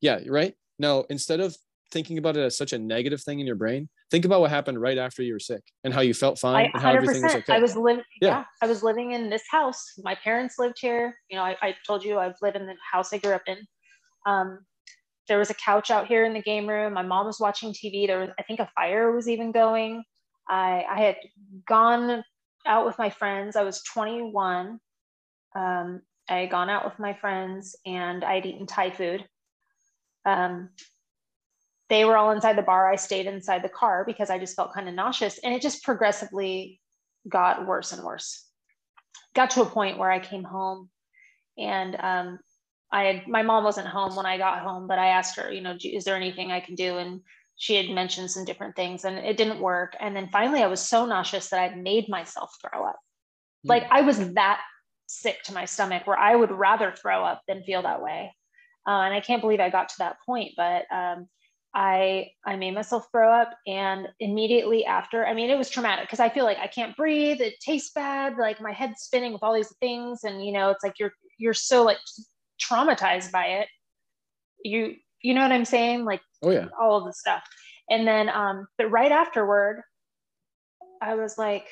yeah, 0.01 0.21
right. 0.29 0.55
Now, 0.79 1.05
instead 1.09 1.41
of 1.41 1.57
thinking 1.91 2.19
about 2.19 2.37
it 2.37 2.41
as 2.41 2.57
such 2.59 2.73
a 2.73 2.79
negative 2.79 3.23
thing 3.23 3.41
in 3.41 3.47
your 3.47 3.57
brain, 3.57 3.89
think 4.11 4.27
about 4.27 4.41
what 4.41 4.51
happened 4.51 4.81
right 4.81 4.99
after 4.99 5.23
you 5.23 5.33
were 5.33 5.39
sick 5.39 5.63
and 5.85 5.95
how 5.95 6.03
you 6.03 6.13
felt 6.13 6.39
fine 6.39 6.67
I, 6.67 6.71
and 6.75 6.83
how 6.83 6.93
everything 6.93 7.23
was 7.23 7.37
okay. 7.37 7.55
I 7.55 7.61
was 7.61 7.77
living, 7.77 8.05
yeah. 8.21 8.29
yeah. 8.29 8.45
I 8.61 8.67
was 8.67 8.83
living 8.83 9.13
in 9.13 9.31
this 9.31 9.45
house. 9.51 9.93
My 10.03 10.17
parents 10.17 10.57
lived 10.59 10.77
here. 10.79 11.17
You 11.31 11.39
know, 11.39 11.45
I, 11.45 11.57
I 11.63 11.77
told 11.87 12.05
you 12.05 12.19
I've 12.19 12.37
lived 12.43 12.57
in 12.57 12.67
the 12.67 12.75
house 12.93 13.13
I 13.15 13.19
grew 13.19 13.33
up 13.33 13.45
in. 13.47 13.59
Um, 14.27 14.59
there 15.29 15.39
was 15.39 15.51
a 15.51 15.55
couch 15.55 15.91
out 15.91 16.07
here 16.07 16.25
in 16.25 16.35
the 16.35 16.43
game 16.43 16.69
room. 16.69 16.93
My 16.93 17.03
mom 17.03 17.27
was 17.27 17.41
watching 17.41 17.73
TV. 17.73 18.07
There 18.07 18.21
was, 18.21 18.31
I 18.39 18.43
think, 18.43 18.61
a 18.61 18.71
fire 18.75 19.13
was 19.13 19.29
even 19.29 19.53
going. 19.53 20.05
I, 20.49 20.85
I 20.89 21.01
had 21.01 21.17
gone 21.67 22.23
out 22.67 22.87
with 22.87 22.99
my 22.99 23.11
friends. 23.11 23.57
I 23.57 23.63
was 23.63 23.83
21. 23.83 24.79
Um, 25.57 26.03
I 26.29 26.39
had 26.41 26.51
gone 26.51 26.71
out 26.71 26.85
with 26.85 26.99
my 26.99 27.15
friends 27.15 27.77
and 27.87 28.25
I 28.25 28.35
had 28.35 28.47
eaten 28.47 28.67
Thai 28.67 28.91
food. 28.91 29.25
Um, 30.27 30.71
they 31.91 32.05
were 32.05 32.17
all 32.17 32.31
inside 32.31 32.57
the 32.57 32.63
bar. 32.63 32.91
I 32.91 32.97
stayed 32.97 33.27
inside 33.27 33.63
the 33.63 33.69
car 33.69 34.05
because 34.07 34.31
I 34.31 34.39
just 34.39 34.57
felt 34.57 34.75
kind 34.75 34.89
of 34.89 34.95
nauseous. 34.95 35.39
And 35.39 35.55
it 35.55 35.63
just 35.63 35.85
progressively 35.85 36.81
got 37.29 37.67
worse 37.67 37.93
and 37.93 38.03
worse. 38.03 38.47
Got 39.35 39.51
to 39.51 39.63
a 39.63 39.67
point 39.67 39.99
where 39.99 40.11
I 40.11 40.19
came 40.19 40.45
home 40.45 40.89
and 41.59 41.97
um, 42.01 42.39
I 42.93 43.05
had 43.05 43.29
my 43.29 43.43
mom 43.43 43.65
wasn't 43.65 43.89
home 43.89 44.15
when 44.15 44.27
I 44.27 44.39
got 44.39 44.61
home, 44.61 44.87
but 44.87 44.99
I 44.99 45.09
asked 45.09 45.37
her, 45.37 45.53
you 45.53 45.61
know, 45.61 45.77
is 45.83 46.05
there 46.05 46.17
anything 46.17 46.53
I 46.53 46.61
can 46.61 46.75
do? 46.75 46.99
And 46.99 47.21
she 47.57 47.75
had 47.77 47.89
mentioned 47.89 48.31
some 48.31 48.45
different 48.45 48.77
things 48.77 49.05
and 49.05 49.19
it 49.19 49.37
didn't 49.37 49.61
work. 49.61 49.97
And 50.01 50.15
then 50.15 50.29
finally 50.29 50.63
I 50.63 50.67
was 50.67 50.81
so 50.81 51.07
nauseous 51.07 51.51
that 51.51 51.61
I 51.61 51.75
made 51.75 52.09
myself 52.09 52.57
throw 52.61 52.85
up. 52.85 52.97
Mm. 53.65 53.71
Like 53.71 53.87
I 53.91 54.03
was 54.03 54.33
that 54.35 54.61
sick 55.07 55.43
to 55.45 55.55
my 55.55 55.65
stomach 55.65 56.07
where 56.07 56.19
I 56.19 56.35
would 56.35 56.51
rather 56.51 56.93
throw 56.93 57.25
up 57.25 57.43
than 57.47 57.63
feel 57.63 57.83
that 57.83 58.03
way. 58.03 58.35
Uh, 58.87 59.01
and 59.01 59.15
I 59.15 59.21
can't 59.21 59.41
believe 59.41 59.61
I 59.61 59.71
got 59.71 59.89
to 59.91 59.95
that 59.99 60.17
point, 60.27 60.53
but 60.57 60.85
um, 60.93 61.27
I 61.75 62.29
I 62.45 62.57
made 62.57 62.75
myself 62.75 63.07
throw 63.11 63.33
up, 63.33 63.51
and 63.67 64.09
immediately 64.21 64.85
after, 64.85 65.27
I 65.27 65.33
mean, 65.33 65.51
it 65.51 65.57
was 65.57 65.71
traumatic 65.71 66.07
because 66.07 66.21
I 66.21 66.29
feel 66.29 66.45
like 66.45 66.59
I 66.59 66.67
can't 66.67 66.97
breathe. 66.97 67.41
It 67.41 67.55
tastes 67.61 67.93
bad, 67.93 68.37
like 68.39 68.61
my 68.61 68.73
head's 68.73 69.01
spinning 69.01 69.33
with 69.33 69.43
all 69.43 69.55
these 69.55 69.75
things, 69.81 70.25
and 70.25 70.45
you 70.45 70.53
know, 70.53 70.71
it's 70.71 70.85
like 70.85 70.99
you're 70.99 71.15
you're 71.39 71.55
so 71.55 71.83
like 71.83 71.99
traumatized 72.61 73.31
by 73.31 73.47
it. 73.47 73.69
You 74.65 74.97
you 75.21 75.35
know 75.35 75.43
what 75.43 75.53
i'm 75.53 75.65
saying? 75.65 76.05
Like 76.05 76.21
oh 76.43 76.51
yeah. 76.51 76.67
all 76.81 76.99
of 76.99 77.05
the 77.05 77.13
stuff. 77.13 77.43
And 77.89 78.07
then 78.07 78.29
um 78.29 78.67
but 78.79 78.91
right 78.91 79.13
afterward 79.13 79.83
i 81.03 81.15
was 81.15 81.37
like 81.37 81.67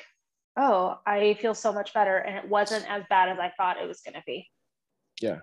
oh 0.57 0.99
i 1.05 1.35
feel 1.41 1.53
so 1.53 1.73
much 1.73 1.93
better. 1.93 2.17
And 2.17 2.37
it 2.37 2.47
wasn't 2.47 2.89
as 2.89 3.03
bad 3.09 3.29
as 3.29 3.39
i 3.39 3.51
thought 3.57 3.77
it 3.77 3.87
was 3.87 4.01
going 4.01 4.15
to 4.15 4.23
be. 4.25 4.47
Yeah. 5.21 5.39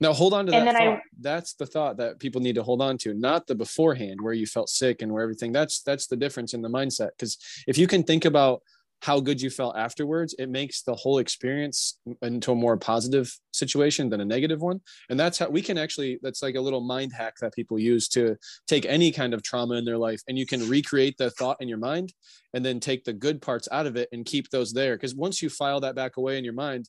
Now 0.00 0.12
hold 0.12 0.34
on 0.34 0.46
to 0.46 0.54
and 0.54 0.66
that 0.66 0.76
thought. 0.76 0.98
I, 0.98 1.00
that's 1.20 1.54
the 1.54 1.66
thought 1.66 1.96
that 1.96 2.18
people 2.18 2.40
need 2.40 2.56
to 2.56 2.62
hold 2.62 2.82
on 2.82 2.98
to, 2.98 3.14
not 3.14 3.46
the 3.46 3.54
beforehand 3.54 4.20
where 4.20 4.34
you 4.34 4.46
felt 4.46 4.68
sick 4.68 5.00
and 5.00 5.10
where 5.10 5.22
everything. 5.22 5.52
That's 5.52 5.80
that's 5.80 6.06
the 6.06 6.16
difference 6.16 6.52
in 6.52 6.60
the 6.60 6.68
mindset. 6.68 7.10
Because 7.18 7.38
if 7.66 7.78
you 7.78 7.86
can 7.86 8.02
think 8.02 8.26
about 8.26 8.60
how 9.02 9.20
good 9.20 9.40
you 9.40 9.50
felt 9.50 9.76
afterwards, 9.76 10.34
it 10.38 10.48
makes 10.48 10.82
the 10.82 10.94
whole 10.94 11.18
experience 11.18 11.98
into 12.22 12.52
a 12.52 12.54
more 12.54 12.76
positive 12.76 13.32
situation 13.52 14.08
than 14.08 14.20
a 14.20 14.24
negative 14.24 14.60
one. 14.60 14.80
And 15.10 15.20
that's 15.20 15.38
how 15.38 15.48
we 15.48 15.62
can 15.62 15.78
actually, 15.78 16.18
that's 16.22 16.42
like 16.42 16.56
a 16.56 16.60
little 16.60 16.80
mind 16.80 17.12
hack 17.12 17.34
that 17.40 17.54
people 17.54 17.78
use 17.78 18.08
to 18.08 18.36
take 18.66 18.86
any 18.86 19.12
kind 19.12 19.34
of 19.34 19.42
trauma 19.42 19.74
in 19.74 19.84
their 19.84 19.98
life 19.98 20.22
and 20.28 20.38
you 20.38 20.46
can 20.46 20.68
recreate 20.68 21.16
the 21.18 21.30
thought 21.30 21.58
in 21.60 21.68
your 21.68 21.78
mind 21.78 22.12
and 22.54 22.64
then 22.64 22.80
take 22.80 23.04
the 23.04 23.12
good 23.12 23.42
parts 23.42 23.68
out 23.70 23.86
of 23.86 23.96
it 23.96 24.08
and 24.12 24.24
keep 24.24 24.48
those 24.50 24.72
there. 24.72 24.96
Because 24.96 25.14
once 25.14 25.42
you 25.42 25.50
file 25.50 25.80
that 25.80 25.94
back 25.94 26.16
away 26.16 26.38
in 26.38 26.44
your 26.44 26.54
mind, 26.54 26.88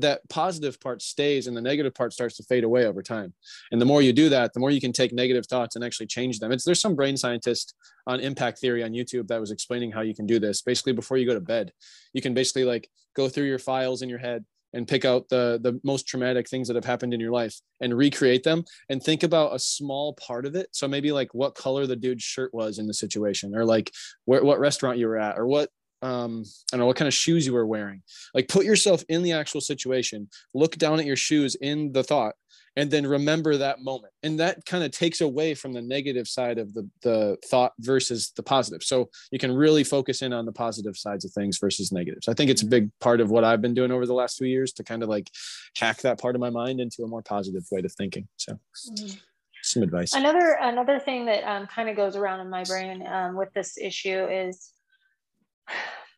that 0.00 0.20
positive 0.28 0.80
part 0.80 1.02
stays 1.02 1.46
and 1.46 1.56
the 1.56 1.60
negative 1.60 1.94
part 1.94 2.12
starts 2.12 2.36
to 2.36 2.42
fade 2.44 2.64
away 2.64 2.86
over 2.86 3.02
time. 3.02 3.34
And 3.72 3.80
the 3.80 3.86
more 3.86 4.02
you 4.02 4.12
do 4.12 4.28
that, 4.28 4.52
the 4.52 4.60
more 4.60 4.70
you 4.70 4.80
can 4.80 4.92
take 4.92 5.12
negative 5.12 5.46
thoughts 5.46 5.76
and 5.76 5.84
actually 5.84 6.06
change 6.06 6.38
them. 6.38 6.52
It's 6.52 6.64
there's 6.64 6.80
some 6.80 6.94
brain 6.94 7.16
scientist 7.16 7.74
on 8.06 8.20
impact 8.20 8.58
theory 8.58 8.82
on 8.82 8.92
YouTube 8.92 9.28
that 9.28 9.40
was 9.40 9.50
explaining 9.50 9.92
how 9.92 10.00
you 10.00 10.14
can 10.14 10.26
do 10.26 10.38
this. 10.38 10.62
Basically, 10.62 10.92
before 10.92 11.16
you 11.16 11.26
go 11.26 11.34
to 11.34 11.40
bed, 11.40 11.72
you 12.12 12.22
can 12.22 12.34
basically 12.34 12.64
like 12.64 12.88
go 13.14 13.28
through 13.28 13.46
your 13.46 13.58
files 13.58 14.02
in 14.02 14.08
your 14.08 14.18
head 14.18 14.44
and 14.74 14.86
pick 14.86 15.04
out 15.04 15.28
the 15.28 15.58
the 15.62 15.80
most 15.82 16.06
traumatic 16.06 16.48
things 16.48 16.68
that 16.68 16.76
have 16.76 16.84
happened 16.84 17.14
in 17.14 17.20
your 17.20 17.32
life 17.32 17.56
and 17.80 17.96
recreate 17.96 18.42
them 18.42 18.64
and 18.88 19.02
think 19.02 19.22
about 19.22 19.54
a 19.54 19.58
small 19.58 20.14
part 20.14 20.44
of 20.44 20.54
it 20.54 20.68
so 20.72 20.86
maybe 20.86 21.10
like 21.10 21.32
what 21.32 21.54
color 21.54 21.86
the 21.86 21.96
dude's 21.96 22.22
shirt 22.22 22.52
was 22.52 22.78
in 22.78 22.86
the 22.86 22.94
situation 22.94 23.54
or 23.54 23.64
like 23.64 23.90
where, 24.26 24.44
what 24.44 24.60
restaurant 24.60 24.98
you 24.98 25.06
were 25.06 25.18
at 25.18 25.38
or 25.38 25.46
what 25.46 25.70
um 26.02 26.44
i 26.72 26.76
don't 26.76 26.80
know 26.80 26.86
what 26.86 26.96
kind 26.96 27.08
of 27.08 27.14
shoes 27.14 27.46
you 27.46 27.52
were 27.52 27.66
wearing. 27.66 28.02
Like 28.34 28.48
put 28.48 28.64
yourself 28.64 29.02
in 29.08 29.22
the 29.22 29.32
actual 29.32 29.60
situation 29.60 30.28
look 30.54 30.76
down 30.76 31.00
at 31.00 31.06
your 31.06 31.16
shoes 31.16 31.54
in 31.56 31.92
the 31.92 32.02
thought 32.02 32.34
and 32.76 32.92
then 32.92 33.04
remember 33.04 33.56
that 33.56 33.80
moment. 33.82 34.12
And 34.22 34.38
that 34.38 34.64
kind 34.64 34.84
of 34.84 34.92
takes 34.92 35.20
away 35.20 35.54
from 35.54 35.72
the 35.72 35.82
negative 35.82 36.28
side 36.28 36.58
of 36.58 36.74
the 36.74 36.88
the 37.02 37.36
thought 37.46 37.72
versus 37.80 38.32
the 38.36 38.42
positive. 38.42 38.84
So 38.84 39.10
you 39.32 39.38
can 39.40 39.52
really 39.52 39.82
focus 39.82 40.22
in 40.22 40.32
on 40.32 40.46
the 40.46 40.52
positive 40.52 40.96
sides 40.96 41.24
of 41.24 41.32
things 41.32 41.58
versus 41.58 41.90
negatives. 41.90 42.28
I 42.28 42.34
think 42.34 42.50
it's 42.50 42.62
a 42.62 42.66
big 42.66 42.90
part 43.00 43.20
of 43.20 43.30
what 43.30 43.42
i've 43.42 43.60
been 43.60 43.74
doing 43.74 43.90
over 43.90 44.06
the 44.06 44.14
last 44.14 44.36
two 44.36 44.46
years 44.46 44.72
to 44.74 44.84
kind 44.84 45.02
of 45.02 45.08
like 45.08 45.28
hack 45.76 45.98
that 46.02 46.20
part 46.20 46.36
of 46.36 46.40
my 46.40 46.50
mind 46.50 46.78
into 46.80 47.02
a 47.02 47.08
more 47.08 47.22
positive 47.22 47.64
way 47.72 47.80
of 47.80 47.92
thinking. 47.92 48.28
So 48.36 48.58
Mm-hmm. 48.90 49.16
some 49.62 49.82
advice. 49.82 50.12
Another 50.14 50.56
another 50.60 51.00
thing 51.00 51.26
that 51.26 51.42
um, 51.44 51.66
kind 51.66 51.88
of 51.88 51.96
goes 51.96 52.14
around 52.14 52.40
in 52.40 52.48
my 52.48 52.62
brain 52.64 53.04
um, 53.06 53.34
with 53.36 53.52
this 53.54 53.76
issue 53.76 54.26
is, 54.26 54.72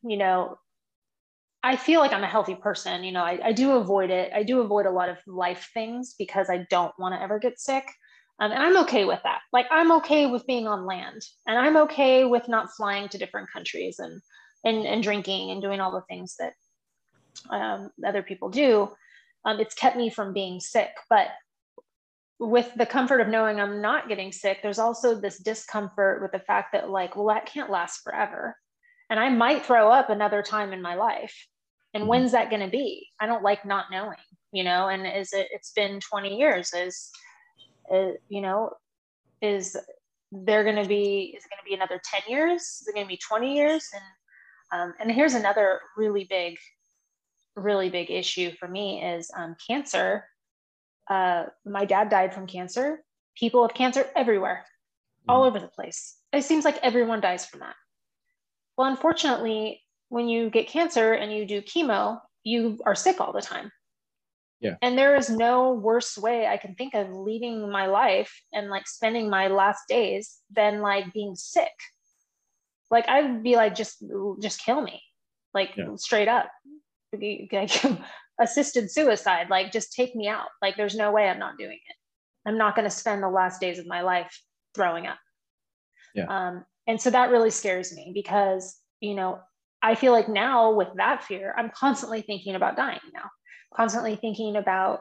you 0.03 0.17
know, 0.17 0.59
I 1.63 1.77
feel 1.77 2.01
like 2.01 2.13
I'm 2.13 2.25
a 2.25 2.29
healthy 2.29 2.55
person. 2.55 3.05
You 3.05 3.13
know, 3.13 3.23
I, 3.23 3.39
I 3.45 3.53
do 3.53 3.73
avoid 3.73 4.11
it. 4.11 4.33
I 4.35 4.43
do 4.43 4.61
avoid 4.61 4.87
a 4.87 4.91
lot 4.91 5.09
of 5.09 5.19
life 5.27 5.71
things 5.75 6.15
because 6.19 6.49
I 6.49 6.67
don't 6.71 6.93
want 6.99 7.15
to 7.15 7.23
ever 7.23 7.39
get 7.39 7.61
sick. 7.61 7.85
Um, 8.41 8.53
and 8.53 8.63
I'm 8.63 8.79
okay 8.85 9.05
with 9.05 9.21
that. 9.25 9.41
Like 9.53 9.67
I'm 9.71 9.93
okay 9.93 10.27
with 10.27 10.47
being 10.47 10.67
on 10.67 10.87
land, 10.87 11.21
and 11.47 11.59
I'm 11.59 11.77
okay 11.77 12.25
with 12.25 12.49
not 12.49 12.71
flying 12.75 13.09
to 13.11 13.19
different 13.19 13.51
countries 13.53 13.99
and 13.99 14.23
and 14.65 14.87
and 14.87 15.03
drinking 15.03 15.51
and 15.51 15.61
doing 15.61 15.81
all 15.81 15.93
the 15.93 16.01
things 16.09 16.37
that 16.39 16.55
um, 17.55 17.91
other 18.07 18.23
people 18.23 18.49
do. 18.49 18.91
Um, 19.45 19.61
it's 19.61 19.75
kept 19.75 19.97
me 19.97 20.09
from 20.11 20.33
being 20.33 20.61
sick, 20.61 20.91
but 21.09 21.29
with 22.39 22.73
the 22.75 22.87
comfort 22.87 23.21
of 23.21 23.29
knowing 23.29 23.61
I'm 23.61 23.83
not 23.83 24.09
getting 24.09 24.33
sick, 24.33 24.61
there's 24.63 24.79
also 24.79 25.15
this 25.15 25.39
discomfort 25.39 26.23
with 26.23 26.33
the 26.33 26.39
fact 26.39 26.73
that, 26.73 26.89
like, 26.89 27.15
well, 27.15 27.27
that 27.27 27.47
can't 27.47 27.71
last 27.71 28.01
forever. 28.03 28.57
And 29.11 29.21
I 29.21 29.29
might 29.29 29.67
throw 29.67 29.91
up 29.91 30.09
another 30.09 30.43
time 30.43 30.73
in 30.73 30.81
my 30.81 30.95
life. 30.95 31.47
And 31.93 32.07
when's 32.07 32.33
that 32.33 32.51
going 32.51 32.63
to 32.63 32.69
be? 32.69 33.09
I 33.21 33.27
don't 33.27 33.43
like 33.43 33.65
not 33.65 33.87
knowing, 33.91 34.17
you 34.53 34.63
know, 34.63 34.89
and 34.89 35.05
is 35.07 35.33
it, 35.33 35.49
it's 35.51 35.73
been 35.73 35.99
20 35.99 36.37
years 36.37 36.73
is, 36.73 37.11
uh, 37.93 38.13
you 38.29 38.41
know, 38.41 38.71
is 39.43 39.77
there 40.31 40.63
going 40.63 40.81
to 40.81 40.89
be, 40.89 41.35
is 41.37 41.45
it 41.45 41.51
going 41.51 41.59
to 41.59 41.69
be 41.69 41.75
another 41.75 42.01
10 42.05 42.23
years? 42.29 42.63
Is 42.63 42.87
it 42.87 42.95
going 42.95 43.07
to 43.07 43.11
be 43.11 43.19
20 43.19 43.57
years? 43.57 43.89
And, 43.93 44.81
um, 44.81 44.95
and 45.01 45.11
here's 45.11 45.35
another 45.35 45.81
really 45.97 46.29
big, 46.31 46.57
really 47.57 47.91
big 47.91 48.09
issue 48.09 48.53
for 48.53 48.69
me 48.69 49.03
is 49.03 49.29
um, 49.37 49.57
cancer 49.69 50.25
uh, 51.11 51.47
my 51.67 51.85
dad 51.85 52.09
died 52.09 52.33
from 52.33 52.47
cancer. 52.47 53.03
People 53.37 53.67
have 53.67 53.75
cancer 53.75 54.07
everywhere, 54.15 54.65
all 55.29 55.43
over 55.43 55.59
the 55.59 55.67
place. 55.67 56.17
It 56.33 56.45
seems 56.45 56.65
like 56.65 56.79
everyone 56.83 57.21
dies 57.21 57.45
from 57.45 57.61
that. 57.61 57.75
Well, 58.81 58.89
unfortunately, 58.89 59.83
when 60.09 60.31
you 60.31 60.49
get 60.49 60.67
cancer 60.67 61.13
and 61.13 61.31
you 61.31 61.45
do 61.45 61.61
chemo, 61.61 62.19
you 62.45 62.79
are 62.87 62.95
sick 62.95 63.21
all 63.21 63.31
the 63.31 63.43
time. 63.43 63.71
Yeah. 64.59 64.77
And 64.81 64.97
there 64.97 65.17
is 65.17 65.29
no 65.29 65.75
worse 65.75 66.17
way 66.17 66.47
I 66.47 66.57
can 66.57 66.75
think 66.75 66.95
of 66.95 67.11
leading 67.13 67.71
my 67.71 67.89
life 67.89 68.33
and 68.55 68.71
like 68.71 68.89
spending 68.89 69.29
my 69.29 69.49
last 69.49 69.83
days 69.87 70.39
than 70.51 70.81
like 70.81 71.13
being 71.13 71.35
sick. 71.35 71.75
Like 72.91 73.07
I'd 73.07 73.43
be 73.43 73.55
like, 73.55 73.75
just 73.75 74.03
just 74.41 74.65
kill 74.65 74.81
me, 74.81 75.03
like 75.53 75.77
Yeah. 75.77 75.97
straight 75.97 76.29
up. 76.29 76.49
Like, 77.13 77.85
assisted 78.41 78.91
suicide 78.91 79.51
like 79.51 79.71
just 79.73 79.93
take 79.93 80.17
me 80.17 80.27
out 80.27 80.49
like 80.63 80.75
there's 80.79 80.97
no 80.97 81.13
way 81.13 81.29
i'm 81.29 81.39
not 81.39 81.59
doing 81.59 81.79
it 81.87 81.97
i'm 82.49 82.57
not 82.57 82.75
going 82.75 82.89
to 82.89 82.91
spend 82.91 83.23
the 83.23 83.29
last 83.29 83.61
days 83.61 83.79
of 83.79 83.87
my 83.87 84.01
life 84.01 84.35
throwing 84.75 85.07
up 85.07 85.19
Yeah. 86.15 86.25
um, 86.25 86.65
and 86.87 87.01
so 87.01 87.11
that 87.11 87.31
really 87.31 87.51
scares 87.51 87.95
me 87.95 88.13
because 88.15 88.77
you 89.01 89.15
know 89.15 89.39
i 89.83 89.95
feel 89.95 90.13
like 90.13 90.29
now 90.29 90.73
with 90.73 90.89
that 90.97 91.25
fear 91.25 91.55
i'm 91.57 91.71
constantly 91.71 92.23
thinking 92.23 92.55
about 92.55 92.77
dying 92.77 93.01
now 93.13 93.29
constantly 93.75 94.17
thinking 94.17 94.57
about 94.57 95.01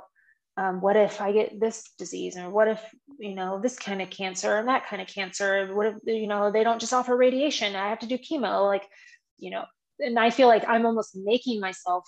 um, 0.57 0.81
what 0.81 0.95
if 0.95 1.21
i 1.21 1.31
get 1.31 1.59
this 1.59 1.83
disease 1.97 2.37
or 2.37 2.49
what 2.49 2.67
if 2.67 2.81
you 3.17 3.33
know 3.33 3.59
this 3.61 3.77
kind 3.77 4.01
of 4.01 4.09
cancer 4.09 4.57
and 4.57 4.67
that 4.67 4.87
kind 4.87 5.01
of 5.01 5.07
cancer 5.07 5.73
what 5.75 5.87
if 5.87 5.95
you 6.05 6.27
know 6.27 6.51
they 6.51 6.63
don't 6.63 6.81
just 6.81 6.93
offer 6.93 7.15
radiation 7.15 7.75
i 7.75 7.89
have 7.89 7.99
to 7.99 8.07
do 8.07 8.17
chemo 8.17 8.65
like 8.67 8.83
you 9.37 9.51
know 9.51 9.63
and 9.99 10.19
i 10.19 10.29
feel 10.29 10.47
like 10.47 10.67
i'm 10.67 10.85
almost 10.85 11.15
making 11.15 11.59
myself 11.59 12.03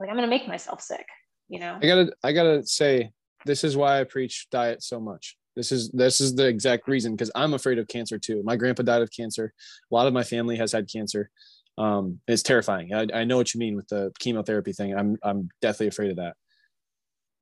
like 0.00 0.08
I'm 0.08 0.16
gonna 0.16 0.26
make 0.26 0.48
myself 0.48 0.80
sick, 0.80 1.06
you 1.48 1.60
know. 1.60 1.78
I 1.80 1.86
gotta 1.86 2.12
I 2.24 2.32
gotta 2.32 2.64
say 2.64 3.12
this 3.44 3.62
is 3.62 3.76
why 3.76 4.00
I 4.00 4.04
preach 4.04 4.48
diet 4.50 4.82
so 4.82 4.98
much. 4.98 5.36
This 5.60 5.72
is 5.72 5.90
this 5.90 6.22
is 6.22 6.34
the 6.34 6.46
exact 6.46 6.88
reason 6.88 7.12
because 7.12 7.30
I'm 7.34 7.52
afraid 7.52 7.78
of 7.78 7.86
cancer 7.86 8.18
too. 8.18 8.42
My 8.46 8.56
grandpa 8.56 8.82
died 8.82 9.02
of 9.02 9.10
cancer. 9.12 9.52
A 9.92 9.94
lot 9.94 10.06
of 10.06 10.14
my 10.14 10.22
family 10.22 10.56
has 10.56 10.72
had 10.72 10.90
cancer. 10.90 11.28
Um, 11.76 12.20
it's 12.26 12.42
terrifying. 12.42 12.94
I, 12.94 13.06
I 13.12 13.24
know 13.24 13.36
what 13.36 13.52
you 13.52 13.58
mean 13.58 13.76
with 13.76 13.86
the 13.88 14.10
chemotherapy 14.20 14.72
thing. 14.72 14.96
I'm 14.96 15.18
I'm 15.22 15.50
deathly 15.60 15.86
afraid 15.86 16.12
of 16.12 16.16
that. 16.16 16.34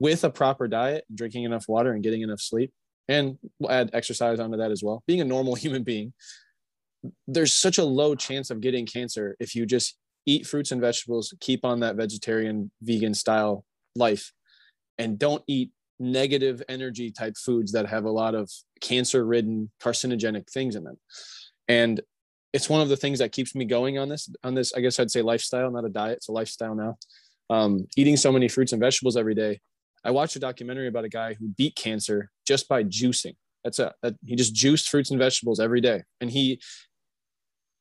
With 0.01 0.25
a 0.25 0.31
proper 0.31 0.67
diet, 0.67 1.05
drinking 1.15 1.45
enough 1.45 1.67
water, 1.69 1.93
and 1.93 2.03
getting 2.03 2.23
enough 2.23 2.41
sleep, 2.41 2.73
and 3.07 3.39
we'll 3.61 3.71
add 3.71 3.91
exercise 3.93 4.41
onto 4.41 4.57
that 4.57 4.73
as 4.73 4.83
well. 4.83 5.05
Being 5.07 5.21
a 5.21 5.25
normal 5.25 5.55
human 5.65 5.85
being, 5.85 6.13
there's 7.29 7.55
such 7.55 7.79
a 7.79 7.85
low 7.85 8.17
chance 8.17 8.51
of 8.51 8.61
getting 8.61 8.85
cancer 8.85 9.37
if 9.39 9.55
you 9.55 9.65
just 9.65 9.97
eat 10.27 10.45
fruits 10.45 10.73
and 10.73 10.81
vegetables, 10.81 11.33
keep 11.39 11.65
on 11.65 11.79
that 11.81 11.95
vegetarian, 11.95 12.73
vegan 12.83 13.15
style 13.15 13.65
life, 13.95 14.33
and 14.99 15.21
don't 15.21 15.45
eat 15.47 15.71
negative 15.99 16.63
energy 16.69 17.11
type 17.11 17.37
foods 17.37 17.73
that 17.73 17.87
have 17.87 18.05
a 18.05 18.11
lot 18.11 18.35
of 18.35 18.51
cancer 18.81 19.25
ridden, 19.25 19.71
carcinogenic 19.81 20.49
things 20.51 20.77
in 20.77 20.85
them. 20.85 20.97
And 21.69 22.01
it's 22.53 22.69
one 22.69 22.81
of 22.81 22.89
the 22.89 22.97
things 22.97 23.19
that 23.19 23.33
keeps 23.33 23.55
me 23.55 23.65
going 23.65 23.99
on 23.99 24.09
this, 24.09 24.31
on 24.43 24.55
this, 24.55 24.73
I 24.75 24.81
guess 24.81 24.99
I'd 24.99 25.11
say 25.11 25.23
lifestyle, 25.23 25.71
not 25.71 25.85
a 25.85 25.91
diet, 25.91 26.19
it's 26.19 26.29
a 26.29 26.33
lifestyle 26.33 26.75
now. 26.75 26.97
Um, 27.51 27.87
eating 27.97 28.17
so 28.17 28.33
many 28.33 28.49
fruits 28.49 28.73
and 28.73 28.81
vegetables 28.81 29.17
every 29.17 29.35
day. 29.35 29.61
I 30.05 30.11
watched 30.11 30.37
a 30.37 30.41
documentary 30.41 30.89
about 30.89 31.05
a 31.05 31.09
guy 31.09 31.35
who 31.35 31.49
beat 31.49 31.75
cancer 31.77 32.31
just 32.47 32.69
by 32.69 32.85
juicing. 32.85 33.35
That's 33.65 33.79
a, 33.79 33.93
that 34.03 34.15
he 34.25 34.37
just 34.37 34.55
juiced 34.55 34.89
fruits 34.89 35.11
and 35.11 35.19
vegetables 35.19 35.61
every 35.61 35.81
day. 35.81 36.05
And 36.21 36.31
he 36.31 36.61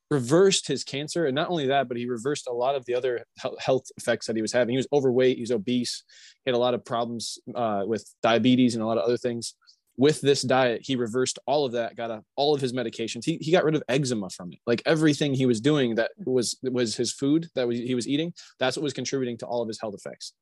reversed 0.09 0.67
his 0.67 0.83
cancer. 0.83 1.25
And 1.25 1.35
not 1.35 1.49
only 1.49 1.67
that 1.67 1.87
but 1.87 1.97
he 1.97 2.07
reversed 2.07 2.47
a 2.47 2.53
lot 2.53 2.75
of 2.75 2.85
the 2.85 2.95
other 2.95 3.25
health 3.59 3.85
effects 3.97 4.27
that 4.27 4.35
he 4.35 4.41
was 4.41 4.53
having. 4.53 4.73
He 4.73 4.77
was 4.77 4.87
overweight 4.93 5.37
he 5.37 5.43
was 5.43 5.51
obese 5.51 6.03
he 6.45 6.51
had 6.51 6.55
a 6.55 6.59
lot 6.59 6.73
of 6.73 6.85
problems 6.85 7.39
uh, 7.55 7.83
with 7.85 8.09
diabetes 8.23 8.75
and 8.75 8.83
a 8.83 8.87
lot 8.87 8.97
of 8.97 9.03
other 9.03 9.17
things. 9.17 9.55
With 9.99 10.21
this 10.21 10.43
diet 10.43 10.81
he 10.83 10.95
reversed 10.95 11.39
all 11.47 11.65
of 11.65 11.71
that 11.73 11.95
got 11.95 12.11
a, 12.11 12.23
all 12.35 12.53
of 12.53 12.61
his 12.61 12.71
medications. 12.71 13.25
He, 13.25 13.37
he 13.41 13.51
got 13.51 13.63
rid 13.63 13.75
of 13.75 13.83
eczema 13.89 14.29
from 14.29 14.53
it. 14.53 14.59
Like 14.67 14.83
everything 14.85 15.33
he 15.33 15.47
was 15.47 15.59
doing 15.59 15.95
that 15.95 16.11
was 16.17 16.57
was 16.63 16.95
his 16.95 17.11
food 17.11 17.47
that 17.55 17.69
he 17.69 17.95
was 17.95 18.07
eating 18.07 18.31
that's 18.59 18.77
what 18.77 18.83
was 18.83 18.93
contributing 18.93 19.37
to 19.39 19.45
all 19.45 19.61
of 19.61 19.67
his 19.67 19.81
health 19.81 19.95
effects. 19.95 20.33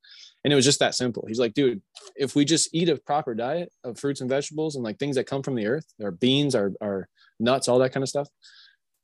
And 0.43 0.53
it 0.53 0.55
was 0.55 0.65
just 0.65 0.79
that 0.79 0.93
simple. 0.93 1.25
He's 1.27 1.39
like 1.39 1.53
dude 1.53 1.81
if 2.15 2.35
we 2.35 2.45
just 2.45 2.69
eat 2.73 2.89
a 2.89 2.97
proper 2.97 3.33
diet 3.33 3.71
of 3.83 3.97
fruits 3.97 4.21
and 4.21 4.29
vegetables 4.29 4.75
and 4.75 4.83
like 4.83 4.99
things 4.99 5.15
that 5.15 5.25
come 5.25 5.41
from 5.41 5.55
the 5.55 5.65
earth 5.65 5.85
our 6.03 6.11
beans 6.11 6.53
our, 6.53 6.71
our 6.81 7.07
nuts 7.39 7.67
all 7.67 7.79
that 7.79 7.93
kind 7.93 8.03
of 8.03 8.09
stuff 8.09 8.27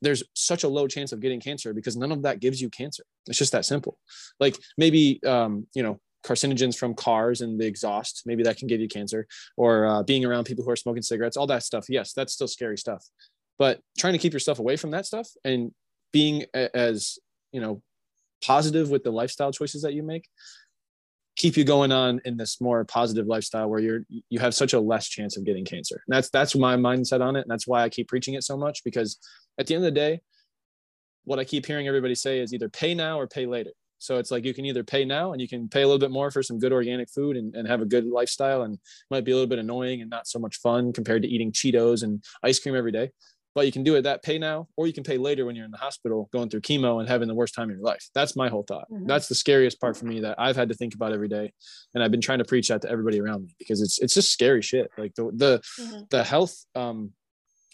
there's 0.01 0.23
such 0.33 0.63
a 0.63 0.67
low 0.67 0.87
chance 0.87 1.11
of 1.11 1.19
getting 1.19 1.39
cancer 1.39 1.73
because 1.73 1.95
none 1.95 2.11
of 2.11 2.23
that 2.23 2.39
gives 2.39 2.61
you 2.61 2.69
cancer. 2.69 3.03
It's 3.27 3.37
just 3.37 3.51
that 3.51 3.65
simple. 3.65 3.97
Like 4.39 4.57
maybe 4.77 5.19
um, 5.25 5.67
you 5.73 5.83
know 5.83 5.99
carcinogens 6.25 6.77
from 6.77 6.93
cars 6.93 7.41
and 7.41 7.59
the 7.59 7.65
exhaust, 7.65 8.23
maybe 8.25 8.43
that 8.43 8.57
can 8.57 8.67
give 8.67 8.79
you 8.79 8.87
cancer, 8.87 9.27
or 9.57 9.85
uh, 9.85 10.03
being 10.03 10.25
around 10.25 10.45
people 10.45 10.63
who 10.63 10.71
are 10.71 10.75
smoking 10.75 11.01
cigarettes, 11.01 11.37
all 11.37 11.47
that 11.47 11.63
stuff. 11.63 11.85
Yes, 11.89 12.13
that's 12.13 12.33
still 12.33 12.47
scary 12.47 12.77
stuff. 12.77 13.05
But 13.57 13.79
trying 13.97 14.13
to 14.13 14.19
keep 14.19 14.33
yourself 14.33 14.59
away 14.59 14.75
from 14.75 14.91
that 14.91 15.05
stuff 15.05 15.27
and 15.43 15.71
being 16.11 16.45
as 16.53 17.19
you 17.51 17.61
know 17.61 17.81
positive 18.43 18.89
with 18.89 19.03
the 19.03 19.11
lifestyle 19.11 19.51
choices 19.51 19.83
that 19.83 19.93
you 19.93 20.03
make 20.03 20.27
keep 21.35 21.57
you 21.57 21.63
going 21.63 21.91
on 21.91 22.21
in 22.25 22.37
this 22.37 22.59
more 22.59 22.83
positive 22.85 23.25
lifestyle 23.27 23.69
where 23.69 23.79
you're 23.79 24.01
you 24.29 24.39
have 24.39 24.53
such 24.53 24.73
a 24.73 24.79
less 24.79 25.07
chance 25.07 25.37
of 25.37 25.45
getting 25.45 25.65
cancer. 25.65 26.01
And 26.07 26.15
that's 26.15 26.29
that's 26.29 26.55
my 26.55 26.75
mindset 26.75 27.21
on 27.21 27.35
it, 27.35 27.41
and 27.41 27.51
that's 27.51 27.67
why 27.67 27.83
I 27.83 27.89
keep 27.89 28.07
preaching 28.07 28.33
it 28.33 28.43
so 28.43 28.57
much 28.57 28.83
because 28.83 29.17
at 29.57 29.67
the 29.67 29.75
end 29.75 29.83
of 29.83 29.93
the 29.93 29.99
day, 29.99 30.21
what 31.23 31.39
I 31.39 31.43
keep 31.43 31.65
hearing 31.65 31.87
everybody 31.87 32.15
say 32.15 32.39
is 32.39 32.53
either 32.53 32.69
pay 32.69 32.93
now 32.93 33.19
or 33.19 33.27
pay 33.27 33.45
later. 33.45 33.71
So 34.01 34.17
it's 34.17 34.31
like 34.31 34.45
you 34.45 34.53
can 34.53 34.65
either 34.65 34.83
pay 34.83 35.05
now 35.05 35.31
and 35.31 35.39
you 35.39 35.47
can 35.47 35.69
pay 35.69 35.83
a 35.83 35.85
little 35.85 35.99
bit 35.99 36.09
more 36.09 36.31
for 36.31 36.41
some 36.41 36.57
good 36.57 36.73
organic 36.73 37.07
food 37.11 37.37
and, 37.37 37.55
and 37.55 37.67
have 37.67 37.81
a 37.81 37.85
good 37.85 38.07
lifestyle 38.07 38.63
and 38.63 38.79
might 39.11 39.23
be 39.23 39.31
a 39.31 39.35
little 39.35 39.47
bit 39.47 39.59
annoying 39.59 40.01
and 40.01 40.09
not 40.09 40.27
so 40.27 40.39
much 40.39 40.57
fun 40.57 40.91
compared 40.91 41.21
to 41.21 41.27
eating 41.27 41.51
Cheetos 41.51 42.01
and 42.01 42.23
ice 42.41 42.57
cream 42.57 42.75
every 42.75 42.91
day. 42.91 43.11
But 43.53 43.65
you 43.65 43.71
can 43.71 43.83
do 43.83 43.95
it 43.95 44.03
that 44.03 44.23
pay 44.23 44.37
now, 44.37 44.67
or 44.77 44.87
you 44.87 44.93
can 44.93 45.03
pay 45.03 45.17
later 45.17 45.45
when 45.45 45.55
you're 45.55 45.65
in 45.65 45.71
the 45.71 45.77
hospital 45.77 46.29
going 46.31 46.49
through 46.49 46.61
chemo 46.61 46.99
and 46.99 47.09
having 47.09 47.27
the 47.27 47.35
worst 47.35 47.53
time 47.53 47.69
of 47.69 47.75
your 47.75 47.83
life. 47.85 48.09
That's 48.15 48.35
my 48.35 48.49
whole 48.49 48.63
thought. 48.63 48.89
Mhm. 48.91 49.07
That's 49.07 49.27
the 49.27 49.35
scariest 49.35 49.79
part 49.79 49.97
for 49.97 50.05
me 50.05 50.19
that 50.21 50.35
I've 50.39 50.55
had 50.55 50.69
to 50.69 50.75
think 50.75 50.93
about 50.95 51.11
every 51.13 51.27
day, 51.27 51.51
and 51.93 52.03
I've 52.03 52.11
been 52.11 52.21
trying 52.21 52.39
to 52.39 52.45
preach 52.45 52.67
that 52.69 52.81
to 52.83 52.89
everybody 52.89 53.19
around 53.19 53.43
me 53.45 53.55
because 53.59 53.81
it's 53.81 53.99
it's 53.99 54.13
just 54.13 54.31
scary 54.31 54.61
shit. 54.61 54.89
Like 54.97 55.15
the 55.15 55.31
the 55.33 55.61
Mhm. 55.79 56.09
the 56.09 56.23
health 56.23 56.55
um, 56.75 57.13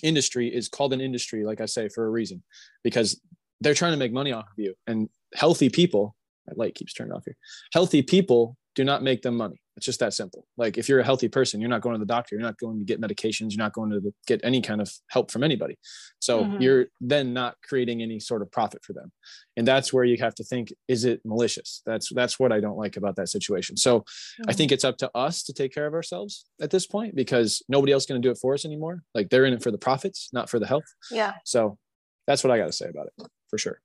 industry 0.04 0.54
is 0.54 0.70
called 0.70 0.94
an 0.94 1.02
industry, 1.02 1.44
like 1.44 1.62
I 1.62 1.66
say, 1.66 1.90
for 1.90 2.06
a 2.06 2.10
reason, 2.10 2.44
because 2.84 3.20
they're 3.62 3.74
trying 3.74 3.94
to 3.94 3.98
make 3.98 4.14
money 4.14 4.32
off 4.32 4.46
of 4.46 4.58
you, 4.58 4.76
and 4.86 5.10
healthy 5.34 5.70
people. 5.70 6.16
That 6.46 6.58
light 6.58 6.76
keeps 6.76 6.94
turning 6.94 7.12
off 7.14 7.26
here. 7.26 7.36
Healthy 7.74 8.04
people 8.04 8.58
do 8.76 8.84
not 8.86 9.04
make 9.04 9.22
them 9.22 9.36
money. 9.36 9.60
It's 9.78 9.86
just 9.86 10.00
that 10.00 10.14
simple. 10.14 10.46
Like 10.58 10.78
if 10.80 10.90
you're 10.90 11.00
a 11.00 11.04
healthy 11.04 11.28
person, 11.28 11.62
you're 11.62 11.70
not 11.70 11.82
going 11.82 11.94
to 11.94 12.00
the 12.00 12.06
doctor, 12.06 12.36
you're 12.36 12.42
not 12.44 12.58
going 12.58 12.80
to 12.80 12.84
get 12.84 13.00
medications, 13.00 13.52
you're 13.52 13.60
not 13.64 13.74
going 13.74 13.92
to 13.92 14.14
get 14.26 14.42
any 14.44 14.60
kind 14.60 14.82
of 14.82 14.92
help 15.10 15.30
from 15.30 15.44
anybody. 15.44 15.78
So 16.20 16.44
Mhm. 16.46 16.60
you're 16.62 16.86
then 17.00 17.32
not 17.32 17.58
creating 17.64 18.02
any 18.02 18.20
sort 18.20 18.42
of 18.42 18.52
profit 18.52 18.84
for 18.84 18.94
them. 18.94 19.12
And 19.56 19.68
that's 19.68 19.94
where 19.94 20.04
you 20.04 20.18
have 20.18 20.34
to 20.36 20.44
think, 20.44 20.74
is 20.88 21.06
it 21.06 21.22
malicious? 21.24 21.84
That's 21.86 22.12
that's 22.12 22.40
what 22.40 22.52
I 22.52 22.60
don't 22.60 22.76
like 22.78 22.98
about 22.98 23.16
that 23.18 23.30
situation. 23.30 23.78
So 23.78 24.04
I 24.48 24.54
think 24.54 24.72
it's 24.72 24.84
up 24.84 24.98
to 24.98 25.12
us 25.16 25.44
to 25.44 25.54
take 25.54 25.72
care 25.74 25.86
of 25.86 25.94
ourselves 25.94 26.46
at 26.60 26.72
this 26.72 26.88
point 26.88 27.16
because 27.16 27.62
nobody 27.70 27.94
else 27.94 28.08
going 28.08 28.20
to 28.20 28.28
do 28.28 28.32
it 28.32 28.40
for 28.40 28.56
us 28.56 28.66
anymore. 28.66 29.04
Like 29.14 29.30
they're 29.30 29.46
in 29.46 29.54
it 29.54 29.62
for 29.62 29.70
the 29.70 29.78
profits, 29.78 30.30
not 30.34 30.50
for 30.50 30.58
the 30.60 30.66
health. 30.68 30.86
Yeah. 31.12 31.34
So 31.46 31.78
that's 32.26 32.44
what 32.44 32.50
I 32.50 32.58
got 32.58 32.66
to 32.66 32.74
say 32.74 32.90
about 32.90 33.08
it 33.08 33.28
for 33.48 33.60
sure. 33.60 33.80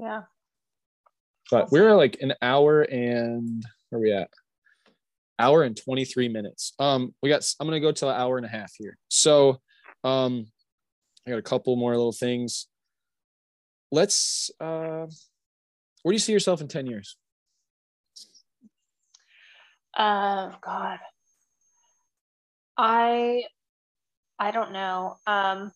Yeah. 0.00 0.22
But 1.50 1.70
we're 1.70 1.94
like 1.94 2.18
an 2.20 2.34
hour 2.42 2.82
and 2.82 3.64
where 3.90 4.00
are 4.00 4.02
we 4.02 4.12
at? 4.12 4.30
Hour 5.38 5.62
and 5.62 5.76
23 5.76 6.28
minutes. 6.28 6.72
Um, 6.78 7.14
we 7.22 7.28
got 7.28 7.44
I'm 7.60 7.66
gonna 7.66 7.80
go 7.80 7.92
to 7.92 8.08
an 8.08 8.20
hour 8.20 8.36
and 8.36 8.46
a 8.46 8.48
half 8.48 8.72
here. 8.76 8.96
So 9.08 9.58
um 10.04 10.46
I 11.26 11.30
got 11.30 11.38
a 11.38 11.42
couple 11.42 11.76
more 11.76 11.92
little 11.92 12.12
things. 12.12 12.66
Let's 13.90 14.50
uh 14.60 15.06
where 16.02 16.12
do 16.12 16.14
you 16.14 16.18
see 16.18 16.32
yourself 16.32 16.60
in 16.60 16.68
10 16.68 16.86
years? 16.86 17.16
Uh, 19.96 20.52
God. 20.62 20.98
I 22.76 23.42
I 24.38 24.52
don't 24.52 24.72
know. 24.72 25.16
Um, 25.26 25.72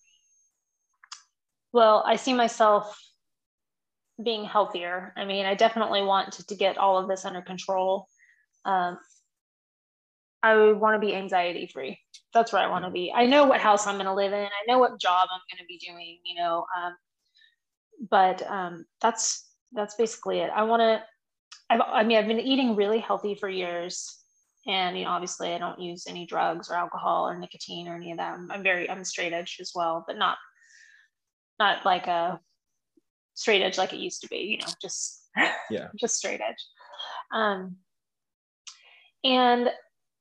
well, 1.73 2.05
I 2.07 2.17
see 2.17 2.33
myself 2.33 2.97
being 4.23 4.45
healthier. 4.45 5.13
I 5.17 5.25
mean, 5.25 5.47
I 5.47 5.55
definitely 5.55 6.03
want 6.03 6.35
to, 6.35 6.47
to 6.47 6.55
get 6.55 6.79
all 6.79 6.99
of 6.99 7.09
this 7.09 7.25
under 7.25 7.43
control. 7.43 8.07
Um, 8.65 8.99
I 10.43 10.73
want 10.73 11.01
to 11.01 11.07
be 11.07 11.15
anxiety 11.15 11.71
free. 11.73 11.99
That's 12.35 12.53
where 12.53 12.63
I 12.63 12.69
want 12.69 12.85
to 12.85 12.91
be. 12.91 13.13
I 13.15 13.27
know 13.27 13.45
what 13.45 13.61
house 13.61 13.87
I'm 13.87 13.95
going 13.95 14.07
to 14.07 14.15
live 14.15 14.33
in. 14.33 14.45
I 14.45 14.67
know 14.67 14.79
what 14.79 15.01
job 15.01 15.29
I'm 15.31 15.41
going 15.51 15.61
to 15.61 15.67
be 15.67 15.79
doing. 15.79 16.19
You 16.25 16.37
know, 16.37 16.67
um, 16.77 16.97
but 18.11 18.43
um, 18.51 18.85
that's 19.01 19.49
that's 19.73 19.95
basically 19.95 20.41
it. 20.41 20.51
I 20.55 20.65
want 20.65 20.81
to. 20.81 21.03
I've, 21.71 21.81
I 21.87 22.03
mean, 22.03 22.19
I've 22.19 22.27
been 22.27 22.41
eating 22.41 22.75
really 22.75 22.99
healthy 22.99 23.35
for 23.35 23.49
years, 23.49 24.19
and 24.67 24.99
you 24.99 25.05
know, 25.05 25.11
obviously, 25.11 25.55
I 25.55 25.59
don't 25.59 25.81
use 25.81 26.07
any 26.09 26.27
drugs 26.27 26.71
or 26.71 26.75
alcohol 26.75 27.29
or 27.29 27.39
nicotine 27.39 27.89
or 27.89 27.95
any 27.95 28.11
of 28.11 28.19
that. 28.19 28.35
I'm, 28.35 28.51
I'm 28.51 28.63
very, 28.63 28.91
I'm 28.91 29.05
straight 29.05 29.33
edge 29.33 29.59
as 29.61 29.73
well, 29.75 30.05
but 30.07 30.17
not, 30.17 30.39
not 31.59 31.85
like 31.85 32.07
a 32.09 32.41
straight 33.35 33.63
edge 33.63 33.79
like 33.79 33.93
it 33.93 34.01
used 34.01 34.23
to 34.23 34.29
be. 34.29 34.37
You 34.39 34.59
know, 34.59 34.73
just 34.81 35.29
Yeah. 35.71 35.89
just 35.99 36.17
straight 36.17 36.41
edge. 36.41 36.65
Um, 37.33 37.77
and 39.25 39.71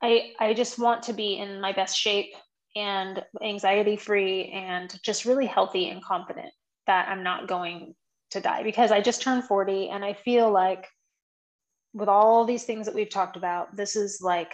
I, 0.02 0.34
I 0.40 0.53
just 0.53 0.80
want 0.80 1.03
to 1.03 1.14
be 1.14 1.38
in 1.38 1.61
my 1.61 1.73
best 1.73 1.98
shape 1.98 2.34
and 2.76 3.23
anxiety 3.44 3.98
free 3.98 4.45
and 4.53 4.94
just 5.03 5.26
really 5.26 5.45
healthy 5.45 5.90
and 5.90 6.03
confident 6.03 6.52
that 6.88 7.10
I'm 7.10 7.23
not 7.23 7.48
going 7.48 7.94
to 8.32 8.41
die 8.41 8.64
because 8.64 8.91
I 8.91 9.02
just 9.02 9.22
turned 9.22 9.44
40 9.44 9.90
and 9.90 10.03
I 10.03 10.14
feel 10.14 10.49
like 10.49 10.88
with 11.94 12.10
all 12.10 12.45
these 12.45 12.64
things 12.64 12.86
that 12.86 12.95
we've 12.95 13.10
talked 13.10 13.36
about, 13.36 13.76
this 13.76 13.95
is 13.95 14.19
like 14.22 14.53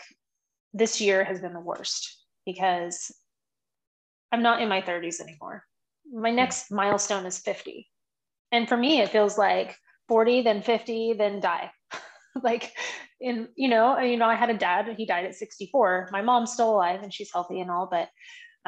this 0.74 1.00
year 1.00 1.24
has 1.24 1.40
been 1.40 1.54
the 1.54 1.60
worst 1.60 2.24
because 2.46 3.12
I'm 4.32 4.42
not 4.42 4.62
in 4.62 4.70
my 4.70 4.82
30s 4.82 5.22
anymore. 5.22 5.64
My 6.12 6.30
hmm. 6.30 6.36
next 6.36 6.72
milestone 6.72 7.26
is 7.26 7.40
50. 7.40 7.88
And 8.52 8.68
for 8.68 8.78
me, 8.78 9.02
it 9.02 9.10
feels 9.10 9.38
like 9.38 9.76
40, 10.08 10.42
then 10.42 10.62
50, 10.62 11.14
then 11.14 11.40
die. 11.40 11.70
like 12.44 12.74
in, 13.20 13.48
you 13.56 13.70
know, 13.70 14.00
you 14.00 14.18
know, 14.18 14.28
I 14.28 14.36
had 14.36 14.50
a 14.50 14.58
dad, 14.58 14.94
he 14.98 15.06
died 15.06 15.26
at 15.26 15.36
64. 15.36 16.10
My 16.12 16.22
mom's 16.22 16.54
still 16.54 16.72
alive 16.72 17.02
and 17.04 17.14
she's 17.14 17.32
healthy 17.32 17.60
and 17.60 17.72
all, 17.72 17.88
but 17.90 18.10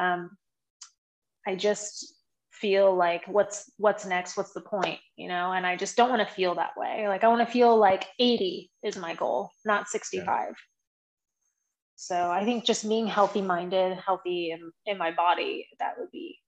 um, 0.02 0.30
I 1.46 1.56
just 1.56 2.14
feel 2.52 2.94
like 2.94 3.22
what's 3.26 3.70
what's 3.78 4.04
next? 4.04 4.36
What's 4.36 4.52
the 4.52 4.60
point 4.60 4.98
you 5.16 5.28
know? 5.28 5.52
And 5.52 5.66
i 5.66 5.76
just 5.76 5.96
don't 5.96 6.10
want 6.10 6.26
to 6.26 6.34
feel 6.34 6.54
that 6.56 6.72
way. 6.76 7.08
Like 7.08 7.24
i 7.24 7.28
want 7.28 7.46
to 7.46 7.52
feel 7.52 7.76
like 7.78 8.06
80 8.18 8.70
is 8.82 8.96
my 8.96 9.14
goal 9.14 9.50
not 9.64 9.88
65 9.88 10.54
so 11.96 12.30
i 12.30 12.42
think 12.44 12.64
just 12.64 12.88
being 12.88 13.06
healthy 13.06 13.42
minded 13.42 13.98
healthy 13.98 14.52
in, 14.52 14.72
in 14.86 14.96
my 14.96 15.10
body 15.10 15.68
that 15.78 15.94
would 15.98 16.10
be 16.10 16.38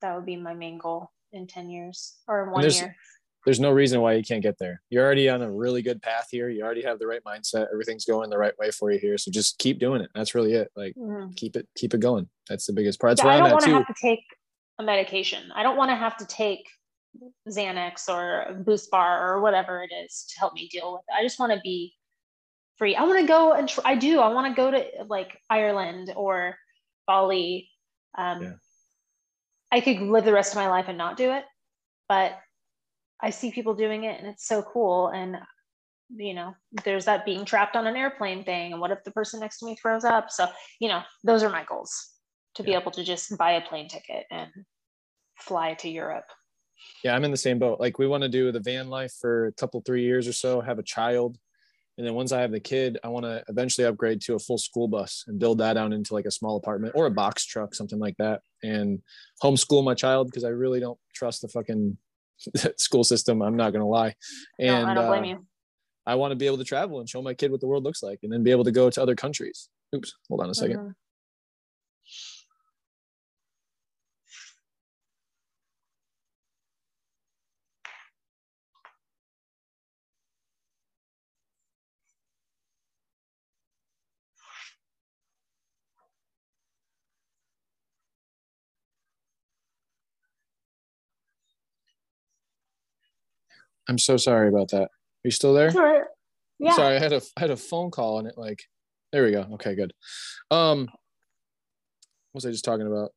that 0.00 0.14
would 0.16 0.24
be 0.24 0.36
my 0.36 0.54
main 0.54 0.78
goal 0.78 1.10
in 1.32 1.46
10 1.46 1.68
years 1.68 2.16
or 2.26 2.44
in 2.44 2.50
one 2.50 2.62
year 2.70 2.96
There's 3.44 3.58
no 3.58 3.70
reason 3.72 4.00
why 4.00 4.12
you 4.14 4.22
can't 4.22 4.42
get 4.42 4.58
there. 4.58 4.80
You're 4.88 5.04
already 5.04 5.28
on 5.28 5.42
a 5.42 5.50
really 5.50 5.82
good 5.82 6.00
path 6.00 6.28
here. 6.30 6.48
You 6.48 6.62
already 6.62 6.82
have 6.82 6.98
the 7.00 7.06
right 7.08 7.22
mindset. 7.24 7.66
Everything's 7.72 8.04
going 8.04 8.30
the 8.30 8.38
right 8.38 8.56
way 8.58 8.70
for 8.70 8.92
you 8.92 8.98
here. 9.00 9.18
So 9.18 9.30
just 9.32 9.58
keep 9.58 9.78
doing 9.80 10.00
it. 10.00 10.10
That's 10.14 10.34
really 10.34 10.52
it. 10.54 10.70
Like 10.76 10.94
Mhm. 10.94 11.34
keep 11.36 11.56
it, 11.56 11.68
keep 11.76 11.92
it 11.92 12.00
going. 12.00 12.28
That's 12.48 12.66
the 12.66 12.72
biggest 12.72 13.00
part. 13.00 13.10
That's 13.12 13.20
Yeah, 13.22 13.26
where 13.26 13.34
I 13.34 13.38
don't 13.40 13.52
want 13.52 13.64
to 13.64 13.70
have 13.72 13.86
to 13.86 13.94
take 14.00 14.24
a 14.78 14.82
medication. 14.84 15.50
I 15.52 15.62
don't 15.64 15.76
want 15.76 15.90
to 15.90 15.96
have 15.96 16.16
to 16.18 16.26
take 16.26 16.68
Xanax 17.48 18.08
or 18.08 18.62
BuSpar 18.62 19.20
or 19.20 19.40
whatever 19.40 19.82
it 19.82 19.92
is 19.92 20.24
to 20.30 20.38
help 20.38 20.54
me 20.54 20.68
deal 20.68 20.92
with 20.92 21.02
it. 21.08 21.12
I 21.12 21.22
just 21.22 21.38
want 21.38 21.52
to 21.52 21.60
be 21.62 21.94
free. 22.78 22.94
I 22.94 23.02
want 23.04 23.20
to 23.20 23.26
go 23.26 23.52
and 23.52 23.68
tr- 23.68 23.80
I 23.84 23.96
do. 23.96 24.20
I 24.20 24.28
want 24.32 24.54
to 24.54 24.60
go 24.60 24.70
to 24.70 25.04
like 25.08 25.38
Ireland 25.50 26.12
or 26.16 26.56
Bali. 27.06 27.68
Um, 28.16 28.42
Yeah. 28.42 28.52
I 29.72 29.80
could 29.80 29.98
live 30.00 30.24
the 30.24 30.32
rest 30.32 30.52
of 30.52 30.56
my 30.56 30.68
life 30.68 30.86
and 30.88 30.96
not 30.98 31.16
do 31.16 31.32
it, 31.32 31.44
but 32.08 32.38
I 33.22 33.30
see 33.30 33.50
people 33.52 33.74
doing 33.74 34.04
it 34.04 34.18
and 34.18 34.28
it's 34.28 34.46
so 34.46 34.62
cool. 34.62 35.08
And 35.08 35.36
you 36.14 36.34
know, 36.34 36.54
there's 36.84 37.06
that 37.06 37.24
being 37.24 37.44
trapped 37.44 37.76
on 37.76 37.86
an 37.86 37.96
airplane 37.96 38.44
thing. 38.44 38.72
And 38.72 38.80
what 38.80 38.90
if 38.90 39.02
the 39.04 39.10
person 39.10 39.40
next 39.40 39.58
to 39.60 39.66
me 39.66 39.76
throws 39.76 40.04
up? 40.04 40.30
So, 40.30 40.46
you 40.78 40.88
know, 40.88 41.02
those 41.24 41.42
are 41.42 41.48
my 41.48 41.64
goals 41.64 42.10
to 42.56 42.62
be 42.62 42.74
able 42.74 42.90
to 42.92 43.04
just 43.04 43.36
buy 43.38 43.52
a 43.52 43.62
plane 43.62 43.88
ticket 43.88 44.26
and 44.30 44.50
fly 45.38 45.74
to 45.74 45.88
Europe. 45.88 46.26
Yeah, 47.02 47.14
I'm 47.14 47.24
in 47.24 47.30
the 47.30 47.36
same 47.36 47.58
boat. 47.58 47.80
Like 47.80 47.98
we 47.98 48.06
want 48.06 48.22
to 48.24 48.28
do 48.28 48.52
the 48.52 48.60
van 48.60 48.88
life 48.88 49.14
for 49.20 49.46
a 49.46 49.52
couple, 49.52 49.80
three 49.80 50.02
years 50.02 50.28
or 50.28 50.32
so, 50.32 50.60
have 50.60 50.78
a 50.78 50.82
child. 50.82 51.38
And 51.98 52.06
then 52.06 52.14
once 52.14 52.32
I 52.32 52.40
have 52.40 52.52
the 52.52 52.60
kid, 52.60 52.98
I 53.04 53.08
want 53.08 53.24
to 53.24 53.44
eventually 53.48 53.86
upgrade 53.86 54.20
to 54.22 54.34
a 54.34 54.38
full 54.38 54.58
school 54.58 54.88
bus 54.88 55.24
and 55.26 55.38
build 55.38 55.58
that 55.58 55.76
out 55.76 55.92
into 55.92 56.14
like 56.14 56.24
a 56.24 56.30
small 56.30 56.56
apartment 56.56 56.94
or 56.96 57.06
a 57.06 57.10
box 57.10 57.44
truck, 57.44 57.74
something 57.74 57.98
like 57.98 58.16
that. 58.16 58.40
And 58.62 59.00
homeschool 59.42 59.84
my 59.84 59.94
child 59.94 60.28
because 60.28 60.44
I 60.44 60.48
really 60.48 60.80
don't 60.80 60.98
trust 61.14 61.42
the 61.42 61.48
fucking 61.48 61.96
school 62.76 63.04
system. 63.04 63.42
I'm 63.42 63.56
not 63.56 63.72
gonna 63.72 63.88
lie. 63.88 64.14
And 64.58 64.84
no, 64.84 64.90
I 64.90 64.94
don't 64.94 65.06
blame 65.06 65.24
uh, 65.24 65.26
you. 65.26 65.46
I 66.06 66.14
want 66.16 66.32
to 66.32 66.36
be 66.36 66.46
able 66.46 66.58
to 66.58 66.64
travel 66.64 67.00
and 67.00 67.08
show 67.08 67.22
my 67.22 67.34
kid 67.34 67.50
what 67.50 67.60
the 67.60 67.66
world 67.66 67.84
looks 67.84 68.02
like 68.02 68.20
and 68.22 68.32
then 68.32 68.42
be 68.42 68.50
able 68.50 68.64
to 68.64 68.72
go 68.72 68.90
to 68.90 69.02
other 69.02 69.14
countries. 69.14 69.68
Oops, 69.94 70.12
hold 70.28 70.40
on 70.40 70.48
a 70.48 70.52
2nd 70.52 70.94
I'm 93.88 93.98
so 93.98 94.16
sorry 94.16 94.48
about 94.48 94.70
that. 94.70 94.82
Are 94.84 95.24
you 95.24 95.30
still 95.30 95.54
there? 95.54 95.70
Right. 95.70 96.02
Yeah. 96.58 96.74
Sorry, 96.74 96.96
I 96.96 96.98
had 96.98 97.12
a 97.12 97.20
I 97.36 97.40
had 97.40 97.50
a 97.50 97.56
phone 97.56 97.90
call 97.90 98.18
and 98.18 98.28
it 98.28 98.34
like 98.36 98.62
there 99.12 99.24
we 99.24 99.32
go. 99.32 99.46
Okay, 99.54 99.74
good. 99.74 99.92
Um 100.50 100.86
what 102.32 102.38
was 102.38 102.46
I 102.46 102.50
just 102.50 102.64
talking 102.64 102.86
about? 102.86 103.12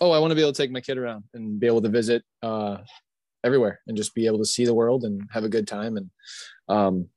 Oh, 0.00 0.12
I 0.12 0.18
want 0.18 0.30
to 0.30 0.34
be 0.34 0.42
able 0.42 0.52
to 0.52 0.62
take 0.62 0.70
my 0.70 0.80
kid 0.80 0.98
around 0.98 1.24
and 1.34 1.58
be 1.58 1.66
able 1.66 1.82
to 1.82 1.88
visit 1.88 2.22
uh 2.42 2.78
everywhere 3.42 3.80
and 3.86 3.96
just 3.96 4.14
be 4.14 4.26
able 4.26 4.38
to 4.38 4.44
see 4.44 4.64
the 4.66 4.74
world 4.74 5.04
and 5.04 5.22
have 5.32 5.44
a 5.44 5.48
good 5.48 5.66
time 5.66 5.96
and 5.96 6.10
um 6.68 7.08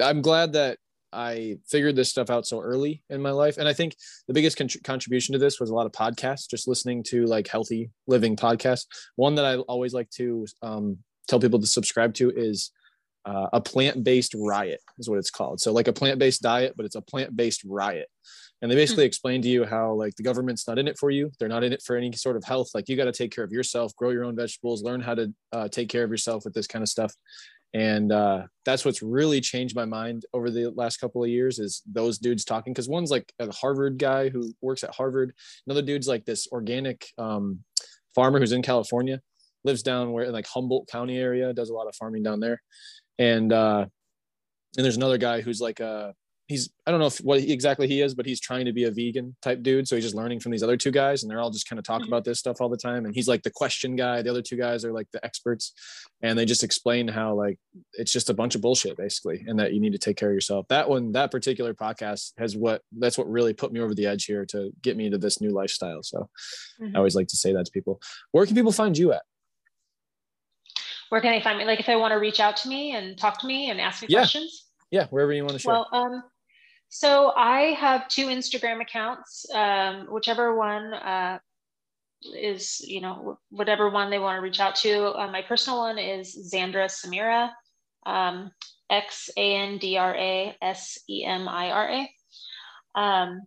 I'm 0.00 0.22
glad 0.22 0.54
that 0.54 0.78
I 1.12 1.58
figured 1.68 1.94
this 1.94 2.08
stuff 2.08 2.30
out 2.30 2.46
so 2.46 2.60
early 2.60 3.02
in 3.10 3.22
my 3.22 3.30
life 3.30 3.58
and 3.58 3.68
I 3.68 3.72
think 3.74 3.94
the 4.26 4.34
biggest 4.34 4.56
con- 4.56 4.68
contribution 4.82 5.34
to 5.34 5.38
this 5.38 5.60
was 5.60 5.70
a 5.70 5.74
lot 5.74 5.86
of 5.86 5.92
podcasts 5.92 6.48
just 6.50 6.66
listening 6.66 7.02
to 7.04 7.26
like 7.26 7.46
healthy 7.46 7.90
living 8.06 8.34
podcasts. 8.34 8.86
One 9.16 9.34
that 9.36 9.44
I 9.44 9.56
always 9.58 9.92
like 9.94 10.10
to 10.12 10.46
um 10.62 10.98
tell 11.28 11.40
people 11.40 11.60
to 11.60 11.66
subscribe 11.66 12.14
to 12.14 12.30
is 12.30 12.70
uh, 13.24 13.46
a 13.52 13.60
plant-based 13.60 14.34
riot 14.36 14.80
is 14.98 15.08
what 15.08 15.18
it's 15.18 15.30
called. 15.30 15.60
So 15.60 15.72
like 15.72 15.88
a 15.88 15.92
plant-based 15.92 16.42
diet, 16.42 16.74
but 16.76 16.86
it's 16.86 16.96
a 16.96 17.02
plant-based 17.02 17.62
riot. 17.64 18.08
And 18.60 18.70
they 18.70 18.76
basically 18.76 19.04
explain 19.04 19.42
to 19.42 19.48
you 19.48 19.64
how 19.64 19.92
like 19.92 20.14
the 20.14 20.22
government's 20.22 20.68
not 20.68 20.78
in 20.78 20.86
it 20.86 20.96
for 20.96 21.10
you. 21.10 21.32
They're 21.38 21.48
not 21.48 21.64
in 21.64 21.72
it 21.72 21.82
for 21.82 21.96
any 21.96 22.12
sort 22.12 22.36
of 22.36 22.44
health. 22.44 22.68
Like 22.74 22.88
you 22.88 22.96
got 22.96 23.06
to 23.06 23.12
take 23.12 23.32
care 23.32 23.42
of 23.42 23.50
yourself, 23.50 23.94
grow 23.96 24.10
your 24.10 24.24
own 24.24 24.36
vegetables, 24.36 24.84
learn 24.84 25.00
how 25.00 25.16
to 25.16 25.34
uh, 25.52 25.68
take 25.68 25.88
care 25.88 26.04
of 26.04 26.10
yourself 26.10 26.44
with 26.44 26.54
this 26.54 26.68
kind 26.68 26.82
of 26.82 26.88
stuff. 26.88 27.12
And 27.74 28.12
uh, 28.12 28.42
that's 28.64 28.84
what's 28.84 29.02
really 29.02 29.40
changed 29.40 29.74
my 29.74 29.86
mind 29.86 30.26
over 30.32 30.50
the 30.50 30.70
last 30.70 30.98
couple 30.98 31.24
of 31.24 31.30
years 31.30 31.58
is 31.58 31.82
those 31.90 32.18
dudes 32.18 32.44
talking. 32.44 32.72
Cause 32.72 32.88
one's 32.88 33.10
like 33.10 33.32
a 33.40 33.50
Harvard 33.50 33.98
guy 33.98 34.28
who 34.28 34.52
works 34.60 34.84
at 34.84 34.94
Harvard. 34.94 35.34
Another 35.66 35.82
dude's 35.82 36.06
like 36.06 36.24
this 36.24 36.46
organic 36.52 37.08
um, 37.18 37.60
farmer 38.14 38.38
who's 38.38 38.52
in 38.52 38.62
California, 38.62 39.20
lives 39.64 39.82
down 39.82 40.12
where 40.12 40.24
in 40.24 40.32
like 40.32 40.46
Humboldt 40.46 40.88
County 40.88 41.16
area, 41.18 41.52
does 41.52 41.70
a 41.70 41.74
lot 41.74 41.88
of 41.88 41.94
farming 41.94 42.22
down 42.22 42.40
there 42.40 42.60
and 43.18 43.52
uh 43.52 43.86
and 44.76 44.84
there's 44.84 44.96
another 44.96 45.18
guy 45.18 45.40
who's 45.42 45.60
like 45.60 45.80
a 45.80 46.14
he's 46.48 46.70
I 46.86 46.90
don't 46.90 46.98
know 47.00 47.06
if 47.06 47.18
what 47.18 47.40
he, 47.40 47.52
exactly 47.52 47.86
he 47.86 48.00
is, 48.00 48.14
but 48.14 48.26
he's 48.26 48.40
trying 48.40 48.64
to 48.64 48.72
be 48.72 48.84
a 48.84 48.90
vegan 48.90 49.36
type 49.42 49.62
dude. 49.62 49.86
So 49.86 49.94
he's 49.96 50.04
just 50.04 50.14
learning 50.16 50.40
from 50.40 50.50
these 50.52 50.62
other 50.62 50.76
two 50.76 50.90
guys, 50.90 51.22
and 51.22 51.30
they're 51.30 51.40
all 51.40 51.50
just 51.50 51.68
kind 51.68 51.78
of 51.78 51.84
talk 51.84 52.02
Mhm. 52.02 52.08
about 52.08 52.24
this 52.24 52.38
stuff 52.40 52.60
all 52.60 52.68
the 52.68 52.76
time. 52.76 53.04
And 53.06 53.14
he's 53.14 53.28
like 53.28 53.42
the 53.42 53.50
question 53.50 53.96
guy. 53.96 54.22
The 54.22 54.30
other 54.30 54.42
two 54.42 54.56
guys 54.56 54.84
are 54.84 54.92
like 54.92 55.06
the 55.12 55.24
experts, 55.24 55.72
and 56.22 56.38
they 56.38 56.44
just 56.44 56.64
explain 56.64 57.06
how 57.06 57.34
like 57.34 57.58
it's 57.94 58.12
just 58.12 58.28
a 58.30 58.34
bunch 58.34 58.54
of 58.54 58.60
bullshit 58.60 58.96
basically, 58.96 59.44
and 59.46 59.58
that 59.58 59.72
you 59.74 59.80
need 59.80 59.92
to 59.92 59.98
take 59.98 60.16
care 60.16 60.30
of 60.30 60.34
yourself. 60.34 60.66
That 60.68 60.88
one, 60.88 61.12
that 61.12 61.30
particular 61.30 61.74
podcast 61.74 62.32
has 62.38 62.56
what 62.56 62.82
that's 62.98 63.16
what 63.18 63.30
really 63.30 63.52
put 63.54 63.72
me 63.72 63.80
over 63.80 63.94
the 63.94 64.06
edge 64.06 64.24
here 64.24 64.44
to 64.46 64.72
get 64.82 64.96
me 64.96 65.04
into 65.06 65.18
this 65.18 65.40
new 65.40 65.50
lifestyle. 65.50 66.02
So 66.02 66.28
Mhm. 66.80 66.94
I 66.94 66.98
always 66.98 67.14
like 67.14 67.28
to 67.28 67.36
say 67.36 67.52
that 67.52 67.66
to 67.66 67.72
people. 67.72 68.00
Where 68.32 68.46
can 68.46 68.56
people 68.56 68.72
find 68.72 68.96
you 68.98 69.12
at? 69.12 69.22
Where 71.12 71.20
can 71.20 71.32
they 71.32 71.42
find 71.42 71.58
me? 71.58 71.66
Like 71.66 71.78
if 71.78 71.84
they 71.84 71.94
want 71.94 72.12
to 72.12 72.18
reach 72.18 72.40
out 72.40 72.56
to 72.56 72.68
me 72.70 72.96
and 72.96 73.18
talk 73.18 73.38
to 73.40 73.46
me 73.46 73.68
and 73.68 73.78
ask 73.78 74.00
me 74.00 74.08
Yeah. 74.08 74.20
questions. 74.20 74.70
Yeah, 74.90 75.08
wherever 75.08 75.30
you 75.30 75.44
want 75.44 75.52
to 75.52 75.58
share. 75.58 75.74
Well, 75.74 75.88
um, 75.92 76.22
so 76.88 77.34
I 77.36 77.74
have 77.74 78.08
two 78.08 78.28
Instagram 78.28 78.80
accounts. 78.80 79.44
Um, 79.52 80.06
whichever 80.10 80.56
one 80.56 80.94
uh, 80.94 81.38
is, 82.34 82.80
you 82.80 83.02
know, 83.02 83.38
whatever 83.50 83.90
one 83.90 84.08
they 84.08 84.18
want 84.18 84.38
to 84.38 84.40
reach 84.40 84.58
out 84.58 84.74
to. 84.76 85.12
Uh, 85.12 85.30
my 85.30 85.42
personal 85.42 85.80
one 85.80 85.98
is 85.98 86.50
Xandra 86.50 86.86
Semira, 86.88 87.50
um, 88.06 88.50
X 88.88 89.28
A 89.36 89.54
N 89.56 89.76
D 89.76 89.98
R 89.98 90.16
A 90.16 90.56
S 90.62 90.98
E 91.10 91.26
M 91.26 91.46
I 91.46 91.70
R 91.72 91.90
A. 91.90 92.98
Um, 92.98 93.42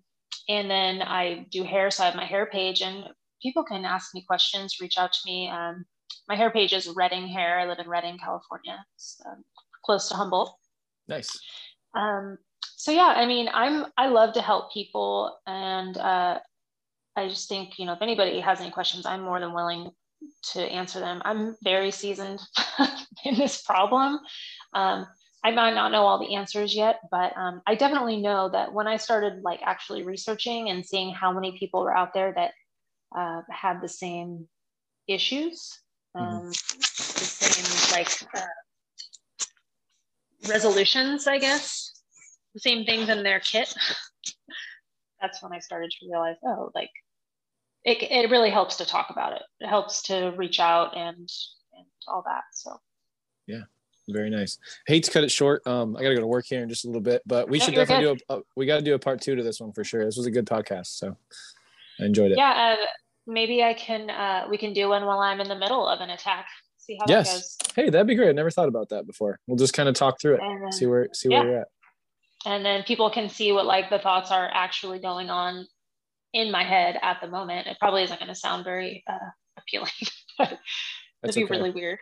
and 0.47 0.69
then 0.69 1.01
I 1.01 1.47
do 1.49 1.63
hair, 1.63 1.89
so 1.89 2.03
I 2.03 2.05
have 2.05 2.15
my 2.15 2.25
hair 2.25 2.45
page, 2.45 2.81
and 2.81 3.05
people 3.41 3.63
can 3.63 3.85
ask 3.85 4.13
me 4.13 4.23
questions, 4.27 4.77
reach 4.79 4.99
out 4.99 5.13
to 5.13 5.19
me. 5.25 5.49
Um, 5.49 5.83
my 6.27 6.35
hair 6.35 6.49
page 6.49 6.73
is 6.73 6.87
Redding 6.87 7.27
Hair. 7.27 7.59
I 7.59 7.67
live 7.67 7.79
in 7.79 7.87
Redding, 7.87 8.17
California, 8.17 8.83
um, 9.25 9.43
close 9.83 10.09
to 10.09 10.15
Humboldt 10.15 10.55
nice. 11.07 11.39
um, 11.95 12.37
so 12.75 12.91
yeah 12.91 13.13
i 13.15 13.25
mean 13.25 13.49
i'm 13.53 13.85
i 13.97 14.07
love 14.07 14.33
to 14.33 14.41
help 14.41 14.71
people 14.71 15.37
and 15.47 15.97
uh, 15.97 16.37
i 17.15 17.27
just 17.27 17.47
think 17.49 17.79
you 17.79 17.85
know 17.85 17.93
if 17.93 18.01
anybody 18.01 18.39
has 18.39 18.59
any 18.59 18.71
questions 18.71 19.05
i'm 19.05 19.21
more 19.21 19.39
than 19.39 19.53
willing 19.53 19.89
to 20.43 20.61
answer 20.61 20.99
them 20.99 21.21
i'm 21.25 21.55
very 21.63 21.91
seasoned 21.91 22.41
in 23.25 23.35
this 23.35 23.61
problem 23.61 24.19
um, 24.73 25.05
i 25.43 25.51
might 25.51 25.73
not 25.73 25.91
know 25.91 26.05
all 26.05 26.19
the 26.19 26.35
answers 26.35 26.75
yet 26.75 26.99
but 27.11 27.35
um, 27.37 27.61
i 27.67 27.75
definitely 27.75 28.17
know 28.17 28.49
that 28.49 28.73
when 28.73 28.87
i 28.87 28.97
started 28.97 29.41
like 29.43 29.59
actually 29.63 30.03
researching 30.03 30.69
and 30.69 30.85
seeing 30.85 31.13
how 31.13 31.31
many 31.31 31.57
people 31.57 31.81
were 31.81 31.95
out 31.95 32.13
there 32.13 32.33
that 32.35 32.51
uh, 33.17 33.41
had 33.49 33.81
the 33.81 33.89
same 33.89 34.47
issues 35.07 35.79
um, 36.15 36.47
the 36.47 36.53
same 36.53 37.97
like 37.97 38.11
uh, 38.35 38.47
resolutions, 40.47 41.27
I 41.27 41.37
guess, 41.39 42.01
the 42.53 42.59
same 42.59 42.85
things 42.85 43.09
in 43.09 43.23
their 43.23 43.39
kit. 43.39 43.73
That's 45.21 45.41
when 45.41 45.53
I 45.53 45.59
started 45.59 45.91
to 45.91 46.05
realize, 46.09 46.35
oh, 46.43 46.71
like 46.75 46.91
it, 47.83 48.03
it 48.03 48.29
really 48.29 48.49
helps 48.49 48.75
to 48.77 48.85
talk 48.85 49.09
about 49.09 49.33
it. 49.33 49.43
It 49.59 49.67
helps 49.67 50.03
to 50.03 50.33
reach 50.37 50.59
out 50.59 50.95
and 50.95 51.29
and 51.73 51.85
all 52.07 52.23
that. 52.25 52.43
So 52.53 52.79
yeah. 53.47 53.61
Very 54.07 54.29
nice. 54.29 54.59
Hate 54.85 55.03
to 55.05 55.11
cut 55.11 55.23
it 55.23 55.31
short. 55.31 55.65
Um, 55.65 55.97
I 55.97 56.03
gotta 56.03 56.13
go 56.13 56.21
to 56.21 56.27
work 56.27 56.45
here 56.45 56.61
in 56.61 56.69
just 56.69 56.85
a 56.85 56.87
little 56.87 57.01
bit, 57.01 57.23
but 57.25 57.49
we 57.49 57.57
No, 57.57 57.65
should 57.65 57.73
definitely 57.73 58.15
do 58.15 58.23
a, 58.29 58.37
a. 58.37 58.41
We 58.55 58.67
got 58.67 58.75
to 58.75 58.83
do 58.83 58.93
a 58.93 58.99
part 58.99 59.19
two 59.19 59.35
to 59.35 59.41
this 59.41 59.59
one 59.59 59.71
for 59.71 59.83
sure. 59.83 60.05
This 60.05 60.15
was 60.15 60.27
a 60.27 60.31
good 60.31 60.45
podcast, 60.45 60.87
so 60.97 61.17
I 61.99 62.05
enjoyed 62.05 62.29
it. 62.31 62.37
yeah, 62.37 62.77
uh, 62.79 62.85
maybe 63.27 63.63
I 63.63 63.73
can 63.73 64.09
uh, 64.09 64.47
we 64.49 64.57
can 64.57 64.73
do 64.73 64.89
one 64.89 65.05
while 65.05 65.19
I'm 65.19 65.41
in 65.41 65.47
the 65.47 65.55
middle 65.57 65.87
of 65.87 65.99
an 66.01 66.09
attack. 66.09 66.47
See 66.77 66.97
how 66.99 67.05
Yes. 67.07 67.57
that 67.57 67.67
goes. 67.67 67.75
Hey, 67.75 67.89
that'd 67.89 68.07
be 68.07 68.15
great. 68.15 68.29
I 68.29 68.33
never 68.33 68.51
thought 68.51 68.67
about 68.67 68.89
that 68.89 69.07
before. 69.07 69.39
We'll 69.47 69.57
just 69.57 69.73
kind 69.73 69.89
of 69.89 69.95
talk 69.95 70.19
through 70.21 70.35
it, 70.35 70.41
then, 70.41 70.71
see 70.71 70.85
where 70.85 71.09
see 71.13 71.29
where 71.29 71.39
yeah. 71.39 71.49
you're 71.49 71.61
at. 71.61 71.67
and 72.45 72.65
then 72.65 72.83
people 72.83 73.09
can 73.09 73.27
see 73.29 73.51
what 73.51 73.65
like 73.65 73.89
the 73.89 73.99
thoughts 73.99 74.31
are 74.31 74.49
actually 74.53 74.99
going 74.99 75.29
on 75.29 75.65
in 76.33 76.51
my 76.51 76.63
head 76.63 76.99
at 77.01 77.19
the 77.21 77.27
moment. 77.27 77.67
It 77.67 77.77
probably 77.79 78.03
isn't 78.03 78.19
going 78.19 78.29
to 78.29 78.35
sound 78.35 78.63
very 78.63 79.03
uh, 79.09 79.29
appealing, 79.57 79.89
but 80.37 80.47
it'd 80.47 80.59
That's 81.23 81.35
be 81.35 81.45
okay. 81.45 81.55
really 81.57 81.71
weird. 81.71 81.99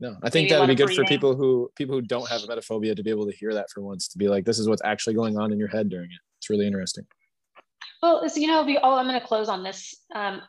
No, 0.00 0.16
I 0.22 0.30
think 0.30 0.46
maybe 0.46 0.48
that 0.54 0.60
would 0.60 0.68
be 0.68 0.74
good 0.74 0.94
for 0.94 1.04
people 1.04 1.36
who 1.36 1.70
people 1.76 1.94
who 1.94 2.00
don't 2.00 2.26
have 2.28 2.40
emetophobia 2.40 2.96
to 2.96 3.02
be 3.02 3.10
able 3.10 3.26
to 3.26 3.36
hear 3.36 3.52
that 3.54 3.68
for 3.70 3.82
once. 3.82 4.08
To 4.08 4.18
be 4.18 4.28
like, 4.28 4.46
this 4.46 4.58
is 4.58 4.66
what's 4.66 4.80
actually 4.82 5.14
going 5.14 5.38
on 5.38 5.52
in 5.52 5.58
your 5.58 5.68
head 5.68 5.90
during 5.90 6.06
it. 6.06 6.18
It's 6.38 6.48
really 6.48 6.66
interesting. 6.66 7.04
Well, 8.02 8.22
it's, 8.22 8.36
you 8.36 8.46
know, 8.46 8.66
oh, 8.82 8.96
I'm 8.96 9.06
going 9.06 9.20
to 9.20 9.26
close 9.26 9.48
on 9.48 9.62
this. 9.62 9.94
Um, 10.14 10.40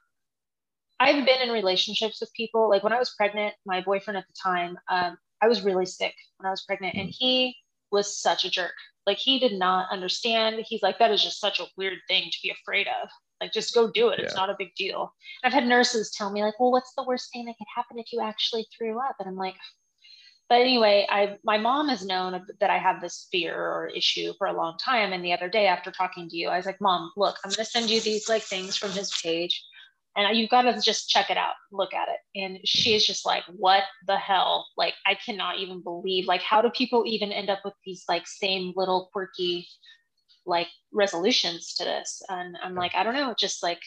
I've 0.99 1.25
been 1.25 1.41
in 1.41 1.49
relationships 1.49 2.21
with 2.21 2.31
people. 2.33 2.69
Like 2.69 2.83
when 2.83 2.93
I 2.93 2.99
was 2.99 3.13
pregnant, 3.17 3.55
my 3.65 3.81
boyfriend 3.81 4.17
at 4.17 4.27
the 4.27 4.33
time, 4.41 4.77
um, 4.89 5.17
I 5.41 5.47
was 5.47 5.63
really 5.63 5.85
sick 5.85 6.13
when 6.37 6.47
I 6.47 6.51
was 6.51 6.63
pregnant, 6.63 6.95
and 6.95 7.09
he 7.11 7.55
was 7.91 8.21
such 8.21 8.45
a 8.45 8.49
jerk. 8.49 8.73
Like 9.07 9.17
he 9.17 9.39
did 9.39 9.53
not 9.53 9.91
understand. 9.91 10.63
He's 10.67 10.83
like, 10.83 10.99
that 10.99 11.11
is 11.11 11.23
just 11.23 11.39
such 11.39 11.59
a 11.59 11.65
weird 11.75 11.97
thing 12.07 12.29
to 12.31 12.37
be 12.43 12.51
afraid 12.51 12.87
of. 12.87 13.09
Like 13.41 13.51
just 13.51 13.73
go 13.73 13.89
do 13.91 14.09
it. 14.09 14.19
It's 14.19 14.35
not 14.35 14.51
a 14.51 14.55
big 14.57 14.75
deal. 14.75 15.11
I've 15.43 15.53
had 15.53 15.65
nurses 15.65 16.11
tell 16.11 16.31
me 16.31 16.43
like, 16.43 16.59
well, 16.59 16.71
what's 16.71 16.93
the 16.95 17.03
worst 17.03 17.33
thing 17.33 17.45
that 17.45 17.57
could 17.57 17.67
happen 17.75 17.97
if 17.97 18.13
you 18.13 18.21
actually 18.21 18.67
threw 18.77 18.99
up? 18.99 19.15
And 19.19 19.27
I'm 19.27 19.35
like, 19.35 19.55
but 20.51 20.59
anyway, 20.59 21.07
I 21.09 21.37
my 21.45 21.57
mom 21.57 21.87
has 21.87 22.05
known 22.05 22.45
that 22.59 22.69
I 22.69 22.77
have 22.77 22.99
this 22.99 23.29
fear 23.31 23.55
or 23.55 23.87
issue 23.87 24.33
for 24.37 24.47
a 24.47 24.53
long 24.53 24.77
time. 24.77 25.13
And 25.13 25.23
the 25.23 25.31
other 25.31 25.47
day, 25.47 25.65
after 25.65 25.91
talking 25.91 26.27
to 26.27 26.35
you, 26.35 26.49
I 26.49 26.57
was 26.57 26.65
like, 26.65 26.81
"Mom, 26.81 27.09
look, 27.15 27.37
I'm 27.45 27.51
going 27.51 27.63
to 27.63 27.71
send 27.71 27.89
you 27.89 28.01
these 28.01 28.27
like 28.27 28.43
things 28.43 28.75
from 28.75 28.91
his 28.91 29.17
page, 29.23 29.63
and 30.17 30.37
you've 30.37 30.49
got 30.49 30.63
to 30.63 30.81
just 30.81 31.07
check 31.07 31.29
it 31.29 31.37
out, 31.37 31.53
look 31.71 31.93
at 31.93 32.09
it." 32.09 32.19
And 32.37 32.59
she's 32.65 33.07
just 33.07 33.25
like, 33.25 33.43
"What 33.47 33.83
the 34.07 34.17
hell? 34.17 34.67
Like, 34.75 34.95
I 35.05 35.15
cannot 35.25 35.59
even 35.59 35.81
believe. 35.81 36.25
Like, 36.25 36.41
how 36.41 36.61
do 36.61 36.69
people 36.71 37.03
even 37.07 37.31
end 37.31 37.49
up 37.49 37.59
with 37.63 37.75
these 37.85 38.03
like 38.09 38.27
same 38.27 38.73
little 38.75 39.09
quirky 39.13 39.69
like 40.45 40.67
resolutions 40.91 41.75
to 41.75 41.85
this?" 41.85 42.21
And 42.27 42.57
I'm 42.61 42.75
like, 42.75 42.93
"I 42.93 43.03
don't 43.03 43.15
know. 43.15 43.33
Just 43.39 43.63
like." 43.63 43.79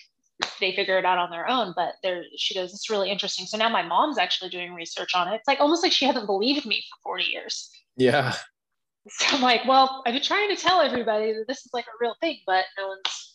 They 0.61 0.75
figure 0.75 0.99
it 0.99 1.05
out 1.05 1.19
on 1.19 1.31
their 1.31 1.49
own 1.49 1.73
but 1.77 1.95
there 2.03 2.25
she 2.37 2.55
goes 2.55 2.73
it's 2.73 2.91
really 2.91 3.11
interesting 3.11 3.47
so 3.47 3.57
now 3.57 3.69
my 3.69 3.83
mom's 3.83 4.19
actually 4.19 4.51
doing 4.51 4.75
research 4.75 5.15
on 5.15 5.29
it 5.29 5.37
it's 5.37 5.47
like 5.49 5.61
almost 5.61 5.83
like 5.83 5.93
she 5.93 6.05
hasn't 6.05 6.27
believed 6.27 6.67
me 6.67 6.83
for 6.91 7.11
40 7.11 7.25
years 7.25 7.71
Yeah, 7.97 8.35
so 9.09 9.37
i'm 9.37 9.43
like 9.43 9.65
well 9.67 10.03
i've 10.07 10.13
been 10.13 10.23
trying 10.23 10.49
to 10.49 10.57
tell 10.57 10.81
everybody 10.81 11.33
that 11.33 11.45
this 11.47 11.59
is 11.59 11.71
like 11.73 11.87
a 11.87 11.97
real 12.01 12.17
thing 12.21 12.39
but 12.47 12.65
no 12.79 12.89
one's 12.89 13.31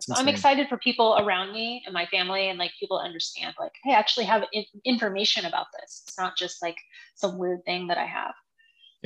so 0.00 0.14
i'm 0.16 0.28
excited 0.28 0.68
for 0.68 0.76
people 0.78 1.16
around 1.20 1.52
me 1.52 1.82
and 1.86 1.94
my 1.94 2.06
family 2.06 2.48
and 2.48 2.58
like 2.58 2.72
people 2.78 2.98
understand 2.98 3.54
like 3.58 3.72
hey 3.84 3.92
i 3.92 3.98
actually 3.98 4.26
have 4.26 4.44
in- 4.52 4.64
information 4.84 5.46
about 5.46 5.66
this 5.78 6.02
it's 6.06 6.18
not 6.18 6.36
just 6.36 6.60
like 6.60 6.76
some 7.14 7.38
weird 7.38 7.64
thing 7.64 7.86
that 7.86 7.96
i 7.96 8.04
have 8.04 8.34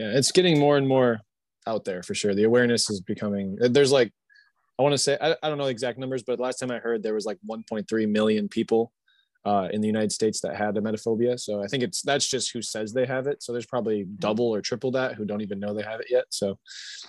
yeah. 0.01 0.13
It's 0.13 0.33
getting 0.33 0.59
more 0.59 0.77
and 0.79 0.89
more 0.89 1.21
out 1.67 1.85
there 1.85 2.03
for 2.03 2.15
sure. 2.15 2.35
The 2.35 2.45
awareness 2.45 2.89
is 2.89 3.01
becoming. 3.01 3.59
There's 3.61 3.93
like, 3.93 4.13
I 4.81 4.83
want 4.83 4.95
to 4.95 4.99
say, 4.99 5.19
I, 5.21 5.37
I 5.43 5.51
don't 5.51 5.59
know 5.59 5.67
the 5.67 5.71
exact 5.71 5.99
numbers, 5.99 6.23
but 6.23 6.41
last 6.41 6.59
time 6.59 6.71
I 6.71 6.79
heard 6.79 7.03
there 7.03 7.13
was 7.13 7.27
like 7.27 7.37
1.3 7.47 8.09
million 8.09 8.49
people 8.49 8.95
uh, 9.45 9.69
in 9.71 9.83
the 9.83 9.87
United 9.87 10.11
States 10.11 10.41
that 10.41 10.57
had 10.57 10.75
emetophobia. 10.77 11.39
So 11.39 11.63
I 11.63 11.67
think 11.67 11.83
it's 11.83 12.01
that's 12.01 12.27
just 12.27 12.53
who 12.53 12.63
says 12.63 12.95
they 12.95 13.05
have 13.05 13.27
it. 13.27 13.43
So 13.43 13.53
there's 13.53 13.67
probably 13.67 14.05
double 14.19 14.47
or 14.47 14.63
triple 14.63 14.91
that 14.93 15.17
who 15.17 15.27
don't 15.27 15.43
even 15.43 15.61
know 15.61 15.75
they 15.75 15.83
have 15.83 16.01
it 16.01 16.07
yet. 16.09 16.25
So 16.31 16.59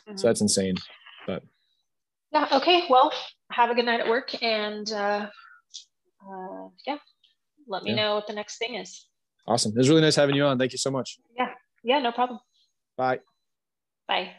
Mhm. 0.09 0.19
so 0.19 0.27
that's 0.27 0.41
insane. 0.41 0.75
But 1.25 1.43
yeah 2.33 2.47
okay 2.51 2.83
well 2.89 3.11
have 3.51 3.69
a 3.69 3.75
good 3.75 3.85
night 3.85 3.99
at 4.01 4.07
work 4.07 4.41
and 4.43 4.91
uh, 4.91 5.29
uh 6.25 6.67
yeah 6.87 6.97
let 7.67 7.83
me 7.83 7.91
Yeah. 7.91 7.95
know 7.95 8.15
what 8.15 8.27
the 8.27 8.33
next 8.33 8.57
thing 8.57 8.75
is 8.75 9.07
Awesome. 9.47 9.71
It 9.71 9.77
was 9.77 9.89
really 9.89 10.01
nice 10.01 10.15
having 10.15 10.35
you 10.35 10.45
on. 10.45 10.59
Thank 10.59 10.71
you 10.73 10.77
so 10.77 10.91
much. 10.91 11.19
Yeah. 11.37 11.53
Yeah 11.83 11.99
no 11.99 12.11
problem 12.11 12.39
Bye. 12.97 13.19
bye 14.07 14.35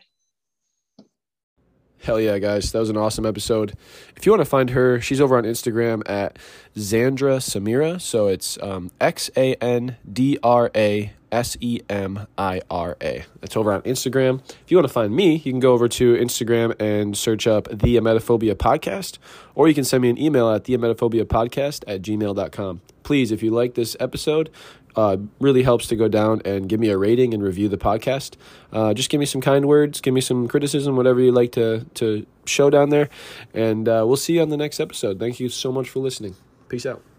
Hell 2.03 2.21
yeah, 2.21 2.39
guys. 2.41 2.73
That 2.73 2.81
was 2.81 2.91
an 2.91 2.97
awesome 2.97 3.25
episode. 3.25 3.75
If 4.17 4.27
you 4.27 4.33
want 4.33 4.41
to 4.41 4.45
find 4.45 4.71
her, 4.71 5.01
she's 5.01 5.21
over 5.21 5.37
on 5.39 5.45
Instagram 5.45 6.03
at 6.11 6.37
Xandra 6.77 7.39
Semira. 7.39 8.01
So 8.01 8.27
it's 8.27 8.61
um, 8.61 8.91
X 9.01 9.31
A 9.37 9.55
N 9.55 9.97
D 10.13 10.37
R 10.43 10.69
A 10.75 11.13
S 11.31 11.57
E 11.61 11.81
M 11.89 12.27
I 12.37 12.61
R 12.69 12.97
A. 13.01 13.25
That's 13.41 13.57
over 13.57 13.73
on 13.73 13.83
Instagram. 13.83 14.41
If 14.51 14.71
you 14.73 14.77
want 14.77 14.89
to 14.89 14.93
find 14.93 15.15
me, 15.15 15.37
you 15.37 15.53
can 15.53 15.61
go 15.61 15.75
over 15.75 15.87
to 15.91 16.17
Instagram 16.17 16.75
and 16.81 17.17
search 17.17 17.47
up 17.47 17.69
the 17.69 17.97
Emetophobia 17.97 18.55
Podcast, 18.55 19.19
or 19.55 19.69
you 19.69 19.75
can 19.75 19.85
send 19.85 20.03
me 20.03 20.11
an 20.11 20.19
email 20.19 20.51
at 20.51 20.65
the 20.65 20.77
Emetophobia 20.77 21.25
Podcast 21.25 21.85
at 21.87 22.03
gmail.com. 22.03 22.81
Please, 23.05 23.31
if 23.31 23.45
you 23.45 23.53
like 23.53 23.75
this 23.75 23.97
episode, 24.01 24.51
uh, 24.97 25.17
really 25.41 25.63
helps 25.63 25.87
to 25.89 25.97
go 25.97 26.09
down 26.09 26.43
and 26.45 26.69
give 26.69 26.81
me 26.81 26.89
a 26.89 26.99
rating 26.99 27.35
and 27.35 27.43
review 27.43 27.69
the 27.69 27.79
podcast. 27.79 28.35
Uh, 28.73 28.95
just 28.95 29.11
give 29.11 29.19
me 29.19 29.27
some 29.27 29.41
kind 29.41 29.67
words, 29.67 30.01
give 30.01 30.15
me 30.15 30.21
some 30.21 30.49
criticism, 30.49 30.97
whatever 30.97 31.21
you 31.21 31.33
like 31.33 31.53
to, 31.53 31.85
to 31.95 32.27
show 32.47 32.71
down 32.71 32.91
there. 32.91 33.09
And 33.55 33.89
uh, 33.89 34.05
we'll 34.07 34.17
see 34.17 34.35
you 34.35 34.43
on 34.43 34.49
the 34.49 34.57
next 34.57 34.81
episode. 34.81 35.19
Thank 35.19 35.41
you 35.41 35.49
so 35.49 35.73
much 35.73 35.89
for 35.89 36.01
listening. 36.01 36.37
Peace 36.69 36.87
out. 36.87 37.12